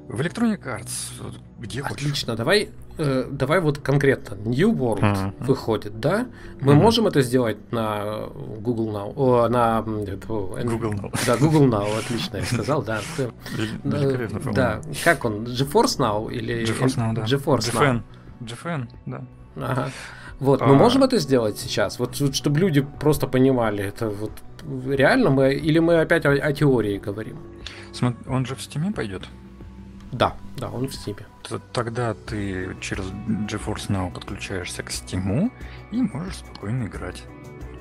в 0.08 0.20
Electronic 0.22 0.64
Arts, 0.64 1.12
где 1.60 1.82
хочешь. 1.82 2.06
Отлично, 2.06 2.36
давай, 2.36 2.70
э, 2.98 3.28
давай 3.32 3.60
вот 3.60 3.80
конкретно. 3.80 4.36
New 4.46 4.72
World 4.74 5.02
Мгм. 5.02 5.34
выходит, 5.40 6.00
да? 6.00 6.28
Мы 6.62 6.74
Мгм. 6.74 6.82
можем 6.84 7.08
это 7.08 7.22
сделать 7.22 7.58
на 7.72 8.28
Google 8.60 8.90
Now? 8.90 9.14
О, 9.16 9.48
на 9.50 9.82
Google 9.82 10.94
Now. 10.94 11.12
Да, 11.26 11.38
Google 11.38 11.68
Now, 11.68 11.98
отлично 11.98 12.38
я 12.38 12.44
сказал, 12.44 12.82
да. 12.84 13.02
Да, 13.84 14.82
как 15.04 15.26
он? 15.26 15.44
GeForce 15.46 15.98
Now 16.00 16.32
или 16.32 16.64
GeForce 16.64 16.98
Now, 16.98 17.14
да. 17.14 17.24
GeForce 17.24 17.74
Now. 17.74 18.02
GFN. 18.42 18.88
Да. 19.06 19.24
Ага. 19.56 19.90
Вот, 20.40 20.62
мы 20.62 20.76
А. 20.76 20.78
можем 20.78 21.04
это 21.04 21.18
сделать 21.18 21.58
сейчас? 21.58 21.98
Вот, 22.00 22.16
чтобы 22.36 22.60
люди 22.60 22.86
просто 23.00 23.26
понимали, 23.28 23.84
это 23.84 24.10
вот 24.10 24.32
реально 24.88 25.32
мы 25.32 25.54
или 25.54 25.80
мы 25.80 26.00
опять 26.02 26.26
о, 26.26 26.32
о 26.32 26.54
теории 26.54 27.00
говорим? 27.00 27.38
Он 28.28 28.46
же 28.46 28.54
в 28.56 28.60
Steam 28.60 28.94
пойдет. 28.94 29.24
Да, 30.12 30.36
да, 30.58 30.70
он 30.70 30.88
в 30.88 30.92
Steam. 30.92 31.22
Тогда 31.74 32.14
ты 32.14 32.76
через 32.82 33.06
GeForce 33.06 33.90
Now 33.90 34.14
подключаешься 34.14 34.84
к 34.84 34.90
Steam 34.90 35.52
и 35.92 36.02
можешь 36.02 36.38
спокойно 36.38 36.86
играть. 36.86 37.24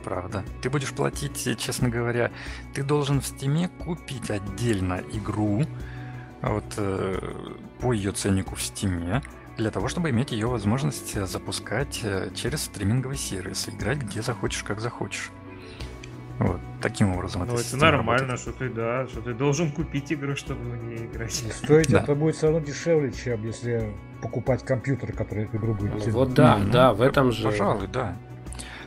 Правда. 0.05 0.44
Ты 0.62 0.70
будешь 0.70 0.93
платить, 0.93 1.59
честно 1.59 1.89
говоря, 1.89 2.31
ты 2.74 2.82
должен 2.82 3.20
в 3.20 3.24
Steam 3.24 3.69
купить 3.85 4.31
отдельно 4.31 5.03
игру 5.12 5.65
вот, 6.43 6.74
э, 6.77 7.19
по 7.81 7.93
ее 7.93 8.12
ценнику 8.12 8.55
в 8.55 8.61
Steam 8.61 9.23
для 9.57 9.70
того, 9.70 9.89
чтобы 9.89 10.11
иметь 10.11 10.32
ее 10.32 10.47
возможность 10.47 11.15
запускать 11.27 12.01
э, 12.03 12.31
через 12.35 12.65
стриминговый 12.65 13.16
сервис, 13.16 13.69
играть 13.69 13.98
где 13.98 14.23
захочешь, 14.23 14.62
как 14.62 14.81
захочешь. 14.81 15.31
Вот, 16.39 16.61
таким 16.83 17.15
образом 17.15 17.47
Ну, 17.47 17.55
это 17.55 17.77
нормально, 17.79 18.33
работает. 18.33 18.41
что 18.41 18.53
ты, 18.53 18.69
да, 18.69 19.07
что 19.09 19.23
ты 19.23 19.33
должен 19.33 19.73
купить 19.73 20.13
игру, 20.13 20.37
чтобы 20.37 20.61
в 20.71 20.85
нее 20.85 21.07
играть. 21.07 21.33
Стоить 21.33 21.89
Да. 21.91 22.01
это 22.01 22.15
будет 22.15 22.37
все 22.37 22.51
равно 22.51 22.61
дешевле, 22.61 23.11
чем 23.13 23.43
если 23.45 23.95
покупать 24.21 24.63
компьютер, 24.65 25.13
который 25.13 25.45
эту 25.45 25.57
игру 25.57 25.75
будет 25.75 25.95
Ну, 26.07 26.13
вот 26.13 26.35
да, 26.35 26.59
Мгм. 26.59 26.71
да, 26.71 26.93
в 26.93 27.01
этом 27.01 27.33
же. 27.33 27.45
Пожалуй, 27.45 27.87
да. 27.89 28.17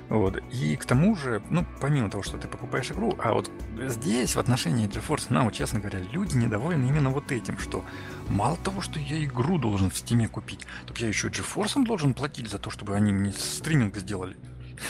Вот. 0.09 0.41
И 0.51 0.75
к 0.75 0.85
тому 0.85 1.15
же, 1.15 1.41
ну, 1.51 1.65
помимо 1.81 2.09
того, 2.09 2.23
что 2.23 2.37
ты 2.37 2.47
покупаешь 2.47 2.89
игру, 2.91 3.15
а 3.23 3.33
вот 3.33 3.51
здесь, 3.87 4.35
в 4.35 4.39
отношении 4.39 4.87
GeForce 4.87 5.29
Now, 5.29 5.51
честно 5.51 5.79
говоря, 5.79 5.99
люди 6.11 6.35
недовольны 6.35 6.87
именно 6.87 7.09
вот 7.11 7.31
этим, 7.31 7.57
что 7.59 7.83
мало 8.27 8.57
того, 8.57 8.81
что 8.81 8.99
я 8.99 9.23
игру 9.23 9.59
должен 9.59 9.89
в 9.91 9.93
Steam 9.93 10.27
купить, 10.27 10.65
так 10.87 10.99
я 10.99 11.07
еще 11.07 11.27
и 11.27 11.31
GeForce 11.31 11.83
должен 11.85 12.13
платить 12.15 12.49
за 12.49 12.57
то, 12.57 12.69
чтобы 12.71 12.95
они 12.95 13.11
мне 13.11 13.31
стриминг 13.31 13.95
сделали. 13.97 14.35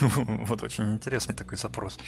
Вот 0.46 0.62
очень 0.62 0.94
интересный 0.94 1.34
такой 1.34 1.58
запрос. 1.58 1.98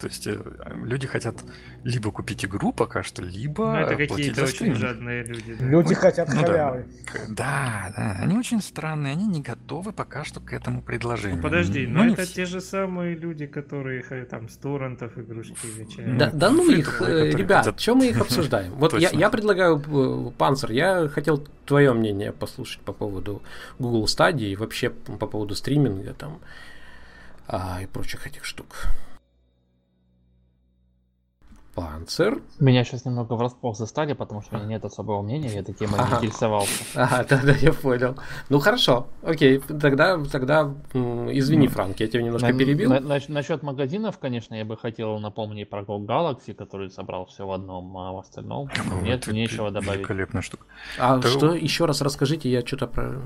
То 0.00 0.06
есть 0.06 0.26
э, 0.26 0.38
люди 0.84 1.06
хотят 1.06 1.36
либо 1.84 2.10
купить 2.10 2.44
игру 2.44 2.72
пока 2.72 3.02
что, 3.02 3.22
либо 3.22 3.64
Ну, 3.72 3.76
это 3.78 3.96
платить 3.96 4.08
какие-то 4.10 4.36
за 4.36 4.42
очень 4.44 4.54
стриминг. 4.54 4.78
жадные 4.78 5.22
люди. 5.24 5.54
да. 5.54 5.64
Люди 5.66 5.94
хотят 5.94 6.28
Ну 6.28 6.40
да. 6.40 6.46
халявы. 6.46 6.86
Да, 7.28 7.92
да, 7.96 8.16
они 8.20 8.38
очень 8.38 8.60
странные, 8.62 9.12
они 9.12 9.26
не 9.26 9.42
готовы 9.42 9.92
пока 9.92 10.24
что 10.24 10.40
к 10.40 10.52
этому 10.52 10.82
предложению. 10.82 11.42
Подожди, 11.42 11.86
но 11.86 12.06
это 12.06 12.22
все. 12.22 12.34
те 12.34 12.46
же 12.46 12.60
самые 12.60 13.14
люди, 13.14 13.46
которые 13.46 14.02
там 14.24 14.48
с 14.48 14.56
торрентов 14.56 15.16
игрушки 15.18 15.54
качают. 15.78 16.18
Да, 16.18 16.30
да 16.30 16.50
ну 16.50 16.70
их, 16.70 17.02
э, 17.02 17.30
ребят, 17.30 17.64
хотят- 17.66 17.78
чем 17.78 17.98
мы 17.98 18.08
их 18.08 18.20
обсуждаем? 18.20 18.72
Вот 18.74 18.98
я 18.98 19.30
предлагаю, 19.30 19.78
э, 19.78 20.30
Панцер, 20.36 20.70
я 20.72 21.08
хотел 21.08 21.46
твое 21.66 21.92
мнение 21.92 22.32
послушать 22.32 22.80
по 22.80 22.92
поводу 22.92 23.42
Google 23.78 24.04
Stadia 24.06 24.48
и 24.50 24.56
вообще 24.56 24.90
по 24.90 25.26
поводу 25.26 25.54
стриминга 25.54 26.14
там 26.14 26.40
а, 27.52 27.80
и 27.82 27.86
прочих 27.86 28.26
этих 28.26 28.44
штук. 28.44 28.66
Панцер? 31.74 32.42
Меня 32.58 32.84
сейчас 32.84 33.04
немного 33.04 33.34
врасплох 33.34 33.76
застали, 33.76 34.12
потому 34.12 34.42
что 34.42 34.56
у 34.56 34.58
меня 34.58 34.68
нет 34.70 34.84
особого 34.84 35.22
мнения, 35.22 35.48
я 35.54 35.62
не 35.62 35.86
Ага. 35.96 36.16
интересовался. 36.16 36.84
Ага, 36.94 37.24
да-да, 37.28 37.52
я 37.52 37.72
понял. 37.72 38.16
Ну 38.48 38.58
хорошо, 38.58 39.06
окей, 39.22 39.60
тогда, 39.60 40.18
тогда 40.24 40.74
извини, 40.92 41.68
Ну, 41.68 41.72
Франк, 41.72 42.00
я 42.00 42.08
тебя 42.08 42.22
немножко 42.22 42.48
На- 42.52 42.58
перебил. 42.58 42.90
на- 42.90 43.00
на- 43.00 43.20
насчет 43.28 43.62
магазинов, 43.62 44.18
конечно, 44.18 44.54
я 44.56 44.64
бы 44.64 44.76
хотел 44.76 45.18
напомнить 45.20 45.70
про 45.70 45.82
Go 45.82 46.04
Galaxy, 46.04 46.54
который 46.54 46.90
собрал 46.90 47.26
все 47.26 47.46
в 47.46 47.52
одном, 47.52 47.96
а 47.96 48.12
в 48.12 48.18
остальном 48.18 48.68
О, 48.68 49.00
нет 49.02 49.22
это 49.22 49.32
нечего 49.32 49.70
добавить. 49.70 50.00
Великолепная 50.00 50.42
штука. 50.42 50.64
А 50.98 51.18
да- 51.18 51.28
что, 51.28 51.54
еще 51.54 51.84
раз 51.86 52.00
расскажите, 52.02 52.50
я 52.50 52.66
что-то 52.66 52.88
про... 52.88 53.22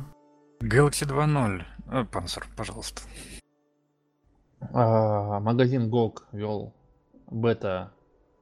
Galaxy 0.62 1.06
2.0. 1.09 1.62
Э, 1.90 2.05
Панцер, 2.05 2.46
пожалуйста. 2.56 3.02
А, 4.73 5.41
Магазин 5.41 5.91
GOG 5.91 6.19
вел 6.32 6.73
бета 7.31 7.93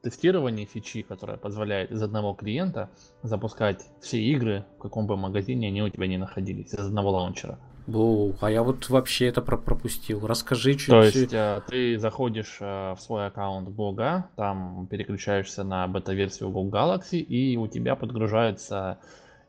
тестирование 0.02 0.66
фичи, 0.66 1.02
которая 1.02 1.36
позволяет 1.36 1.90
из 1.92 2.02
одного 2.02 2.34
клиента 2.34 2.90
запускать 3.22 3.86
все 4.00 4.20
игры, 4.20 4.64
в 4.78 4.82
каком 4.82 5.06
бы 5.06 5.16
магазине 5.16 5.68
они 5.68 5.82
у 5.82 5.88
тебя 5.88 6.06
не 6.06 6.18
находились, 6.18 6.72
из 6.72 6.78
одного 6.78 7.10
лаунчера. 7.10 7.58
Бу, 7.86 8.34
а 8.40 8.50
я 8.50 8.62
вот 8.62 8.88
вообще 8.90 9.26
это 9.26 9.42
про- 9.42 9.56
пропустил. 9.56 10.24
Расскажи 10.24 10.74
чуть 10.74 10.88
То 10.88 11.02
есть 11.02 11.32
э, 11.32 11.62
ты 11.66 11.98
заходишь 11.98 12.58
э, 12.60 12.94
в 12.94 13.00
свой 13.00 13.26
аккаунт 13.26 13.68
GOG, 13.68 14.22
там 14.36 14.86
переключаешься 14.88 15.64
на 15.64 15.88
бета-версию 15.88 16.50
GO 16.50 16.70
Galaxy, 16.70 17.18
и 17.18 17.56
у 17.56 17.66
тебя 17.66 17.96
подгружаются 17.96 18.98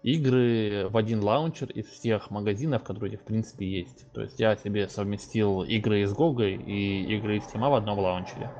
игры 0.04 0.88
в 0.90 0.98
один 0.98 1.24
лаунчер 1.24 1.70
из 1.72 1.86
всех 1.88 2.30
магазинов, 2.30 2.84
которые 2.84 3.12
у 3.12 3.14
тебя 3.14 3.24
в 3.24 3.28
принципе 3.28 3.66
есть. 3.66 4.06
То 4.14 4.22
есть 4.22 4.40
я 4.40 4.56
себе 4.56 4.88
совместил 4.90 5.64
игры 5.64 6.02
из 6.02 6.14
GOG 6.14 6.64
и 6.66 7.16
игры 7.16 7.38
из 7.38 7.44
Steam 7.44 7.68
в 7.70 7.74
одном 7.74 8.00
лаунчере. 8.00 8.52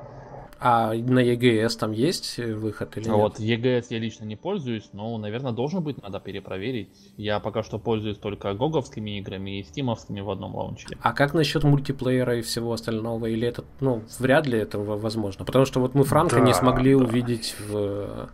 А 0.66 0.94
на 0.94 1.18
EGS 1.22 1.76
там 1.78 1.92
есть 1.92 2.38
э, 2.38 2.54
выход 2.54 2.96
или 2.96 3.04
А 3.08 3.12
нет? 3.12 3.16
вот 3.18 3.38
EGS 3.40 3.86
я 3.90 3.98
лично 3.98 4.24
не 4.24 4.36
пользуюсь, 4.36 4.88
но, 4.94 5.18
наверное, 5.18 5.52
должен 5.52 5.82
быть, 5.82 6.00
надо 6.00 6.20
перепроверить. 6.20 6.88
Я 7.18 7.38
пока 7.40 7.62
что 7.62 7.78
пользуюсь 7.78 8.16
только 8.16 8.54
гоговскими 8.54 9.18
играми 9.18 9.58
и 9.58 9.64
стимовскими 9.64 10.20
в 10.22 10.30
одном 10.30 10.54
лаунчере. 10.54 10.96
А 11.02 11.12
как 11.12 11.34
насчет 11.34 11.64
мультиплеера 11.64 12.38
и 12.38 12.40
всего 12.40 12.72
остального? 12.72 13.26
Или 13.26 13.46
это, 13.46 13.64
ну, 13.80 14.02
вряд 14.18 14.46
ли 14.46 14.58
это 14.58 14.78
возможно? 14.78 15.44
Потому 15.44 15.66
что 15.66 15.80
вот 15.80 15.94
мы 15.94 16.04
Франка 16.04 16.40
не 16.40 16.52
Да, 16.52 16.58
смогли 16.58 16.94
да. 16.96 17.04
увидеть 17.04 17.54
в... 17.68 18.30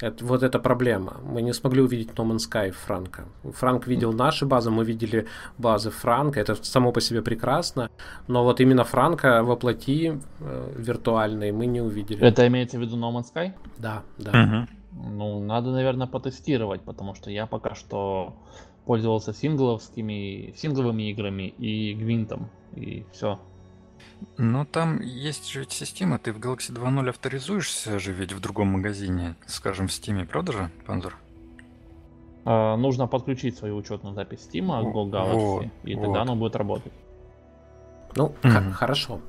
это- 0.00 0.24
вот 0.24 0.42
эта 0.42 0.58
проблема. 0.58 1.12
Мы 1.22 1.42
не 1.42 1.52
смогли 1.52 1.82
увидеть 1.82 2.10
No 2.10 2.24
Man's 2.26 2.48
Sky 2.50 2.70
Франка. 2.70 3.24
Франк 3.44 3.86
видел 3.86 4.12
наши 4.12 4.46
базы, 4.46 4.70
мы 4.70 4.84
видели 4.84 5.26
базы 5.58 5.90
Франка. 5.90 6.40
Это 6.40 6.54
само 6.64 6.92
по 6.92 7.00
себе 7.00 7.22
прекрасно. 7.22 7.90
Но 8.28 8.44
вот 8.44 8.60
именно 8.60 8.84
Франка 8.84 9.42
воплоти 9.42 10.12
э, 10.40 10.72
виртуальной 10.76 11.52
мы 11.52 11.66
не 11.66 11.80
увидели. 11.80 12.26
Это 12.26 12.46
имеется 12.46 12.78
в 12.78 12.80
виду 12.80 12.96
No 12.96 13.12
Man's 13.12 13.26
Sky? 13.34 13.52
Да, 13.78 14.02
да. 14.18 14.32
Мгм. 14.32 14.68
Ну, 15.18 15.40
надо, 15.40 15.70
наверное, 15.70 16.06
потестировать, 16.06 16.80
потому 16.82 17.14
что 17.14 17.30
я 17.30 17.46
пока 17.46 17.74
что 17.74 18.34
пользовался 18.86 19.32
сингловскими, 19.32 20.54
сингловыми 20.56 21.10
играми 21.10 21.54
и 21.58 21.94
гвинтом, 21.94 22.48
и 22.74 23.04
все. 23.12 23.38
Но 24.36 24.64
там 24.64 25.00
есть 25.00 25.48
же 25.50 25.60
ведь 25.60 25.72
система, 25.72 26.18
ты 26.18 26.32
в 26.32 26.38
Galaxy 26.38 26.72
2.0 26.72 27.08
авторизуешься 27.08 27.98
же 27.98 28.12
ведь 28.12 28.32
в 28.32 28.40
другом 28.40 28.68
магазине, 28.68 29.36
скажем, 29.46 29.88
в 29.88 29.90
Steam, 29.90 30.26
правда 30.26 30.52
же, 30.52 30.70
Панзер? 30.86 31.16
А, 32.44 32.76
нужно 32.76 33.06
подключить 33.06 33.56
свою 33.56 33.76
учетную 33.76 34.14
запись 34.14 34.48
Steam 34.50 34.66
к 34.66 34.94
Go 34.94 35.10
Galaxy, 35.10 35.34
Вот, 35.34 35.66
и 35.84 35.94
тогда 35.94 36.08
вот. 36.08 36.18
оно 36.18 36.36
будет 36.36 36.56
работать. 36.56 36.92
Ну, 38.16 38.32
mm-hmm. 38.42 38.72
хорошо. 38.72 39.20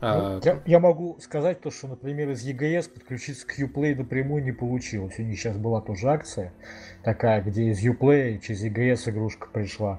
Ну, 0.00 0.06
а, 0.08 0.40
я, 0.44 0.60
я 0.64 0.78
могу 0.78 1.18
сказать 1.20 1.60
то, 1.60 1.70
что, 1.70 1.88
например, 1.88 2.30
из 2.30 2.46
EGS 2.46 2.88
подключиться 2.90 3.46
к 3.46 3.58
Uplay 3.58 3.96
напрямую 3.96 4.44
не 4.44 4.52
получилось. 4.52 5.18
У 5.18 5.22
них 5.22 5.38
сейчас 5.38 5.56
была 5.56 5.80
тоже 5.80 6.08
акция 6.08 6.52
такая, 7.02 7.42
где 7.42 7.70
из 7.70 7.84
Uplay 7.84 8.38
через 8.38 8.64
EGS 8.64 9.10
игрушка 9.10 9.48
пришла. 9.52 9.98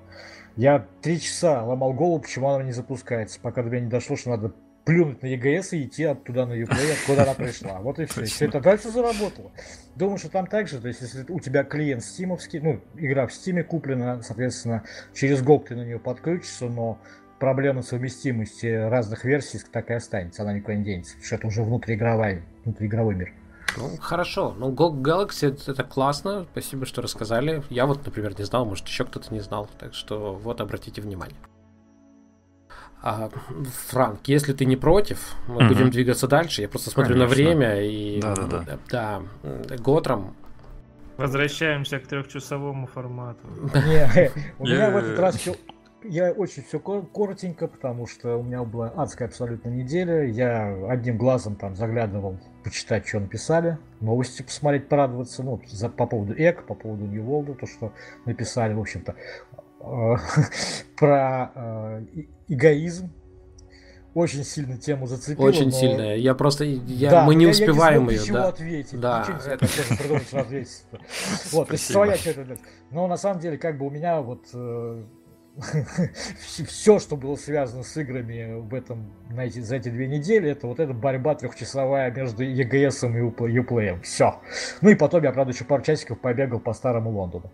Я 0.60 0.86
три 1.02 1.22
часа 1.22 1.64
ломал 1.64 1.94
голову, 1.94 2.19
почему 2.19 2.49
она 2.49 2.65
не 2.65 2.73
запускается, 2.73 3.40
пока 3.40 3.64
до 3.64 3.69
меня 3.69 3.86
не 3.86 3.90
дошло, 3.90 4.18
что 4.18 4.31
надо 4.31 4.53
плюнуть 4.84 5.22
на 5.22 5.27
EGS 5.27 5.69
и 5.72 5.86
идти 5.86 6.03
оттуда 6.03 6.45
на 6.45 6.52
Uplay, 6.52 6.91
откуда 6.99 7.23
она 7.23 7.34
пришла. 7.34 7.80
Вот 7.80 7.98
и 7.98 8.03
все. 8.03 8.26
Все 8.26 8.48
это 8.48 8.60
дальше 8.60 8.90
заработало. 8.90 9.53
Думаю, 9.95 10.18
что 10.18 10.27
там 10.27 10.48
также, 10.48 10.81
то 10.81 10.90
есть 10.90 10.99
если 10.99 11.23
у 11.31 11.40
тебя 11.40 11.64
клиент 11.64 12.03
стимовский, 12.03 12.60
ну, 12.60 12.81
игра 12.98 13.26
в 13.27 13.31
стиме 13.31 13.64
куплена, 13.64 14.22
соответственно, 14.22 14.84
через 15.14 15.41
GOG 15.41 15.68
ты 15.69 15.76
на 15.77 15.86
нее 15.86 15.98
подключишься, 15.98 16.65
но 16.65 16.99
проблема 17.40 17.81
совместимости 17.81 18.65
разных 18.65 19.23
версий 19.23 19.61
так 19.72 19.90
и 19.90 19.94
останется, 19.94 20.41
она 20.41 20.52
никуда 20.52 20.76
не 20.76 20.84
денется, 20.84 21.14
потому 21.14 21.26
что 21.26 21.36
это 21.36 21.48
уже 21.48 21.64
внутриигровой, 21.64 22.44
внутриигровой 22.65 23.15
мир. 23.15 23.34
Ну, 23.77 23.97
хорошо. 23.99 24.55
Ну, 24.57 24.71
GOG 24.71 25.01
Galaxy 25.01 25.59
это, 25.67 25.83
классно. 25.83 26.45
Спасибо, 26.51 26.85
что 26.85 27.01
рассказали. 27.01 27.63
Я 27.69 27.85
вот, 27.85 28.05
например, 28.05 28.37
не 28.37 28.45
знал, 28.45 28.65
может, 28.65 28.87
еще 28.87 29.05
кто-то 29.05 29.33
не 29.33 29.39
знал. 29.39 29.69
Так 29.79 29.93
что 29.93 30.33
вот 30.33 30.61
обратите 30.61 31.01
внимание. 31.01 31.37
А, 33.01 33.29
Франк, 33.87 34.19
если 34.25 34.53
ты 34.53 34.65
не 34.65 34.75
против, 34.75 35.35
мы 35.47 35.57
угу. 35.57 35.67
будем 35.69 35.89
двигаться 35.89 36.27
дальше. 36.27 36.61
Я 36.61 36.69
просто 36.69 36.89
смотрю 36.89 37.13
Конечно. 37.13 37.29
на 37.29 37.33
время 37.33 37.81
и 37.81 38.19
да, 38.21 38.35
да, 38.35 38.77
да. 38.89 39.21
да 39.67 39.77
Готром. 39.77 40.35
Возвращаемся 41.17 41.99
к 41.99 42.07
трехчасовому 42.07 42.87
формату. 42.87 43.45
у 44.59 44.63
меня 44.65 44.89
в 44.89 44.97
этот 44.97 45.19
раз 45.19 45.37
я 46.03 46.31
очень 46.31 46.63
все 46.63 46.79
коротенько, 46.79 47.67
потому 47.67 48.07
что 48.07 48.37
у 48.37 48.43
меня 48.43 48.63
была 48.63 48.87
адская 48.89 49.27
абсолютно 49.27 49.69
неделя. 49.69 50.25
Я 50.25 50.73
одним 50.89 51.17
глазом 51.17 51.55
там 51.55 51.75
заглядывал, 51.75 52.39
почитать, 52.69 53.07
что 53.07 53.19
написали, 53.19 53.79
новости 53.99 54.43
посмотреть, 54.43 54.87
порадоваться, 54.87 55.41
ну, 55.41 55.59
за, 55.67 55.89
по 55.89 56.05
поводу 56.05 56.33
ЭК, 56.37 56.67
по 56.67 56.75
поводу 56.75 57.05
New 57.05 57.23
World, 57.23 57.55
то, 57.55 57.65
что 57.65 57.93
написали, 58.25 58.73
в 58.73 58.79
общем-то, 58.79 59.15
э, 59.81 60.15
про 60.95 61.51
э, 61.55 62.05
эгоизм. 62.47 63.09
Очень 64.13 64.43
сильно 64.43 64.77
тему 64.77 65.07
зацепила. 65.07 65.47
Очень 65.47 65.65
но... 65.65 65.71
сильная. 65.71 66.15
Я 66.15 66.35
просто, 66.35 66.63
я, 66.63 67.09
да, 67.09 67.25
мы 67.25 67.35
не 67.35 67.45
я, 67.45 67.51
успеваем 67.51 68.09
я 68.09 68.17
не 68.17 68.23
ее. 68.23 68.33
да. 68.33 68.47
ответить. 68.47 68.99
Да. 68.99 69.19
Ничего 69.21 69.51
это... 69.51 69.59
тоже 69.59 69.97
придумать, 69.97 70.27
что 70.27 70.39
ответить. 70.41 70.85
Вот, 71.51 71.67
то 71.67 71.73
есть 71.73 71.91
своя 71.91 72.15
что-то. 72.17 72.57
Но 72.91 73.07
на 73.07 73.17
самом 73.17 73.39
деле, 73.39 73.57
как 73.57 73.77
бы 73.77 73.87
у 73.87 73.89
меня 73.89 74.21
вот 74.21 74.45
э, 74.53 75.03
все, 76.68 76.99
что 76.99 77.15
было 77.15 77.36
связано 77.36 77.84
с 77.84 77.95
играми 77.98 78.60
в 78.60 78.73
этом, 78.73 79.11
на 79.30 79.45
эти, 79.45 79.60
за 79.60 79.76
эти 79.76 79.90
две 79.90 80.07
недели, 80.07 80.49
это 80.49 80.68
вот 80.68 80.80
эта 80.80 80.94
борьба 80.94 81.36
трехчасовая 81.36 82.11
между 82.11 82.44
EGS 82.44 83.07
и 83.07 83.60
Uplay. 83.60 84.02
Все. 84.02 84.40
Ну 84.81 84.90
и 84.90 84.95
потом 84.95 85.23
я, 85.23 85.31
правда, 85.31 85.53
еще 85.53 85.65
пару 85.65 85.84
часиков 85.84 86.19
побегал 86.19 86.60
по 86.60 86.73
старому 86.73 87.11
Лондону. 87.11 87.52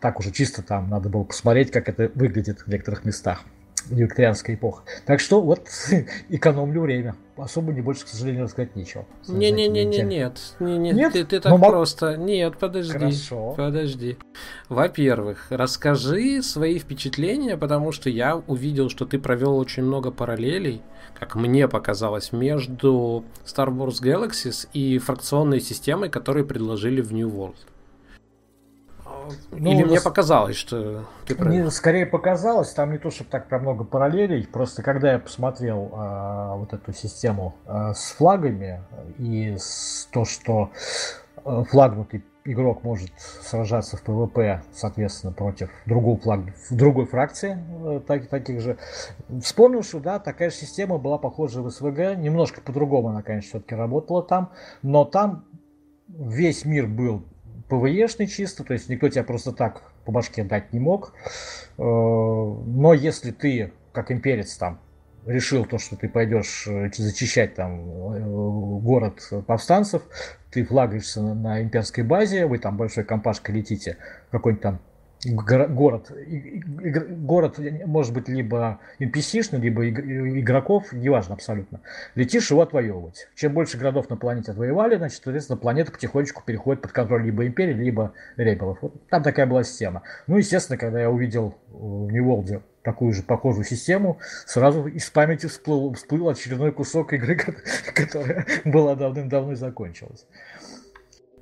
Так 0.00 0.20
уже 0.20 0.30
чисто 0.30 0.62
там 0.62 0.88
надо 0.88 1.08
было 1.08 1.24
посмотреть, 1.24 1.70
как 1.70 1.88
это 1.88 2.10
выглядит 2.14 2.60
в 2.60 2.68
некоторых 2.68 3.04
местах 3.04 3.44
викторианская 3.90 4.56
эпоха. 4.56 4.82
Так 5.06 5.20
что 5.20 5.40
вот 5.40 5.68
экономлю 6.28 6.82
время. 6.82 7.16
Особо 7.36 7.72
не 7.72 7.80
больше, 7.80 8.04
к 8.04 8.08
сожалению, 8.08 8.44
рассказать 8.44 8.74
нечего. 8.74 9.06
Не-не-не, 9.28 9.84
не, 9.84 10.02
нет. 10.02 10.54
Не, 10.58 10.76
не, 10.76 10.90
нет. 10.90 11.12
Ты, 11.12 11.24
ты 11.24 11.40
так 11.40 11.52
Но... 11.52 11.58
просто. 11.58 12.16
Нет, 12.16 12.58
подожди. 12.58 12.92
Хорошо. 12.92 13.54
Подожди. 13.56 14.18
Во-первых, 14.68 15.46
расскажи 15.50 16.42
свои 16.42 16.80
впечатления, 16.80 17.56
потому 17.56 17.92
что 17.92 18.10
я 18.10 18.36
увидел, 18.36 18.90
что 18.90 19.06
ты 19.06 19.20
провел 19.20 19.56
очень 19.56 19.84
много 19.84 20.10
параллелей, 20.10 20.82
как 21.16 21.36
мне 21.36 21.68
показалось, 21.68 22.32
между 22.32 23.24
Star 23.44 23.68
Wars 23.68 24.02
Galaxies 24.02 24.68
и 24.72 24.98
фракционной 24.98 25.60
системой, 25.60 26.08
которые 26.08 26.44
предложили 26.44 27.00
в 27.00 27.12
New 27.12 27.28
World. 27.28 27.56
Ну, 29.50 29.72
Или 29.72 29.84
мне 29.84 30.00
показалось, 30.00 30.56
что 30.56 31.04
ты 31.26 31.34
прав. 31.34 31.48
Мне 31.48 31.70
скорее 31.70 32.06
показалось, 32.06 32.70
там 32.72 32.92
не 32.92 32.98
то, 32.98 33.10
чтобы 33.10 33.30
так 33.30 33.48
прям 33.48 33.62
много 33.62 33.84
параллелей, 33.84 34.46
просто 34.46 34.82
когда 34.82 35.12
я 35.12 35.18
посмотрел 35.18 35.90
а, 35.92 36.56
вот 36.56 36.72
эту 36.72 36.92
систему 36.92 37.54
а, 37.66 37.94
с 37.94 38.12
флагами 38.12 38.82
и 39.18 39.56
с 39.58 40.08
то, 40.12 40.24
что 40.24 40.70
а, 41.44 41.64
флагнутый 41.64 42.24
игрок 42.44 42.82
может 42.82 43.10
сражаться 43.18 43.96
в 43.96 44.02
ПВП, 44.02 44.62
соответственно, 44.72 45.32
против 45.32 45.70
другого 45.86 46.18
флаг, 46.18 46.40
другой 46.70 47.06
фракции, 47.06 47.58
э, 47.84 48.00
так, 48.06 48.28
таких 48.28 48.60
же. 48.60 48.78
Вспомнил, 49.42 49.82
что 49.82 50.00
да, 50.00 50.18
такая 50.18 50.50
же 50.50 50.56
система 50.56 50.98
была 50.98 51.18
похожа 51.18 51.60
в 51.60 51.70
SWG, 51.70 52.16
немножко 52.16 52.60
по-другому 52.60 53.08
она, 53.08 53.22
конечно, 53.22 53.50
все-таки 53.50 53.74
работала 53.74 54.22
там, 54.22 54.52
но 54.82 55.04
там 55.04 55.44
весь 56.08 56.64
мир 56.64 56.86
был 56.86 57.24
ПВЕшный 57.68 58.26
чисто, 58.26 58.64
то 58.64 58.72
есть 58.72 58.88
никто 58.88 59.08
тебя 59.08 59.24
просто 59.24 59.52
так 59.52 59.82
по 60.04 60.12
башке 60.12 60.42
дать 60.42 60.72
не 60.72 60.80
мог. 60.80 61.12
Э, 61.76 61.82
но 61.82 62.94
если 62.94 63.30
ты, 63.30 63.72
как 63.92 64.10
имперец 64.10 64.56
там, 64.56 64.80
решил 65.26 65.66
то, 65.66 65.78
что 65.78 65.96
ты 65.96 66.08
пойдешь 66.08 66.66
э, 66.66 66.90
зачищать 66.94 67.54
там 67.54 67.80
э, 67.80 68.80
город 68.80 69.20
повстанцев, 69.46 70.02
ты 70.50 70.64
флагаешься 70.64 71.20
на 71.20 71.62
имперской 71.62 72.04
базе, 72.04 72.46
вы 72.46 72.58
там 72.58 72.76
большой 72.76 73.04
компашкой 73.04 73.56
летите, 73.56 73.98
какой-нибудь 74.30 74.62
там 74.62 74.80
город, 75.24 76.12
город 77.10 77.58
может 77.86 78.14
быть 78.14 78.28
либо 78.28 78.78
NPC-шный, 79.00 79.58
либо 79.58 79.88
игроков, 79.88 80.92
неважно 80.92 81.34
абсолютно. 81.34 81.80
Летишь 82.14 82.50
его 82.50 82.62
отвоевывать. 82.62 83.28
Чем 83.34 83.54
больше 83.54 83.78
городов 83.78 84.08
на 84.10 84.16
планете 84.16 84.52
отвоевали, 84.52 84.96
значит, 84.96 85.20
соответственно, 85.22 85.58
планета 85.58 85.92
потихонечку 85.92 86.42
переходит 86.44 86.82
под 86.82 86.92
контроль 86.92 87.24
либо 87.24 87.46
империи, 87.46 87.74
либо 87.74 88.12
ребелов. 88.36 88.78
Вот 88.80 89.08
там 89.08 89.22
такая 89.22 89.46
была 89.46 89.64
система. 89.64 90.02
Ну, 90.26 90.36
естественно, 90.36 90.78
когда 90.78 91.00
я 91.00 91.10
увидел 91.10 91.56
в 91.68 92.08
World 92.08 92.62
такую 92.82 93.12
же 93.12 93.22
похожую 93.22 93.64
систему, 93.64 94.18
сразу 94.46 94.86
из 94.86 95.10
памяти 95.10 95.46
всплыл, 95.46 95.92
всплыл 95.94 96.28
очередной 96.28 96.72
кусок 96.72 97.12
игры, 97.12 97.36
которая 97.94 98.46
была 98.64 98.94
давным-давно 98.94 99.52
и 99.52 99.56
закончилась. 99.56 100.26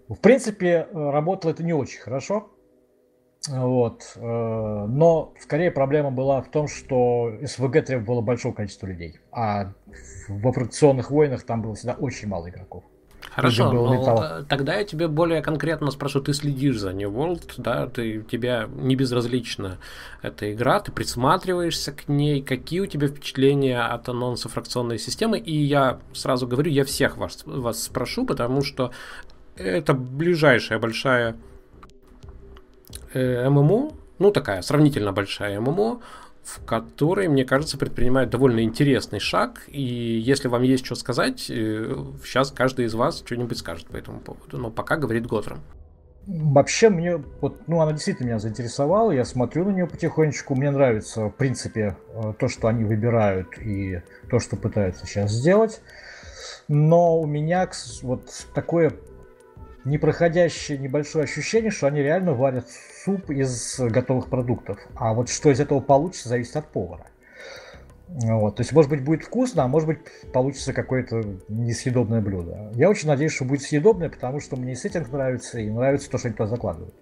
В 0.09 0.17
принципе, 0.17 0.87
работало 0.93 1.51
это 1.53 1.63
не 1.63 1.73
очень 1.73 2.01
хорошо, 2.01 2.51
вот. 3.49 4.03
Э, 4.17 4.87
но 4.89 5.33
скорее 5.41 5.71
проблема 5.71 6.11
была 6.11 6.43
в 6.43 6.51
том, 6.51 6.69
что 6.69 7.33
СВГ 7.45 7.85
требовало 7.85 8.21
большого 8.21 8.53
количества 8.53 8.87
людей, 8.87 9.19
а 9.33 9.73
в 10.29 10.49
операционных 10.49 11.11
войнах 11.11 11.45
там 11.45 11.63
было 11.63 11.75
всегда 11.75 11.95
очень 11.95 12.29
мало 12.29 12.49
игроков. 12.49 12.85
Хорошо, 13.31 13.71
но 13.71 14.45
тогда 14.49 14.77
я 14.77 14.85
тебе 14.85 15.09
более 15.09 15.43
конкретно 15.43 15.91
спрошу, 15.91 16.21
ты 16.21 16.33
следишь 16.33 16.79
за 16.79 16.93
New 16.93 17.11
World, 17.11 17.55
да, 17.59 17.87
ты, 17.87 18.23
тебя 18.23 18.67
не 18.75 18.97
безразлична 18.97 19.79
эта 20.23 20.53
игра, 20.53 20.81
ты 20.81 20.91
присматриваешься 20.91 21.93
к 21.93 22.09
ней, 22.09 22.41
какие 22.41 22.81
у 22.81 22.87
тебя 22.87 23.09
впечатления 23.09 23.83
от 23.83 24.09
анонса 24.09 24.49
фракционной 24.49 24.99
системы, 24.99 25.39
и 25.39 25.55
я 25.55 25.99
сразу 26.15 26.47
говорю, 26.47 26.71
я 26.71 26.85
всех 26.85 27.19
вас, 27.19 27.43
вас 27.45 27.83
спрошу, 27.83 28.25
потому 28.25 28.63
что 28.63 28.93
это 29.57 29.93
ближайшая 29.93 30.79
большая 30.79 31.37
ММО, 33.17 33.93
ну 34.19 34.31
такая 34.31 34.63
сравнительно 34.63 35.13
большая 35.13 35.61
ММО, 35.61 36.01
в 36.47 36.65
которой, 36.65 37.27
мне 37.29 37.45
кажется, 37.45 37.77
предпринимают 37.77 38.31
довольно 38.31 38.63
интересный 38.63 39.19
шаг. 39.19 39.63
И 39.67 39.83
если 39.83 40.49
вам 40.49 40.63
есть 40.63 40.87
что 40.87 40.95
сказать, 40.95 41.51
э, 41.51 41.97
сейчас 42.25 42.53
каждый 42.53 42.87
из 42.87 42.95
вас 42.95 43.23
что-нибудь 43.25 43.59
скажет 43.59 43.89
по 43.89 43.97
этому 43.97 44.21
поводу. 44.21 44.59
Но 44.59 44.71
пока 44.71 44.97
говорит 44.97 45.27
Готром. 45.27 45.61
Вообще 46.27 46.89
мне, 46.89 47.23
вот, 47.41 47.69
ну, 47.69 47.81
она 47.81 47.93
действительно 47.93 48.27
меня 48.27 48.39
заинтересовала, 48.39 49.13
я 49.13 49.25
смотрю 49.25 49.65
на 49.65 49.71
нее 49.71 49.87
потихонечку, 49.87 50.57
мне 50.57 50.73
нравится, 50.73 51.27
в 51.27 51.31
принципе, 51.31 51.97
э, 52.15 52.33
то, 52.39 52.49
что 52.49 52.69
они 52.69 52.85
выбирают 52.85 53.59
и 53.59 54.03
то, 54.29 54.41
что 54.41 54.57
пытаются 54.57 55.07
сейчас 55.07 55.31
сделать, 55.31 55.81
но 56.69 57.21
у 57.21 57.27
меня 57.27 57.69
вот 58.03 58.29
такое 58.55 58.93
непроходящее 59.87 60.79
небольшое 60.79 61.25
ощущение, 61.25 61.71
что 61.71 61.87
они 61.87 62.03
реально 62.03 62.35
варят 62.35 62.67
суп 63.05 63.31
из 63.31 63.79
готовых 63.79 64.29
продуктов. 64.29 64.79
А 64.97 65.15
вот 65.15 65.31
что 65.31 65.51
из 65.51 65.61
этого 65.61 65.81
получится, 65.81 66.29
зависит 66.29 66.57
от 66.57 66.67
повара. 66.69 67.07
Вот, 68.09 68.57
то 68.57 68.61
есть, 68.61 68.73
может 68.73 68.91
быть, 68.91 69.03
будет 69.03 69.25
вкусно, 69.25 69.65
а 69.65 69.69
может 69.69 69.89
быть, 69.89 69.99
получится 70.33 70.73
какое-то 70.73 71.23
несъедобное 71.49 72.21
блюдо. 72.21 72.71
Я 72.75 72.89
очень 72.89 73.09
надеюсь, 73.09 73.33
что 73.33 73.45
будет 73.45 73.63
съедобное, 73.63 74.09
потому 74.09 74.41
что 74.41 74.57
мне 74.57 74.73
и 74.73 74.77
сеттинг 74.77 75.11
нравится, 75.11 75.59
и 75.59 75.69
нравится 75.69 76.11
то, 76.11 76.19
что 76.19 76.29
они 76.29 76.37
туда 76.37 76.49
закладывают. 76.49 76.95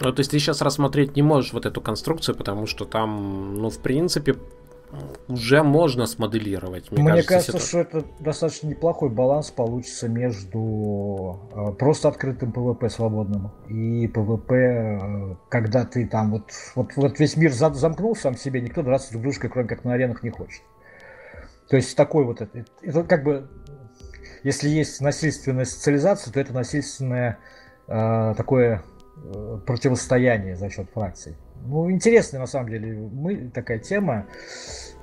Ну, 0.00 0.12
то 0.12 0.20
есть 0.20 0.30
ты 0.30 0.38
сейчас 0.38 0.60
рассмотреть 0.62 1.14
не 1.14 1.22
можешь 1.22 1.52
вот 1.52 1.66
эту 1.66 1.80
конструкцию, 1.80 2.34
потому 2.34 2.66
что 2.66 2.84
там, 2.84 3.54
ну, 3.54 3.70
в 3.70 3.78
принципе, 3.78 4.34
уже 5.28 5.62
можно 5.62 6.06
смоделировать. 6.06 6.90
Мне, 6.90 7.02
Мне 7.02 7.22
кажется, 7.22 7.52
кажется, 7.52 7.68
что 7.68 7.78
это 7.80 8.04
достаточно 8.18 8.68
неплохой 8.68 9.08
баланс 9.08 9.50
получится 9.50 10.08
между 10.08 11.38
э, 11.52 11.72
просто 11.78 12.08
открытым 12.08 12.52
ПВП 12.52 12.88
свободным 12.90 13.52
и 13.68 14.08
ПВП, 14.08 14.54
э, 14.54 15.34
когда 15.48 15.84
ты 15.84 16.06
там 16.06 16.32
вот, 16.32 16.50
вот, 16.74 16.96
вот 16.96 17.20
весь 17.20 17.36
мир 17.36 17.52
замкнул 17.52 18.16
сам 18.16 18.36
себе, 18.36 18.60
никто 18.60 18.82
драться 18.82 19.12
друг 19.12 19.22
дружкой, 19.22 19.50
кроме 19.50 19.68
как 19.68 19.84
на 19.84 19.94
аренах, 19.94 20.22
не 20.22 20.30
хочет. 20.30 20.62
То 21.68 21.76
есть 21.76 21.96
такой 21.96 22.24
вот 22.24 22.40
это, 22.40 22.64
это 22.82 23.04
как 23.04 23.22
бы, 23.22 23.48
если 24.42 24.68
есть 24.68 25.00
насильственная 25.00 25.66
социализация, 25.66 26.32
то 26.32 26.40
это 26.40 26.52
насильственное 26.52 27.38
э, 27.86 28.34
такое 28.36 28.82
э, 29.22 29.58
противостояние 29.64 30.56
за 30.56 30.68
счет 30.68 30.88
фракций. 30.92 31.36
Ну, 31.66 31.90
интересная 31.90 32.40
на 32.40 32.46
самом 32.46 32.70
деле 32.70 32.92
мы, 32.92 33.50
такая 33.52 33.78
тема. 33.78 34.26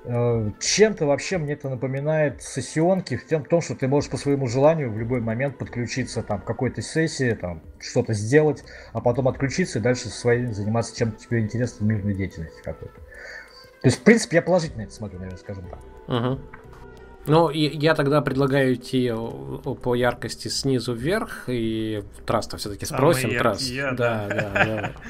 Э, 0.05 0.51
чем-то 0.59 1.05
вообще 1.05 1.37
мне 1.37 1.53
это 1.53 1.69
напоминает 1.69 2.41
сессионки 2.41 3.17
в 3.17 3.47
том, 3.47 3.61
что 3.61 3.75
ты 3.75 3.87
можешь 3.87 4.09
по 4.09 4.17
своему 4.17 4.47
желанию 4.47 4.91
в 4.91 4.97
любой 4.97 5.19
момент 5.19 5.57
подключиться 5.57 6.23
там, 6.23 6.39
к 6.41 6.45
какой-то 6.45 6.81
сессии, 6.81 7.33
там, 7.33 7.61
что-то 7.79 8.13
сделать, 8.13 8.63
а 8.93 9.01
потом 9.01 9.27
отключиться 9.27 9.79
и 9.79 9.81
дальше 9.81 10.09
своей 10.09 10.45
заниматься 10.47 10.95
чем-то 10.95 11.17
тебе 11.17 11.41
интересно 11.41 11.85
в 11.85 11.89
мирной 11.89 12.13
деятельности 12.13 12.61
какой-то. 12.63 12.95
То 12.95 13.87
есть, 13.87 13.99
в 13.99 14.03
принципе, 14.03 14.37
я 14.37 14.41
положительно 14.41 14.83
это 14.83 14.93
смотрю, 14.93 15.19
наверное, 15.19 15.39
скажем 15.39 15.65
так. 15.69 15.79
Угу. 16.07 16.39
Ну, 17.27 17.49
я 17.49 17.93
тогда 17.93 18.21
предлагаю 18.21 18.75
идти 18.75 19.11
по 19.83 19.95
яркости 19.95 20.47
снизу 20.47 20.93
вверх, 20.93 21.43
и 21.47 22.01
Траста 22.25 22.55
все-таки 22.55 22.85
спросим. 22.85 23.37
Траст. 23.37 23.69
Да, 23.97 24.27
да, 24.29 24.51
да. 24.53 24.91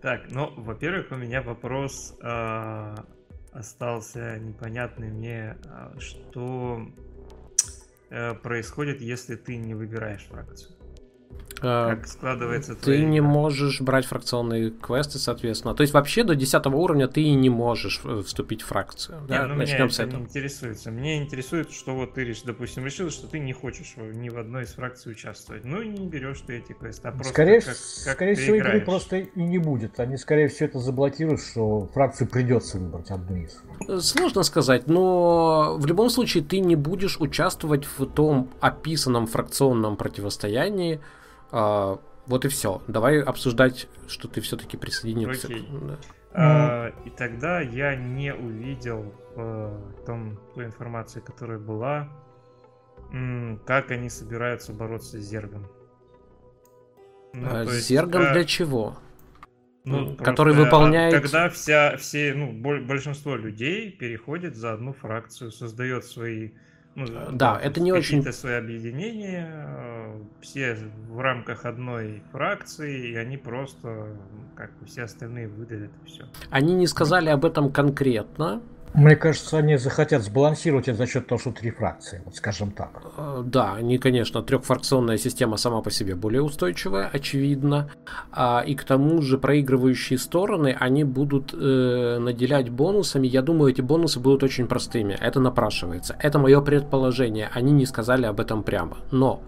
Так, 0.00 0.30
ну, 0.30 0.50
во-первых, 0.56 1.10
у 1.10 1.16
меня 1.16 1.42
вопрос 1.42 2.16
а, 2.22 3.04
остался 3.52 4.38
непонятный 4.38 5.10
мне, 5.10 5.58
а, 5.66 5.94
что 5.98 6.88
э, 8.08 8.34
происходит, 8.34 9.02
если 9.02 9.36
ты 9.36 9.56
не 9.56 9.74
выбираешь 9.74 10.24
фракцию. 10.24 10.79
А, 11.62 11.94
как 11.94 12.06
складывается 12.06 12.74
Ты 12.74 12.82
твоя... 12.82 13.04
не 13.04 13.20
можешь 13.20 13.80
брать 13.80 14.06
фракционные 14.06 14.70
квесты, 14.70 15.18
соответственно. 15.18 15.74
То 15.74 15.82
есть 15.82 15.92
вообще 15.92 16.24
до 16.24 16.34
10 16.34 16.66
уровня 16.66 17.06
ты 17.06 17.30
не 17.32 17.50
можешь 17.50 18.00
вступить 18.24 18.62
в 18.62 18.66
фракцию. 18.66 19.20
Не, 19.22 19.28
да? 19.28 19.46
ну, 19.46 19.54
Начнем 19.56 19.78
меня 19.78 19.88
с 19.90 19.98
этого. 19.98 20.20
Не 20.20 20.24
интересуется. 20.24 20.90
Мне 20.90 21.18
интересует, 21.18 21.70
что 21.70 21.94
вот 21.94 22.14
ты, 22.14 22.34
допустим, 22.44 22.86
решил, 22.86 23.10
что 23.10 23.26
ты 23.26 23.38
не 23.38 23.52
хочешь 23.52 23.94
ни 23.96 24.28
в 24.30 24.38
одной 24.38 24.64
из 24.64 24.72
фракций 24.72 25.12
участвовать. 25.12 25.64
Ну 25.64 25.82
и 25.82 25.88
не 25.88 26.06
берешь 26.06 26.40
ты 26.46 26.58
эти 26.58 26.72
квесты, 26.72 27.08
а 27.08 27.12
просто 27.12 27.32
скорее, 27.32 27.60
как, 27.60 27.68
как 27.68 27.76
скорее 28.14 28.34
всего, 28.36 28.56
играешь. 28.56 28.74
игры 28.76 28.86
просто 28.86 29.16
и 29.18 29.42
не 29.42 29.58
будет. 29.58 30.00
Они, 30.00 30.16
скорее 30.16 30.48
всего, 30.48 30.68
это 30.68 30.78
заблокируют, 30.78 31.42
что 31.42 31.88
фракцию 31.92 32.28
придется 32.28 32.78
выбрать 32.78 33.10
одну 33.10 33.36
из. 33.36 33.62
Сложно 34.02 34.42
сказать, 34.44 34.86
но 34.86 35.76
в 35.78 35.84
любом 35.84 36.08
случае 36.10 36.42
ты 36.42 36.60
не 36.60 36.76
будешь 36.76 37.18
участвовать 37.20 37.84
в 37.84 38.06
том 38.06 38.50
описанном 38.60 39.26
фракционном 39.26 39.96
противостоянии, 39.96 41.00
а, 41.52 41.98
вот 42.26 42.44
и 42.44 42.48
все. 42.48 42.82
Давай 42.86 43.20
обсуждать, 43.20 43.88
что 44.08 44.28
ты 44.28 44.40
все-таки 44.40 44.76
присоединился. 44.76 45.48
Окей. 45.48 45.68
Да. 45.70 45.98
А, 46.32 46.92
и 47.04 47.10
тогда 47.10 47.60
я 47.60 47.96
не 47.96 48.32
увидел 48.34 49.12
в 49.34 50.04
том 50.06 50.38
той 50.54 50.66
информации, 50.66 51.20
которая 51.20 51.58
была, 51.58 52.08
как 53.66 53.90
они 53.90 54.10
собираются 54.10 54.72
бороться 54.72 55.18
с 55.18 55.24
Зергом. 55.24 55.66
Ну, 57.32 57.48
а, 57.50 57.62
есть, 57.62 57.88
Зергом 57.88 58.22
а... 58.22 58.32
для 58.32 58.44
чего? 58.44 58.96
Ну, 59.84 60.14
который 60.16 60.54
выполняет... 60.54 61.14
Когда 61.14 61.48
вся, 61.48 61.96
все, 61.96 62.34
ну, 62.34 62.52
большинство 62.52 63.34
людей 63.34 63.90
переходит 63.90 64.54
за 64.54 64.74
одну 64.74 64.92
фракцию, 64.92 65.50
создает 65.50 66.04
свои 66.04 66.50
ну, 66.96 67.06
да, 67.32 67.58
это 67.60 67.80
не 67.80 67.92
очень... 67.92 68.18
Какие-то 68.18 68.32
свои 68.36 68.54
объединения, 68.54 69.48
э, 69.48 70.20
все 70.40 70.76
в 71.08 71.20
рамках 71.20 71.64
одной 71.64 72.22
фракции, 72.32 73.10
и 73.10 73.16
они 73.16 73.36
просто, 73.36 74.08
как 74.56 74.70
все 74.86 75.04
остальные, 75.04 75.48
выдали 75.48 75.86
это 75.86 76.06
все. 76.06 76.24
Они 76.50 76.74
не 76.74 76.86
сказали 76.86 77.28
об 77.28 77.44
этом 77.44 77.70
конкретно, 77.70 78.60
мне 78.92 79.14
кажется, 79.14 79.58
они 79.58 79.76
захотят 79.76 80.22
сбалансировать 80.22 80.88
это 80.88 80.98
за 80.98 81.06
счет 81.06 81.28
того, 81.28 81.38
что 81.38 81.52
три 81.52 81.70
фракции, 81.70 82.22
вот 82.24 82.34
скажем 82.34 82.72
так. 82.72 83.02
Э, 83.16 83.42
да, 83.44 83.74
они, 83.74 83.98
конечно, 83.98 84.42
трехфракционная 84.42 85.16
система 85.16 85.58
сама 85.58 85.80
по 85.80 85.90
себе 85.92 86.16
более 86.16 86.42
устойчивая, 86.42 87.08
очевидно. 87.12 87.88
А, 88.32 88.64
и 88.66 88.74
к 88.74 88.82
тому 88.82 89.22
же 89.22 89.38
проигрывающие 89.38 90.18
стороны, 90.18 90.76
они 90.78 91.04
будут 91.04 91.54
э, 91.54 92.18
наделять 92.18 92.70
бонусами. 92.70 93.28
Я 93.28 93.42
думаю, 93.42 93.70
эти 93.70 93.80
бонусы 93.80 94.18
будут 94.18 94.42
очень 94.42 94.66
простыми. 94.66 95.16
Это 95.20 95.38
напрашивается. 95.38 96.16
Это 96.18 96.40
мое 96.40 96.60
предположение. 96.60 97.48
Они 97.54 97.70
не 97.70 97.86
сказали 97.86 98.26
об 98.26 98.40
этом 98.40 98.64
прямо. 98.64 98.96
Но 99.12 99.40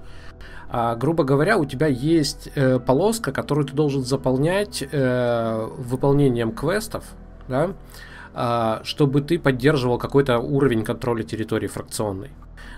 а, 0.69 0.95
грубо 0.95 1.25
говоря, 1.25 1.59
у 1.59 1.65
тебя 1.65 1.89
есть 1.89 2.49
э, 2.55 2.79
полоска, 2.79 3.33
которую 3.33 3.67
ты 3.67 3.75
должен 3.75 4.05
заполнять 4.05 4.83
выполнением 4.93 6.53
квестов, 6.53 7.05
да, 7.49 7.73
чтобы 8.85 9.21
ты 9.21 9.39
поддерживал 9.39 9.99
какой-то 9.99 10.39
уровень 10.39 10.85
контроля 10.85 11.23
территории 11.23 11.67
фракционной. 11.67 12.31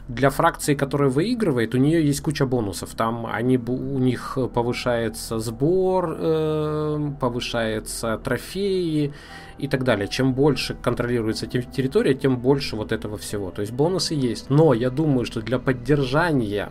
Для 0.09 0.28
фракции, 0.28 0.74
которая 0.74 1.09
выигрывает, 1.09 1.74
у 1.74 1.78
нее 1.78 2.06
есть 2.06 2.20
куча 2.20 2.44
бонусов. 2.44 2.94
Там 2.94 3.24
они, 3.26 3.56
у 3.56 3.98
них 3.98 4.36
повышается 4.52 5.39
сбор, 5.39 6.16
э, 6.18 7.10
повышается 7.18 8.18
трофеи 8.22 9.14
и 9.56 9.66
так 9.66 9.82
далее. 9.82 10.06
Чем 10.06 10.35
больше 10.35 10.74
контролируется 10.74 11.47
территория, 11.47 12.12
тем 12.12 12.36
больше 12.36 12.76
вот 12.76 12.93
этого 12.93 13.16
всего. 13.16 13.51
То 13.51 13.62
есть 13.62 13.72
бонусы 13.72 14.14
есть. 14.14 14.51
Но 14.51 14.74
я 14.74 14.90
думаю, 14.90 15.24
что 15.24 15.40
для 15.40 15.59
поддержания 15.59 16.68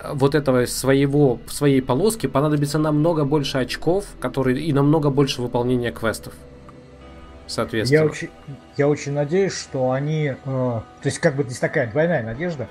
э, 0.00 0.10
вот 0.12 0.34
этого 0.34 0.66
своего, 0.66 1.38
своей 1.46 1.80
полоски 1.80 2.26
понадобится 2.26 2.78
намного 2.80 3.24
больше 3.24 3.58
очков, 3.58 4.06
которые 4.18 4.60
и 4.60 4.72
намного 4.72 5.10
больше 5.10 5.42
выполнения 5.42 5.92
квестов 5.92 6.34
соответственно. 7.46 8.00
Я 8.00 8.06
очень, 8.06 8.30
я 8.76 8.88
очень 8.88 9.12
надеюсь, 9.12 9.52
что 9.52 9.90
они... 9.92 10.34
Э, 10.34 10.36
то 10.44 10.84
есть, 11.04 11.18
как 11.18 11.36
бы 11.36 11.44
здесь 11.44 11.58
такая 11.58 11.90
двойная 11.90 12.22
надежда, 12.22 12.68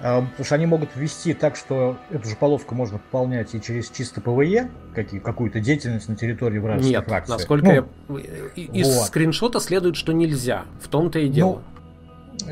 э, 0.00 0.20
потому 0.22 0.44
что 0.44 0.54
они 0.54 0.66
могут 0.66 0.90
ввести 0.94 1.34
так, 1.34 1.56
что 1.56 1.96
эту 2.10 2.28
же 2.28 2.36
полоску 2.36 2.74
можно 2.74 2.98
выполнять 2.98 3.54
и 3.54 3.60
через 3.60 3.90
чисто 3.90 4.20
ПВЕ, 4.20 4.70
какие, 4.94 5.20
какую-то 5.20 5.60
деятельность 5.60 6.08
на 6.08 6.16
территории 6.16 6.58
вражеской 6.58 6.92
Нет, 6.92 7.04
фракции. 7.04 7.32
насколько 7.32 7.86
ну, 8.08 8.18
я... 8.18 8.24
Из 8.54 8.94
вот. 8.94 9.06
скриншота 9.06 9.60
следует, 9.60 9.96
что 9.96 10.12
нельзя. 10.12 10.64
В 10.80 10.88
том-то 10.88 11.18
и 11.18 11.28
дело. 11.28 11.62
Ну, 11.62 11.76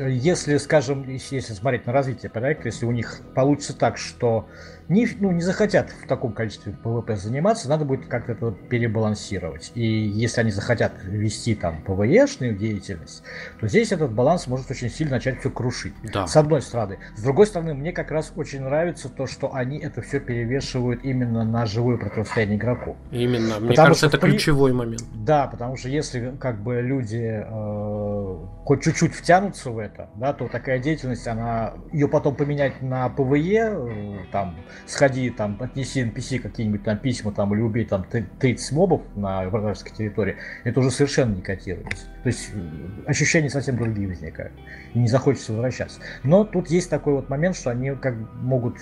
если, 0.07 0.57
скажем, 0.57 1.07
если 1.07 1.39
смотреть 1.39 1.85
на 1.85 1.93
развитие 1.93 2.29
проекта, 2.29 2.67
если 2.67 2.85
у 2.85 2.91
них 2.91 3.19
получится 3.33 3.73
так, 3.75 3.97
что 3.97 4.47
не, 4.89 5.07
ну, 5.19 5.31
не 5.31 5.41
захотят 5.41 5.89
в 5.89 6.07
таком 6.07 6.33
количестве 6.33 6.73
ПВП 6.73 7.15
заниматься, 7.15 7.69
надо 7.69 7.85
будет 7.85 8.07
как-то 8.07 8.33
это 8.33 8.51
перебалансировать. 8.51 9.71
И 9.75 9.85
если 9.85 10.41
они 10.41 10.51
захотят 10.51 10.93
вести 11.03 11.55
там 11.55 11.81
ПВЕшную 11.83 12.55
деятельность, 12.55 13.23
то 13.59 13.67
здесь 13.67 13.91
этот 13.91 14.11
баланс 14.11 14.47
может 14.47 14.69
очень 14.69 14.89
сильно 14.89 15.13
начать 15.13 15.39
все 15.39 15.49
крушить. 15.49 15.93
Да. 16.03 16.27
С 16.27 16.35
одной 16.35 16.61
стороны. 16.61 16.99
С 17.15 17.23
другой 17.23 17.47
стороны, 17.47 17.73
мне 17.73 17.91
как 17.91 18.11
раз 18.11 18.31
очень 18.35 18.61
нравится 18.61 19.09
то, 19.09 19.27
что 19.27 19.53
они 19.53 19.79
это 19.79 20.01
все 20.01 20.19
перевешивают 20.19 21.03
именно 21.03 21.43
на 21.43 21.65
живое 21.65 21.97
противостояние 21.97 22.57
игроку. 22.57 22.95
Именно. 23.11 23.59
Мне 23.59 23.69
потому 23.69 23.87
кажется, 23.87 24.07
это 24.07 24.17
при... 24.17 24.31
ключевой 24.31 24.73
момент. 24.73 25.03
Да, 25.13 25.47
потому 25.47 25.77
что 25.77 25.89
если 25.89 26.35
как 26.39 26.61
бы 26.61 26.81
люди 26.81 27.43
э, 27.45 28.37
хоть 28.65 28.83
чуть-чуть 28.83 29.13
втянутся 29.13 29.71
в 29.71 29.79
это, 29.79 30.09
да, 30.15 30.33
то 30.33 30.47
такая 30.47 30.79
деятельность, 30.79 31.27
она 31.27 31.73
ее 31.91 32.07
потом 32.07 32.35
поменять 32.35 32.81
на 32.81 33.09
ПВЕ, 33.09 33.73
э, 33.73 34.17
там 34.31 34.57
сходи, 34.85 35.29
там, 35.29 35.57
отнеси 35.59 36.03
NPC 36.03 36.39
какие-нибудь 36.39 36.83
там 36.83 36.97
письма, 36.97 37.31
там, 37.31 37.53
или 37.53 37.61
убей 37.61 37.85
там 37.85 38.05
30 38.39 38.71
мобов 38.71 39.01
на 39.15 39.47
вражеской 39.49 39.91
территории, 39.93 40.37
это 40.63 40.79
уже 40.79 40.91
совершенно 40.91 41.35
не 41.35 41.41
котируется. 41.41 42.05
То 42.23 42.27
есть 42.27 42.49
э, 42.53 42.59
ощущения 43.07 43.49
совсем 43.49 43.77
другие 43.77 44.07
возникают. 44.07 44.53
И 44.93 44.99
не 44.99 45.07
захочется 45.07 45.53
возвращаться. 45.53 45.99
Но 46.23 46.43
тут 46.43 46.69
есть 46.69 46.89
такой 46.89 47.13
вот 47.13 47.29
момент, 47.29 47.55
что 47.55 47.71
они 47.71 47.91
как 47.95 48.15
могут 48.41 48.77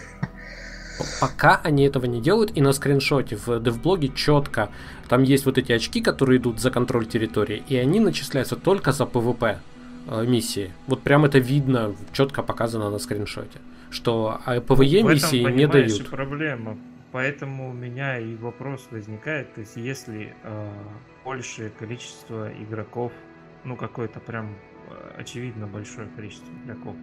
Пока 1.19 1.59
они 1.63 1.85
этого 1.85 2.05
не 2.05 2.21
делают, 2.21 2.55
и 2.55 2.61
на 2.61 2.71
скриншоте 2.71 3.35
в 3.35 3.59
девблоге 3.59 4.09
четко 4.09 4.69
там 5.09 5.23
есть 5.23 5.45
вот 5.45 5.57
эти 5.57 5.71
очки, 5.71 6.01
которые 6.01 6.39
идут 6.39 6.59
за 6.59 6.69
контроль 6.69 7.07
территории, 7.07 7.63
и 7.67 7.75
они 7.77 7.99
начисляются 7.99 8.55
только 8.55 8.91
за 8.91 9.05
PvP 9.05 9.57
э, 10.07 10.25
миссии. 10.25 10.71
Вот 10.85 11.01
прям 11.01 11.25
это 11.25 11.39
видно, 11.39 11.95
четко 12.11 12.43
показано 12.43 12.91
на 12.91 12.99
скриншоте 12.99 13.59
что 13.93 14.39
ПВЕ 14.67 15.03
миссии 15.03 15.49
не 15.51 15.67
дают. 15.67 16.09
проблема. 16.09 16.77
Поэтому 17.11 17.69
у 17.69 17.73
меня 17.73 18.17
и 18.17 18.35
вопрос 18.35 18.87
возникает, 18.89 19.53
то 19.53 19.61
есть 19.61 19.75
если 19.75 20.33
э, 20.41 20.73
большее 21.23 21.69
количество 21.69 22.51
игроков, 22.51 23.11
ну 23.63 23.75
какое-то 23.75 24.19
прям 24.19 24.55
э, 24.89 25.19
очевидно 25.19 25.67
большое 25.67 26.07
количество 26.15 26.51
игроков 26.65 26.95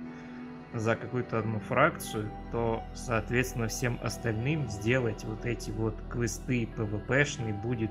за 0.75 0.97
какую-то 0.97 1.39
одну 1.39 1.61
фракцию, 1.61 2.29
то, 2.51 2.83
соответственно, 2.93 3.69
всем 3.69 4.01
остальным 4.03 4.69
сделать 4.69 5.25
вот 5.25 5.47
эти 5.47 5.71
вот 5.71 5.95
квесты 6.11 6.69
PvP-шные 6.77 7.55
будет 7.61 7.91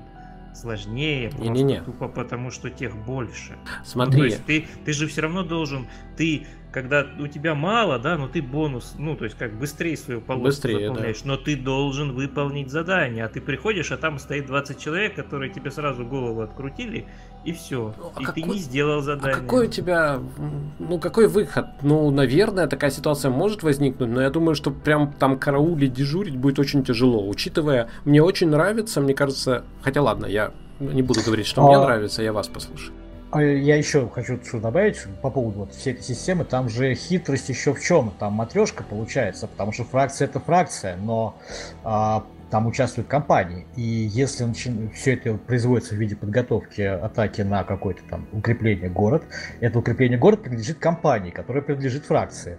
сложнее, 0.54 1.30
не, 1.38 1.48
не, 1.48 1.62
не. 1.62 1.80
тупо 1.80 2.08
потому, 2.08 2.50
что 2.50 2.70
тех 2.70 2.94
больше. 2.96 3.56
Смотри. 3.84 4.12
Ну, 4.12 4.18
то 4.18 4.24
есть 4.24 4.44
ты, 4.44 4.66
ты 4.84 4.92
же 4.92 5.06
все 5.06 5.22
равно 5.22 5.42
должен, 5.42 5.86
ты 6.16 6.46
когда 6.72 7.06
у 7.18 7.26
тебя 7.26 7.54
мало, 7.54 7.98
да, 7.98 8.16
но 8.16 8.28
ты 8.28 8.40
бонус, 8.42 8.94
ну, 8.98 9.16
то 9.16 9.24
есть 9.24 9.36
как 9.36 9.52
быстрее 9.52 9.96
свою 9.96 10.20
полосу 10.20 10.44
Быстрее, 10.44 10.88
заполняешь, 10.88 11.24
но 11.24 11.36
ты 11.36 11.56
должен 11.56 12.12
выполнить 12.12 12.70
задание, 12.70 13.24
а 13.24 13.28
ты 13.28 13.40
приходишь, 13.40 13.90
а 13.92 13.96
там 13.96 14.18
стоит 14.18 14.46
20 14.46 14.78
человек, 14.78 15.14
которые 15.16 15.50
тебе 15.52 15.70
сразу 15.70 16.04
голову 16.04 16.42
открутили, 16.42 17.06
и 17.44 17.52
все. 17.52 17.94
Ну, 17.98 18.12
а 18.14 18.20
и 18.20 18.24
какой- 18.24 18.42
ты 18.42 18.48
не 18.48 18.58
сделал 18.58 18.98
А 18.98 19.02
задание. 19.02 19.40
какой 19.40 19.66
у 19.66 19.70
тебя, 19.70 20.20
ну 20.78 20.98
какой 20.98 21.26
выход? 21.28 21.66
Ну, 21.82 22.10
наверное, 22.10 22.66
такая 22.66 22.90
ситуация 22.90 23.30
может 23.30 23.62
возникнуть, 23.62 24.10
но 24.10 24.20
я 24.22 24.30
думаю, 24.30 24.54
что 24.54 24.70
прям 24.70 25.12
там 25.12 25.38
караулить, 25.38 25.92
дежурить 25.92 26.36
будет 26.36 26.58
очень 26.58 26.84
тяжело, 26.84 27.26
учитывая, 27.28 27.88
мне 28.04 28.22
очень 28.22 28.48
нравится, 28.48 29.00
мне 29.00 29.14
кажется, 29.14 29.64
хотя 29.82 30.02
ладно, 30.02 30.26
я 30.26 30.52
не 30.78 31.02
буду 31.02 31.20
говорить, 31.24 31.46
что 31.46 31.62
мне 31.66 31.76
А- 31.76 31.82
нравится, 31.84 32.22
я 32.22 32.32
вас 32.32 32.48
послушаю. 32.48 32.94
А 33.32 33.42
Я 33.42 33.76
еще 33.76 34.08
хочу 34.08 34.38
что 34.44 34.58
добавить 34.58 34.98
по 35.22 35.30
поводу 35.30 35.60
вот 35.60 35.74
всей 35.74 35.92
этой 35.92 36.02
системы. 36.02 36.44
Там 36.44 36.68
же 36.68 36.94
хитрость 36.94 37.48
еще 37.48 37.74
в 37.74 37.80
чем? 37.80 38.12
Там 38.18 38.32
матрешка 38.32 38.82
получается, 38.82 39.46
потому 39.46 39.72
что 39.72 39.84
фракция 39.84 40.26
это 40.26 40.40
фракция, 40.40 40.96
но 40.96 41.36
а, 41.84 42.24
там 42.50 42.66
участвуют 42.66 43.06
компании. 43.06 43.66
И 43.76 43.82
если 43.82 44.52
все 44.94 45.14
это 45.14 45.34
производится 45.34 45.94
в 45.94 45.98
виде 45.98 46.16
подготовки 46.16 46.80
атаки 46.82 47.42
на 47.42 47.62
какое-то 47.62 48.02
там 48.10 48.26
укрепление 48.32 48.90
город, 48.90 49.22
это 49.60 49.78
укрепление 49.78 50.18
город 50.18 50.42
принадлежит 50.42 50.78
компании, 50.78 51.30
которая 51.30 51.62
принадлежит 51.62 52.06
фракции. 52.06 52.58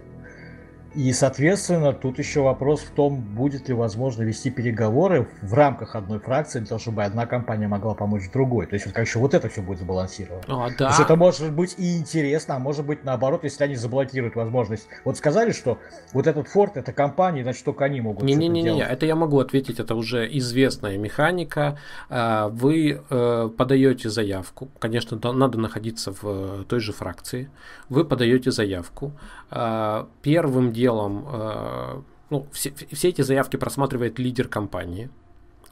И, 0.94 1.12
соответственно, 1.12 1.92
тут 1.92 2.18
еще 2.18 2.42
вопрос 2.42 2.80
в 2.80 2.90
том, 2.90 3.20
будет 3.20 3.68
ли 3.68 3.74
возможно 3.74 4.22
вести 4.22 4.50
переговоры 4.50 5.28
в 5.40 5.54
рамках 5.54 5.96
одной 5.96 6.18
фракции, 6.18 6.58
для 6.58 6.68
того, 6.68 6.78
чтобы 6.78 7.04
одна 7.04 7.26
компания 7.26 7.68
могла 7.68 7.94
помочь 7.94 8.30
другой. 8.30 8.66
То 8.66 8.74
есть, 8.74 8.86
вот 8.86 8.96
еще 8.98 9.18
вот 9.18 9.34
это 9.34 9.48
все 9.48 9.62
будет 9.62 9.80
сбалансировано. 9.80 10.42
А, 10.48 10.70
То 10.70 10.76
да. 10.78 10.88
есть 10.88 11.00
это 11.00 11.16
может 11.16 11.52
быть 11.52 11.74
и 11.78 11.98
интересно, 11.98 12.56
а 12.56 12.58
может 12.58 12.84
быть 12.84 13.04
наоборот, 13.04 13.44
если 13.44 13.64
они 13.64 13.76
заблокируют 13.76 14.34
возможность. 14.34 14.86
Вот 15.04 15.16
сказали, 15.16 15.52
что 15.52 15.78
вот 16.12 16.26
этот 16.26 16.48
форт 16.48 16.76
это 16.76 16.92
компания, 16.92 17.42
значит 17.42 17.64
только 17.64 17.84
они 17.84 18.00
могут. 18.00 18.20
что-то 18.20 18.38
Не-не-не, 18.38 18.82
это 18.82 19.06
я 19.06 19.16
могу 19.16 19.38
ответить, 19.38 19.80
это 19.80 19.94
уже 19.94 20.28
известная 20.38 20.98
механика. 20.98 21.78
А, 22.10 22.48
Вы 22.48 23.02
э, 23.08 23.50
подаете 23.56 24.10
заявку, 24.10 24.68
конечно, 24.78 25.18
надо 25.32 25.58
находиться 25.58 26.12
в 26.12 26.20
э, 26.24 26.64
той 26.68 26.80
же 26.80 26.92
фракции. 26.92 27.50
Вы 27.88 28.04
подаете 28.04 28.50
заявку. 28.50 29.12
А, 29.54 30.08
Первым 30.22 30.72
делом, 30.72 31.26
э, 31.30 32.00
ну, 32.30 32.46
все, 32.52 32.72
все 32.90 33.08
эти 33.10 33.20
заявки 33.20 33.56
просматривает 33.56 34.18
лидер 34.18 34.48
компании, 34.48 35.10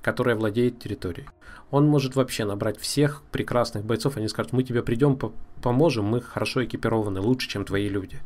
которая 0.02 0.36
владеет 0.36 0.78
территорией. 0.78 1.28
Он 1.70 1.86
может 1.86 2.14
вообще 2.14 2.44
набрать 2.44 2.78
всех 2.78 3.22
прекрасных 3.32 3.84
бойцов, 3.86 4.18
они 4.18 4.28
скажут, 4.28 4.52
мы 4.52 4.64
тебе 4.64 4.82
придем, 4.82 5.16
по- 5.16 5.32
поможем, 5.62 6.04
мы 6.04 6.20
хорошо 6.20 6.62
экипированы, 6.62 7.20
лучше, 7.20 7.48
чем 7.48 7.64
твои 7.64 7.88
люди. 7.88 8.18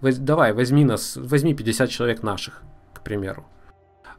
Давай, 0.00 0.54
возьми 0.54 0.82
нас, 0.84 1.16
возьми 1.16 1.52
50 1.52 1.90
человек 1.90 2.22
наших, 2.22 2.62
к 2.94 3.02
примеру. 3.02 3.44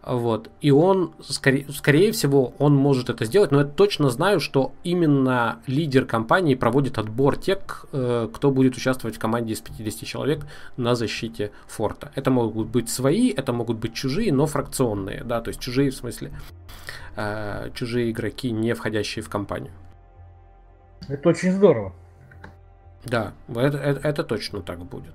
Вот. 0.06 0.50
И 0.60 0.70
он, 0.70 1.14
скорее, 1.22 1.66
скорее 1.72 2.12
всего, 2.12 2.54
он 2.60 2.76
может 2.76 3.10
это 3.10 3.24
сделать, 3.24 3.52
но 3.52 3.60
я 3.60 3.66
точно 3.66 4.10
знаю, 4.10 4.42
что 4.42 4.74
именно 4.84 5.60
лидер 5.66 6.06
компании 6.06 6.56
проводит 6.56 6.98
отбор 6.98 7.38
тех, 7.38 7.86
э, 7.94 8.28
кто 8.34 8.52
будет 8.52 8.76
участвовать 8.76 9.16
в 9.16 9.20
команде 9.20 9.54
из 9.54 9.62
50 9.62 10.06
человек 10.06 10.46
на 10.76 10.96
защите 10.96 11.52
форта. 11.68 12.12
Это 12.16 12.32
могут 12.32 12.68
быть 12.68 12.90
свои, 12.90 13.30
это 13.30 13.54
могут 13.54 13.78
быть 13.78 13.94
чужие, 13.94 14.34
но 14.34 14.46
фракционные, 14.46 15.24
да, 15.24 15.40
то 15.40 15.50
есть 15.50 15.62
чужие 15.62 15.90
в 15.92 15.96
смысле 15.96 16.32
э, 17.16 17.70
чужие 17.74 18.12
игроки, 18.12 18.52
не 18.52 18.74
входящие 18.74 19.24
в 19.24 19.30
компанию. 19.30 19.72
Это 21.08 21.30
очень 21.30 21.52
здорово. 21.54 21.94
Да, 23.06 23.34
это, 23.48 23.78
это- 23.78 24.08
это 24.08 24.24
точно 24.24 24.62
так 24.62 24.80
будет. 24.84 25.14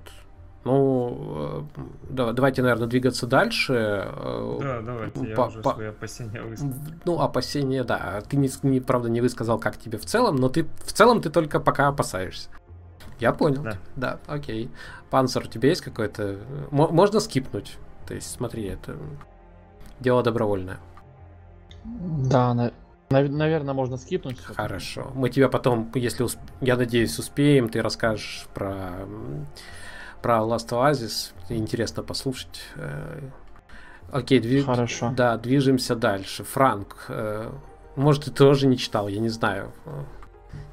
Ну, 0.65 1.65
э, 1.73 1.81
да- 2.09 2.33
давайте, 2.33 2.61
наверное, 2.61 2.87
двигаться 2.87 3.25
дальше. 3.27 3.73
Э, 3.73 4.57
Да, 4.61 4.81
давайте, 4.81 5.29
я 5.29 5.35
По- 5.35 5.41
уже 5.43 5.61
по- 5.61 5.73
свои 5.73 5.87
опасения 5.87 6.41
высказал. 6.41 6.73
Ну, 7.05 7.19
опасения, 7.21 7.83
да. 7.83 8.21
Ты, 8.29 8.35
не, 8.37 8.49
не- 8.63 8.81
правда, 8.81 9.09
не 9.09 9.21
высказал, 9.21 9.57
как 9.57 9.77
тебе 9.77 9.97
в 9.97 10.05
целом, 10.05 10.35
но 10.35 10.49
ты 10.49 10.65
в 10.83 10.91
целом 10.91 11.21
ты 11.21 11.29
только 11.29 11.59
пока 11.61 11.87
опасаешься. 11.87 12.49
Я 13.19 13.31
понял. 13.33 13.63
Да. 13.63 13.77
Да, 13.95 14.19
окей. 14.27 14.69
Панцер, 15.09 15.43
у 15.43 15.47
тебя 15.47 15.69
есть 15.69 15.81
какой-то... 15.81 16.37
Мо- 16.71 16.89
можно 16.89 17.19
скипнуть. 17.21 17.77
То 18.05 18.13
есть, 18.13 18.29
смотри, 18.31 18.65
это 18.65 18.97
дело 19.99 20.23
добровольное. 20.23 20.79
Да, 21.85 22.71
наверное, 23.09 23.73
можно 23.73 23.97
скипнуть. 23.97 24.39
Хорошо. 24.41 25.11
Мы 25.15 25.29
тебя 25.29 25.47
потом, 25.49 25.89
если 25.95 26.25
усп- 26.25 26.39
я 26.61 26.75
надеюсь, 26.75 27.17
успеем, 27.17 27.69
ты 27.69 27.81
расскажешь 27.81 28.47
про, 28.53 28.91
про 30.21 30.37
Last 30.39 30.69
Oasis. 30.69 31.33
Интересно 31.49 32.03
послушать. 32.03 32.61
Э, 32.75 33.21
Окей, 34.11 34.39
дви- 34.39 34.63
Хорошо. 34.63 35.11
Да, 35.15 35.37
движемся 35.37 35.95
дальше. 35.95 36.43
Франк, 36.43 37.05
э, 37.09 37.51
может, 37.95 38.25
ты 38.25 38.31
тоже 38.31 38.67
не 38.67 38.77
читал, 38.77 39.07
я 39.07 39.19
не 39.19 39.29
знаю. 39.29 39.71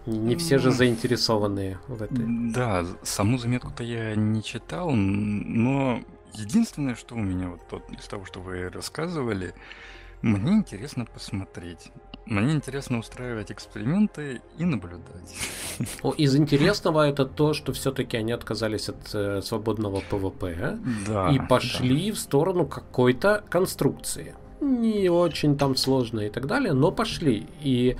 Не, 0.06 0.18
не 0.18 0.36
все 0.36 0.58
же 0.58 0.70
заинтересованные 0.70 1.78
в 1.88 2.02
этой. 2.02 2.24
Да, 2.52 2.86
саму 3.02 3.38
заметку-то 3.38 3.82
я 3.82 4.14
не 4.14 4.42
читал, 4.42 4.90
но 4.92 6.00
единственное, 6.32 6.94
что 6.94 7.14
у 7.14 7.18
меня 7.18 7.48
вот 7.48 7.66
тот, 7.68 7.90
из 7.90 8.06
того, 8.06 8.24
что 8.24 8.40
вы 8.40 8.68
рассказывали, 8.70 9.52
мне 10.22 10.52
интересно 10.52 11.04
посмотреть. 11.04 11.90
Мне 12.26 12.54
интересно 12.54 12.98
устраивать 12.98 13.52
эксперименты 13.52 14.40
и 14.58 14.64
наблюдать. 14.64 15.34
Из 16.18 16.34
интересного 16.36 17.08
это 17.08 17.24
то, 17.24 17.54
что 17.54 17.72
все-таки 17.72 18.16
они 18.16 18.32
отказались 18.32 18.88
от 18.88 19.14
э, 19.14 19.40
свободного 19.42 20.02
ПВП 20.10 20.78
Да. 21.06 21.30
и 21.30 21.38
пошли 21.38 22.10
в 22.10 22.18
сторону 22.18 22.66
какой-то 22.66 23.44
конструкции. 23.48 24.34
Не 24.60 25.08
очень 25.08 25.56
там 25.56 25.76
сложно 25.76 26.20
и 26.20 26.30
так 26.30 26.46
далее, 26.46 26.72
но 26.72 26.90
пошли. 26.90 27.46
И 27.60 27.96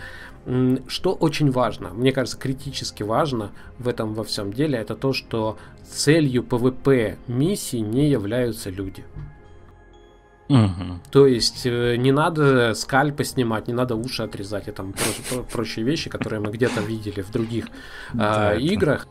что 0.88 1.12
очень 1.12 1.50
важно, 1.50 1.90
мне 1.90 2.12
кажется, 2.12 2.38
критически 2.38 3.02
важно 3.02 3.50
в 3.78 3.88
этом 3.88 4.14
во 4.14 4.22
всем 4.22 4.52
деле, 4.52 4.78
это 4.78 4.94
то, 4.94 5.12
что 5.12 5.56
целью 5.84 6.42
ПВП 6.44 7.16
миссии 7.26 7.78
не 7.78 8.08
являются 8.08 8.70
люди. 8.70 9.04
Мгм. 10.48 11.00
То 11.10 11.26
есть 11.26 11.62
э, 11.66 11.96
не 11.96 12.12
надо 12.12 12.74
скальпы 12.74 13.24
снимать, 13.24 13.66
не 13.68 13.74
надо 13.74 13.96
уши 13.96 14.22
отрезать 14.22 14.68
и 14.68 14.70
там 14.72 14.92
про- 14.92 15.36
про- 15.36 15.42
прочие 15.42 15.84
вещи, 15.84 16.08
которые 16.08 16.40
мы 16.40 16.50
где-то 16.52 16.80
видели 16.80 17.20
в 17.22 17.30
других 17.32 17.66
Да, 18.14 18.50
а, 18.50 18.52
это- 18.52 18.60
играх. 18.60 19.08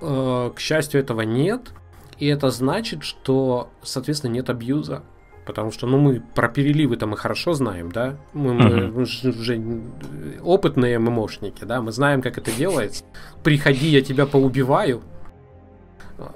Э, 0.00 0.50
К 0.54 0.60
счастью, 0.60 1.00
этого 1.00 1.22
нет. 1.22 1.72
И 2.18 2.26
это 2.26 2.50
значит, 2.50 3.02
что, 3.02 3.70
соответственно, 3.82 4.32
нет 4.32 4.50
абьюза. 4.50 5.02
Потому 5.46 5.72
что, 5.72 5.86
ну, 5.86 5.98
мы 5.98 6.22
про 6.34 6.48
переливы-то 6.48 7.06
мы 7.06 7.16
хорошо 7.18 7.52
знаем, 7.54 7.90
да? 7.92 8.16
Мы, 8.32 8.54
мы 8.54 8.64
Мгм. 8.70 8.94
мы 8.94 9.04
же 9.06 9.28
уже 9.30 9.56
э, 9.56 10.40
опытные 10.42 10.98
ММОшники, 10.98 11.64
да? 11.64 11.80
Мы 11.82 11.92
знаем, 11.92 12.22
как 12.22 12.38
это 12.38 12.50
делается. 12.50 13.04
Приходи, 13.42 13.88
я 13.88 14.00
тебя 14.00 14.26
поубиваю. 14.26 15.02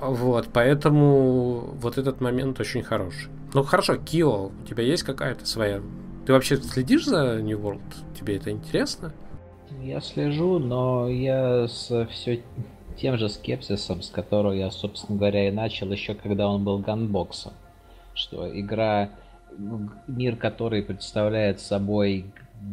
Вот, 0.01 0.49
поэтому 0.53 1.75
вот 1.81 1.99
этот 1.99 2.21
момент 2.21 2.59
очень 2.61 2.83
хороший. 2.83 3.29
Ну 3.55 3.63
хорошо, 3.63 3.97
Кио, 3.97 4.47
у 4.47 4.67
тебя 4.67 4.83
есть 4.83 5.05
какая-то 5.05 5.47
своя... 5.47 5.81
Ты 6.27 6.33
вообще 6.35 6.57
следишь 6.57 7.07
за 7.07 7.41
New 7.41 7.59
World? 7.59 7.81
Тебе 8.19 8.37
это 8.37 8.51
интересно? 8.51 9.13
Я 9.83 10.01
слежу, 10.01 10.59
но 10.59 11.09
я 11.09 11.67
с 11.67 12.07
все 12.11 12.43
тем 12.99 13.17
же 13.17 13.31
скепсисом, 13.31 14.03
с 14.03 14.11
которого 14.11 14.53
я, 14.53 14.71
собственно 14.71 15.19
говоря, 15.19 15.49
и 15.49 15.51
начал 15.51 15.91
еще 15.91 16.15
когда 16.15 16.49
он 16.49 16.65
был 16.65 16.79
ганбоксом. 16.79 17.53
Что 18.13 18.49
игра, 18.59 19.11
м, 19.57 19.93
мир 20.07 20.37
который 20.37 20.83
представляет 20.83 21.61
собой 21.61 22.27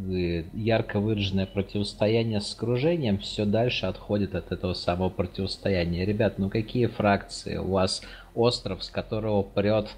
э, 0.10 0.43
ярко 0.53 0.99
выраженное 0.99 1.45
противостояние 1.45 2.41
с 2.41 2.53
окружением, 2.53 3.19
все 3.19 3.45
дальше 3.45 3.85
отходит 3.85 4.35
от 4.35 4.52
этого 4.52 4.73
самого 4.73 5.10
противостояния. 5.10 6.06
Ребят, 6.06 6.39
ну 6.39 6.49
какие 6.49 6.88
фракции? 6.88 7.57
У 7.57 7.72
вас 7.72 8.02
остров, 8.34 8.84
с 8.84 8.89
которого 8.89 9.43
прет 9.43 9.89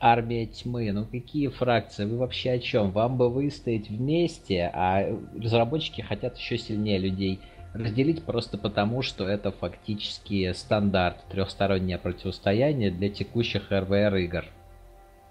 армия 0.00 0.46
тьмы. 0.46 0.90
Ну 0.92 1.06
какие 1.06 1.48
фракции? 1.48 2.04
Вы 2.04 2.18
вообще 2.18 2.52
о 2.52 2.58
чем? 2.58 2.90
Вам 2.90 3.16
бы 3.16 3.30
выстоять 3.30 3.88
вместе, 3.88 4.70
а 4.72 5.18
разработчики 5.38 6.00
хотят 6.00 6.36
еще 6.36 6.58
сильнее 6.58 6.98
людей 6.98 7.40
разделить 7.74 8.22
просто 8.24 8.58
потому, 8.58 9.02
что 9.02 9.28
это 9.28 9.52
фактически 9.52 10.52
стандарт 10.52 11.24
трехстороннее 11.28 11.98
противостояние 11.98 12.90
для 12.90 13.08
текущих 13.08 13.70
РВР 13.70 14.16
игр. 14.16 14.44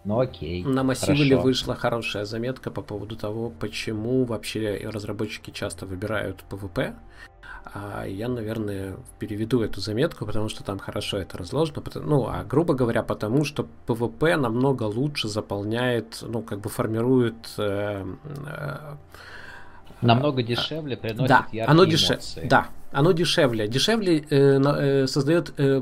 Ну 0.04 0.20
окей. 0.20 0.64
На 0.64 0.84
массиве 0.84 1.36
вышла 1.36 1.74
хорошая 1.74 2.26
заметка 2.26 2.70
по 2.70 2.84
поводу 2.84 3.16
того, 3.16 3.50
почему 3.50 4.24
вообще 4.24 4.80
разработчики 4.84 5.50
часто 5.50 5.88
выбирают 5.88 6.46
PvP. 6.50 6.94
А 7.74 8.06
я, 8.06 8.28
наверное, 8.30 8.96
переведу 9.20 9.62
эту 9.62 9.82
заметку, 9.82 10.26
потому 10.26 10.50
что 10.50 10.64
там 10.64 10.80
хорошо 10.80 11.18
это 11.18 11.38
разложено. 11.38 11.82
Ну, 11.96 12.28
а 12.28 12.44
грубо 12.44 12.74
говоря, 12.74 13.04
потому 13.04 13.44
что 13.44 13.68
PvP 13.88 14.38
намного 14.38 14.84
лучше 14.84 15.28
заполняет, 15.28 16.20
ну, 16.22 16.42
как 16.42 16.60
бы 16.60 16.70
формирует 16.70 17.36
э, 17.58 18.06
э, 18.46 18.96
Намного 20.02 20.44
дешевле 20.44 20.98
приносит 20.98 21.28
да, 21.28 21.48
яркие 21.52 21.64
оно 21.66 21.86
дешевле. 21.86 22.48
Да, 22.48 22.68
оно 22.96 23.12
дешевле. 23.12 23.68
Дешевле 23.68 24.20
э, 24.20 24.26
э, 24.30 25.08
создает 25.08 25.54
э, 25.58 25.82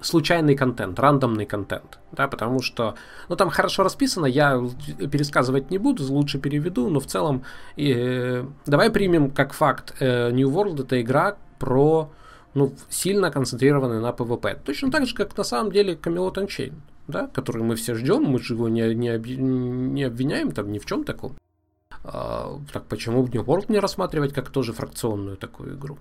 случайный 0.00 0.54
контент, 0.54 0.98
рандомный 1.00 1.46
контент. 1.46 1.98
Да, 2.12 2.28
потому 2.28 2.62
что, 2.62 2.94
ну, 3.28 3.36
там 3.36 3.50
хорошо 3.50 3.82
расписано, 3.82 4.26
я 4.26 4.62
пересказывать 5.10 5.70
не 5.70 5.78
буду, 5.78 6.04
лучше 6.04 6.38
переведу, 6.38 6.88
но 6.90 7.00
в 7.00 7.06
целом, 7.06 7.42
э, 7.76 8.44
давай 8.66 8.90
примем 8.90 9.30
как 9.30 9.52
факт, 9.52 9.96
э, 9.98 10.30
New 10.30 10.48
World 10.48 10.82
это 10.82 11.00
игра 11.00 11.36
про, 11.58 12.12
ну, 12.54 12.72
сильно 12.88 13.32
концентрированная 13.32 14.00
на 14.00 14.10
PvP. 14.10 14.60
Точно 14.64 14.92
так 14.92 15.06
же, 15.06 15.16
как 15.16 15.36
на 15.36 15.44
самом 15.44 15.72
деле 15.72 15.94
Camelot 15.94 16.34
Unchained, 16.34 16.78
да, 17.08 17.26
который 17.26 17.64
мы 17.64 17.74
все 17.74 17.94
ждем, 17.94 18.22
мы 18.22 18.38
же 18.38 18.54
его 18.54 18.68
не, 18.68 18.94
не, 18.94 19.18
не 19.18 20.04
обвиняем 20.04 20.52
там 20.52 20.70
ни 20.70 20.78
в 20.78 20.86
чем 20.86 21.02
таком. 21.02 21.36
А, 22.04 22.60
так 22.72 22.86
почему 22.86 23.26
New 23.26 23.42
World 23.42 23.66
не 23.68 23.80
рассматривать 23.80 24.32
как 24.32 24.50
тоже 24.50 24.72
фракционную 24.72 25.36
такую 25.36 25.74
игру? 25.74 25.98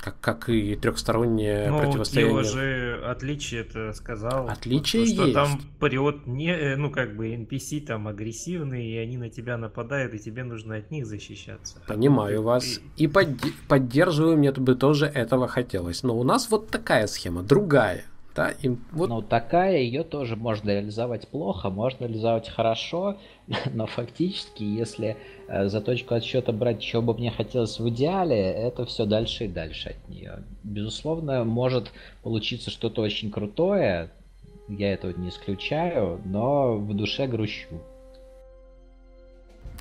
Как, 0.00 0.18
как 0.20 0.48
и 0.48 0.76
трехстороннее 0.76 1.70
ну, 1.70 1.80
противостояние. 1.80 2.42
Кио 2.42 2.42
же 2.42 3.02
отличие 3.04 3.60
это 3.60 3.92
сказал. 3.92 4.48
Отличие 4.48 5.06
что, 5.06 5.24
есть. 5.24 5.34
Там 5.34 5.60
приот 5.78 6.26
не, 6.26 6.50
э, 6.50 6.76
ну 6.76 6.90
как 6.90 7.16
бы 7.16 7.34
NPC 7.34 7.84
там 7.84 8.08
агрессивные, 8.08 8.90
и 8.90 8.96
они 8.96 9.18
на 9.18 9.28
тебя 9.28 9.58
нападают, 9.58 10.14
и 10.14 10.18
тебе 10.18 10.44
нужно 10.44 10.76
от 10.76 10.90
них 10.90 11.06
защищаться. 11.06 11.82
Понимаю 11.86 12.40
а 12.40 12.42
вас. 12.42 12.80
И, 12.96 13.04
и 13.04 13.08
под, 13.08 13.28
поддерживаю, 13.68 14.38
мне 14.38 14.52
бы 14.52 14.74
тоже 14.74 15.06
этого 15.06 15.48
хотелось. 15.48 16.02
Но 16.02 16.18
у 16.18 16.24
нас 16.24 16.50
вот 16.50 16.70
такая 16.70 17.06
схема, 17.06 17.42
другая. 17.42 18.04
Да, 18.34 18.52
и 18.62 18.68
вот... 18.92 19.08
Ну, 19.08 19.22
такая 19.22 19.78
ее 19.78 20.04
тоже 20.04 20.36
можно 20.36 20.70
реализовать 20.70 21.26
плохо, 21.28 21.68
можно 21.68 22.04
реализовать 22.04 22.48
хорошо, 22.48 23.18
но 23.74 23.86
фактически, 23.86 24.62
если 24.62 25.16
э, 25.48 25.68
за 25.68 25.80
точку 25.80 26.14
отсчета 26.14 26.52
брать, 26.52 26.82
что 26.82 27.02
бы 27.02 27.14
мне 27.14 27.30
хотелось 27.30 27.80
в 27.80 27.88
идеале, 27.88 28.38
это 28.38 28.84
все 28.86 29.04
дальше 29.04 29.46
и 29.46 29.48
дальше 29.48 29.90
от 29.90 30.08
нее. 30.08 30.44
Безусловно, 30.62 31.44
может 31.44 31.90
получиться 32.22 32.70
что-то 32.70 33.02
очень 33.02 33.30
крутое, 33.30 34.10
я 34.68 34.92
этого 34.92 35.12
не 35.18 35.30
исключаю, 35.30 36.20
но 36.24 36.76
в 36.76 36.94
душе 36.94 37.26
грущу. 37.26 37.80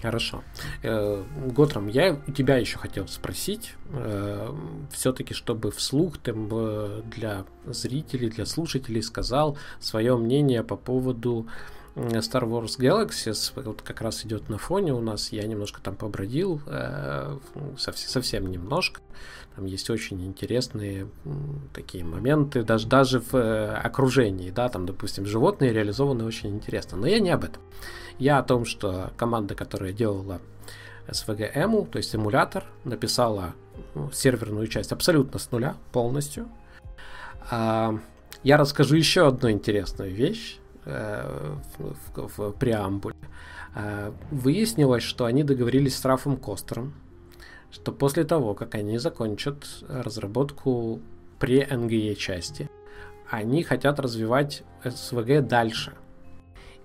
Хорошо. 0.02 0.44
Э, 0.82 1.24
Готром, 1.48 1.88
я 1.88 2.18
у 2.26 2.32
тебя 2.32 2.58
еще 2.58 2.78
хотел 2.78 3.08
спросить, 3.08 3.74
э, 3.92 4.54
все-таки, 4.92 5.34
чтобы 5.34 5.72
вслух 5.72 6.18
ты 6.18 6.34
для 6.34 7.46
зрителей, 7.66 8.30
для 8.30 8.46
слушателей 8.46 9.04
сказал 9.04 9.58
свое 9.80 10.16
мнение 10.16 10.64
по 10.64 10.78
поводу 10.78 11.48
Star 11.96 12.44
Wars 12.44 12.80
Galaxies, 12.80 13.52
вот 13.62 13.82
как 13.82 14.02
раз 14.02 14.26
идет 14.26 14.48
на 14.48 14.58
фоне 14.58 14.94
у 14.94 15.02
нас, 15.02 15.34
я 15.34 15.46
немножко 15.46 15.82
там 15.82 15.96
побродил, 15.96 16.62
э, 16.66 17.38
совсем 17.78 18.48
немножко, 18.50 19.02
там 19.56 19.66
есть 19.66 19.90
очень 19.90 20.26
интересные 20.26 21.10
такие 21.74 22.06
моменты, 22.06 22.64
даже, 22.64 22.88
даже 22.88 23.20
в 23.20 23.76
окружении, 23.76 24.50
да, 24.50 24.70
там, 24.70 24.86
допустим, 24.86 25.26
животные 25.26 25.74
реализованы 25.74 26.24
очень 26.24 26.52
интересно, 26.52 26.98
но 26.98 27.08
я 27.08 27.20
не 27.20 27.32
об 27.32 27.44
этом. 27.44 27.62
Я 28.20 28.40
о 28.40 28.44
том, 28.44 28.66
что 28.66 29.12
команда, 29.16 29.56
которая 29.56 29.94
делала 29.94 30.42
SVG-EMU, 31.08 31.90
то 31.90 31.98
есть 31.98 32.14
эмулятор, 32.14 32.66
написала 32.84 33.56
ну, 33.96 34.12
серверную 34.12 34.68
часть 34.68 34.92
абсолютно 34.92 35.40
с 35.40 35.50
нуля, 35.52 35.78
полностью. 35.94 36.50
А, 37.50 37.98
я 38.44 38.58
расскажу 38.58 38.98
еще 38.98 39.28
одну 39.28 39.50
интересную 39.50 40.14
вещь 40.14 40.60
э, 40.84 41.56
в, 41.78 42.28
в, 42.38 42.52
преамбуле. 42.52 43.16
А, 43.74 44.14
выяснилось, 44.32 45.04
что 45.04 45.24
они 45.24 45.44
договорились 45.44 45.98
с 45.98 46.04
Рафом 46.04 46.36
Костером, 46.36 46.94
что 47.72 47.94
после 47.94 48.26
того, 48.26 48.54
как 48.54 48.76
они 48.76 48.98
закончат 48.98 49.66
разработку 49.88 51.00
pre-NGE 51.40 52.16
части, 52.16 52.70
они 53.30 53.64
хотят 53.64 53.98
развивать 53.98 54.64
SVG 54.84 55.40
дальше– 55.40 55.94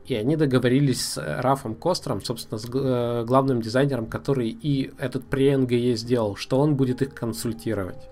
и 0.06 0.14
они 0.14 0.36
договорились 0.36 1.02
с 1.02 1.40
Рафом 1.40 1.74
Костером, 1.74 2.22
собственно, 2.22 2.59
с 2.59 2.68
э, 2.72 3.24
главным 3.26 3.62
дизайнером, 3.62 4.06
который 4.06 4.51
и 4.51 4.93
этот 4.98 5.24
pre 5.24 5.94
сделал, 5.97 6.36
что 6.36 6.60
он 6.60 6.76
будет 6.76 7.01
их 7.01 7.14
консультировать. 7.14 8.09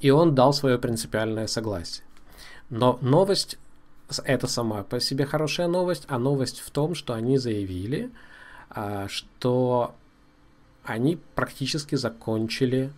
И 0.00 0.10
он 0.10 0.34
дал 0.34 0.52
свое 0.52 0.78
принципиальное 0.78 1.46
согласие. 1.46 2.04
Но 2.68 2.98
новость, 3.00 3.58
это 4.24 4.46
сама 4.46 4.82
по 4.82 5.00
себе 5.00 5.24
хорошая 5.24 5.68
новость, 5.68 6.04
а 6.08 6.18
новость 6.18 6.60
в 6.60 6.70
том, 6.70 6.94
что 6.94 7.14
они 7.14 7.38
заявили, 7.38 8.10
а, 8.68 9.06
что 9.08 9.94
они 10.84 11.18
практически 11.34 11.94
закончили 11.94 12.92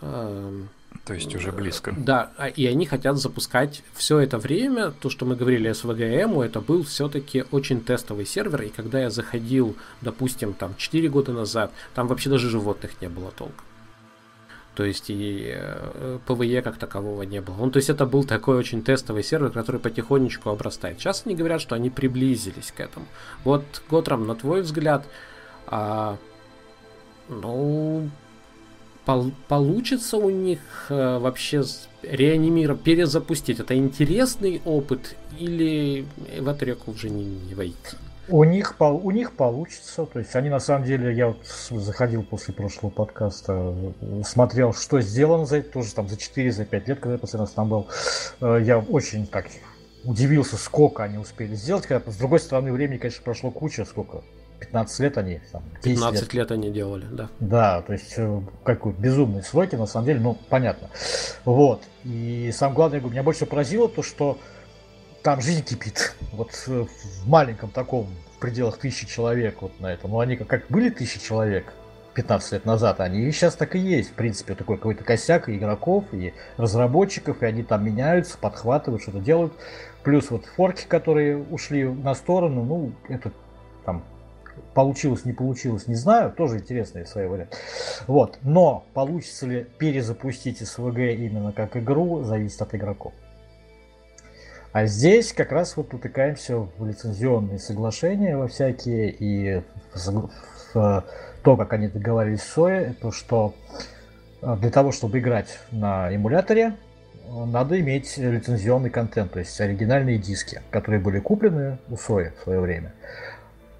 эм, 0.00 0.68
то 1.04 1.12
есть 1.12 1.34
уже 1.34 1.52
близко. 1.52 1.94
Да, 1.96 2.30
а, 2.36 2.48
и 2.48 2.64
они 2.66 2.86
хотят 2.86 3.18
запускать 3.18 3.82
все 3.92 4.20
это 4.20 4.38
время, 4.38 4.90
то, 4.90 5.10
что 5.10 5.26
мы 5.26 5.36
говорили 5.36 5.70
SVGM, 5.70 6.42
это 6.42 6.60
был 6.60 6.82
все-таки 6.82 7.44
очень 7.50 7.82
тестовый 7.82 8.24
сервер, 8.24 8.62
и 8.62 8.68
когда 8.70 9.00
я 9.00 9.10
заходил, 9.10 9.76
допустим, 10.00 10.54
там 10.54 10.74
4 10.76 11.08
года 11.08 11.32
назад, 11.32 11.72
там 11.94 12.08
вообще 12.08 12.30
даже 12.30 12.48
животных 12.48 13.00
не 13.00 13.08
было 13.08 13.30
толком. 13.30 13.64
То 14.74 14.84
есть 14.84 15.08
и 15.08 15.52
э, 15.54 16.18
PvE 16.26 16.62
как 16.62 16.78
такового 16.78 17.22
не 17.22 17.40
было. 17.40 17.60
Он, 17.60 17.70
то 17.70 17.76
есть 17.76 17.90
это 17.90 18.06
был 18.06 18.24
такой 18.24 18.56
очень 18.56 18.82
тестовый 18.82 19.22
сервер, 19.22 19.50
который 19.50 19.80
потихонечку 19.80 20.50
обрастает. 20.50 20.98
Сейчас 20.98 21.22
они 21.26 21.36
говорят, 21.36 21.60
что 21.60 21.76
они 21.76 21.90
приблизились 21.90 22.72
к 22.72 22.80
этому. 22.80 23.06
Вот, 23.44 23.62
Готрам, 23.88 24.26
на 24.26 24.34
твой 24.34 24.62
взгляд, 24.62 25.06
а, 25.66 26.16
ну, 27.28 28.10
пол- 29.04 29.32
получится 29.48 30.16
у 30.16 30.30
них 30.30 30.60
э, 30.88 31.18
вообще 31.18 31.62
реанимировать, 32.02 32.82
перезапустить? 32.82 33.60
Это 33.60 33.76
интересный 33.76 34.60
опыт 34.64 35.16
или 35.38 36.06
в 36.38 36.48
эту 36.48 36.64
реку 36.64 36.92
уже 36.92 37.10
не, 37.10 37.24
не 37.24 37.54
войти? 37.54 37.96
У 38.28 38.42
них, 38.44 38.76
у 38.80 39.10
них 39.10 39.32
получится. 39.32 40.06
То 40.06 40.18
есть 40.18 40.34
они 40.34 40.48
на 40.48 40.60
самом 40.60 40.84
деле, 40.84 41.14
я 41.14 41.28
вот 41.28 41.46
заходил 41.82 42.22
после 42.22 42.54
прошлого 42.54 42.90
подкаста, 42.90 43.74
смотрел, 44.24 44.72
что 44.72 45.00
сделано 45.00 45.44
за 45.44 45.58
это, 45.58 45.70
тоже 45.70 45.92
там 45.92 46.08
за 46.08 46.16
4, 46.16 46.52
за 46.52 46.64
5 46.64 46.88
лет, 46.88 47.00
когда 47.00 47.12
я 47.12 47.18
последний 47.18 47.44
раз 47.44 47.54
там 47.54 47.68
был. 47.68 47.88
Э, 48.40 48.58
я 48.62 48.78
очень 48.78 49.26
так 49.26 49.46
удивился, 50.04 50.56
сколько 50.56 51.02
они 51.02 51.18
успели 51.18 51.54
сделать. 51.54 51.86
Когда, 51.86 52.10
с 52.10 52.16
другой 52.16 52.40
стороны, 52.40 52.72
времени, 52.72 52.98
конечно, 52.98 53.22
прошло 53.22 53.50
куча, 53.50 53.84
сколько? 53.84 54.22
15 54.60 55.00
лет 55.00 55.18
они 55.18 55.40
там, 55.52 55.62
15 55.82 56.22
лет. 56.22 56.34
лет 56.34 56.50
они 56.52 56.70
делали, 56.70 57.06
да. 57.10 57.28
Да, 57.40 57.82
то 57.82 57.92
есть 57.92 58.14
э, 58.16 58.40
какой 58.64 58.92
безумные 58.92 59.42
сроки, 59.42 59.76
на 59.76 59.86
самом 59.86 60.06
деле, 60.06 60.20
ну, 60.20 60.38
понятно. 60.48 60.88
Вот. 61.44 61.82
И 62.04 62.50
самое 62.52 62.76
главное, 62.76 63.00
меня 63.00 63.22
больше 63.22 63.46
поразило 63.46 63.88
то, 63.88 64.02
что 64.02 64.38
там 65.22 65.40
жизнь 65.40 65.64
кипит. 65.64 66.14
Вот 66.32 66.50
э, 66.66 66.84
в 66.84 67.28
маленьком 67.28 67.70
таком, 67.70 68.08
в 68.36 68.40
пределах 68.40 68.78
тысячи 68.78 69.06
человек 69.06 69.62
вот 69.62 69.78
на 69.80 69.92
этом. 69.92 70.10
Ну, 70.10 70.20
они 70.20 70.36
как, 70.36 70.48
как 70.48 70.66
были 70.68 70.90
тысячи 70.90 71.20
человек 71.20 71.72
15 72.14 72.52
лет 72.52 72.64
назад, 72.64 73.00
они 73.00 73.22
и 73.22 73.32
сейчас 73.32 73.56
так 73.56 73.74
и 73.74 73.78
есть. 73.78 74.10
В 74.10 74.14
принципе, 74.14 74.54
такой 74.54 74.76
какой-то 74.76 75.04
косяк 75.04 75.48
и 75.48 75.56
игроков, 75.56 76.04
и 76.12 76.32
разработчиков, 76.56 77.42
и 77.42 77.46
они 77.46 77.62
там 77.62 77.84
меняются, 77.84 78.38
подхватывают, 78.38 79.02
что-то 79.02 79.18
делают. 79.18 79.52
Плюс 80.02 80.30
вот 80.30 80.44
форки, 80.46 80.86
которые 80.86 81.38
ушли 81.38 81.84
на 81.84 82.14
сторону, 82.14 82.64
ну, 82.64 82.92
это 83.08 83.32
там 83.84 84.04
Получилось, 84.74 85.24
не 85.24 85.32
получилось, 85.32 85.86
не 85.86 85.94
знаю. 85.94 86.32
Тоже 86.32 86.58
интересный 86.58 87.06
свой 87.06 87.28
вариант. 87.28 87.56
Вот. 88.06 88.38
Но 88.42 88.84
получится 88.94 89.46
ли 89.46 89.66
перезапустить 89.78 90.58
СВГ 90.66 90.98
именно 90.98 91.52
как 91.52 91.76
игру, 91.76 92.22
зависит 92.22 92.60
от 92.62 92.74
игроков. 92.74 93.12
А 94.72 94.86
здесь 94.86 95.32
как 95.32 95.52
раз 95.52 95.76
вот 95.76 95.94
утыкаемся 95.94 96.58
в 96.58 96.84
лицензионные 96.84 97.60
соглашения 97.60 98.36
во 98.36 98.48
всякие 98.48 99.10
и 99.10 99.62
в 99.94 101.04
то, 101.44 101.56
как 101.56 101.72
они 101.74 101.86
договорились 101.86 102.42
с 102.42 102.56
Sony, 102.56 102.94
то 102.94 103.12
что 103.12 103.54
э, 104.42 104.56
для 104.60 104.70
того, 104.70 104.90
чтобы 104.90 105.20
играть 105.20 105.60
на 105.70 106.12
эмуляторе, 106.12 106.74
надо 107.28 107.80
иметь 107.80 108.16
лицензионный 108.16 108.90
контент, 108.90 109.32
то 109.32 109.38
есть 109.38 109.60
оригинальные 109.60 110.18
диски, 110.18 110.60
которые 110.70 111.00
были 111.00 111.20
куплены 111.20 111.78
у 111.88 111.94
Sony 111.94 112.32
в 112.36 112.42
свое 112.42 112.60
время. 112.60 112.92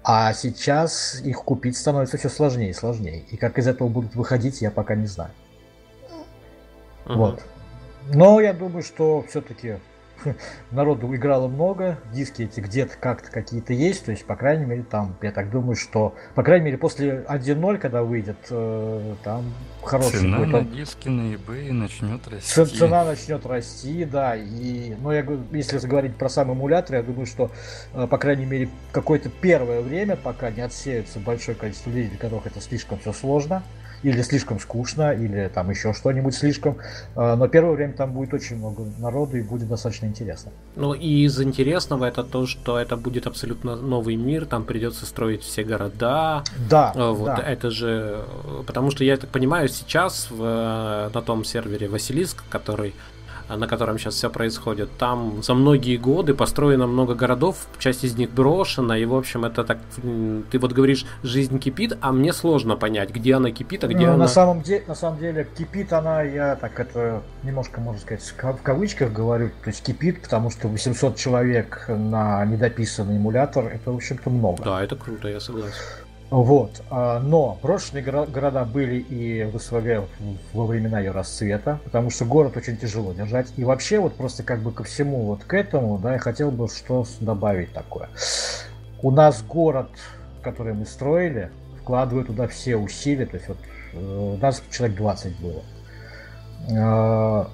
А 0.07 0.33
сейчас 0.33 1.19
их 1.23 1.43
купить 1.43 1.75
становится 1.75 2.17
все 2.17 2.29
сложнее 2.29 2.69
и 2.69 2.73
сложнее. 2.73 3.23
И 3.31 3.37
как 3.37 3.57
из 3.57 3.67
этого 3.67 3.87
будут 3.87 4.13
выходить, 4.13 4.61
я 4.61 4.69
пока 4.69 4.93
не 4.93 5.07
знаю. 5.07 5.31
Угу. 7.07 7.13
Вот. 7.15 7.43
Но 8.13 8.39
я 8.39 8.53
думаю, 8.53 8.83
что 8.83 9.25
все-таки 9.27 9.79
народу 10.71 11.13
играло 11.15 11.47
много, 11.47 11.97
диски 12.13 12.43
эти 12.43 12.59
где-то 12.59 12.97
как-то 12.97 13.31
какие-то 13.31 13.73
есть, 13.73 14.05
то 14.05 14.11
есть, 14.11 14.25
по 14.25 14.35
крайней 14.35 14.65
мере, 14.65 14.83
там, 14.83 15.15
я 15.21 15.31
так 15.31 15.49
думаю, 15.49 15.75
что, 15.75 16.15
по 16.35 16.43
крайней 16.43 16.65
мере, 16.65 16.77
после 16.77 17.25
1.0, 17.27 17.77
когда 17.77 18.03
выйдет, 18.03 18.37
э, 18.49 19.15
там 19.23 19.53
хороший 19.83 20.19
Цена 20.19 20.37
будет, 20.37 20.51
на 20.51 20.61
диски 20.61 21.09
на 21.09 21.33
eBay 21.33 21.71
начнет 21.71 22.27
расти. 22.27 22.65
Цена 22.65 23.05
начнет 23.05 23.45
расти, 23.45 24.05
да, 24.05 24.35
и, 24.35 24.95
ну, 25.01 25.11
я 25.11 25.23
говорю, 25.23 25.43
если 25.51 25.77
говорить 25.79 26.15
про 26.15 26.29
сам 26.29 26.51
эмулятор, 26.51 26.97
я 26.97 27.03
думаю, 27.03 27.25
что, 27.25 27.51
э, 27.93 28.07
по 28.07 28.17
крайней 28.17 28.45
мере, 28.45 28.69
какое-то 28.91 29.29
первое 29.29 29.81
время, 29.81 30.15
пока 30.15 30.49
не 30.51 30.61
отсеются 30.61 31.19
большое 31.19 31.55
количество 31.55 31.89
людей, 31.89 32.09
для 32.09 32.17
которых 32.17 32.47
это 32.47 32.61
слишком 32.61 32.99
все 32.99 33.13
сложно, 33.13 33.63
или 34.05 34.21
слишком 34.21 34.59
скучно, 34.59 35.13
или 35.13 35.49
там 35.53 35.71
еще 35.71 35.91
что-нибудь 35.93 36.35
слишком. 36.35 36.77
А, 37.15 37.35
но 37.35 37.47
первое 37.47 37.73
время 37.73 37.93
там 37.93 38.13
будет 38.13 38.33
очень 38.33 38.57
много 38.57 38.85
народу 38.99 39.37
и 39.37 39.41
будет 39.41 39.67
достаточно 39.67 40.05
интересно. 40.05 40.51
Ну 40.75 40.93
и 40.93 41.25
из 41.25 41.41
интересного 41.41 42.05
это 42.05 42.23
то, 42.23 42.45
что 42.45 42.77
это 42.77 42.97
будет 42.97 43.25
абсолютно 43.25 43.75
новый 43.75 44.15
мир, 44.15 44.45
там 44.45 44.63
придется 44.63 45.07
строить 45.07 45.41
все 45.41 45.63
города. 45.63 46.43
Да. 46.69 46.93
А, 46.95 47.11
вот 47.11 47.25
да. 47.25 47.37
это 47.37 47.71
же, 47.71 48.23
потому 48.67 48.91
что 48.91 49.03
я 49.03 49.17
так 49.17 49.31
понимаю, 49.31 49.67
сейчас 49.69 50.27
в, 50.29 51.09
на 51.11 51.21
том 51.21 51.43
сервере 51.43 51.87
Василиск, 51.87 52.43
который 52.49 52.93
на 53.49 53.67
котором 53.67 53.97
сейчас 53.97 54.15
все 54.15 54.29
происходит, 54.29 54.89
там 54.97 55.43
за 55.43 55.53
многие 55.53 55.97
годы 55.97 56.33
построено 56.33 56.87
много 56.87 57.15
городов, 57.15 57.67
часть 57.79 58.03
из 58.03 58.15
них 58.15 58.31
брошена, 58.31 58.97
и, 58.97 59.05
в 59.05 59.15
общем, 59.15 59.45
это 59.45 59.63
так, 59.63 59.77
ты 60.51 60.59
вот 60.59 60.73
говоришь, 60.73 61.05
жизнь 61.23 61.59
кипит, 61.59 61.97
а 62.01 62.11
мне 62.11 62.33
сложно 62.33 62.75
понять, 62.75 63.09
где 63.11 63.35
она 63.35 63.51
кипит, 63.51 63.83
а 63.83 63.87
где 63.87 64.07
ну, 64.07 64.13
она... 64.13 64.17
На 64.17 64.27
самом, 64.27 64.61
деле, 64.61 64.83
на 64.87 64.95
самом 64.95 65.19
деле, 65.19 65.47
кипит 65.57 65.93
она, 65.93 66.21
я 66.23 66.55
так 66.55 66.79
это 66.79 67.21
немножко, 67.43 67.81
можно 67.81 68.01
сказать, 68.01 68.23
в 68.23 68.61
кавычках 68.61 69.11
говорю, 69.11 69.49
то 69.63 69.69
есть 69.69 69.83
кипит, 69.83 70.21
потому 70.21 70.49
что 70.49 70.67
800 70.67 71.15
человек 71.15 71.85
на 71.87 72.45
недописанный 72.45 73.17
эмулятор, 73.17 73.67
это, 73.67 73.91
в 73.91 73.95
общем-то, 73.95 74.29
много. 74.29 74.63
Да, 74.63 74.83
это 74.83 74.95
круто, 74.95 75.27
я 75.27 75.39
согласен. 75.39 75.73
Вот. 76.29 76.81
А, 76.89 77.19
но 77.19 77.57
брошенные 77.61 78.03
города 78.03 78.65
были 78.65 78.95
и 78.95 79.43
в 79.43 79.59
СВГ 79.59 80.07
во 80.53 80.65
времена 80.65 80.99
ее 80.99 81.11
расцвета, 81.11 81.79
потому 81.83 82.09
что 82.09 82.25
город 82.25 82.57
очень 82.57 82.77
тяжело 82.77 83.13
держать. 83.13 83.47
И 83.57 83.63
вообще 83.63 83.99
вот 83.99 84.15
просто 84.15 84.43
как 84.43 84.61
бы 84.61 84.71
ко 84.71 84.83
всему 84.83 85.25
вот 85.25 85.43
к 85.43 85.53
этому, 85.53 85.97
да, 85.99 86.13
я 86.13 86.19
хотел 86.19 86.51
бы 86.51 86.67
что 86.67 87.05
добавить 87.19 87.73
такое. 87.73 88.09
У 89.01 89.11
нас 89.11 89.43
город, 89.43 89.89
который 90.41 90.73
мы 90.73 90.85
строили, 90.85 91.51
вкладывают 91.81 92.27
туда 92.27 92.47
все 92.47 92.75
усилия, 92.75 93.27
то 93.27 93.37
есть 93.37 93.47
вот 93.47 93.57
э, 93.93 93.97
у 93.97 94.37
нас 94.37 94.63
человек 94.71 94.97
20 94.97 95.39
было. 95.39 95.61
А, 96.75 97.49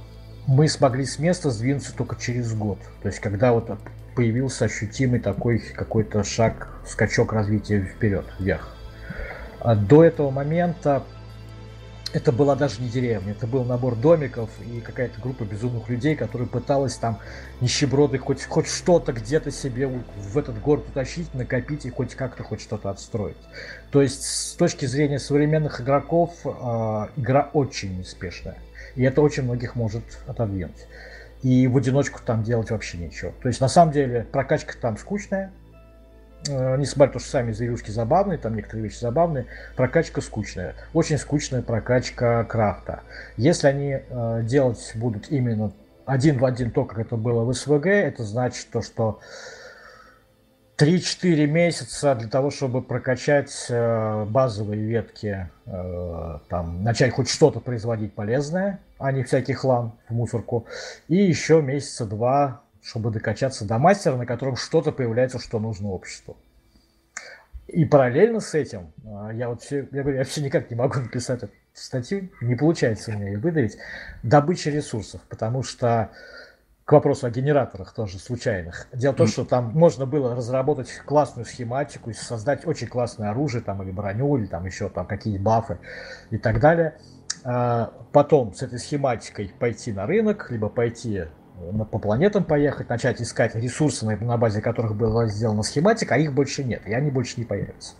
мы 0.47 0.67
смогли 0.69 1.05
с 1.05 1.19
места 1.19 1.49
сдвинуться 1.49 1.93
только 1.95 2.15
через 2.15 2.53
год. 2.53 2.79
То 3.01 3.09
есть 3.09 3.19
когда 3.19 3.51
вот 3.51 3.69
появился 4.15 4.65
ощутимый 4.65 5.19
такой 5.19 5.59
какой-то 5.59 6.23
шаг, 6.23 6.67
скачок 6.85 7.33
развития 7.33 7.81
вперед, 7.81 8.25
вверх. 8.39 8.75
А 9.59 9.75
до 9.75 10.03
этого 10.03 10.31
момента 10.31 11.03
это 12.13 12.31
была 12.31 12.55
даже 12.55 12.81
не 12.81 12.89
деревня, 12.89 13.31
это 13.31 13.47
был 13.47 13.63
набор 13.63 13.95
домиков 13.95 14.49
и 14.59 14.81
какая-то 14.81 15.21
группа 15.21 15.43
безумных 15.43 15.87
людей, 15.87 16.15
которые 16.15 16.47
пыталась 16.47 16.95
там 16.95 17.19
нищеброды 17.61 18.17
хоть, 18.17 18.43
хоть 18.43 18.67
что-то 18.67 19.13
где-то 19.13 19.49
себе 19.51 19.87
в 19.87 20.37
этот 20.37 20.59
город 20.59 20.89
утащить, 20.89 21.33
накопить 21.33 21.85
и 21.85 21.89
хоть 21.89 22.15
как-то 22.15 22.43
хоть 22.43 22.61
что-то 22.61 22.89
отстроить. 22.89 23.37
То 23.91 24.01
есть 24.01 24.23
с 24.23 24.53
точки 24.55 24.85
зрения 24.85 25.19
современных 25.19 25.79
игроков 25.79 26.33
э, 26.43 26.49
игра 27.15 27.49
очень 27.53 27.99
неспешная. 27.99 28.57
И 28.95 29.03
это 29.03 29.21
очень 29.21 29.43
многих 29.43 29.75
может 29.75 30.03
отодвинуть 30.27 30.87
и 31.43 31.67
в 31.67 31.77
одиночку 31.77 32.19
там 32.23 32.43
делать 32.43 32.71
вообще 32.71 32.97
ничего. 32.97 33.31
То 33.41 33.47
есть 33.47 33.61
на 33.61 33.67
самом 33.67 33.91
деле 33.91 34.27
прокачка 34.31 34.73
там 34.79 34.97
скучная, 34.97 35.51
э, 36.47 36.77
несмотря 36.77 37.07
на 37.07 37.13
то, 37.13 37.19
что 37.19 37.29
сами 37.29 37.51
зверюшки 37.51 37.91
забавные, 37.91 38.37
там 38.37 38.55
некоторые 38.55 38.83
вещи 38.83 38.99
забавные, 38.99 39.45
прокачка 39.75 40.21
скучная. 40.21 40.75
Очень 40.93 41.17
скучная 41.17 41.61
прокачка 41.61 42.43
крафта. 42.43 43.01
Если 43.37 43.67
они 43.67 43.99
э, 44.07 44.41
делать 44.43 44.91
будут 44.95 45.31
именно 45.31 45.71
один 46.05 46.37
в 46.37 46.45
один 46.45 46.71
то, 46.71 46.85
как 46.85 46.99
это 46.99 47.15
было 47.15 47.43
в 47.43 47.53
СВГ, 47.53 47.87
это 47.87 48.23
значит 48.23 48.67
то, 48.71 48.81
что 48.81 49.19
3-4 50.81 51.45
месяца 51.45 52.15
для 52.15 52.27
того, 52.27 52.49
чтобы 52.49 52.81
прокачать 52.81 53.67
э, 53.69 54.25
базовые 54.25 54.81
ветки, 54.83 55.47
э, 55.67 56.39
там, 56.49 56.83
начать 56.83 57.13
хоть 57.13 57.29
что-то 57.29 57.59
производить 57.59 58.13
полезное, 58.13 58.79
а 58.97 59.11
не 59.11 59.23
всякий 59.23 59.53
хлам 59.53 59.99
в 60.09 60.13
мусорку. 60.13 60.65
И 61.07 61.17
еще 61.17 61.61
месяца 61.61 62.05
два, 62.05 62.61
чтобы 62.81 63.11
докачаться 63.11 63.63
до 63.63 63.77
мастера, 63.77 64.15
на 64.15 64.25
котором 64.25 64.55
что-то 64.55 64.91
появляется, 64.91 65.37
что 65.37 65.59
нужно 65.59 65.89
обществу. 65.89 66.35
И 67.67 67.85
параллельно 67.85 68.39
с 68.39 68.55
этим, 68.55 68.91
э, 69.03 69.35
я 69.35 69.49
вот 69.49 69.61
все, 69.61 69.87
я 69.91 70.01
говорю, 70.01 70.13
я 70.13 70.23
вообще 70.23 70.41
никак 70.41 70.71
не 70.71 70.75
могу 70.75 70.99
написать 70.99 71.43
эту 71.43 71.53
статью, 71.73 72.29
не 72.41 72.55
получается 72.55 73.11
у 73.11 73.13
меня 73.13 73.27
ее 73.27 73.37
выдавить, 73.37 73.77
добыча 74.23 74.71
ресурсов, 74.71 75.21
потому 75.29 75.61
что 75.61 76.09
к 76.91 76.93
вопросу 76.93 77.25
о 77.25 77.29
генераторах 77.29 77.93
тоже 77.93 78.19
случайных. 78.19 78.85
Дело 78.91 79.13
в 79.13 79.15
том, 79.15 79.27
что 79.27 79.45
там 79.45 79.71
можно 79.73 80.05
было 80.05 80.35
разработать 80.35 80.91
классную 81.05 81.45
схематику, 81.45 82.11
создать 82.11 82.67
очень 82.67 82.87
классное 82.87 83.29
оружие, 83.29 83.63
там, 83.63 83.81
или 83.81 83.91
броню, 83.91 84.35
или 84.35 84.45
там 84.45 84.65
еще 84.65 84.89
там 84.89 85.05
какие-то 85.05 85.41
бафы 85.41 85.77
и 86.31 86.37
так 86.37 86.59
далее. 86.59 86.97
А 87.45 87.93
потом 88.11 88.53
с 88.53 88.61
этой 88.61 88.77
схематикой 88.77 89.53
пойти 89.57 89.93
на 89.93 90.05
рынок, 90.05 90.51
либо 90.51 90.67
пойти 90.67 91.27
по 91.91 91.97
планетам 91.97 92.43
поехать, 92.43 92.89
начать 92.89 93.21
искать 93.21 93.55
ресурсы, 93.55 94.05
на 94.05 94.35
базе 94.35 94.61
которых 94.61 94.93
была 94.93 95.27
сделана 95.27 95.63
схематика, 95.63 96.15
а 96.15 96.17
их 96.17 96.33
больше 96.33 96.65
нет, 96.65 96.81
и 96.85 96.93
они 96.93 97.09
больше 97.09 97.39
не 97.39 97.45
появятся. 97.45 97.93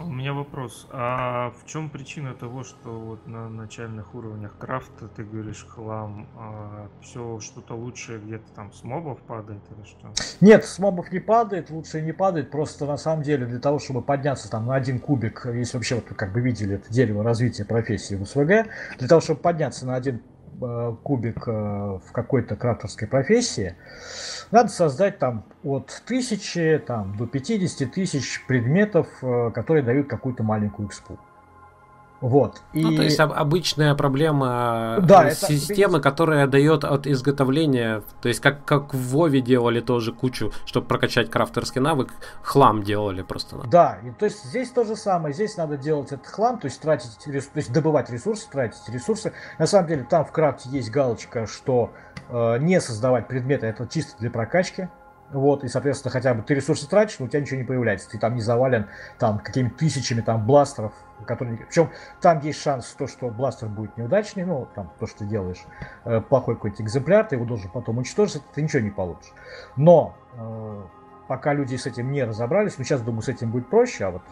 У 0.00 0.12
меня 0.12 0.32
вопрос. 0.32 0.86
А 0.92 1.52
в 1.60 1.66
чем 1.66 1.90
причина 1.90 2.32
того, 2.34 2.62
что 2.62 2.90
вот 2.90 3.26
на 3.26 3.48
начальных 3.48 4.14
уровнях 4.14 4.56
крафта 4.56 5.08
ты 5.08 5.24
говоришь 5.24 5.66
хлам, 5.68 6.28
а 6.36 6.88
все 7.02 7.40
что-то 7.40 7.74
лучшее 7.74 8.20
где-то 8.20 8.44
там 8.54 8.72
с 8.72 8.84
мобов 8.84 9.18
падает 9.22 9.60
или 9.76 9.84
что? 9.84 10.12
Нет, 10.40 10.64
с 10.64 10.78
мобов 10.78 11.10
не 11.10 11.18
падает, 11.18 11.70
лучше 11.70 12.00
не 12.00 12.12
падает. 12.12 12.50
Просто 12.50 12.86
на 12.86 12.96
самом 12.96 13.24
деле 13.24 13.46
для 13.46 13.58
того, 13.58 13.80
чтобы 13.80 14.02
подняться 14.02 14.48
там 14.48 14.66
на 14.66 14.76
один 14.76 15.00
кубик, 15.00 15.46
если 15.52 15.76
вообще 15.76 15.96
вот 15.96 16.04
как 16.04 16.32
бы 16.32 16.40
видели 16.40 16.76
это 16.76 16.92
дерево 16.92 17.24
развития 17.24 17.64
профессии 17.64 18.14
в 18.14 18.24
СВГ, 18.24 18.70
для 18.98 19.08
того, 19.08 19.20
чтобы 19.20 19.40
подняться 19.40 19.84
на 19.84 19.96
один 19.96 20.22
э, 20.62 20.96
кубик 21.02 21.48
э, 21.48 21.50
в 21.50 22.12
какой-то 22.12 22.54
крафтерской 22.54 23.08
профессии, 23.08 23.74
надо 24.50 24.70
создать 24.70 25.18
там 25.18 25.44
от 25.62 26.02
тысячи 26.06 26.82
там, 26.86 27.16
до 27.16 27.26
50 27.26 27.92
тысяч 27.92 28.44
предметов, 28.46 29.06
э, 29.22 29.50
которые 29.54 29.82
дают 29.82 30.08
какую-то 30.08 30.42
маленькую 30.42 30.88
экспу. 30.88 31.18
Вот. 32.20 32.62
И... 32.72 32.82
Ну, 32.82 32.96
то 32.96 33.02
есть 33.02 33.20
обычная 33.20 33.94
проблема 33.94 34.98
да, 35.02 35.30
системы, 35.30 35.98
это... 35.98 36.10
которая 36.10 36.46
дает 36.48 36.84
от 36.84 37.06
изготовления, 37.06 38.02
то 38.20 38.28
есть 38.28 38.40
как, 38.40 38.64
как 38.64 38.92
в 38.92 39.10
Вове 39.10 39.40
делали 39.40 39.80
тоже 39.80 40.12
кучу, 40.12 40.52
чтобы 40.66 40.88
прокачать 40.88 41.30
крафтерский 41.30 41.80
навык, 41.80 42.10
хлам 42.42 42.82
делали 42.82 43.22
просто. 43.22 43.58
Да, 43.68 43.98
и, 44.02 44.10
то 44.10 44.24
есть 44.24 44.44
здесь 44.44 44.70
то 44.70 44.84
же 44.84 44.96
самое, 44.96 45.32
здесь 45.32 45.56
надо 45.56 45.76
делать 45.76 46.10
этот 46.10 46.26
хлам, 46.26 46.58
то 46.58 46.66
есть 46.66 46.80
тратить, 46.80 47.18
то 47.24 47.30
есть 47.30 47.72
добывать 47.72 48.10
ресурсы, 48.10 48.50
тратить 48.50 48.88
ресурсы. 48.88 49.32
На 49.58 49.66
самом 49.66 49.86
деле 49.86 50.02
там 50.02 50.24
в 50.24 50.32
крафте 50.32 50.68
есть 50.70 50.90
галочка, 50.90 51.46
что 51.46 51.92
э, 52.28 52.58
не 52.58 52.80
создавать 52.80 53.28
предметы, 53.28 53.66
это 53.66 53.86
чисто 53.86 54.18
для 54.18 54.30
прокачки. 54.30 54.88
Вот, 55.30 55.62
и, 55.62 55.68
соответственно, 55.68 56.10
хотя 56.10 56.32
бы 56.32 56.42
ты 56.42 56.54
ресурсы 56.54 56.88
тратишь, 56.88 57.18
но 57.18 57.26
у 57.26 57.28
тебя 57.28 57.42
ничего 57.42 57.58
не 57.58 57.66
появляется. 57.66 58.08
Ты 58.08 58.18
там 58.18 58.34
не 58.34 58.40
завален 58.40 58.86
там 59.18 59.38
какими-то 59.38 59.76
тысячами 59.76 60.22
там 60.22 60.46
бластеров, 60.46 60.94
которые... 61.26 61.58
Причем 61.58 61.90
там 62.20 62.40
есть 62.40 62.60
шанс, 62.60 62.94
то, 62.98 63.06
что 63.06 63.28
бластер 63.28 63.68
будет 63.68 63.96
неудачный, 63.96 64.44
ну, 64.44 64.68
там, 64.74 64.92
то, 64.98 65.06
что 65.06 65.20
ты 65.20 65.26
делаешь, 65.26 65.64
э, 66.04 66.20
плохой 66.20 66.54
какой-то 66.56 66.82
экземпляр, 66.82 67.26
ты 67.26 67.36
его 67.36 67.44
должен 67.44 67.70
потом 67.70 67.98
уничтожить, 67.98 68.42
ты 68.54 68.62
ничего 68.62 68.82
не 68.82 68.90
получишь. 68.90 69.32
Но 69.76 70.16
э, 70.34 70.82
пока 71.28 71.54
люди 71.54 71.76
с 71.76 71.86
этим 71.86 72.10
не 72.12 72.24
разобрались, 72.24 72.78
ну, 72.78 72.84
сейчас, 72.84 73.00
думаю, 73.00 73.22
с 73.22 73.28
этим 73.28 73.50
будет 73.50 73.68
проще, 73.68 74.04
а 74.04 74.10
вот 74.10 74.22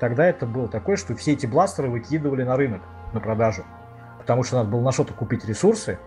тогда 0.00 0.26
это 0.26 0.46
было 0.46 0.68
такое, 0.68 0.96
что 0.96 1.14
все 1.14 1.32
эти 1.32 1.46
бластеры 1.46 1.88
выкидывали 1.88 2.42
на 2.42 2.56
рынок, 2.56 2.82
на 3.12 3.20
продажу. 3.20 3.64
Потому 4.18 4.42
что 4.42 4.56
надо 4.56 4.70
было 4.70 4.80
на 4.80 4.92
что-то 4.92 5.14
купить 5.14 5.44
ресурсы, 5.44 5.98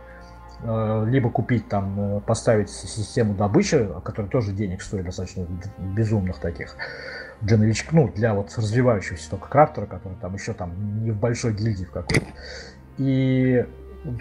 Э, 0.63 1.05
либо 1.07 1.31
купить 1.31 1.67
там, 1.69 2.17
э, 2.17 2.21
поставить 2.21 2.69
систему 2.69 3.33
добычи, 3.33 3.89
которая 4.03 4.29
тоже 4.29 4.51
денег 4.51 4.83
стоит 4.83 5.05
достаточно 5.05 5.47
безумных 5.79 6.37
таких, 6.37 6.75
для 7.41 7.57
новичков, 7.57 7.93
ну, 7.93 8.11
для 8.13 8.33
вот 8.33 8.55
развивающегося 8.55 9.29
только 9.29 9.47
крафтера, 9.49 9.85
который 9.85 10.17
там 10.21 10.33
еще 10.33 10.53
там 10.53 11.03
не 11.03 11.11
в 11.11 11.17
большой 11.17 11.53
гильдии 11.53 11.85
в 11.85 11.91
какой-то. 11.91 12.27
И 12.97 13.65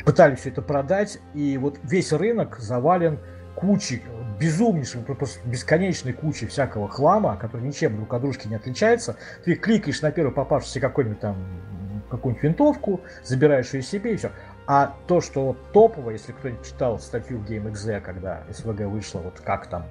пытались 0.05 0.41
все 0.41 0.51
это 0.51 0.63
продать, 0.63 1.19
и 1.35 1.59
вот 1.59 1.79
весь 1.83 2.13
рынок 2.13 2.59
завален 2.59 3.19
кучей, 3.55 4.03
безумнейшей, 4.39 5.03
просто 5.03 5.47
бесконечной 5.47 6.13
кучей 6.13 6.47
всякого 6.47 6.89
хлама, 6.89 7.37
который 7.37 7.67
ничем 7.67 7.97
друг 7.97 8.13
от 8.15 8.23
дружки 8.23 8.49
не 8.49 8.55
отличается. 8.55 9.17
Ты 9.45 9.55
кликаешь 9.55 10.01
на 10.01 10.11
первый 10.11 10.33
попавшийся 10.33 10.81
какой-нибудь 10.81 11.21
там 11.21 11.37
какую-нибудь 12.11 12.43
винтовку, 12.43 13.01
забираешь 13.23 13.73
ее 13.73 13.83
себе 13.83 14.15
и 14.15 14.17
все. 14.17 14.33
А 14.67 14.97
то, 15.07 15.21
что 15.21 15.47
вот 15.47 15.73
топово, 15.73 16.11
если 16.11 16.33
кто-нибудь 16.33 16.67
читал 16.67 16.99
статью 16.99 17.39
в 17.39 17.49
GameXZ, 17.49 18.01
когда 18.01 18.43
СВГ 18.51 18.81
вышло, 18.87 19.21
вот 19.21 19.41
как 19.41 19.67
там, 19.67 19.87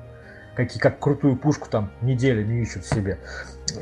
как, 0.66 0.82
как 0.82 1.00
крутую 1.00 1.36
пушку 1.36 1.70
там 1.70 1.92
неделями 2.02 2.62
ищут 2.62 2.86
себе. 2.86 3.20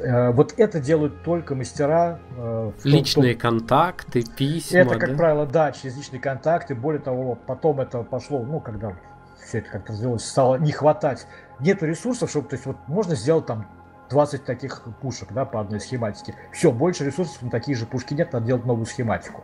Э, 0.03 0.31
вот 0.31 0.53
это 0.57 0.79
делают 0.79 1.23
только 1.23 1.55
мастера. 1.55 2.19
Э, 2.37 2.71
личные 2.83 3.33
том, 3.33 3.59
контакты, 3.59 4.23
письма. 4.23 4.79
Это, 4.79 4.99
как 4.99 5.11
да? 5.11 5.15
правило, 5.15 5.45
да, 5.45 5.71
через 5.71 5.97
личные 5.97 6.19
контакты. 6.19 6.75
Более 6.75 7.01
того, 7.01 7.35
потом 7.35 7.81
это 7.81 8.03
пошло, 8.03 8.43
ну, 8.43 8.59
когда 8.59 8.95
все 9.47 9.59
это 9.59 9.69
как-то 9.69 9.93
развилось, 9.93 10.25
стало 10.25 10.55
не 10.57 10.71
хватать. 10.71 11.27
Нету 11.59 11.85
ресурсов, 11.85 12.29
чтобы, 12.29 12.49
то 12.49 12.55
есть, 12.55 12.65
вот 12.65 12.77
можно 12.87 13.15
сделать 13.15 13.45
там 13.45 13.67
20 14.09 14.45
таких 14.45 14.83
пушек, 15.01 15.31
да, 15.31 15.45
по 15.45 15.59
одной 15.59 15.79
схематике. 15.79 16.35
Все, 16.51 16.71
больше 16.71 17.05
ресурсов 17.05 17.41
на 17.41 17.49
такие 17.49 17.77
же 17.77 17.85
пушки 17.85 18.13
нет, 18.13 18.33
надо 18.33 18.45
делать 18.45 18.65
новую 18.65 18.85
схематику. 18.85 19.43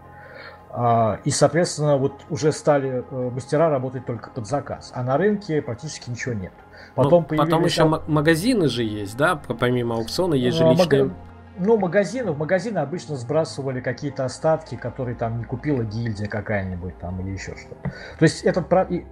А, 0.69 1.19
и, 1.23 1.30
соответственно, 1.30 1.97
вот 1.97 2.26
уже 2.30 2.51
стали 2.51 3.03
э, 3.10 3.30
мастера 3.30 3.69
работать 3.69 4.05
только 4.05 4.30
под 4.31 4.47
заказ. 4.47 4.91
А 4.95 5.03
на 5.03 5.18
рынке 5.18 5.61
практически 5.61 6.10
ничего 6.10 6.34
нет. 6.34 6.53
Потом, 6.95 7.26
ну, 7.30 7.38
потом 7.38 7.65
еще 7.65 7.84
там... 7.84 8.03
магазины 8.07 8.68
же 8.68 8.84
есть, 8.84 9.18
да, 9.18 9.35
помимо 9.35 9.95
аукциона 9.95 10.34
есть 10.34 10.57
же 10.57 10.65
а, 10.65 10.72
личные... 10.72 11.03
Мага... 11.05 11.15
Ну, 11.55 11.77
магазины, 11.77 12.31
в 12.31 12.38
магазины 12.38 12.80
обычно 12.80 13.15
сбрасывали 13.15 13.80
какие-то 13.80 14.26
остатки, 14.26 14.76
которые 14.76 15.15
там 15.15 15.38
не 15.38 15.43
купила 15.43 15.84
гильдия 15.84 16.27
какая-нибудь 16.27 16.97
там 16.97 17.22
или 17.22 17.30
еще 17.30 17.55
что. 17.55 17.76
То 18.18 18.23
есть 18.23 18.43
этот, 18.43 18.65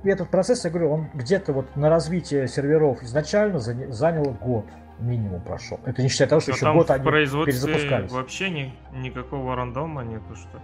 этот 0.03 0.30
процесс, 0.30 0.64
я 0.65 0.72
говорю, 0.72 0.91
он 0.91 1.10
где-то 1.14 1.53
вот 1.53 1.76
на 1.76 1.89
развитие 1.89 2.48
серверов 2.48 3.03
изначально 3.03 3.60
занял 3.60 4.35
год 4.41 4.65
минимум 5.02 5.41
прошел. 5.41 5.80
Это 5.85 6.02
не 6.02 6.10
считая 6.10 6.27
того, 6.30 6.41
что 6.41 6.52
Но 6.52 6.56
еще 6.56 6.73
год 6.73 6.91
они 6.91 7.06
перезапускались. 7.06 8.11
вообще 8.11 8.49
ни, 8.49 8.73
никакого 8.93 9.56
рандома 9.56 10.03
нету, 10.03 10.35
что 10.35 10.57
ли? 10.57 10.64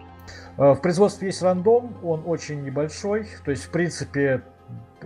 Э, 0.57 0.73
в 0.73 0.81
производстве 0.81 1.27
есть 1.27 1.41
рандом, 1.41 1.95
он 2.03 2.23
очень 2.25 2.63
небольшой, 2.63 3.27
то 3.43 3.51
есть, 3.51 3.65
в 3.65 3.69
принципе, 3.69 4.43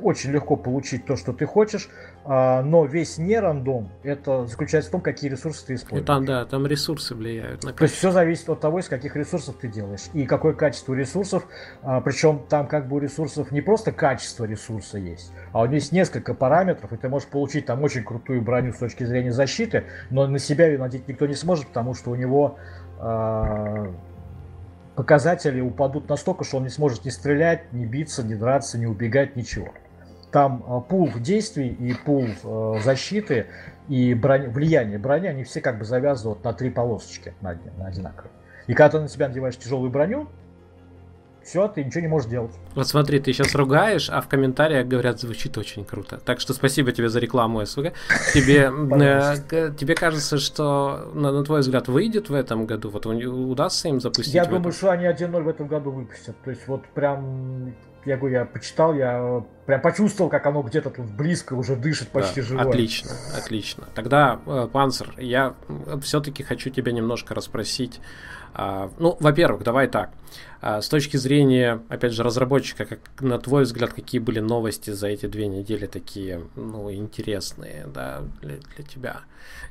очень 0.02 0.32
легко 0.32 0.56
получить 0.56 1.06
то, 1.06 1.16
что 1.16 1.34
ты 1.34 1.46
хочешь, 1.46 1.90
а, 2.24 2.62
но 2.62 2.86
весь 2.86 3.18
не 3.18 3.40
рандом, 3.40 3.90
это 4.04 4.46
заключается 4.46 4.90
в 4.90 4.92
том, 4.92 5.02
какие 5.02 5.30
ресурсы 5.30 5.66
ты 5.66 5.74
используешь. 5.76 6.04
И 6.04 6.06
там, 6.06 6.26
да, 6.26 6.46
там 6.46 6.66
ресурсы 6.66 7.16
влияют 7.16 7.64
на 7.64 7.74
качество. 7.74 7.78
То 7.78 7.84
есть 7.84 7.96
все 7.96 8.12
зависит 8.12 8.50
от 8.50 8.60
того, 8.60 8.80
из 8.80 8.88
каких 8.88 9.16
ресурсов 9.16 9.56
ты 9.60 9.68
делаешь 9.68 10.04
и 10.14 10.26
какое 10.26 10.54
качество 10.54 10.94
ресурсов. 10.94 11.46
А, 11.82 12.02
причем 12.02 12.44
там 12.48 12.68
как 12.68 12.88
бы 12.88 12.98
у 12.98 13.00
ресурсов 13.00 13.52
не 13.52 13.62
просто 13.62 13.92
качество 13.92 14.46
ресурса 14.46 14.98
есть, 14.98 15.32
а 15.52 15.62
у 15.62 15.66
него 15.66 15.76
есть 15.76 15.92
несколько 15.92 16.34
параметров, 16.34 16.94
и 16.94 16.98
ты 16.98 17.10
можешь 17.10 17.28
получить 17.28 17.66
там 17.66 17.84
очень 17.84 18.04
крутую 18.04 18.42
броню 18.42 18.74
с 18.74 18.78
точки 18.78 19.04
зрения 19.04 19.32
защиты, 19.32 19.86
но 20.10 20.28
на 20.28 20.40
себя 20.40 20.68
ее 20.68 20.78
надеть 20.78 21.08
никто 21.08 21.26
не 21.26 21.36
сможет, 21.36 21.68
потому 21.68 21.96
что 21.96 22.12
у 22.12 22.16
него 22.16 22.58
а, 23.00 23.92
показатели 25.02 25.60
упадут 25.60 26.08
настолько, 26.10 26.44
что 26.44 26.58
он 26.58 26.64
не 26.64 26.70
сможет 26.70 27.06
ни 27.06 27.10
стрелять, 27.10 27.74
ни 27.74 27.86
биться, 27.86 28.22
ни 28.22 28.36
драться, 28.36 28.78
ни 28.78 28.86
убегать, 28.86 29.36
ничего. 29.36 29.70
Там 30.32 30.64
э, 30.64 30.82
пул 30.88 31.10
действий 31.16 31.70
и 31.70 31.96
пул 31.96 32.28
э, 32.44 32.80
защиты 32.84 33.48
и 33.88 34.14
брони, 34.14 34.46
влияние 34.46 35.00
брони, 35.00 35.26
они 35.26 35.44
все 35.44 35.60
как 35.60 35.80
бы 35.80 35.86
завязывают 35.86 36.44
на 36.44 36.54
три 36.54 36.70
полосочки 36.70 37.34
на, 37.42 37.58
на 37.80 37.88
одинаковые. 37.88 38.32
И 38.68 38.76
когда 38.76 39.00
ты 39.00 39.00
на 39.00 39.08
себя 39.08 39.28
надеваешь 39.28 39.58
тяжелую 39.58 39.90
броню, 39.90 40.28
все, 41.44 41.68
ты 41.68 41.84
ничего 41.84 42.02
не 42.02 42.08
можешь 42.08 42.30
делать. 42.30 42.52
Вот 42.76 42.88
смотри, 42.88 43.20
ты 43.20 43.34
сейчас 43.34 43.56
ругаешь, 43.56 44.10
а 44.10 44.22
в 44.22 44.28
комментариях 44.28 44.88
говорят, 44.88 45.20
звучит 45.20 45.58
очень 45.58 45.86
круто. 45.86 46.20
Так 46.24 46.40
что 46.40 46.54
спасибо 46.54 46.92
тебе 46.92 47.10
за 47.10 47.20
рекламу 47.20 47.66
СВГ. 47.66 47.94
Тебе, 48.34 48.72
э, 49.02 49.74
тебе 49.78 49.96
кажется, 49.96 50.38
что, 50.38 51.12
на, 51.14 51.32
на 51.32 51.44
твой 51.44 51.62
взгляд, 51.62 51.88
выйдет 51.88 52.30
в 52.30 52.34
этом 52.34 52.66
году? 52.66 52.90
Вот 52.90 53.06
удастся 53.06 53.90
им 53.90 54.00
запустить? 54.00 54.34
Я 54.34 54.46
думаю, 54.46 54.72
что 54.72 54.92
они 54.92 55.06
1.0 55.06 55.42
в 55.42 55.48
этом 55.48 55.68
году 55.68 55.92
выпустят. 55.92 56.36
То 56.44 56.52
есть 56.52 56.68
вот 56.68 56.86
прям 56.94 57.74
я 58.06 58.18
говорю, 58.18 58.36
я 58.36 58.46
почитал, 58.46 58.96
я 58.96 59.44
прям 59.66 59.82
почувствовал, 59.82 60.30
как 60.30 60.46
оно 60.48 60.64
где-то 60.64 60.90
тут 60.90 61.06
близко 61.06 61.54
уже 61.54 61.76
дышит 61.76 62.10
почти 62.10 62.42
да, 62.42 62.48
живое. 62.48 62.66
Отлично, 62.68 63.12
отлично. 63.38 63.88
Тогда, 63.94 64.40
э, 64.46 64.68
Панцер, 64.72 65.14
я 65.18 65.54
все-таки 66.02 66.42
хочу 66.42 66.72
тебя 66.72 66.92
немножко 66.92 67.36
расспросить. 67.36 68.00
А, 68.54 68.92
ну, 69.00 69.18
во-первых, 69.20 69.64
давай 69.64 69.88
так. 69.88 70.12
А, 70.62 70.82
с 70.82 70.90
точки 70.90 71.18
зрения, 71.18 71.82
опять 71.90 72.14
же, 72.14 72.24
разработчика, 72.24 72.86
как 72.86 73.00
на 73.20 73.40
твой 73.40 73.64
взгляд, 73.64 73.94
какие 73.94 74.20
были 74.20 74.40
новости 74.40 74.92
за 74.92 75.08
эти 75.08 75.26
две 75.26 75.48
недели 75.48 75.88
такие, 75.88 76.44
ну, 76.56 76.92
интересные, 76.92 77.88
да, 77.94 78.22
для, 78.42 78.58
для 78.76 78.86
тебя? 78.86 79.22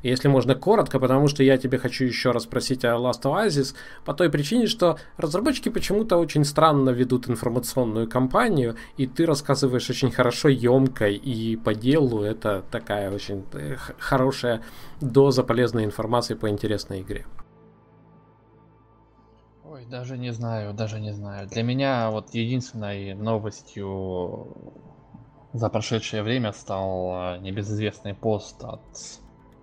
Если 0.02 0.28
можно 0.28 0.54
коротко, 0.54 0.98
потому 0.98 1.28
что 1.28 1.44
я 1.44 1.58
тебе 1.58 1.78
хочу 1.78 2.04
еще 2.04 2.32
раз 2.32 2.44
спросить 2.44 2.84
о 2.84 2.96
Last 2.96 3.22
Oasis, 3.22 3.74
по 4.04 4.14
той 4.14 4.30
причине, 4.30 4.66
что 4.66 4.98
разработчики 5.16 5.68
почему-то 5.68 6.16
очень 6.16 6.44
странно 6.44 6.90
ведут 6.90 7.28
информационную 7.28 8.08
кампанию, 8.08 8.76
и 8.96 9.06
ты 9.06 9.26
рассказываешь 9.26 9.88
очень 9.90 10.10
хорошо, 10.10 10.48
емко 10.48 11.08
и 11.08 11.56
по 11.56 11.74
делу. 11.74 12.22
Это 12.22 12.64
такая 12.70 13.12
очень 13.12 13.44
э, 13.52 13.76
хорошая 13.98 14.62
доза 15.00 15.44
полезной 15.44 15.84
информации 15.84 16.34
по 16.34 16.48
интересной 16.48 17.02
игре. 17.02 17.26
Даже 19.90 20.16
не 20.16 20.32
знаю, 20.32 20.72
даже 20.72 21.00
не 21.00 21.12
знаю. 21.12 21.48
Для 21.48 21.64
меня 21.64 22.10
вот 22.12 22.32
единственной 22.32 23.14
новостью 23.14 24.56
за 25.52 25.68
прошедшее 25.68 26.22
время 26.22 26.52
стал 26.52 27.10
а, 27.12 27.38
небезызвестный 27.38 28.14
пост 28.14 28.62
от 28.62 28.80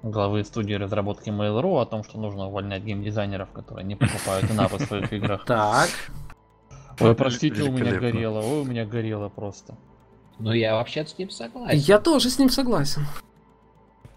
главы 0.04 0.44
студии 0.44 0.74
разработки 0.74 1.30
Mail.ru 1.30 1.82
о 1.82 1.86
том, 1.86 2.04
что 2.04 2.20
нужно 2.20 2.48
увольнять 2.48 2.84
геймдизайнеров, 2.84 3.52
которые 3.52 3.86
не 3.86 3.95
покупают 3.95 4.52
инапы 4.52 4.76
в 4.78 4.82
своих 4.82 5.14
играх. 5.14 5.45
Так. 5.48 5.90
Ой, 6.99 7.16
простите, 7.16 7.62
у 7.62 7.72
меня 7.72 7.95
горело, 7.98 8.40
ой, 8.40 8.62
у 8.62 8.66
меня 8.66 8.86
горело 8.86 9.30
просто. 9.30 9.78
Ну, 10.40 10.52
я 10.52 10.76
вообще 10.76 11.06
с 11.06 11.18
ним 11.18 11.30
согласен. 11.30 11.78
Я 11.78 11.99
тоже 11.99 12.30
с 12.30 12.38
ним 12.38 12.49
согласен. 12.49 13.06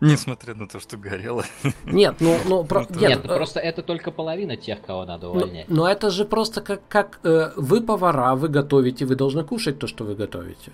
Несмотря 0.00 0.54
на 0.54 0.66
то, 0.66 0.80
что 0.80 0.96
горело. 0.96 1.44
Нет, 1.84 2.16
ну, 2.20 2.38
ну 2.46 2.64
про... 2.64 2.80
нет, 2.80 3.00
нет, 3.00 3.20
ну, 3.24 3.34
просто 3.34 3.60
это 3.60 3.82
только 3.82 4.10
половина 4.10 4.56
тех, 4.56 4.80
кого 4.80 5.04
надо 5.04 5.26
ну, 5.26 5.32
увольнять. 5.32 5.68
Но, 5.68 5.76
но 5.76 5.88
это 5.88 6.10
же 6.10 6.24
просто 6.24 6.62
как, 6.62 6.80
как 6.88 7.20
э, 7.22 7.52
вы 7.56 7.82
повара, 7.82 8.34
вы 8.34 8.48
готовите, 8.48 9.04
вы 9.04 9.14
должны 9.14 9.44
кушать 9.44 9.78
то, 9.78 9.86
что 9.86 10.04
вы 10.04 10.14
готовите. 10.14 10.72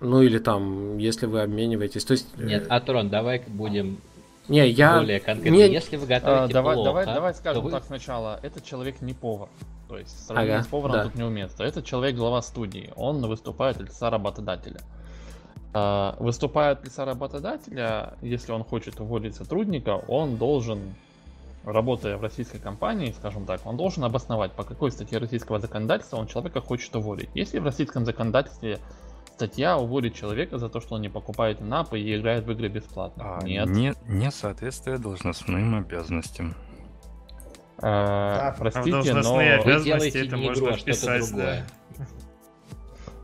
Ну 0.00 0.22
или 0.22 0.38
там, 0.38 0.96
если 0.96 1.26
вы 1.26 1.42
обмениваетесь, 1.42 2.04
то 2.04 2.12
есть. 2.12 2.28
Э... 2.38 2.44
Нет, 2.44 2.66
Атрон, 2.70 3.08
давай 3.10 3.42
будем 3.46 3.98
не, 4.48 4.68
я... 4.68 4.98
более 4.98 5.20
конкретно. 5.20 5.56
Не... 5.56 5.72
Если 5.72 5.96
вы 5.96 6.06
готовите 6.06 6.44
а, 6.44 6.48
давай, 6.48 6.74
плохо, 6.74 6.88
давай, 6.88 7.06
давай 7.06 7.34
скажем 7.34 7.62
вы... 7.62 7.70
так 7.70 7.84
сначала. 7.84 8.40
Этот 8.42 8.64
человек 8.64 9.00
не 9.00 9.14
повар. 9.14 9.48
То 9.88 9.98
есть 9.98 10.26
сравнение 10.26 10.56
ага, 10.56 10.64
с 10.64 10.66
поваром 10.68 10.96
да. 10.96 11.04
тут 11.04 11.14
не 11.14 11.22
уместно. 11.22 11.62
Этот 11.62 11.84
человек 11.84 12.16
глава 12.16 12.42
студии. 12.42 12.90
Он 12.96 13.24
выступает 13.26 13.76
от 13.76 13.82
лица 13.82 14.10
работодателя. 14.10 14.80
А, 15.74 16.16
выступая 16.18 16.72
от 16.72 16.84
лица 16.84 17.04
работодателя, 17.04 18.14
если 18.20 18.52
он 18.52 18.62
хочет 18.62 19.00
уволить 19.00 19.34
сотрудника, 19.34 19.96
он 20.08 20.36
должен, 20.36 20.94
работая 21.64 22.18
в 22.18 22.22
российской 22.22 22.58
компании, 22.58 23.12
скажем 23.12 23.46
так, 23.46 23.64
он 23.64 23.76
должен 23.76 24.04
обосновать, 24.04 24.52
по 24.52 24.64
какой 24.64 24.90
статье 24.90 25.18
российского 25.18 25.60
законодательства 25.60 26.18
он 26.18 26.26
человека 26.26 26.60
хочет 26.60 26.94
уволить. 26.94 27.30
Если 27.34 27.58
в 27.58 27.64
российском 27.64 28.04
законодательстве 28.04 28.80
статья 29.34 29.78
уволит 29.78 30.14
человека 30.14 30.58
за 30.58 30.68
то, 30.68 30.80
что 30.80 30.96
он 30.96 31.00
не 31.00 31.08
покупает 31.08 31.62
инапы 31.62 31.98
и 31.98 32.16
играет 32.16 32.44
в 32.44 32.52
игры 32.52 32.68
бесплатно. 32.68 33.38
А, 33.38 33.42
Нет. 33.42 33.66
Не, 33.68 33.94
не 34.06 34.30
соответствие 34.30 34.98
должностным 34.98 35.74
обязанностям. 35.74 36.54
А, 37.78 38.54
простите, 38.58 39.14
но 39.14 39.36
вы 39.36 39.82
делаете 39.82 40.26
это 40.26 40.36
не 40.36 40.48
игру, 40.48 40.66
а 40.68 40.76
что-то 40.76 41.18
другое. 41.18 41.64
Да. 41.68 41.81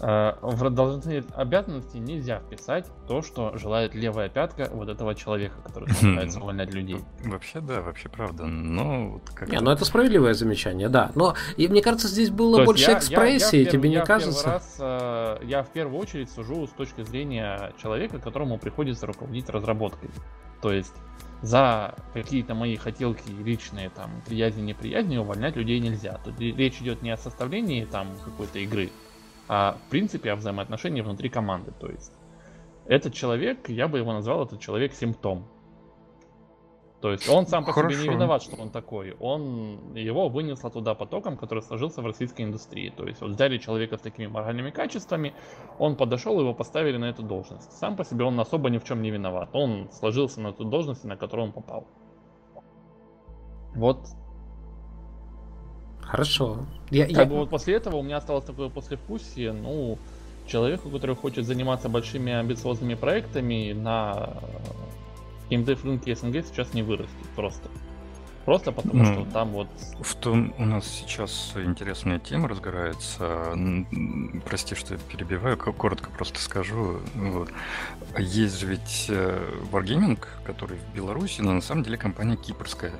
Э, 0.01 0.35
в 0.43 0.71
должностные 0.71 1.25
обязанности 1.35 1.97
нельзя 1.97 2.39
вписать 2.39 2.87
то, 3.09 3.21
что 3.21 3.57
желает 3.57 3.95
левая 3.97 4.29
пятка 4.29 4.69
вот 4.73 4.89
этого 4.89 5.15
человека, 5.15 5.57
который 5.65 5.89
пытается 5.95 6.41
увольнять 6.41 6.73
людей. 6.73 7.01
Вообще, 7.25 7.61
да, 7.61 7.81
вообще 7.83 8.09
правда. 8.09 8.45
Но 8.45 9.21
как 9.35 9.49
Не, 9.49 9.61
ну 9.61 9.73
это 9.73 9.85
справедливое 9.85 10.35
замечание, 10.35 10.89
да. 10.89 11.11
Но 11.17 11.35
и 11.57 11.67
мне 11.67 11.83
кажется, 11.83 12.07
здесь 12.07 12.31
было 12.31 12.65
больше 12.65 12.91
я, 12.91 12.99
экспрессии, 12.99 13.57
я, 13.57 13.63
я 13.65 13.71
тебе 13.71 13.89
не 13.89 14.05
кажется? 14.05 14.47
Раз, 14.47 14.77
э, 14.79 15.39
я 15.43 15.65
в 15.65 15.71
первую 15.71 16.01
очередь 16.01 16.31
сужу 16.31 16.69
с 16.69 16.71
точки 16.71 17.03
зрения 17.03 17.73
человека, 17.83 18.21
которому 18.21 18.59
приходится 18.59 19.07
руководить 19.07 19.49
разработкой. 19.49 20.11
То 20.63 20.73
есть 20.73 20.95
за 21.43 21.95
какие-то 22.15 22.55
мои 22.55 22.77
хотелки 22.77 23.31
личные, 23.31 23.91
там, 23.91 24.23
приязни, 24.27 24.63
неприязни 24.63 25.17
увольнять 25.17 25.57
людей 25.57 25.81
нельзя. 25.81 26.21
Тут 26.25 26.39
речь 26.39 26.81
идет 26.81 27.03
не 27.03 27.11
о 27.11 27.17
составлении 27.17 27.85
там 27.85 28.17
какой-то 28.25 28.59
игры, 28.59 28.91
а 29.49 29.79
в 29.87 29.91
принципе 29.91 30.33
о 30.33 30.37
взаимоотношении 30.37 31.01
внутри 31.01 31.29
команды. 31.29 31.73
То 31.73 31.89
есть 31.89 32.13
этот 32.87 33.15
человек, 33.15 33.69
я 33.69 33.89
бы 33.89 33.99
его 33.99 34.13
назвал, 34.13 34.45
этот 34.45 34.61
человек 34.61 34.93
симптом. 34.93 35.45
То 37.01 37.13
есть 37.13 37.29
он 37.29 37.47
сам 37.47 37.65
по 37.65 37.73
Хорошо. 37.73 37.95
себе 37.95 38.09
не 38.09 38.15
виноват, 38.15 38.43
что 38.43 38.61
он 38.61 38.71
такой. 38.71 39.15
Он 39.21 39.95
его 39.95 40.29
вынесло 40.29 40.69
туда 40.69 40.95
потоком, 40.95 41.37
который 41.37 41.63
сложился 41.63 42.03
в 42.03 42.07
российской 42.07 42.43
индустрии. 42.43 42.91
То 42.91 43.07
есть 43.07 43.21
вот 43.21 43.31
взяли 43.31 43.59
человека 43.59 43.99
с 43.99 44.01
такими 44.01 44.27
моральными 44.27 44.71
качествами, 44.71 45.33
он 45.79 45.95
подошел, 45.97 46.41
его 46.41 46.55
поставили 46.55 46.97
на 46.97 47.05
эту 47.05 47.23
должность. 47.23 47.73
Сам 47.73 47.95
по 47.95 48.05
себе 48.05 48.25
он 48.25 48.39
особо 48.41 48.69
ни 48.69 48.79
в 48.79 48.85
чем 48.85 49.01
не 49.01 49.11
виноват. 49.11 49.51
Он 49.53 49.89
сложился 49.93 50.41
на 50.41 50.53
ту 50.53 50.65
должность, 50.65 51.05
на 51.05 51.17
которую 51.17 51.47
он 51.47 51.53
попал. 51.53 51.87
Вот 53.77 54.01
Хорошо. 56.09 56.65
Я, 56.91 57.07
как 57.07 57.17
я... 57.17 57.25
бы 57.27 57.37
вот 57.37 57.51
после 57.51 57.75
этого 57.75 57.97
у 57.97 58.03
меня 58.03 58.17
осталось 58.17 58.45
такое 58.45 58.71
послевкусие, 58.71 59.53
ну, 59.53 59.99
человеку, 60.47 60.89
который 60.89 61.15
хочет 61.15 61.45
заниматься 61.47 61.89
большими 61.91 62.33
амбициозными 62.33 62.95
проектами 62.95 63.73
на 63.73 64.39
геймдев 65.51 65.85
рынке 65.85 66.17
СНГ 66.17 66.47
сейчас 66.47 66.73
не 66.73 66.83
вырастет 66.83 67.29
просто. 67.37 67.69
Просто 68.47 68.73
потому, 68.73 69.05
Ну, 69.05 69.05
что 69.05 69.31
там 69.31 69.51
вот... 69.51 69.69
В 70.01 70.15
том 70.15 70.55
у 70.57 70.65
нас 70.65 70.87
сейчас 70.89 71.53
интересная 71.55 72.19
тема 72.19 72.49
разгорается. 72.49 73.55
Прости, 74.47 74.75
что 74.75 74.95
я 74.95 75.01
перебиваю, 75.01 75.59
ко- 75.59 75.73
коротко 75.73 76.09
просто 76.09 76.41
скажу. 76.41 77.01
Вот. 77.15 77.51
Есть 78.19 78.59
же 78.59 78.69
ведь 78.69 79.07
э, 79.11 79.39
Wargaming, 79.71 80.19
который 80.47 80.79
в 80.79 80.95
Беларуси, 80.97 81.43
но 81.43 81.53
на 81.53 81.61
самом 81.61 81.83
деле 81.83 81.99
компания 81.99 82.37
кипрская. 82.37 82.95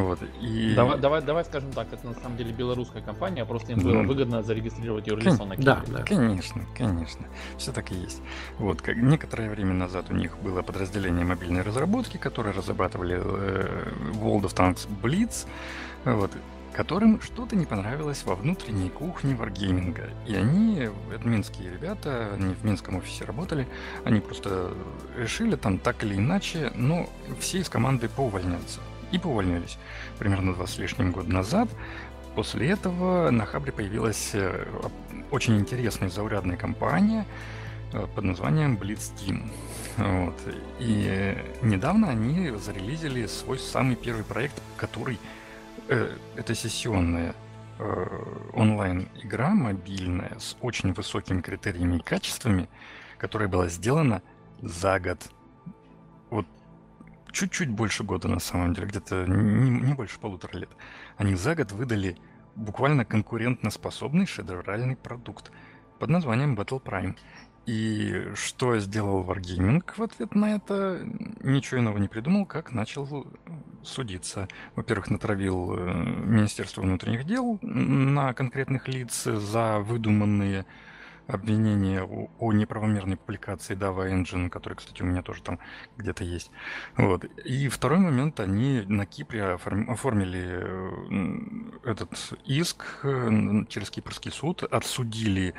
Вот. 0.00 0.18
И... 0.40 0.74
Давай, 0.74 0.98
давай, 0.98 1.22
давай 1.22 1.44
скажем 1.44 1.72
так, 1.72 1.92
это 1.92 2.06
на 2.06 2.14
самом 2.14 2.36
деле 2.36 2.52
белорусская 2.52 3.02
компания, 3.02 3.42
а 3.42 3.46
просто 3.46 3.72
им 3.72 3.78
Да. 3.78 3.84
было 3.84 4.02
выгодно 4.02 4.42
зарегистрировать 4.42 5.06
юрлицо 5.06 5.44
на 5.44 5.56
Да, 5.56 5.76
Кипре. 5.80 5.98
да. 5.98 6.02
Конечно, 6.04 6.62
конечно. 6.76 7.26
Все 7.56 7.72
так 7.72 7.90
и 7.92 7.94
есть. 7.94 8.20
Вот, 8.58 8.82
как 8.82 8.96
некоторое 8.96 9.48
время 9.50 9.74
назад 9.74 10.06
у 10.10 10.14
них 10.14 10.38
было 10.38 10.62
подразделение 10.62 11.24
мобильной 11.24 11.62
разработки, 11.62 12.16
которые 12.16 12.54
разрабатывали 12.54 13.16
э, 13.22 13.92
World 14.14 14.42
of 14.42 14.54
Tanks 14.54 14.86
Blitz, 15.02 15.46
вот, 16.04 16.30
которым 16.72 17.22
что-то 17.22 17.56
не 17.56 17.64
понравилось 17.64 18.22
во 18.26 18.34
внутренней 18.34 18.90
кухне 18.90 19.34
Wargaming. 19.34 19.98
И 20.26 20.34
они, 20.34 20.90
это 21.14 21.26
минские 21.26 21.70
ребята, 21.72 22.32
они 22.34 22.54
в 22.54 22.64
минском 22.64 22.96
офисе 22.96 23.24
работали, 23.24 23.66
они 24.04 24.20
просто 24.20 24.74
решили 25.16 25.56
там 25.56 25.78
так 25.78 26.04
или 26.04 26.16
иначе, 26.16 26.70
ну, 26.74 27.08
все 27.40 27.60
из 27.60 27.68
команды 27.70 28.08
поувольняться. 28.10 28.80
И 29.16 29.18
поувольнялись 29.18 29.78
примерно 30.18 30.52
два 30.52 30.66
с 30.66 30.76
лишним 30.76 31.10
года 31.10 31.32
назад. 31.32 31.70
После 32.34 32.68
этого 32.68 33.30
на 33.30 33.46
Хабре 33.46 33.72
появилась 33.72 34.32
э, 34.34 34.66
очень 35.30 35.58
интересная 35.58 36.10
заурядная 36.10 36.58
компания 36.58 37.24
э, 37.94 38.06
под 38.14 38.24
названием 38.24 38.76
Blitz 38.76 39.10
Team. 39.16 39.50
Вот. 39.96 40.34
И 40.80 41.34
недавно 41.62 42.10
они 42.10 42.50
зарелизили 42.58 43.24
свой 43.24 43.58
самый 43.58 43.96
первый 43.96 44.22
проект, 44.22 44.60
который 44.76 45.18
э, 45.88 46.14
это 46.36 46.54
сессионная 46.54 47.34
э, 47.78 48.22
онлайн-игра 48.52 49.54
мобильная 49.54 50.36
с 50.38 50.58
очень 50.60 50.92
высокими 50.92 51.40
критериями 51.40 51.96
и 51.96 52.02
качествами, 52.02 52.68
которая 53.16 53.48
была 53.48 53.68
сделана 53.68 54.20
за 54.60 55.00
год. 55.00 55.20
Чуть-чуть 57.32 57.70
больше 57.70 58.04
года 58.04 58.28
на 58.28 58.40
самом 58.40 58.74
деле, 58.74 58.86
где-то 58.86 59.26
не, 59.26 59.70
не 59.70 59.94
больше 59.94 60.18
полутора 60.18 60.56
лет. 60.56 60.70
Они 61.16 61.34
за 61.34 61.54
год 61.54 61.72
выдали 61.72 62.16
буквально 62.54 63.04
конкурентноспособный 63.04 64.26
шедевральный 64.26 64.96
продукт 64.96 65.52
под 65.98 66.10
названием 66.10 66.54
Battle 66.54 66.82
Prime. 66.82 67.16
И 67.66 68.28
что 68.34 68.78
сделал 68.78 69.24
Wargaming 69.24 69.82
в 69.96 70.00
ответ 70.00 70.34
на 70.36 70.54
это? 70.54 71.00
Ничего 71.40 71.80
иного 71.80 71.98
не 71.98 72.06
придумал, 72.06 72.46
как 72.46 72.72
начал 72.72 73.26
судиться. 73.82 74.46
Во-первых, 74.76 75.10
натравил 75.10 75.74
э, 75.76 75.92
Министерство 76.24 76.82
внутренних 76.82 77.24
дел 77.24 77.58
на 77.62 78.34
конкретных 78.34 78.86
лиц 78.86 79.24
за 79.24 79.80
выдуманные 79.80 80.64
обвинения 81.26 82.02
о, 82.02 82.28
о 82.38 82.52
неправомерной 82.52 83.16
публикации 83.16 83.76
Dava 83.76 84.10
Engine, 84.10 84.48
который, 84.48 84.74
кстати, 84.74 85.02
у 85.02 85.06
меня 85.06 85.22
тоже 85.22 85.42
там 85.42 85.58
где-то 85.96 86.24
есть. 86.24 86.50
Вот. 86.96 87.24
И 87.44 87.68
второй 87.68 87.98
момент, 87.98 88.40
они 88.40 88.82
на 88.86 89.06
Кипре 89.06 89.54
оформ- 89.54 89.90
оформили 89.90 90.62
э, 91.84 91.90
этот 91.90 92.12
иск 92.44 93.00
э, 93.02 93.64
через 93.68 93.90
Кипрский 93.90 94.30
суд, 94.30 94.62
отсудили 94.62 95.54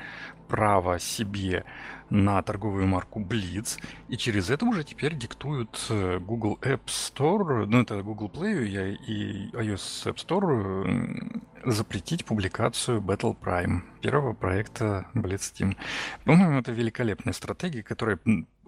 право 0.48 0.99
себе 0.99 1.65
на 2.09 2.41
торговую 2.41 2.88
марку 2.88 3.19
Blitz, 3.19 3.79
и 4.09 4.17
через 4.17 4.49
это 4.49 4.65
уже 4.65 4.84
теперь 4.84 5.15
диктуют 5.15 5.77
э, 5.89 6.19
Google 6.19 6.57
App 6.61 6.85
Store, 6.88 7.65
ну 7.65 7.81
это 7.81 8.01
Google 8.01 8.29
Play 8.29 8.65
и 8.65 8.88
и 9.07 9.49
iOS 9.51 10.05
App 10.13 10.15
Store 10.15 11.41
запретить 11.65 12.23
публикацию 12.25 13.01
Battle 13.01 13.35
Prime, 13.39 13.81
первого 14.01 14.34
проекта 14.34 15.07
Blitz 15.13 15.51
Team. 15.53 15.75
По-моему, 16.23 16.59
это 16.59 16.71
великолепная 16.71 17.34
стратегия, 17.34 17.84
которая 17.84 18.19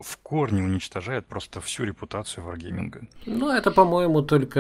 в 0.02 0.18
корне 0.24 0.64
уничтожает 0.64 1.26
просто 1.28 1.60
всю 1.62 1.84
репутацию 1.84 2.46
Wargaming. 2.46 3.08
Ну, 3.26 3.50
это, 3.50 3.72
по-моему, 3.72 4.22
только 4.22 4.60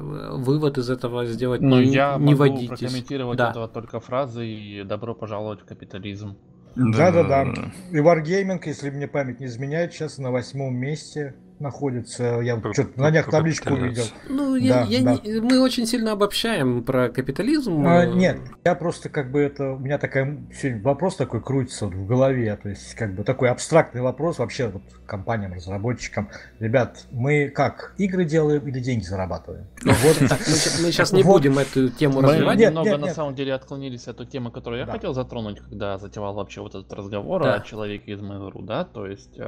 э, 0.00 0.36
вывод 0.36 0.78
из 0.78 0.90
этого 0.90 1.26
сделать. 1.26 1.60
Но 1.62 1.80
не, 1.80 1.88
я 1.92 2.16
не 2.18 2.34
могу 2.34 2.54
водитесь. 2.54 2.68
прокомментировать 2.80 3.38
Да. 3.38 3.50
этого 3.50 3.68
только 3.68 4.00
фразой 4.00 4.82
«добро 4.84 5.14
пожаловать 5.14 5.60
в 5.60 5.64
капитализм». 5.64 6.36
Да-да-да. 6.76 7.44
И 7.90 7.96
Wargaming, 7.96 8.60
если 8.64 8.90
мне 8.90 9.06
память 9.06 9.40
не 9.40 9.46
изменяет, 9.46 9.92
сейчас 9.92 10.18
на 10.18 10.30
восьмом 10.30 10.76
месте 10.76 11.34
находится. 11.60 12.40
Я 12.42 12.56
По- 12.56 12.72
что-то 12.72 13.00
на 13.00 13.10
днях 13.10 13.30
табличку 13.30 13.74
увидел. 13.74 14.04
Ну, 14.28 14.56
я, 14.56 14.74
Да, 14.74 14.86
я 14.88 15.02
да. 15.02 15.14
не- 15.24 15.40
мы 15.40 15.60
очень 15.60 15.86
сильно 15.86 16.12
обобщаем 16.12 16.82
про 16.84 17.08
капитализм. 17.08 17.86
А, 17.86 18.06
нет, 18.06 18.38
я 18.64 18.74
просто 18.74 19.08
как 19.08 19.30
бы 19.30 19.40
это, 19.40 19.72
у 19.72 19.78
меня 19.78 19.98
такая 19.98 20.38
сегодня 20.58 20.82
вопрос 20.82 21.16
такой 21.16 21.40
крутится 21.42 21.86
вот 21.86 21.94
в 21.94 22.06
голове, 22.06 22.56
то 22.62 22.68
есть 22.68 22.94
как 22.94 23.14
бы 23.14 23.24
такой 23.24 23.50
абстрактный 23.50 24.02
вопрос 24.02 24.38
вообще 24.38 24.68
вот 24.68 24.82
компаниям, 25.06 25.52
разработчикам. 25.52 26.28
Ребят, 26.58 27.06
мы 27.10 27.48
как, 27.48 27.94
игры 27.98 28.24
делаем 28.24 28.66
или 28.66 28.80
деньги 28.80 29.04
зарабатываем? 29.04 29.66
Вот. 29.84 30.18
Так, 30.28 30.38
мы, 30.40 30.90
сейчас 30.92 31.12
не 31.12 31.22
Вот. 31.24 31.38
будем 31.38 31.58
эту 31.58 31.88
тему 31.90 32.20
развивать. 32.20 32.58
Немного 32.58 32.96
на 32.98 33.08
самом 33.08 33.34
деле 33.34 33.54
отклонились 33.54 34.06
от 34.08 34.16
той 34.16 34.26
темы, 34.26 34.50
которую 34.50 34.80
я 34.80 34.86
хотел 34.86 35.14
затронуть, 35.14 35.60
когда 35.60 35.98
затевал 35.98 36.34
вообще 36.34 36.60
вот 36.60 36.74
этот 36.74 36.92
разговор 36.92 37.46
о 37.46 37.60
человеке 37.60 38.12
из 38.12 38.20
Mail.ru, 38.20 38.64
да, 38.64 38.84
то 38.84 39.06
есть 39.06 39.34
э, 39.36 39.40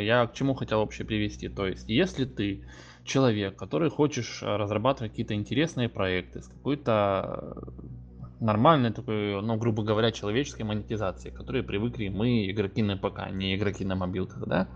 я 0.00 0.26
к 0.26 0.34
чему 0.34 0.54
хотел 0.54 0.80
вообще 0.80 1.04
привести, 1.04 1.47
то 1.48 1.66
есть 1.66 1.88
если 1.88 2.24
ты 2.24 2.64
человек, 3.04 3.56
который 3.56 3.90
хочешь 3.90 4.42
э, 4.42 4.56
разрабатывать 4.56 5.12
какие-то 5.12 5.34
интересные 5.34 5.88
проекты 5.88 6.42
с 6.42 6.48
какой-то 6.48 7.54
э, 7.56 8.44
нормальной 8.44 8.92
такой, 8.92 9.42
ну, 9.42 9.56
грубо 9.56 9.82
говоря, 9.82 10.12
человеческой 10.12 10.62
монетизацией, 10.62 11.34
к 11.34 11.38
которой 11.38 11.62
привыкли 11.62 12.08
мы, 12.08 12.50
игроки 12.50 12.82
на 12.82 12.96
ПК, 12.96 13.30
не 13.32 13.56
игроки 13.56 13.84
на 13.84 13.96
мобилках, 13.96 14.46
да, 14.46 14.68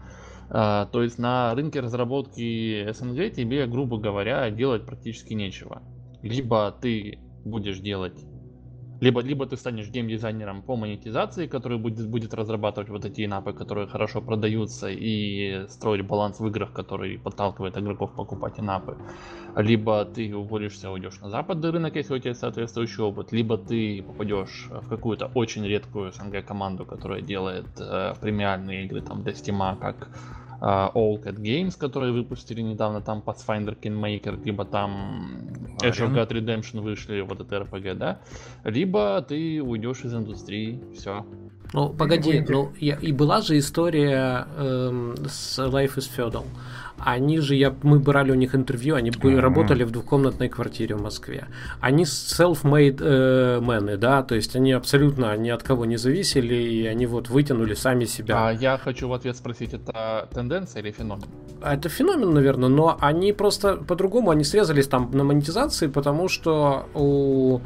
А, 0.51 0.87
то 0.87 1.03
есть 1.03 1.19
на 1.19 1.55
рынке 1.55 1.81
разработки 1.81 2.91
СНГ 2.93 3.33
тебе, 3.33 3.67
грубо 3.67 3.99
говоря, 3.99 4.51
делать 4.51 4.85
практически 4.85 5.35
нечего. 5.35 5.83
Либо 6.23 6.73
ты 6.81 7.19
будешь 7.45 7.79
делать, 7.79 8.19
либо, 9.03 9.21
либо 9.21 9.47
ты 9.47 9.57
станешь 9.57 9.89
геймдизайнером 9.89 10.63
по 10.63 10.77
монетизации, 10.77 11.49
который 11.49 11.77
будет, 11.77 12.09
будет 12.09 12.35
разрабатывать 12.35 12.89
вот 12.89 13.05
эти 13.05 13.25
инапы, 13.25 13.53
которые 13.53 13.89
хорошо 13.89 14.21
продаются, 14.23 14.89
и 14.91 15.67
строить 15.69 16.07
баланс 16.07 16.39
в 16.39 16.47
играх, 16.47 16.73
который 16.73 17.19
подталкивает 17.19 17.77
игроков 17.77 18.13
покупать 18.15 18.61
инапы. 18.61 18.97
Либо 19.57 20.05
ты 20.05 20.33
уволишься, 20.37 20.89
уйдешь 20.91 21.21
на 21.21 21.31
западный 21.31 21.71
рынок, 21.71 21.97
если 21.97 22.15
у 22.15 22.19
тебя 22.21 22.35
соответствующий 22.35 23.03
опыт, 23.03 23.33
либо 23.33 23.59
ты 23.59 24.05
попадешь 24.05 24.69
в 24.71 24.89
какую-то 24.89 25.33
очень 25.35 25.67
редкую 25.67 26.13
СНГ 26.13 26.45
команду, 26.47 26.87
которая 26.87 27.23
делает 27.23 27.67
э, 27.81 28.15
премиальные 28.21 28.85
игры 28.85 29.01
там 29.01 29.25
для 29.25 29.33
Steam, 29.33 29.77
как 29.81 30.09
All 30.95 31.23
Cat 31.23 31.37
Games, 31.41 31.77
которые 31.77 32.13
выпустили 32.13 32.61
недавно 32.63 33.01
там 33.01 33.23
Pathfinder 33.27 33.77
Kingmaker, 33.81 34.43
либо 34.45 34.65
там 34.65 35.49
Age 35.83 35.91
of. 36.07 36.15
God 36.15 36.29
Redemption 36.31 36.81
вышли, 36.81 37.21
вот 37.23 37.41
это 37.41 37.57
RPG, 37.57 37.95
да? 37.95 38.21
Либо 38.65 39.21
ты 39.29 39.61
уйдешь 39.63 40.05
из 40.05 40.15
индустрии, 40.15 40.81
все. 40.95 41.25
Ну, 41.73 41.89
погоди, 41.89 42.45
ну, 42.49 42.71
я- 42.81 42.99
и 43.03 43.13
была 43.13 43.41
же 43.41 43.59
история 43.59 44.47
эм, 44.57 45.15
с 45.27 45.59
Life 45.59 45.97
is 45.97 46.09
Feudal. 46.17 46.45
Они 47.05 47.39
же, 47.41 47.55
я, 47.57 47.75
мы 47.83 47.99
брали 47.99 48.31
у 48.31 48.35
них 48.35 48.55
интервью, 48.55 48.95
они 48.95 49.11
Ага. 49.11 49.41
работали 49.41 49.85
в 49.85 49.91
двухкомнатной 49.91 50.49
квартире 50.49 50.95
в 50.95 51.03
Москве. 51.03 51.47
Они 51.81 52.05
self-made 52.05 52.99
э, 53.01 53.61
мены, 53.61 53.97
да, 53.97 54.23
то 54.23 54.35
есть 54.35 54.57
они 54.57 54.73
абсолютно 54.73 55.37
ни 55.37 55.51
от 55.51 55.63
кого 55.63 55.85
не 55.85 55.97
зависели, 55.97 56.55
и 56.55 56.87
они 56.87 57.07
вот 57.07 57.29
вытянули 57.29 57.75
сами 57.75 58.05
себя. 58.07 58.49
А 58.49 58.53
я 58.53 58.79
хочу 58.79 59.09
в 59.09 59.13
ответ 59.13 59.37
спросить, 59.37 59.75
это 59.75 60.29
тенденция 60.33 60.83
или 60.83 60.93
феномен? 60.93 61.25
А 61.61 61.75
Это 61.75 61.89
феномен, 61.89 62.33
наверное, 62.33 62.69
но 62.69 62.97
они 63.01 63.33
просто 63.33 63.77
по-другому, 63.77 64.31
они 64.31 64.45
срезались 64.45 64.87
там 64.89 65.11
на 65.13 65.25
монетизации, 65.25 65.89
потому 65.89 66.29
что 66.29 66.87
у, 66.95 67.61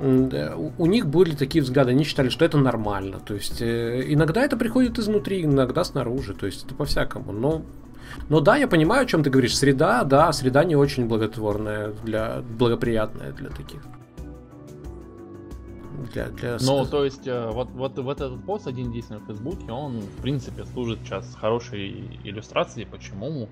э, 0.00 0.54
у- 0.56 0.72
у 0.78 0.86
них 0.86 1.06
были 1.06 1.34
такие 1.34 1.62
взгляды, 1.62 1.90
они 1.90 2.04
считали, 2.04 2.28
что 2.30 2.44
это 2.44 2.58
нормально. 2.58 3.18
То 3.24 3.34
есть 3.34 3.60
э, 3.62 4.04
иногда 4.08 4.44
это 4.44 4.56
приходит 4.56 4.98
изнутри, 4.98 5.44
иногда 5.44 5.84
снаружи, 5.84 6.34
то 6.34 6.46
есть 6.46 6.64
это 6.66 6.74
по-всякому. 6.74 7.32
Но, 7.32 7.62
но 8.28 8.40
да, 8.40 8.56
я 8.56 8.68
понимаю, 8.68 9.02
о 9.02 9.06
чем 9.06 9.22
ты 9.22 9.30
говоришь. 9.30 9.56
Среда, 9.56 10.04
да, 10.04 10.32
среда 10.32 10.64
не 10.64 10.76
очень 10.76 11.06
благотворная, 11.06 11.92
для, 12.04 12.42
благоприятная 12.58 13.32
для 13.32 13.50
таких. 13.50 13.82
Для, 16.12 16.28
для 16.28 16.58
Ну, 16.60 16.86
то 16.86 17.04
есть, 17.04 17.26
э, 17.26 17.50
вот, 17.50 17.70
вот, 17.70 17.98
вот 17.98 18.20
этот 18.20 18.44
пост 18.44 18.66
один 18.66 18.90
единственный 18.90 19.20
в 19.20 19.26
Фейсбуке, 19.26 19.70
он, 19.70 20.00
в 20.00 20.22
принципе, 20.22 20.64
служит 20.64 21.00
сейчас 21.04 21.34
хорошей 21.34 22.20
иллюстрацией, 22.24 22.86
почему 22.86 23.48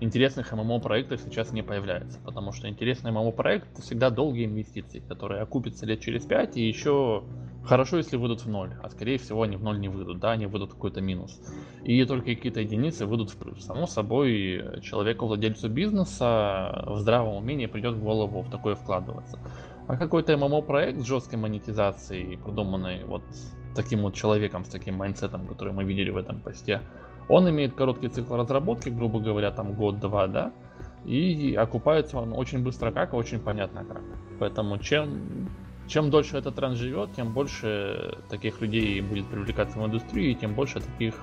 интересных 0.00 0.52
ММО 0.52 0.80
проектов 0.80 1.20
сейчас 1.20 1.52
не 1.52 1.62
появляется, 1.62 2.18
потому 2.24 2.52
что 2.52 2.68
интересный 2.68 3.10
ММО 3.10 3.32
проект 3.32 3.72
это 3.72 3.82
всегда 3.82 4.10
долгие 4.10 4.46
инвестиции, 4.46 5.00
которые 5.00 5.42
окупятся 5.42 5.86
лет 5.86 6.00
через 6.00 6.24
5 6.24 6.56
и 6.56 6.66
еще 6.66 7.24
хорошо, 7.64 7.96
если 7.96 8.16
выйдут 8.16 8.44
в 8.44 8.48
ноль, 8.48 8.74
а 8.82 8.90
скорее 8.90 9.18
всего 9.18 9.42
они 9.42 9.56
в 9.56 9.62
ноль 9.62 9.80
не 9.80 9.88
выйдут, 9.88 10.18
да, 10.20 10.32
они 10.32 10.46
выйдут 10.46 10.70
в 10.70 10.74
какой-то 10.74 11.00
минус. 11.00 11.40
И 11.82 12.04
только 12.04 12.34
какие-то 12.34 12.60
единицы 12.60 13.06
выйдут 13.06 13.30
в 13.30 13.36
плюс. 13.36 13.64
Само 13.64 13.86
собой, 13.86 14.80
человеку, 14.82 15.26
владельцу 15.26 15.68
бизнеса 15.68 16.84
в 16.86 16.98
здравом 16.98 17.36
умении 17.36 17.66
придет 17.66 17.94
в 17.94 18.02
голову 18.02 18.42
в 18.42 18.50
такое 18.50 18.74
вкладываться. 18.74 19.38
А 19.86 19.96
какой-то 19.96 20.36
ММО 20.36 20.62
проект 20.62 21.00
с 21.00 21.06
жесткой 21.06 21.38
монетизацией, 21.38 22.38
продуманный 22.38 23.04
вот 23.04 23.22
таким 23.74 24.02
вот 24.02 24.14
человеком 24.14 24.64
с 24.64 24.68
таким 24.68 24.94
майндсетом, 24.94 25.46
который 25.46 25.72
мы 25.72 25.84
видели 25.84 26.10
в 26.10 26.16
этом 26.16 26.40
посте, 26.40 26.80
он 27.28 27.48
имеет 27.50 27.74
короткий 27.74 28.08
цикл 28.08 28.34
разработки, 28.36 28.88
грубо 28.88 29.20
говоря, 29.20 29.50
там 29.50 29.74
год-два, 29.74 30.26
да, 30.26 30.52
и 31.04 31.54
окупается 31.54 32.18
он 32.18 32.32
очень 32.32 32.62
быстро 32.62 32.90
как 32.90 33.14
очень 33.14 33.38
понятно 33.38 33.84
как. 33.84 34.02
Поэтому 34.38 34.78
чем, 34.78 35.48
чем 35.86 36.10
дольше 36.10 36.38
этот 36.38 36.56
тренд 36.56 36.76
живет, 36.76 37.12
тем 37.14 37.32
больше 37.32 38.18
таких 38.28 38.60
людей 38.60 39.00
будет 39.00 39.26
привлекаться 39.26 39.78
в 39.78 39.86
индустрию, 39.86 40.30
и 40.30 40.34
тем 40.34 40.54
больше 40.54 40.80
таких 40.80 41.14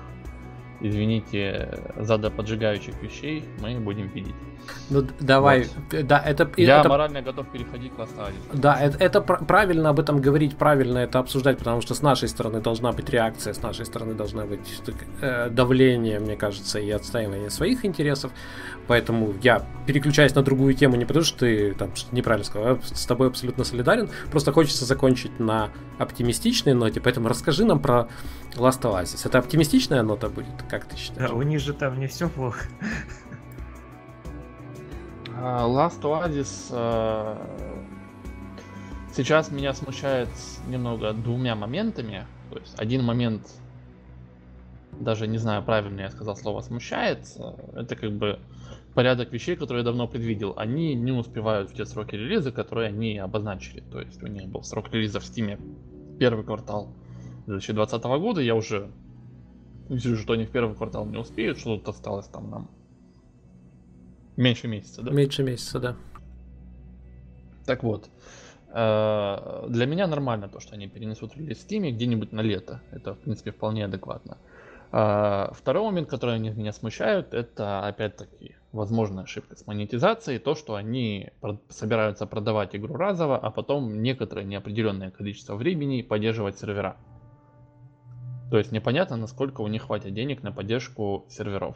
извините, 0.82 1.78
задоподжигающих 1.96 3.00
вещей 3.02 3.44
мы 3.60 3.78
будем 3.80 4.08
видеть. 4.08 4.34
Ну 4.90 5.06
давай, 5.20 5.66
вот. 5.90 6.06
да, 6.06 6.18
это... 6.18 6.50
Я 6.56 6.80
это, 6.80 6.88
морально 6.88 7.22
готов 7.22 7.48
переходить 7.48 7.92
к 7.94 7.98
ластаде. 7.98 8.36
Да, 8.52 8.78
это, 8.80 8.98
это 8.98 9.20
правильно 9.20 9.90
об 9.90 9.98
этом 9.98 10.20
говорить, 10.20 10.56
правильно 10.56 10.98
это 10.98 11.18
обсуждать, 11.18 11.58
потому 11.58 11.80
что 11.80 11.94
с 11.94 12.02
нашей 12.02 12.28
стороны 12.28 12.60
должна 12.60 12.92
быть 12.92 13.08
реакция, 13.10 13.54
с 13.54 13.62
нашей 13.62 13.86
стороны 13.86 14.14
должна 14.14 14.44
быть 14.44 14.82
э, 15.20 15.48
давление, 15.50 16.20
мне 16.20 16.36
кажется, 16.36 16.78
и 16.78 16.90
отстаивание 16.90 17.50
своих 17.50 17.84
интересов. 17.84 18.32
Поэтому 18.86 19.34
я 19.42 19.66
переключаюсь 19.86 20.34
на 20.34 20.42
другую 20.42 20.74
тему 20.74 20.96
не 20.96 21.04
потому, 21.04 21.24
что 21.24 21.40
ты 21.40 21.74
там 21.74 21.94
что-то 21.94 22.14
неправильно 22.14 22.44
сказал, 22.44 22.76
я 22.76 22.80
с 22.82 23.06
тобой 23.06 23.28
абсолютно 23.28 23.64
солидарен, 23.64 24.10
просто 24.30 24.52
хочется 24.52 24.84
закончить 24.84 25.38
на 25.40 25.70
оптимистичной 25.98 26.74
ноте, 26.74 27.00
поэтому 27.00 27.28
расскажи 27.28 27.64
нам 27.64 27.80
про 27.80 28.08
Last 28.56 28.82
Oasis. 28.82 29.26
Это 29.26 29.38
оптимистичная 29.38 30.02
нота 30.02 30.28
будет, 30.28 30.62
как 30.68 30.84
ты 30.84 30.96
считаешь? 30.96 31.30
Да, 31.30 31.36
у 31.36 31.42
них 31.42 31.60
же 31.60 31.72
там 31.72 31.98
не 31.98 32.06
все 32.06 32.28
плохо. 32.28 32.66
А, 35.34 35.66
Last 35.66 36.02
Oasis 36.02 36.68
э, 36.70 37.36
сейчас 39.16 39.50
меня 39.50 39.72
смущает 39.72 40.28
немного 40.68 41.12
двумя 41.12 41.54
моментами. 41.54 42.26
То 42.50 42.58
есть 42.58 42.78
один 42.78 43.02
момент, 43.04 43.48
даже 44.92 45.26
не 45.26 45.38
знаю, 45.38 45.62
правильно 45.62 46.02
я 46.02 46.10
сказал 46.10 46.36
слово 46.36 46.60
смущает, 46.60 47.26
это 47.74 47.96
как 47.96 48.12
бы 48.12 48.38
порядок 48.94 49.32
вещей, 49.32 49.56
которые 49.56 49.78
я 49.78 49.84
давно 49.84 50.06
предвидел. 50.06 50.54
Они 50.56 50.94
не 50.94 51.12
успевают 51.12 51.70
в 51.70 51.74
те 51.74 51.86
сроки 51.86 52.14
релиза, 52.14 52.52
которые 52.52 52.88
они 52.88 53.18
обозначили. 53.18 53.80
То 53.80 54.00
есть 54.00 54.22
у 54.22 54.26
них 54.26 54.48
был 54.48 54.62
срок 54.62 54.92
релиза 54.92 55.18
в 55.20 55.24
Steam 55.24 55.58
первый 56.18 56.44
квартал 56.44 56.94
2020 57.46 58.02
года. 58.04 58.40
Я 58.40 58.54
уже 58.54 58.90
вижу, 59.88 60.16
что 60.16 60.34
они 60.34 60.44
в 60.44 60.50
первый 60.50 60.74
квартал 60.74 61.06
не 61.06 61.18
успеют, 61.18 61.58
что 61.58 61.76
тут 61.76 61.88
осталось 61.88 62.28
там 62.28 62.50
нам 62.50 62.70
меньше 64.36 64.68
месяца, 64.68 65.02
да? 65.02 65.10
Меньше 65.10 65.42
месяца, 65.42 65.78
да. 65.78 65.96
Так 67.66 67.82
вот, 67.82 68.08
э, 68.68 69.66
для 69.68 69.86
меня 69.86 70.06
нормально 70.06 70.48
то, 70.48 70.60
что 70.60 70.74
они 70.74 70.88
перенесут 70.88 71.36
релиз 71.36 71.58
в 71.58 71.70
Steam 71.70 71.90
где-нибудь 71.90 72.32
на 72.32 72.40
лето. 72.40 72.80
Это, 72.90 73.14
в 73.14 73.18
принципе, 73.18 73.52
вполне 73.52 73.84
адекватно. 73.84 74.38
А, 74.94 75.52
второй 75.54 75.84
момент, 75.84 76.08
который 76.08 76.38
меня 76.38 76.72
смущают, 76.72 77.32
это 77.32 77.86
опять-таки 77.86 78.56
возможная 78.72 79.24
ошибка 79.24 79.56
с 79.56 79.66
монетизацией, 79.66 80.38
то, 80.38 80.54
что 80.54 80.74
они 80.74 81.30
собираются 81.70 82.26
продавать 82.26 82.76
игру 82.76 82.94
разово, 82.96 83.38
а 83.38 83.50
потом 83.50 84.02
некоторое 84.02 84.44
неопределенное 84.44 85.10
количество 85.10 85.56
времени 85.56 86.02
поддерживать 86.02 86.58
сервера. 86.58 86.96
То 88.52 88.58
есть 88.58 88.70
непонятно, 88.70 89.16
насколько 89.16 89.62
у 89.62 89.66
них 89.66 89.84
хватит 89.84 90.12
денег 90.12 90.42
на 90.42 90.52
поддержку 90.52 91.24
серверов. 91.30 91.74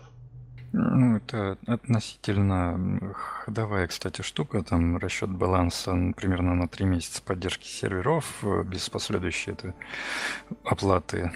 Ну, 0.74 1.16
это 1.16 1.56
относительно 1.66 3.14
ходовая, 3.14 3.86
кстати, 3.86 4.20
штука. 4.20 4.62
Там 4.62 4.98
расчет 4.98 5.30
баланса 5.30 5.92
примерно 6.14 6.54
на 6.54 6.68
3 6.68 6.84
месяца 6.84 7.22
поддержки 7.22 7.66
серверов 7.66 8.26
э, 8.42 8.62
без 8.64 8.90
последующей 8.90 9.52
это 9.52 9.72
оплаты. 10.64 11.32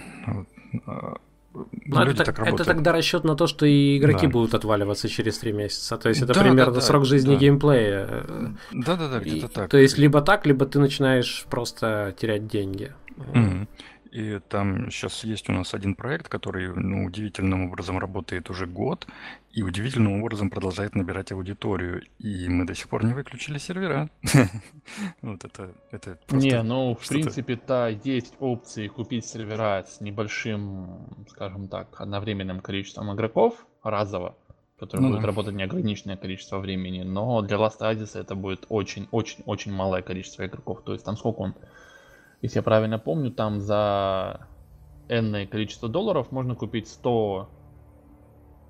А, 0.87 1.17
ну, 1.55 2.01
это, 2.03 2.23
так 2.23 2.39
это 2.39 2.63
тогда 2.63 2.93
расчет 2.93 3.25
на 3.25 3.35
то, 3.35 3.47
что 3.47 3.65
и 3.65 3.97
игроки 3.97 4.27
да. 4.27 4.33
будут 4.33 4.53
отваливаться 4.53 5.09
через 5.09 5.39
три 5.39 5.53
месяца. 5.53 5.97
То 5.97 6.11
есть 6.11 6.21
это 6.21 6.35
да, 6.35 6.43
примерно 6.43 6.75
да, 6.75 6.81
срок 6.83 7.07
жизни 7.07 7.33
да. 7.33 7.41
геймплея. 7.41 8.27
Да, 8.73 8.97
да, 8.97 9.09
да, 9.09 9.21
где-то 9.21 9.49
так. 9.49 9.71
То 9.71 9.79
есть 9.79 9.97
либо 9.97 10.21
так, 10.21 10.45
либо 10.45 10.67
ты 10.67 10.79
начинаешь 10.79 11.47
просто 11.49 12.15
терять 12.21 12.47
деньги. 12.47 12.93
Mm-hmm. 13.17 13.69
И 14.11 14.41
там 14.49 14.91
сейчас 14.91 15.23
есть 15.23 15.49
у 15.49 15.53
нас 15.53 15.73
один 15.73 15.95
проект, 15.95 16.29
который 16.29 16.75
ну, 16.75 17.05
удивительным 17.05 17.67
образом 17.67 17.99
работает 17.99 18.51
уже 18.51 18.67
год 18.67 19.07
и 19.53 19.63
удивительным 19.63 20.21
образом 20.21 20.51
продолжает 20.51 20.97
набирать 20.97 21.31
аудиторию. 21.31 22.03
И 22.19 22.49
мы 22.49 22.65
до 22.67 22.75
сих 22.75 22.89
пор 22.89 23.05
не 23.05 23.15
выключили 23.15 23.59
сервера. 23.59 24.11
Вот 25.23 25.45
это, 25.45 25.73
это 25.93 26.19
Не, 26.31 26.63
ну, 26.63 26.97
в 27.01 27.09
принципе-то 27.09 28.01
есть 28.03 28.35
опции 28.41 28.89
купить 28.89 29.27
сервера 29.27 29.85
с 29.87 30.01
небольшим, 30.01 31.07
скажем 31.29 31.69
так, 31.69 32.01
одновременным 32.01 32.61
количеством 32.61 33.15
игроков 33.15 33.67
разово, 33.85 34.35
которые 34.79 35.03
ну, 35.03 35.09
будут 35.09 35.23
да. 35.23 35.27
работать 35.29 35.55
неограниченное 35.55 36.17
количество 36.17 36.59
времени. 36.59 37.03
Но 37.03 37.43
для 37.43 37.59
Last 37.59 37.81
Oasis 37.81 38.19
это 38.19 38.35
будет 38.35 38.67
очень-очень-очень 38.69 39.73
малое 39.73 40.03
количество 40.03 40.45
игроков. 40.45 40.83
То 40.85 40.93
есть 40.93 41.05
там 41.05 41.17
сколько 41.17 41.39
он 41.41 41.55
если 42.43 42.59
я 42.59 42.63
правильно 42.63 42.99
помню, 42.99 43.31
там 43.31 43.61
за 43.61 44.47
энное 45.09 45.47
количество 45.47 45.89
долларов 45.89 46.33
можно 46.33 46.55
купить 46.55 46.89
100 46.89 47.49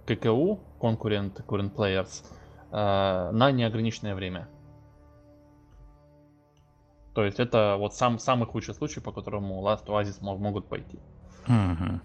ККУ, 0.06 0.60
конкурент, 0.80 1.40
current 1.46 1.74
players, 1.74 2.24
на 2.72 3.52
неограниченное 3.52 4.14
время. 4.14 4.48
То 7.14 7.24
есть 7.24 7.40
это 7.40 7.76
вот 7.78 7.94
сам, 7.94 8.18
самый 8.18 8.46
худший 8.46 8.74
случай, 8.74 9.00
по 9.00 9.12
которому 9.12 9.62
Last 9.66 9.86
Oasis 9.86 10.18
мог, 10.20 10.38
могут 10.38 10.68
пойти. 10.68 10.98
Угу. 11.46 12.00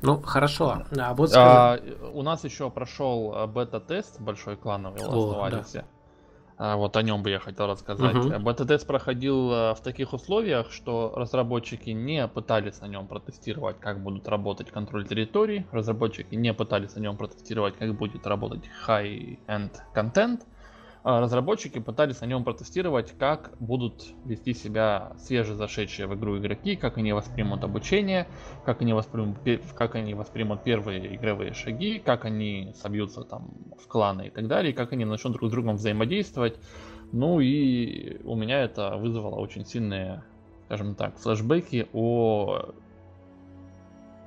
Ну, 0.00 0.20
хорошо. 0.22 0.82
А, 0.96 1.14
вот 1.14 1.32
а, 1.34 1.78
у 2.12 2.22
нас 2.22 2.44
еще 2.44 2.70
прошел 2.70 3.34
э, 3.34 3.46
бета-тест 3.46 4.20
большой 4.20 4.56
клановый 4.56 5.00
Last 5.00 5.14
О, 5.14 5.48
Oasis. 5.48 5.70
Да. 5.74 5.84
А, 6.58 6.76
вот 6.76 6.96
о 6.96 7.02
нем 7.02 7.22
бы 7.22 7.30
я 7.30 7.38
хотел 7.38 7.68
рассказать. 7.68 8.16
Uh-huh. 8.16 8.38
Бета-тест 8.40 8.84
проходил 8.84 9.52
э, 9.52 9.74
в 9.74 9.80
таких 9.80 10.12
условиях, 10.12 10.72
что 10.72 11.12
разработчики 11.14 11.90
не 11.90 12.26
пытались 12.26 12.80
на 12.80 12.86
нем 12.86 13.06
протестировать, 13.06 13.78
как 13.78 14.02
будут 14.02 14.26
работать 14.26 14.72
контроль 14.72 15.06
территорий. 15.06 15.66
Разработчики 15.70 16.34
не 16.34 16.52
пытались 16.52 16.96
на 16.96 17.00
нем 17.00 17.16
протестировать, 17.16 17.76
как 17.76 17.94
будет 17.94 18.26
работать 18.26 18.64
high-end 18.86 19.70
контент. 19.94 20.42
А 20.42 20.57
разработчики 21.02 21.78
пытались 21.78 22.20
на 22.20 22.26
нем 22.26 22.44
протестировать, 22.44 23.12
как 23.18 23.52
будут 23.60 24.06
вести 24.24 24.54
себя 24.54 25.12
свежезашедшие 25.18 26.06
в 26.06 26.14
игру 26.14 26.38
игроки, 26.38 26.76
как 26.76 26.98
они 26.98 27.12
воспримут 27.12 27.64
обучение, 27.64 28.26
как 28.64 28.82
они 28.82 28.92
воспримут, 28.92 29.38
как 29.74 29.94
они 29.94 30.14
воспримут 30.14 30.62
первые 30.62 31.14
игровые 31.16 31.54
шаги, 31.54 31.98
как 31.98 32.24
они 32.24 32.72
собьются 32.76 33.22
там 33.22 33.50
в 33.82 33.86
кланы 33.86 34.28
и 34.28 34.30
так 34.30 34.46
далее, 34.48 34.72
как 34.72 34.92
они 34.92 35.04
начнут 35.04 35.34
друг 35.34 35.48
с 35.48 35.52
другом 35.52 35.76
взаимодействовать. 35.76 36.58
Ну 37.12 37.40
и 37.40 38.20
у 38.24 38.36
меня 38.36 38.60
это 38.62 38.96
вызвало 38.96 39.36
очень 39.36 39.64
сильные, 39.64 40.22
скажем 40.66 40.94
так, 40.94 41.16
флешбеки 41.18 41.88
о 41.92 42.74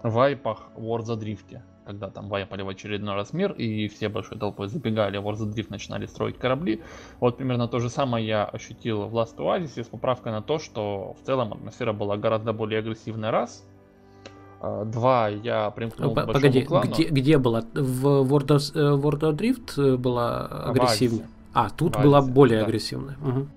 вайпах 0.04 0.72
War 0.76 1.02
the 1.02 1.18
Drift 1.18 1.62
когда 1.86 2.10
там 2.10 2.30
вайпали 2.30 2.62
в 2.62 2.70
очередной 2.70 3.16
раз 3.16 3.34
мир, 3.34 3.52
и 3.54 3.88
все 3.88 4.10
большой 4.10 4.38
толпой 4.38 4.68
забегали, 4.68 5.18
в 5.18 5.28
Drift 5.28 5.68
начинали 5.70 6.06
строить 6.06 6.38
корабли. 6.38 6.82
Вот 7.20 7.38
примерно 7.38 7.68
то 7.68 7.80
же 7.80 7.90
самое 7.90 8.26
я 8.26 8.46
ощутил 8.46 9.08
в 9.08 9.16
Last 9.16 9.38
Oasis 9.38 9.84
с 9.84 9.88
поправкой 9.88 10.32
на 10.32 10.42
то, 10.42 10.60
что 10.60 11.16
в 11.22 11.26
целом 11.26 11.54
атмосфера 11.54 11.94
была 11.94 12.18
гораздо 12.18 12.54
более 12.54 12.80
агрессивной 12.80 13.30
раз. 13.30 13.66
А, 14.62 14.86
два, 14.86 15.28
я 15.30 15.72
примкнул 15.72 16.14
П- 16.14 16.24
к 16.24 16.28
Погоди, 16.28 16.62
клану. 16.62 16.92
Где, 16.92 17.08
где 17.08 17.38
была? 17.38 17.62
В 17.74 18.06
World 18.32 18.48
of, 18.48 18.72
э, 18.76 18.96
World 18.96 19.22
of 19.22 19.36
Drift 19.36 19.98
была 19.98 20.46
агрессивная? 20.46 21.28
А, 21.54 21.70
тут 21.70 22.00
была 22.00 22.22
более 22.22 22.60
да. 22.60 22.66
агрессивная. 22.66 23.18
Угу. 23.22 23.48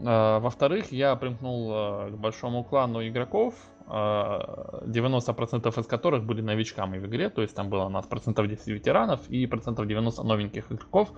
Во-вторых, 0.00 0.92
я 0.92 1.16
примкнул 1.16 1.70
э, 1.72 2.10
к 2.12 2.16
большому 2.16 2.62
клану 2.62 3.06
игроков, 3.06 3.54
90% 3.88 5.72
а, 5.74 5.80
из 5.80 5.86
которых 5.86 6.24
были 6.24 6.42
новичками 6.42 6.98
в 6.98 7.06
игре, 7.06 7.30
то 7.30 7.40
есть 7.40 7.54
там 7.54 7.70
было 7.70 7.84
у 7.84 7.88
нас 7.88 8.06
процентов 8.06 8.46
10 8.46 8.66
ветеранов 8.68 9.28
и 9.30 9.46
процентов 9.46 9.86
90 9.86 10.22
новеньких 10.22 10.70
игроков, 10.70 11.10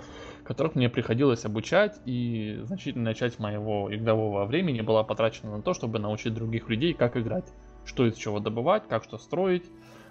которых 0.45 0.77
мне 0.77 0.89
приходилось 0.89 1.45
обучать, 1.45 2.01
и 2.05 2.61
значительная 2.63 3.15
часть 3.15 3.41
моего 3.41 3.93
игрового 3.93 4.45
времени 4.45 4.83
была 4.83 5.03
потрачена 5.03 5.57
на 5.57 5.63
то, 5.63 5.75
чтобы 5.75 5.99
научить 5.99 6.33
других 6.33 6.69
людей, 6.69 6.95
как 6.95 7.17
играть, 7.17 7.53
что 7.85 8.07
из 8.07 8.17
чего 8.17 8.39
добывать, 8.39 8.87
как 8.89 9.03
что 9.03 9.19
строить, 9.19 9.65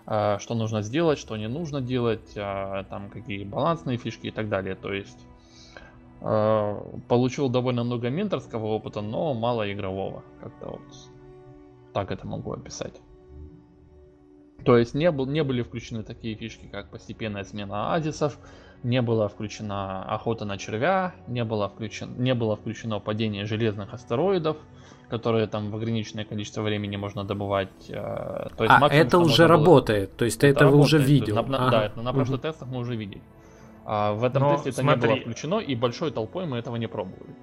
э, 0.06 0.38
что 0.40 0.54
нужно 0.54 0.82
сделать, 0.82 1.18
что 1.18 1.38
не 1.38 1.48
нужно 1.48 1.80
делать, 1.80 2.36
э, 2.36 2.84
там 2.90 3.10
какие 3.10 3.46
балансные 3.46 3.98
фишки 3.98 4.28
и 4.28 4.32
так 4.32 4.50
далее. 4.50 4.76
То 4.76 4.92
есть 4.92 5.26
э, 6.20 6.82
получил 7.08 7.48
довольно 7.48 7.86
много 7.86 8.10
менторского 8.10 8.66
опыта, 8.66 9.00
но 9.00 9.34
мало 9.34 9.72
игрового. 9.72 10.24
Как-то 10.42 10.72
вот 10.72 10.82
так 12.00 12.12
это 12.12 12.26
могу 12.26 12.54
описать. 12.54 13.02
То 14.64 14.78
есть 14.78 14.94
не, 14.94 15.12
был, 15.12 15.26
не 15.26 15.44
были 15.44 15.62
включены 15.64 16.04
такие 16.04 16.36
фишки, 16.36 16.68
как 16.72 16.90
постепенная 16.90 17.44
смена 17.44 17.94
азисов, 17.94 18.38
не 18.84 19.02
была 19.02 19.28
включена 19.28 20.04
охота 20.04 20.46
на 20.46 20.58
червя, 20.58 21.14
не 21.28 21.44
было, 21.44 21.68
включен, 21.68 22.16
не 22.18 22.34
было 22.34 22.56
включено 22.56 23.00
падение 23.00 23.46
железных 23.46 23.94
астероидов, 23.94 24.58
которые 25.10 25.48
там 25.48 25.72
в 25.72 25.76
ограниченное 25.76 26.24
количество 26.24 26.62
времени 26.62 26.96
можно 26.96 27.26
добывать. 27.26 27.90
Э, 27.90 28.48
то 28.56 28.64
есть, 28.64 28.76
а 28.80 28.88
это 28.88 29.18
уже 29.18 29.48
работает, 29.48 30.16
то 30.16 30.26
есть 30.26 30.40
ты 30.40 30.48
это, 30.48 30.66
это 30.66 30.76
уже 30.76 31.00
видел. 31.00 31.36
На, 31.36 31.42
на, 31.44 31.58
ага. 31.58 31.72
Да, 31.72 31.86
это 31.86 32.02
на 32.02 32.14
прошлых 32.14 32.40
угу. 32.40 32.48
тестах 32.48 32.68
мы 32.70 32.80
уже 32.80 32.96
видели. 32.96 33.22
А 33.86 34.14
в 34.14 34.24
этом 34.24 34.44
Но 34.44 34.56
тесте 34.56 34.70
это 34.70 34.82
смотри. 34.82 35.02
не 35.02 35.16
было 35.16 35.22
включено, 35.22 35.60
и 35.60 35.76
большой 35.76 36.12
толпой 36.12 36.46
мы 36.46 36.58
этого 36.58 36.76
не 36.78 36.88
пробовали. 36.88 37.36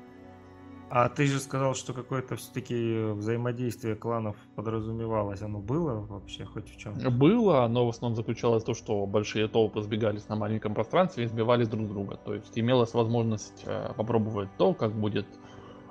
А 0.89 1.09
ты 1.09 1.27
же 1.27 1.41
сказал, 1.41 1.75
что 1.75 1.93
какое-то 1.93 2.37
все-таки 2.37 3.11
взаимодействие 3.13 3.97
кланов 3.97 4.37
подразумевалось. 4.55 5.43
Оно 5.43 5.59
было 5.59 6.07
вообще 6.09 6.45
хоть 6.45 6.71
в 6.71 6.77
чем? 6.77 6.95
Было, 7.19 7.67
но 7.67 7.87
в 7.87 7.89
основном 7.89 8.15
заключалось 8.15 8.63
в 8.63 8.67
том, 8.67 8.75
что 8.75 9.05
большие 9.07 9.49
толпы 9.49 9.83
сбегались 9.83 10.29
на 10.29 10.37
маленьком 10.37 10.75
пространстве 10.75 11.25
и 11.25 11.27
сбивались 11.27 11.69
друг 11.69 11.89
друга. 11.89 12.17
То 12.25 12.35
есть 12.35 12.57
имелась 12.57 12.95
возможность 12.95 13.65
э, 13.67 13.93
попробовать 13.97 14.49
то, 14.59 14.75
как 14.75 14.93
будет 14.93 15.27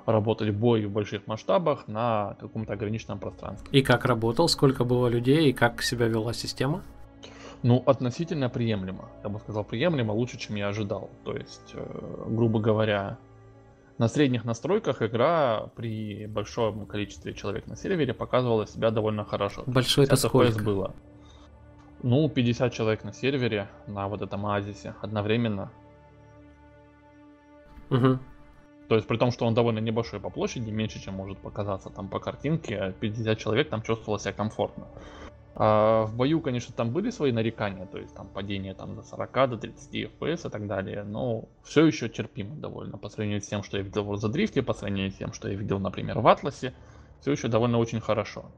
работать 0.06 0.54
бой 0.54 0.86
в 0.86 0.92
больших 0.92 1.26
масштабах 1.26 1.88
на 1.88 2.36
каком-то 2.40 2.72
ограниченном 2.72 3.18
пространстве. 3.18 3.68
И 3.78 3.82
как 3.82 4.06
работал, 4.06 4.48
сколько 4.48 4.84
было 4.84 5.08
людей 5.08 5.50
и 5.50 5.52
как 5.52 5.82
себя 5.82 6.06
вела 6.06 6.32
система? 6.32 6.82
Ну, 7.62 7.82
относительно 7.84 8.48
приемлемо. 8.48 9.10
Я 9.22 9.28
бы 9.28 9.40
сказал, 9.40 9.64
приемлемо 9.64 10.12
лучше, 10.12 10.38
чем 10.38 10.56
я 10.56 10.68
ожидал. 10.68 11.10
То 11.24 11.36
есть, 11.36 11.72
э, 11.74 12.24
грубо 12.28 12.60
говоря, 12.60 13.18
на 13.98 14.08
средних 14.08 14.44
настройках 14.44 15.02
игра 15.02 15.70
при 15.74 16.26
большом 16.26 16.86
количестве 16.86 17.32
человек 17.32 17.66
на 17.66 17.76
сервере 17.76 18.12
показывала 18.12 18.66
себя 18.66 18.90
довольно 18.90 19.24
хорошо. 19.24 19.64
Большой 19.66 20.04
это 20.04 20.16
сколько? 20.16 20.62
было. 20.62 20.94
Ну, 22.02 22.28
50 22.28 22.72
человек 22.72 23.04
на 23.04 23.12
сервере, 23.12 23.68
на 23.86 24.06
вот 24.08 24.20
этом 24.20 24.46
оазисе, 24.46 24.94
одновременно. 25.00 25.72
Угу. 27.90 28.18
То 28.88 28.94
есть 28.94 29.08
при 29.08 29.16
том, 29.16 29.32
что 29.32 29.46
он 29.46 29.54
довольно 29.54 29.78
небольшой 29.78 30.20
по 30.20 30.30
площади, 30.30 30.70
меньше, 30.70 31.02
чем 31.02 31.14
может 31.14 31.38
показаться 31.38 31.90
там 31.90 32.08
по 32.08 32.20
картинке, 32.20 32.94
50 33.00 33.38
человек 33.38 33.70
там 33.70 33.82
чувствовало 33.82 34.20
себя 34.20 34.32
комфортно. 34.32 34.86
А 35.58 36.04
в 36.04 36.14
бою, 36.14 36.42
конечно, 36.42 36.74
там 36.74 36.90
были 36.90 37.08
свои 37.08 37.32
нарекания, 37.32 37.86
то 37.86 37.96
есть 37.96 38.14
там 38.14 38.28
падение 38.28 38.74
там 38.74 38.94
до 38.94 39.02
40, 39.02 39.32
до 39.32 39.56
30 39.56 39.94
FPS 39.94 40.46
и 40.46 40.50
так 40.50 40.66
далее, 40.66 41.02
но 41.02 41.48
все 41.64 41.86
еще 41.86 42.10
терпимо 42.10 42.54
довольно 42.56 42.98
по 42.98 43.08
сравнению 43.08 43.40
с 43.40 43.46
тем, 43.46 43.62
что 43.62 43.78
я 43.78 43.82
видел 43.82 44.04
в 44.04 44.22
Drift, 44.26 44.62
по 44.62 44.74
сравнению 44.74 45.12
с 45.12 45.14
тем, 45.14 45.32
что 45.32 45.48
я 45.48 45.54
видел, 45.54 45.78
например, 45.78 46.18
в 46.18 46.28
Атласе, 46.28 46.74
все 47.22 47.32
еще 47.32 47.48
довольно 47.48 47.78
очень 47.78 48.00
хорошо. 48.00 48.50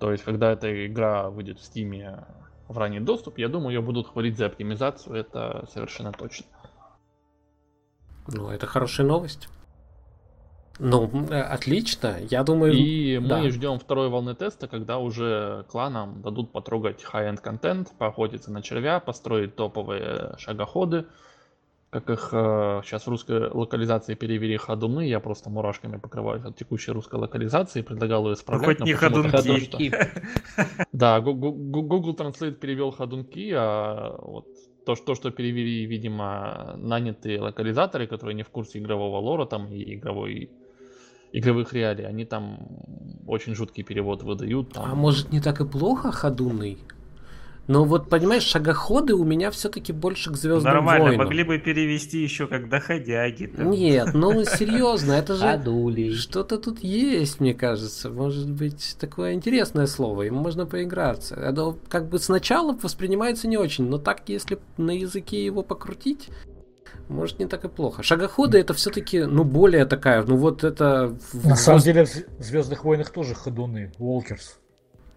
То 0.00 0.10
есть, 0.10 0.24
когда 0.24 0.50
эта 0.50 0.86
игра 0.86 1.30
выйдет 1.30 1.60
в 1.60 1.62
Steam 1.62 2.24
в 2.66 2.76
ранний 2.76 3.00
доступ, 3.00 3.38
я 3.38 3.48
думаю, 3.48 3.76
ее 3.76 3.82
будут 3.82 4.08
хвалить 4.08 4.36
за 4.36 4.46
оптимизацию, 4.46 5.14
это 5.14 5.68
совершенно 5.72 6.10
точно. 6.10 6.46
Ну, 8.26 8.50
это 8.50 8.66
хорошая 8.66 9.06
новость. 9.06 9.48
Ну, 10.78 11.10
э, 11.30 11.40
отлично. 11.40 12.16
Я 12.30 12.44
думаю... 12.44 12.72
И 12.72 13.18
да. 13.18 13.38
мы 13.38 13.50
ждем 13.50 13.78
второй 13.78 14.08
волны 14.08 14.34
теста, 14.34 14.68
когда 14.68 14.98
уже 14.98 15.64
кланам 15.68 16.22
дадут 16.22 16.52
потрогать 16.52 17.04
high-end 17.04 17.40
контент, 17.40 17.92
поохотиться 17.98 18.52
на 18.52 18.62
червя, 18.62 19.00
построить 19.00 19.56
топовые 19.56 20.34
шагоходы. 20.38 21.06
Как 21.90 22.10
их 22.10 22.28
э, 22.32 22.82
сейчас 22.84 23.06
в 23.06 23.08
русской 23.08 23.48
локализации 23.50 24.14
перевели 24.14 24.58
ходуны, 24.58 25.08
я 25.08 25.20
просто 25.20 25.48
мурашками 25.48 25.96
покрываюсь 25.96 26.44
от 26.44 26.54
текущей 26.54 26.92
русской 26.92 27.14
локализации, 27.14 27.80
предлагал 27.80 28.26
ее 28.28 28.34
исправлять. 28.34 28.78
Ну, 28.78 28.84
хоть 28.84 28.86
не 28.86 28.92
ходунки. 28.92 29.92
Да, 30.92 31.20
Google 31.20 32.14
Translate 32.14 32.52
перевел 32.52 32.90
ходунки, 32.90 33.52
а 33.56 34.16
вот 34.20 34.46
то, 34.84 34.96
что, 34.96 35.14
что 35.14 35.30
перевели, 35.30 35.86
видимо, 35.86 36.74
нанятые 36.76 37.40
локализаторы, 37.40 38.06
которые 38.06 38.34
не 38.34 38.42
в 38.42 38.50
курсе 38.50 38.78
игрового 38.78 39.18
лора 39.18 39.46
там 39.46 39.72
и 39.72 39.94
игровой 39.94 40.50
игровых 41.32 41.72
реалий, 41.72 42.06
они 42.06 42.24
там 42.24 42.58
очень 43.26 43.54
жуткий 43.54 43.84
перевод 43.84 44.22
выдают. 44.22 44.72
Там. 44.72 44.84
А 44.90 44.94
может 44.94 45.32
не 45.32 45.40
так 45.40 45.60
и 45.60 45.66
плохо 45.66 46.12
ходуны? 46.12 46.78
Но 47.68 47.84
вот, 47.84 48.08
понимаешь, 48.08 48.44
шагоходы 48.44 49.12
у 49.12 49.24
меня 49.24 49.50
все-таки 49.50 49.92
больше 49.92 50.32
к 50.32 50.36
звездным 50.36 50.72
Нормально, 50.72 51.08
войнам. 51.08 51.26
могли 51.26 51.44
бы 51.44 51.58
перевести 51.58 52.22
еще 52.22 52.46
как 52.46 52.70
доходяги. 52.70 53.44
Там. 53.44 53.70
Нет, 53.70 54.14
ну 54.14 54.42
серьезно, 54.44 55.12
это 55.12 55.34
же 55.34 55.44
Адули. 55.44 56.14
что-то 56.14 56.56
тут 56.56 56.82
есть, 56.82 57.40
мне 57.40 57.52
кажется. 57.52 58.08
Может 58.08 58.50
быть, 58.50 58.96
такое 58.98 59.34
интересное 59.34 59.86
слово, 59.86 60.22
им 60.22 60.36
можно 60.36 60.64
поиграться. 60.64 61.34
Это 61.34 61.76
как 61.90 62.08
бы 62.08 62.18
сначала 62.18 62.72
воспринимается 62.72 63.46
не 63.46 63.58
очень, 63.58 63.84
но 63.86 63.98
так, 63.98 64.22
если 64.28 64.58
на 64.78 64.92
языке 64.92 65.44
его 65.44 65.62
покрутить, 65.62 66.30
может, 67.08 67.38
не 67.38 67.46
так 67.46 67.64
и 67.64 67.68
плохо. 67.68 68.02
Шагоходы 68.02 68.58
это 68.58 68.74
все-таки, 68.74 69.24
ну, 69.24 69.44
более 69.44 69.84
такая, 69.84 70.22
ну 70.22 70.36
вот 70.36 70.64
это... 70.64 71.16
На 71.32 71.56
самом 71.56 71.80
деле 71.80 72.04
в 72.04 72.42
Звездных 72.42 72.84
войнах 72.84 73.10
тоже 73.10 73.34
ходуны, 73.34 73.92
Walkers. 73.98 74.58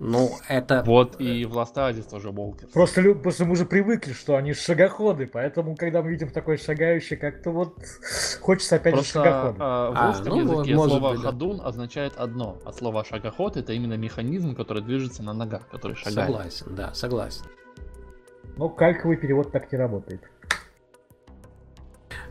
Ну, 0.03 0.31
это... 0.47 0.83
Вот 0.83 1.21
и 1.21 1.45
в 1.45 1.53
Last 1.53 1.79
Days 1.79 2.05
тоже 2.05 2.31
Walkers. 2.31 2.71
Просто, 2.71 3.13
просто 3.13 3.45
мы 3.45 3.51
уже 3.51 3.65
привыкли, 3.65 4.13
что 4.13 4.35
они 4.35 4.53
шагоходы, 4.53 5.27
поэтому, 5.27 5.75
когда 5.75 6.01
мы 6.01 6.09
видим 6.09 6.31
такое 6.31 6.57
шагающее, 6.57 7.19
как-то 7.19 7.51
вот 7.51 7.75
хочется 8.41 8.77
опять 8.77 8.95
Просто, 8.95 9.19
же 9.19 9.25
шагоходы. 9.25 9.57
А, 9.59 9.91
в 9.91 9.95
а, 9.95 10.07
русском 10.07 10.27
ну, 10.29 10.41
языке 10.41 10.75
может 10.75 10.91
слово 10.97 11.11
быть, 11.11 11.21
ходун 11.21 11.57
да. 11.57 11.65
означает 11.65 12.13
одно, 12.17 12.57
а 12.65 12.73
слово 12.73 13.05
шагоход 13.05 13.57
это 13.57 13.73
именно 13.73 13.95
механизм, 13.95 14.55
который 14.55 14.81
движется 14.81 15.21
на 15.21 15.33
ногах, 15.33 15.67
который 15.69 15.95
шагает. 15.95 16.31
Согласен, 16.31 16.75
да, 16.75 16.93
согласен. 16.95 17.45
Но 18.57 18.69
кальковый 18.69 19.17
перевод 19.17 19.51
так 19.51 19.71
не 19.71 19.77
работает. 19.77 20.21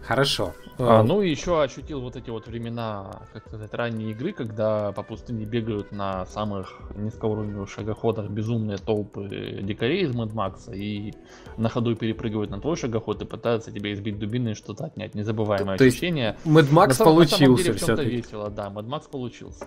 Хорошо. 0.02 0.54
А, 0.78 1.02
ну 1.02 1.20
и 1.20 1.30
еще 1.30 1.62
ощутил 1.62 2.00
вот 2.00 2.16
эти 2.16 2.30
вот 2.30 2.46
времена, 2.46 3.22
как 3.32 3.46
сказать, 3.46 3.72
ранней 3.74 4.12
игры, 4.12 4.32
когда 4.32 4.92
по 4.92 5.02
пустыне 5.02 5.44
бегают 5.44 5.92
на 5.92 6.24
самых 6.26 6.72
низкоуровневых 6.94 7.68
шагоходах 7.68 8.30
безумные 8.30 8.78
толпы 8.78 9.28
дикарей 9.62 10.04
из 10.04 10.10
Mad 10.14 10.32
Max 10.32 10.74
и 10.74 11.14
на 11.56 11.68
ходу 11.68 11.94
перепрыгивают 11.96 12.50
на 12.50 12.60
твой 12.60 12.76
шагоход 12.76 13.20
и 13.22 13.26
пытаются 13.26 13.70
тебя 13.70 13.92
избить 13.92 14.18
дубиной 14.18 14.52
и 14.52 14.54
что-то 14.54 14.86
отнять. 14.86 15.14
Незабываемое 15.14 15.76
То 15.76 15.84
ощущение. 15.84 16.36
Mad 16.44 16.70
Max 16.70 16.98
на, 16.98 17.04
получился 17.04 17.68
на 17.68 17.76
все-таки. 17.76 18.10
весело, 18.10 18.50
да, 18.50 18.68
Mad 18.68 18.86
Max 18.86 19.02
получился. 19.10 19.66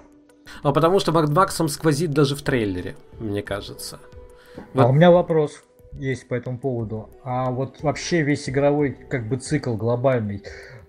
А 0.63 0.71
потому 0.71 0.99
что 0.99 1.11
Mad 1.11 1.27
Max 1.27 1.67
сквозит 1.67 2.11
даже 2.11 2.35
в 2.35 2.41
трейлере, 2.41 2.95
мне 3.19 3.43
кажется. 3.43 3.99
Вот. 4.73 4.83
А 4.83 4.87
у 4.87 4.93
меня 4.93 5.11
вопрос 5.11 5.63
есть 5.97 6.27
по 6.27 6.35
этому 6.35 6.57
поводу. 6.57 7.09
А 7.23 7.51
вот 7.51 7.81
вообще 7.83 8.21
весь 8.21 8.49
игровой 8.49 8.91
как 9.09 9.27
бы 9.27 9.37
цикл 9.37 9.75
глобальный 9.75 10.43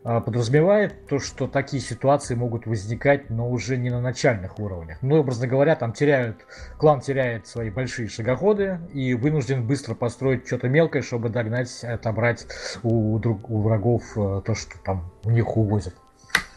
а, 0.06 0.20
подразумевает 0.20 1.06
то, 1.06 1.18
что 1.18 1.46
такие 1.46 1.82
ситуации 1.82 2.34
могут 2.34 2.66
возникать, 2.66 3.30
но 3.30 3.48
уже 3.48 3.78
не 3.78 3.88
на 3.88 4.02
начальных 4.02 4.58
уровнях. 4.58 4.98
Ну, 5.00 5.16
образно 5.16 5.46
говоря, 5.46 5.76
там 5.76 5.94
теряют, 5.94 6.46
клан 6.78 7.00
теряет 7.00 7.46
свои 7.46 7.70
большие 7.70 8.08
шагоходы 8.08 8.80
и 8.92 9.14
вынужден 9.14 9.66
быстро 9.66 9.94
построить 9.94 10.46
что-то 10.46 10.68
мелкое, 10.68 11.00
чтобы 11.00 11.30
догнать, 11.30 11.82
отобрать 11.82 12.46
у, 12.82 13.18
друг, 13.18 13.48
у 13.48 13.62
врагов 13.62 14.02
э, 14.16 14.42
то, 14.44 14.54
что 14.54 14.78
там 14.84 15.10
у 15.24 15.30
них 15.30 15.56
увозят. 15.56 15.94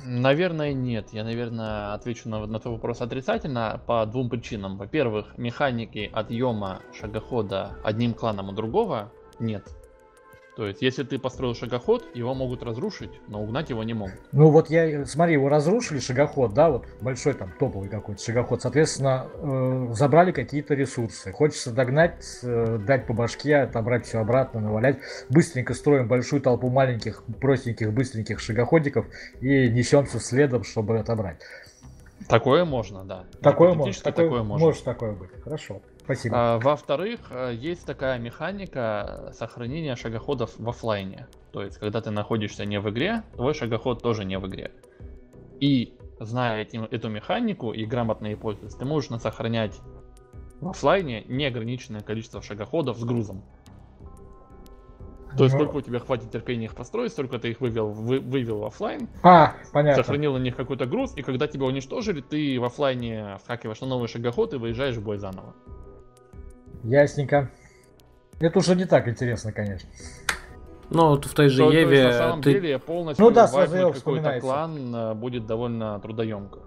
Наверное, 0.04 0.74
нет. 0.74 1.10
Я, 1.12 1.24
наверное, 1.24 1.94
отвечу 1.94 2.30
на, 2.30 2.46
на 2.46 2.60
твой 2.60 2.76
вопрос 2.76 3.02
отрицательно 3.02 3.82
по 3.86 4.06
двум 4.06 4.30
причинам. 4.30 4.78
Во-первых, 4.78 5.38
механики 5.38 6.10
отъема 6.14 6.82
шагохода 6.94 7.78
одним 7.84 8.14
кланом 8.14 8.50
у 8.50 8.52
другого 8.52 9.12
нет. 9.40 9.77
То 10.58 10.66
есть, 10.66 10.82
если 10.82 11.04
ты 11.04 11.20
построил 11.20 11.54
шагоход, 11.54 12.04
его 12.16 12.34
могут 12.34 12.64
разрушить, 12.64 13.12
но 13.28 13.44
угнать 13.44 13.70
его 13.70 13.84
не 13.84 13.94
могут. 13.94 14.16
Ну 14.32 14.50
вот 14.50 14.72
я, 14.72 15.06
смотри, 15.06 15.34
его 15.34 15.50
разрушили, 15.50 16.00
шагоход, 16.00 16.56
да, 16.56 16.72
вот 16.72 16.86
большой 17.00 17.36
там 17.36 17.54
топовый 17.60 17.90
какой-то 17.90 18.24
шагоход, 18.24 18.64
соответственно, 18.64 19.28
э, 19.36 19.90
забрали 19.94 20.32
какие-то 20.32 20.74
ресурсы. 20.74 21.32
Хочется 21.32 21.72
догнать, 21.72 22.40
э, 22.42 22.80
дать 22.80 23.06
по 23.06 23.14
башке, 23.14 23.58
отобрать 23.58 24.08
все 24.08 24.18
обратно, 24.18 24.60
навалять. 24.60 24.98
Быстренько 25.30 25.76
строим 25.76 26.08
большую 26.08 26.42
толпу 26.42 26.70
маленьких, 26.70 27.24
простеньких, 27.40 27.94
быстреньких 27.94 28.40
шагоходиков 28.40 29.06
и 29.42 29.70
несемся 29.70 30.20
следом, 30.20 30.64
чтобы 30.64 30.98
отобрать. 30.98 31.38
Такое 32.28 32.66
можно, 32.66 33.06
да. 33.06 33.26
Такое, 33.44 33.76
может, 33.76 34.02
такое, 34.02 34.26
такое 34.26 34.44
может. 34.44 34.66
может 34.66 34.84
такое 34.84 35.12
быть. 35.12 35.30
Хорошо. 35.44 35.82
Спасибо. 36.08 36.36
А, 36.38 36.60
во-вторых, 36.60 37.20
э, 37.32 37.54
есть 37.54 37.86
такая 37.86 38.18
механика 38.18 39.34
сохранения 39.34 39.98
шагоходов 39.98 40.58
в 40.58 40.70
офлайне. 40.70 41.28
То 41.52 41.62
есть, 41.64 41.78
когда 41.80 42.00
ты 42.00 42.12
находишься 42.12 42.64
не 42.64 42.80
в 42.80 42.90
игре, 42.90 43.24
твой 43.36 43.54
шагоход 43.54 44.02
тоже 44.02 44.24
не 44.24 44.40
в 44.40 44.48
игре. 44.48 44.72
И 45.60 45.98
зная 46.22 46.62
этим, 46.62 46.84
эту 46.90 47.10
механику 47.10 47.74
и 47.74 47.84
грамотно 47.84 48.28
ей 48.28 48.38
пользоваться, 48.38 48.80
ты 48.80 48.86
можешь 48.86 49.10
сохранять 49.20 49.82
в 50.62 50.70
оффлайне 50.70 51.26
неограниченное 51.28 52.02
количество 52.02 52.42
шагоходов 52.42 52.98
с 52.98 53.04
грузом. 53.04 53.44
То 55.38 55.44
есть, 55.44 55.56
Ну, 55.56 55.60
сколько 55.62 55.76
у 55.76 55.82
тебя 55.82 56.00
хватит 56.00 56.32
терпения 56.32 56.66
их 56.66 56.74
построить, 56.74 57.12
столько 57.12 57.38
ты 57.38 57.50
их 57.50 57.60
вывел, 57.60 57.90
вы- 57.90 58.22
вывел 58.22 58.60
в 58.60 58.66
оффлайн, 58.66 59.10
А, 59.24 59.56
понятно. 59.74 60.02
сохранил 60.02 60.34
на 60.34 60.38
них 60.42 60.56
какой-то 60.56 60.86
груз, 60.86 61.18
и 61.18 61.22
когда 61.22 61.48
тебя 61.48 61.66
уничтожили, 61.66 62.22
ты 62.22 62.58
в 62.60 62.64
оффлайне 62.64 63.36
вскакиваешь 63.40 63.82
на 63.82 63.88
новый 63.88 64.08
шагоход 64.08 64.54
и 64.54 64.58
выезжаешь 64.58 64.96
в 64.96 65.04
бой 65.04 65.18
заново. 65.18 65.54
Ясненько. 66.88 67.50
Это 68.40 68.60
уже 68.60 68.76
не 68.76 68.86
так 68.86 69.08
интересно, 69.08 69.52
конечно. 69.52 69.90
Ну, 70.90 71.10
вот 71.10 71.26
в 71.26 71.34
той 71.34 71.50
же 71.50 71.58
То- 71.64 71.70
то 71.70 71.78
есть, 71.78 71.92
Еве 71.92 72.04
на 72.06 72.14
самом 72.14 72.42
ты 72.42 72.54
деле 72.54 72.80
полностью 72.80 73.26
Ну 73.26 73.32
да, 73.32 73.48
сразу 73.48 73.72
какой-то 73.74 73.94
вспоминается. 73.98 74.48
клан 74.48 74.96
э, 74.96 75.14
будет 75.16 75.46
довольно 75.46 76.00
трудоемко. 76.00 76.60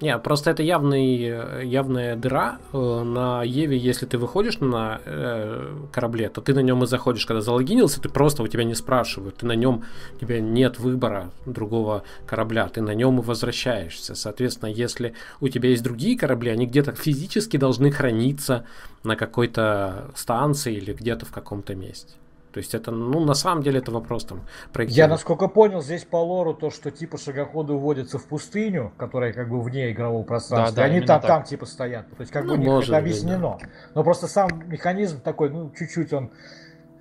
Не, 0.00 0.16
просто 0.18 0.50
это 0.50 0.62
явный, 0.62 1.66
явная 1.66 2.16
дыра 2.16 2.58
э, 2.72 3.02
на 3.02 3.42
Еве, 3.42 3.76
если 3.76 4.06
ты 4.06 4.16
выходишь 4.16 4.58
на 4.58 5.00
э, 5.04 5.76
корабле, 5.92 6.30
то 6.30 6.40
ты 6.40 6.54
на 6.54 6.60
нем 6.60 6.82
и 6.84 6.86
заходишь. 6.86 7.26
Когда 7.26 7.42
залогинился, 7.42 8.00
ты 8.00 8.08
просто 8.08 8.42
у 8.42 8.48
тебя 8.48 8.64
не 8.64 8.74
спрашивают, 8.74 9.36
ты 9.36 9.46
на 9.46 9.52
нем, 9.52 9.84
у 10.16 10.18
тебя 10.18 10.40
нет 10.40 10.78
выбора 10.78 11.30
другого 11.44 12.02
корабля, 12.26 12.66
ты 12.68 12.80
на 12.80 12.94
нем 12.94 13.18
и 13.18 13.22
возвращаешься. 13.22 14.14
Соответственно, 14.14 14.70
если 14.70 15.12
у 15.40 15.48
тебя 15.48 15.68
есть 15.68 15.82
другие 15.82 16.16
корабли, 16.16 16.50
они 16.50 16.66
где-то 16.66 16.92
физически 16.92 17.58
должны 17.58 17.90
храниться 17.90 18.64
на 19.04 19.16
какой-то 19.16 20.10
станции 20.14 20.74
или 20.74 20.94
где-то 20.94 21.26
в 21.26 21.30
каком-то 21.30 21.74
месте. 21.74 22.14
То 22.52 22.58
есть 22.58 22.74
это, 22.74 22.90
ну, 22.90 23.20
на 23.20 23.34
самом 23.34 23.62
деле 23.62 23.78
это 23.78 23.92
вопрос 23.92 24.24
там 24.24 24.38
Я, 24.38 24.44
проектирования. 24.72 25.12
насколько 25.14 25.46
понял, 25.48 25.80
здесь 25.82 26.04
по 26.04 26.16
лору 26.16 26.52
то, 26.52 26.70
что 26.70 26.90
типа 26.90 27.16
шагоходы 27.16 27.74
уводятся 27.74 28.18
в 28.18 28.24
пустыню, 28.26 28.92
которая 28.96 29.32
как 29.32 29.48
бы 29.48 29.60
вне 29.62 29.92
игрового 29.92 30.24
пространства, 30.24 30.74
Да, 30.76 30.82
да, 30.82 30.88
и 30.88 30.90
они 30.96 31.06
там, 31.06 31.20
так. 31.20 31.28
там 31.28 31.44
типа 31.44 31.66
стоят. 31.66 32.08
То 32.10 32.20
есть 32.20 32.32
как 32.32 32.44
Ну, 32.44 32.50
бы 32.50 32.54
у 32.54 32.58
них 32.58 32.66
может 32.68 32.90
это 32.90 33.00
быть, 33.02 33.12
объяснено. 33.12 33.58
Но 33.94 34.02
просто 34.02 34.26
сам 34.26 34.48
механизм 34.68 35.20
такой, 35.20 35.50
ну, 35.50 35.70
чуть-чуть 35.78 36.12
он 36.12 36.30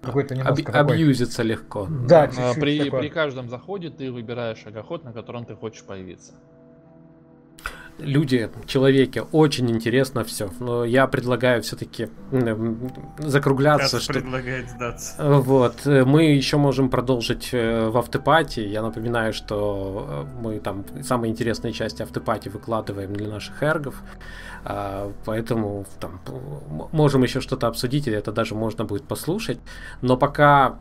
какой-то 0.01 0.35
немножко 0.35 0.71
такой. 0.71 0.95
абьюзится 0.95 1.41
легко. 1.43 1.87
Да, 1.89 2.23
А, 2.23 2.27
чуть-чуть 2.27 2.59
При, 2.61 2.83
такой. 2.85 2.99
при 2.99 3.09
каждом 3.09 3.49
заходе 3.49 3.89
ты 3.89 4.11
выбираешь 4.11 4.59
шагоход, 4.59 5.03
на 5.03 5.13
котором 5.13 5.45
ты 5.45 5.55
хочешь 5.55 5.83
появиться. 5.83 6.33
Люди, 7.99 8.49
человеки, 8.65 9.23
очень 9.31 9.69
интересно 9.69 10.23
все. 10.23 10.49
Но 10.59 10.85
я 10.85 11.07
предлагаю 11.07 11.61
все-таки 11.61 12.09
закругляться. 13.19 13.97
Кац 13.97 14.03
что- 14.03 14.13
предлагает 14.13 14.69
сдаться. 14.69 15.15
Вот, 15.41 15.85
э, 15.85 16.05
мы 16.05 16.23
еще 16.23 16.57
можем 16.57 16.89
продолжить 16.89 17.49
э, 17.53 17.89
в 17.89 17.97
автопати. 17.97 18.61
Я 18.61 18.81
напоминаю, 18.81 19.33
что 19.33 20.25
э, 20.33 20.41
мы 20.41 20.59
там 20.59 20.85
самые 21.03 21.31
интересные 21.31 21.73
части 21.73 22.01
автопати 22.01 22.49
выкладываем 22.49 23.13
для 23.13 23.27
наших 23.27 23.61
эргов. 23.63 23.95
А, 24.65 25.11
Поэтому 25.25 25.85
там 25.99 26.19
можем 26.91 27.23
еще 27.23 27.41
что-то 27.41 27.67
обсудить, 27.67 28.07
и 28.07 28.11
это 28.11 28.31
даже 28.31 28.55
можно 28.55 28.85
будет 28.85 29.03
послушать. 29.03 29.59
Но 30.01 30.17
пока 30.17 30.77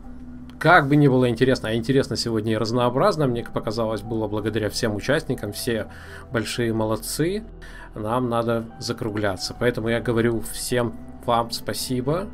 как 0.59 0.89
бы 0.89 0.97
ни 0.97 1.07
было 1.07 1.29
интересно, 1.29 1.69
а 1.69 1.73
интересно 1.73 2.17
сегодня 2.17 2.53
и 2.53 2.57
разнообразно, 2.57 3.27
мне 3.27 3.43
показалось, 3.45 4.01
было 4.01 4.27
благодаря 4.27 4.69
всем 4.69 4.93
участникам, 4.95 5.53
все 5.53 5.87
большие 6.31 6.73
молодцы, 6.73 7.43
нам 7.95 8.29
надо 8.29 8.65
закругляться. 8.79 9.55
Поэтому 9.57 9.87
я 9.87 10.01
говорю 10.01 10.41
всем 10.41 10.93
вам 11.25 11.51
спасибо. 11.51 12.27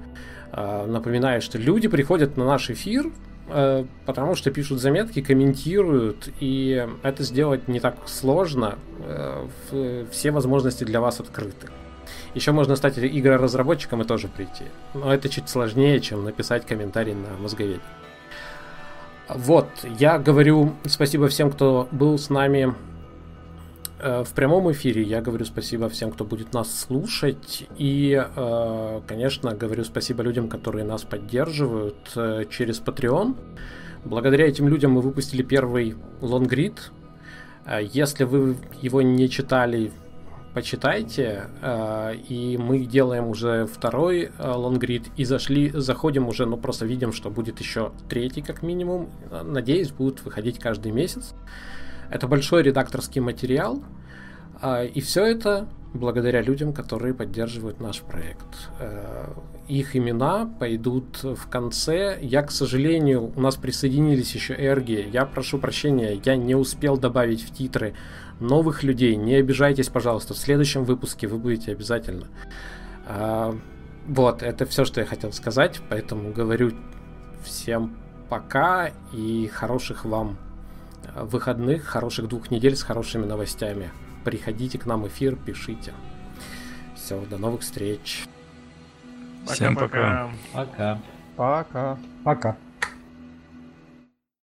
А, 0.52 0.88
Напоминаю, 0.88 1.42
что 1.42 1.58
люди 1.58 1.88
приходят 1.88 2.36
на 2.36 2.46
наш 2.46 2.70
эфир, 2.72 3.12
э, 3.48 3.86
потому 4.06 4.36
что 4.36 4.52
пишут 4.52 4.80
заметки, 4.80 5.22
комментируют, 5.22 6.30
и 6.40 6.88
это 7.04 7.24
сделать 7.24 7.68
не 7.68 7.80
так 7.80 7.96
сложно. 8.08 8.76
Э, 9.02 9.48
Все 10.12 10.32
возможности 10.32 10.84
для 10.84 11.00
вас 11.00 11.20
открыты. 11.20 11.68
Еще 12.34 12.52
можно 12.52 12.76
стать 12.76 12.98
игроразработчиком 12.98 14.02
и 14.02 14.06
тоже 14.06 14.28
прийти. 14.28 14.66
Но 14.94 15.14
это 15.14 15.30
чуть 15.30 15.48
сложнее, 15.48 16.00
чем 16.00 16.24
написать 16.24 16.66
комментарий 16.66 17.14
на 17.14 17.38
мозговеде. 17.42 17.82
Вот, 19.28 19.68
я 20.00 20.20
говорю 20.20 20.74
спасибо 20.86 21.28
всем, 21.30 21.52
кто 21.52 21.88
был 21.92 22.20
с 22.20 22.30
нами 22.30 22.76
э, 24.00 24.24
в 24.24 24.34
прямом 24.34 24.72
эфире. 24.72 25.02
Я 25.02 25.20
говорю 25.20 25.46
спасибо 25.46 25.90
всем, 25.90 26.12
кто 26.12 26.26
будет 26.26 26.54
нас 26.54 26.80
слушать. 26.80 27.68
И, 27.78 28.24
э, 28.24 29.02
конечно, 29.08 29.56
говорю 29.56 29.84
спасибо 29.84 30.22
людям, 30.22 30.48
которые 30.48 30.86
нас 30.86 31.02
поддерживают 31.02 32.12
э, 32.16 32.46
через 32.52 32.80
Patreon. 32.80 33.36
Благодаря 34.04 34.48
этим 34.48 34.68
людям 34.68 34.92
мы 34.92 35.02
выпустили 35.02 35.42
первый 35.42 35.96
лонгрид. 36.22 36.92
Если 37.82 38.26
вы 38.26 38.58
его 38.80 39.02
не 39.02 39.28
читали, 39.28 39.92
почитайте. 40.56 41.50
Э, 41.62 42.16
И 42.30 42.58
мы 42.58 42.86
делаем 42.86 43.28
уже 43.28 43.66
второй 43.66 44.32
э, 44.40 44.52
лонгрид 44.52 45.04
и 45.18 45.26
зашли, 45.26 45.70
заходим 45.74 46.28
уже, 46.28 46.46
ну 46.46 46.58
просто 46.58 46.86
видим, 46.86 47.12
что 47.12 47.30
будет 47.30 47.60
еще 47.60 47.92
третий 48.10 48.42
как 48.42 48.64
минимум. 48.64 49.10
Э, 49.30 49.44
Надеюсь, 49.44 49.92
будут 49.92 50.24
выходить 50.24 50.58
каждый 50.58 50.94
месяц. 50.94 51.36
Это 52.10 52.28
большой 52.28 52.64
редакторский 52.64 53.22
материал. 53.22 53.84
И 54.96 55.02
все 55.02 55.26
это 55.26 55.68
благодаря 55.94 56.42
людям, 56.42 56.72
которые 56.72 57.14
поддерживают 57.14 57.82
наш 57.82 58.02
проект. 58.02 58.70
Их 59.68 59.96
имена 59.96 60.46
пойдут 60.60 61.24
в 61.24 61.50
конце. 61.50 62.18
Я, 62.22 62.44
к 62.44 62.52
сожалению, 62.52 63.34
у 63.36 63.42
нас 63.42 63.56
присоединились 63.56 64.36
еще 64.36 64.54
эрги. 64.54 65.10
Я 65.12 65.26
прошу 65.26 65.58
прощения, 65.58 66.22
я 66.24 66.36
не 66.38 66.56
успел 66.56 66.98
добавить 66.98 67.44
в 67.44 67.52
титры 67.52 67.96
новых 68.40 68.84
людей. 68.84 69.16
Не 69.16 69.36
обижайтесь, 69.36 69.90
пожалуйста. 69.90 70.34
В 70.34 70.38
следующем 70.38 70.84
выпуске 70.84 71.28
вы 71.28 71.38
будете 71.38 71.72
обязательно. 71.72 72.28
А, 73.08 73.56
Вот, 74.08 74.44
это 74.44 74.66
все, 74.66 74.86
что 74.86 75.02
я 75.02 75.08
хотел 75.08 75.32
сказать. 75.32 75.82
Поэтому 75.90 76.32
говорю 76.32 76.72
всем 77.44 77.96
пока 78.30 78.92
и 79.14 79.48
хороших 79.48 80.06
вам 80.06 80.38
э, 81.04 81.24
выходных, 81.24 81.84
хороших 81.86 82.28
двух 82.28 82.52
недель 82.52 82.76
с 82.76 82.84
хорошими 82.84 83.26
новостями. 83.26 83.92
Приходите 84.24 84.78
к 84.78 84.86
нам 84.86 85.04
в 85.04 85.08
эфир, 85.08 85.36
пишите. 85.36 85.94
Все, 86.96 87.20
до 87.30 87.38
новых 87.38 87.62
встреч. 87.62 88.26
Всем 89.46 89.76
пока. 89.76 90.32
Пока. 90.54 91.00
Пока. 91.36 91.98
Пока. 92.24 92.58